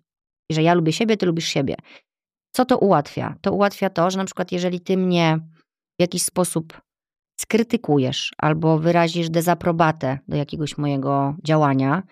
I 0.51 0.55
że 0.55 0.63
ja 0.63 0.75
lubię 0.75 0.93
siebie, 0.93 1.17
ty 1.17 1.27
lubisz 1.27 1.49
siebie. 1.49 1.75
Co 2.57 2.65
to 2.65 2.79
ułatwia? 2.79 3.37
To 3.41 3.53
ułatwia 3.53 3.91
to, 3.91 4.11
że 4.11 4.19
na 4.19 4.25
przykład 4.25 4.53
jeżeli 4.53 4.81
ty 4.81 4.97
mnie 4.97 5.39
w 5.99 6.01
jakiś 6.01 6.23
sposób 6.23 6.81
skrytykujesz 7.41 8.33
albo 8.39 8.79
wyrazisz 8.79 9.31
dezaprobatę 9.31 10.19
do 10.29 10.37
jakiegoś 10.37 10.79
mojego 10.79 11.37
działania, 11.45 12.03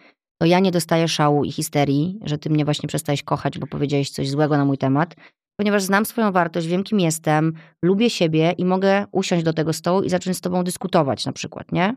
to 0.41 0.47
ja 0.47 0.61
nie 0.61 0.71
dostaję 0.71 1.09
szału 1.09 1.45
i 1.45 1.53
histerii, 1.53 2.19
że 2.23 2.39
ty 2.39 2.51
mnie 2.51 2.65
właśnie 2.65 2.89
przestałeś 2.89 3.23
kochać, 3.23 3.59
bo 3.59 3.67
powiedziałeś 3.67 4.11
coś 4.11 4.31
złego 4.31 4.57
na 4.57 4.65
mój 4.65 4.79
temat, 4.79 5.17
ponieważ 5.57 5.83
znam 5.83 6.07
swoją 6.07 6.33
wartość, 6.33 6.67
wiem 6.67 6.85
kim 6.85 7.01
jestem, 7.01 7.53
lubię 7.85 8.11
siebie 8.11 8.55
i 8.59 8.65
mogę 8.65 9.07
usiąść 9.13 9.45
do 9.45 9.53
tego 9.53 9.73
stołu 9.73 10.03
i 10.03 10.11
zacząć 10.11 10.37
z 10.37 10.41
tobą 10.41 10.65
dyskutować 10.65 11.27
na 11.27 11.33
przykład, 11.33 11.73
nie? 11.73 11.97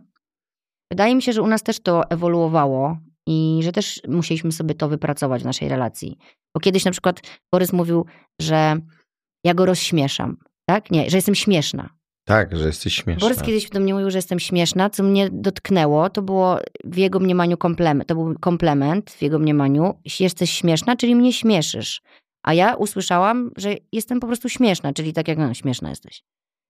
Wydaje 0.92 1.16
mi 1.16 1.22
się, 1.22 1.34
że 1.34 1.42
u 1.42 1.48
nas 1.48 1.64
też 1.64 1.80
to 1.80 2.10
ewoluowało 2.10 2.98
i 3.28 3.60
że 3.64 3.72
też 3.72 4.02
musieliśmy 4.08 4.52
sobie 4.52 4.76
to 4.76 4.90
wypracować 4.90 5.42
w 5.42 5.46
naszej 5.46 5.70
relacji. 5.70 6.18
Bo 6.56 6.60
kiedyś 6.60 6.86
na 6.86 6.92
przykład 6.92 7.22
Borys 7.54 7.74
mówił, 7.74 8.06
że 8.42 8.76
ja 9.44 9.54
go 9.54 9.66
rozśmieszam, 9.66 10.38
tak? 10.74 10.92
Nie, 10.92 11.10
że 11.10 11.18
jestem 11.18 11.36
śmieszna. 11.36 11.90
Tak, 12.26 12.58
że 12.58 12.66
jesteś 12.68 12.96
śmieszna. 12.96 13.20
Borys 13.30 13.42
kiedyś 13.44 13.70
do 13.70 13.80
mnie 13.80 13.94
mówił, 13.94 14.12
że 14.12 14.18
jestem 14.18 14.40
śmieszna, 14.40 14.90
co 14.90 15.04
mnie 15.04 15.30
dotknęło. 15.32 16.10
To 16.10 16.22
było 16.22 16.60
w 16.84 16.98
jego 16.98 17.20
mniemaniu 17.20 17.58
komplement. 17.58 18.08
To 18.10 18.16
był 18.16 18.36
komplement 18.40 19.12
w 19.12 19.22
jego 19.22 19.40
mniemaniu. 19.40 19.94
Jesteś 20.20 20.52
śmieszna, 20.52 20.96
czyli 20.96 21.16
mnie 21.16 21.34
śmieszysz. 21.34 22.02
A 22.44 22.54
ja 22.54 22.76
usłyszałam, 22.76 23.52
że 23.58 23.76
jestem 23.92 24.20
po 24.20 24.28
prostu 24.28 24.50
śmieszna, 24.50 24.94
czyli 24.94 25.14
tak 25.14 25.28
jak 25.28 25.38
no, 25.38 25.54
śmieszna 25.54 25.90
jesteś. 25.90 26.24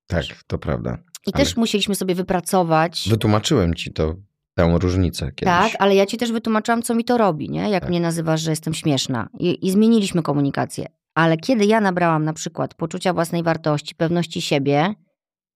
Tak, 0.07 0.25
to 0.47 0.57
prawda. 0.57 0.97
I 1.27 1.33
Ale- 1.33 1.45
też 1.45 1.57
musieliśmy 1.57 1.95
sobie 1.95 2.15
wypracować. 2.15 3.07
Wytłumaczyłem 3.09 3.75
ci 3.75 3.93
to, 3.93 4.15
tę 4.55 4.77
różnicę 4.81 5.25
kiedyś. 5.25 5.53
Tak, 5.53 5.71
ale 5.79 5.95
ja 5.95 6.05
ci 6.05 6.17
też 6.17 6.31
wytłumaczyłam, 6.31 6.81
co 6.81 6.95
mi 6.95 7.03
to 7.03 7.17
robi, 7.17 7.49
nie? 7.49 7.69
Jak 7.69 7.81
Tak. 7.81 7.89
mnie 7.89 7.99
nazywasz, 7.99 8.41
że 8.41 8.49
jestem 8.49 8.73
śmieszna. 8.73 9.29
I, 9.39 9.67
I 9.67 9.71
zmieniliśmy 9.71 10.23
komunikację. 10.23 10.85
Ale 11.19 11.37
kiedy 11.37 11.65
ja 11.65 11.81
nabrałam 11.81 12.25
na 12.25 12.33
przykład 12.33 12.73
poczucia 12.73 13.13
własnej 13.13 13.43
wartości, 13.43 13.95
pewności 13.95 14.41
siebie, 14.41 14.93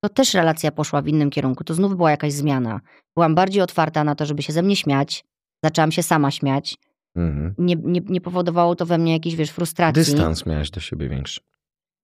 to 0.03 0.09
też 0.09 0.33
relacja 0.33 0.71
poszła 0.71 1.01
w 1.01 1.07
innym 1.07 1.29
kierunku. 1.29 1.63
To 1.63 1.73
znów 1.73 1.95
była 1.95 2.11
jakaś 2.11 2.33
zmiana. 2.33 2.79
Byłam 3.15 3.35
bardziej 3.35 3.61
otwarta 3.61 4.03
na 4.03 4.15
to, 4.15 4.25
żeby 4.25 4.41
się 4.43 4.53
ze 4.53 4.61
mnie 4.61 4.75
śmiać. 4.75 5.25
Zaczęłam 5.63 5.91
się 5.91 6.03
sama 6.03 6.31
śmiać. 6.31 6.77
Mhm. 7.15 7.55
Nie, 7.57 7.75
nie, 7.75 8.01
nie 8.09 8.21
powodowało 8.21 8.75
to 8.75 8.85
we 8.85 8.97
mnie 8.97 9.13
jakiejś, 9.13 9.35
wiesz, 9.35 9.49
frustracji. 9.49 10.03
Dystans 10.03 10.45
miałeś 10.45 10.69
do 10.71 10.79
siebie 10.79 11.09
większy. 11.09 11.41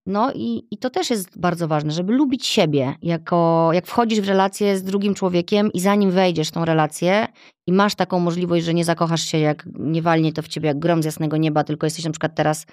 No 0.06 0.32
i, 0.34 0.62
i 0.70 0.78
to 0.78 0.90
też 0.90 1.10
jest 1.10 1.38
bardzo 1.38 1.68
ważne, 1.68 1.92
żeby 1.92 2.12
lubić 2.12 2.46
siebie, 2.46 2.94
jako, 3.02 3.70
jak 3.72 3.86
wchodzisz 3.86 4.20
w 4.20 4.28
relację 4.28 4.78
z 4.78 4.82
drugim 4.82 5.14
człowiekiem 5.14 5.72
i 5.72 5.80
zanim 5.80 6.10
wejdziesz 6.10 6.48
w 6.48 6.52
tą 6.52 6.64
relację 6.64 7.26
i 7.66 7.72
masz 7.72 7.94
taką 7.94 8.20
możliwość, 8.20 8.64
że 8.64 8.74
nie 8.74 8.84
zakochasz 8.84 9.22
się, 9.22 9.38
jak 9.38 9.68
nie 9.78 10.02
walnie 10.02 10.32
to 10.32 10.42
w 10.42 10.48
ciebie 10.48 10.68
jak 10.68 10.78
grom 10.78 11.02
z 11.02 11.04
jasnego 11.04 11.36
nieba, 11.36 11.64
tylko 11.64 11.86
jesteś 11.86 12.04
na 12.04 12.10
przykład 12.10 12.34
teraz 12.34 12.66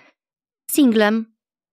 singlem, 0.72 1.26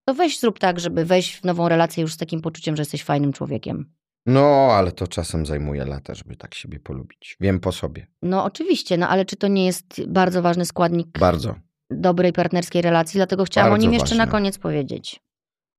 to 0.05 0.15
weź 0.15 0.41
zrób 0.41 0.59
tak, 0.59 0.81
żeby 0.81 1.05
wejść 1.05 1.37
w 1.37 1.45
nową 1.45 1.69
relację 1.69 2.03
już 2.03 2.13
z 2.13 2.17
takim 2.17 2.41
poczuciem, 2.41 2.77
że 2.77 2.81
jesteś 2.81 3.05
fajnym 3.05 3.33
człowiekiem. 3.33 3.95
No, 4.27 4.69
ale 4.73 4.93
to 4.93 5.09
czasem 5.09 5.47
zajmuje 5.47 5.85
lata, 5.85 6.15
żeby 6.15 6.37
tak 6.37 6.55
siebie 6.55 6.81
polubić. 6.81 7.37
Wiem 7.41 7.61
po 7.61 7.73
sobie. 7.73 8.07
No 8.23 8.45
oczywiście, 8.45 8.97
no 8.97 9.09
ale 9.09 9.25
czy 9.25 9.37
to 9.37 9.49
nie 9.49 9.67
jest 9.67 10.07
bardzo 10.09 10.43
ważny 10.43 10.65
składnik 10.67 11.19
Bardzo. 11.19 11.55
dobrej 11.91 12.33
partnerskiej 12.33 12.83
relacji? 12.83 13.19
Dlatego 13.19 13.45
chciałam 13.45 13.71
o 13.71 13.73
Bardzo 13.73 13.83
nim 13.87 13.93
jeszcze 13.93 14.15
na 14.15 14.27
koniec 14.27 14.59
powiedzieć. 14.59 15.21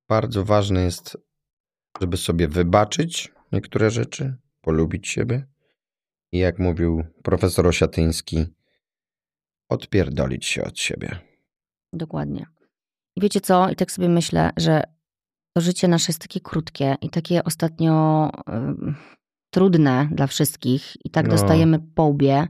Bardzo 0.09 0.45
ważne 0.45 0.81
jest, 0.81 1.17
żeby 2.01 2.17
sobie 2.17 2.47
wybaczyć 2.47 3.31
niektóre 3.51 3.89
rzeczy, 3.89 4.35
polubić 4.61 5.07
siebie. 5.07 5.47
I 6.31 6.37
jak 6.37 6.59
mówił 6.59 7.03
profesor 7.23 7.67
Osiatyński, 7.67 8.45
odpierdolić 9.69 10.45
się 10.45 10.63
od 10.63 10.79
siebie. 10.79 11.19
Dokładnie. 11.93 12.45
I 13.15 13.21
wiecie 13.21 13.41
co? 13.41 13.69
I 13.69 13.75
tak 13.75 13.91
sobie 13.91 14.09
myślę, 14.09 14.49
że 14.57 14.83
to 15.57 15.61
życie 15.61 15.87
nasze 15.87 16.05
jest 16.09 16.21
takie 16.21 16.39
krótkie 16.39 16.95
i 17.01 17.09
takie 17.09 17.43
ostatnio 17.43 18.29
ym, 18.49 18.95
trudne 19.53 20.09
dla 20.11 20.27
wszystkich 20.27 21.05
i 21.05 21.09
tak 21.09 21.25
No. 21.25 21.31
dostajemy 21.31 21.79
po 21.95 22.03
łbie 22.03 22.47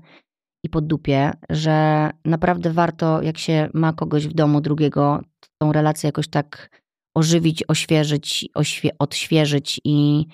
i 0.63 0.69
po 0.69 0.81
dupie, 0.81 1.31
że 1.49 2.09
naprawdę 2.25 2.71
warto, 2.73 3.21
jak 3.21 3.37
się 3.37 3.69
ma 3.73 3.93
kogoś 3.93 4.27
w 4.27 4.33
domu 4.33 4.61
drugiego, 4.61 5.21
tą 5.57 5.71
relację 5.71 6.07
jakoś 6.07 6.27
tak 6.27 6.81
ożywić, 7.15 7.63
oświeżyć, 7.67 8.45
oświe- 8.55 8.95
odświeżyć 8.99 9.81
i, 9.83 10.25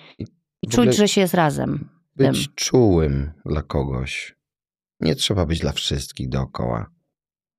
i 0.63 0.67
czuć, 0.69 0.95
że 0.95 1.07
się 1.07 1.21
jest 1.21 1.33
razem. 1.33 1.89
Być 2.15 2.45
tym. 2.45 2.55
czułym 2.55 3.31
dla 3.45 3.61
kogoś. 3.61 4.35
Nie 4.99 5.15
trzeba 5.15 5.45
być 5.45 5.59
dla 5.59 5.71
wszystkich 5.71 6.29
dookoła. 6.29 6.89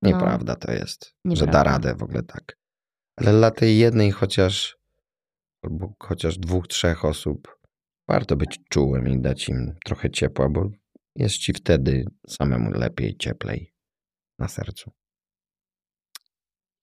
No. 0.02 0.08
Nieprawda 0.10 0.56
to 0.56 0.72
jest, 0.72 1.04
że 1.04 1.12
Nieprawda. 1.24 1.52
da 1.52 1.62
radę 1.64 1.94
w 1.94 2.02
ogóle 2.02 2.22
tak. 2.22 2.58
Ale 3.16 3.32
dla 3.32 3.50
tej 3.50 3.78
jednej 3.78 4.10
chociaż, 4.10 4.76
albo 5.64 5.92
chociaż 5.98 6.38
dwóch, 6.38 6.68
trzech 6.68 7.04
osób, 7.04 7.58
warto 8.08 8.36
być 8.36 8.60
czułym 8.68 9.08
i 9.08 9.20
dać 9.20 9.48
im 9.48 9.74
trochę 9.84 10.10
ciepła, 10.10 10.48
bo 10.48 10.70
jest 11.16 11.36
ci 11.36 11.52
wtedy 11.52 12.04
samemu 12.28 12.70
lepiej, 12.70 13.16
cieplej 13.16 13.72
na 14.38 14.48
sercu. 14.48 14.90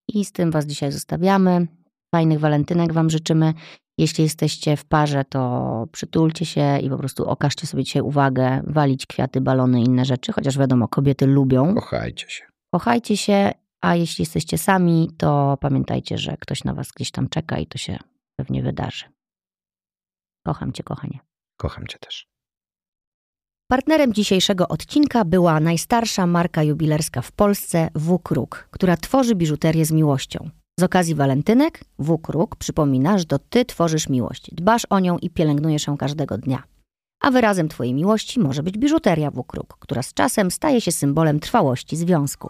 I 0.07 0.25
z 0.25 0.31
tym 0.31 0.51
Was 0.51 0.65
dzisiaj 0.65 0.91
zostawiamy. 0.91 1.67
Fajnych 2.15 2.39
walentynek 2.39 2.93
Wam 2.93 3.09
życzymy. 3.09 3.53
Jeśli 3.97 4.23
jesteście 4.23 4.77
w 4.77 4.85
parze, 4.85 5.25
to 5.29 5.85
przytulcie 5.91 6.45
się 6.45 6.79
i 6.79 6.89
po 6.89 6.97
prostu 6.97 7.25
okażcie 7.25 7.67
sobie 7.67 7.83
dzisiaj 7.83 8.01
uwagę, 8.01 8.61
walić 8.67 9.05
kwiaty, 9.05 9.41
balony 9.41 9.81
i 9.81 9.85
inne 9.85 10.05
rzeczy, 10.05 10.31
chociaż 10.31 10.57
wiadomo, 10.57 10.87
kobiety 10.87 11.25
lubią. 11.25 11.75
Kochajcie 11.75 12.29
się. 12.29 12.43
Kochajcie 12.73 13.17
się, 13.17 13.51
a 13.81 13.95
jeśli 13.95 14.21
jesteście 14.21 14.57
sami, 14.57 15.09
to 15.17 15.57
pamiętajcie, 15.61 16.17
że 16.17 16.37
ktoś 16.37 16.63
na 16.63 16.73
Was 16.73 16.91
gdzieś 16.91 17.11
tam 17.11 17.29
czeka 17.29 17.57
i 17.57 17.67
to 17.67 17.77
się 17.77 17.97
pewnie 18.35 18.63
wydarzy. 18.63 19.05
Kocham 20.45 20.73
Cię, 20.73 20.83
kochanie. 20.83 21.19
Kocham 21.57 21.87
cię 21.87 21.97
też. 21.99 22.29
Partnerem 23.71 24.13
dzisiejszego 24.13 24.67
odcinka 24.67 25.25
była 25.25 25.59
najstarsza 25.59 26.27
marka 26.27 26.63
jubilerska 26.63 27.21
w 27.21 27.31
Polsce 27.31 27.89
W-Kruk, 27.95 28.67
która 28.71 28.97
tworzy 28.97 29.35
biżuterię 29.35 29.85
z 29.85 29.91
miłością. 29.91 30.49
Z 30.79 30.83
okazji 30.83 31.15
walentynek 31.15 31.83
W-Kruk 31.99 32.55
przypomina, 32.55 33.17
że 33.17 33.25
to 33.25 33.39
ty 33.39 33.65
tworzysz 33.65 34.09
miłość, 34.09 34.49
dbasz 34.51 34.85
o 34.89 34.99
nią 34.99 35.17
i 35.17 35.29
pielęgnujesz 35.29 35.87
ją 35.87 35.97
każdego 35.97 36.37
dnia. 36.37 36.63
A 37.21 37.31
wyrazem 37.31 37.69
twojej 37.69 37.93
miłości 37.93 38.39
może 38.39 38.63
być 38.63 38.77
biżuteria 38.77 39.31
W-Kruk, 39.31 39.77
która 39.79 40.01
z 40.01 40.13
czasem 40.13 40.51
staje 40.51 40.81
się 40.81 40.91
symbolem 40.91 41.39
trwałości 41.39 41.97
związku. 41.97 42.49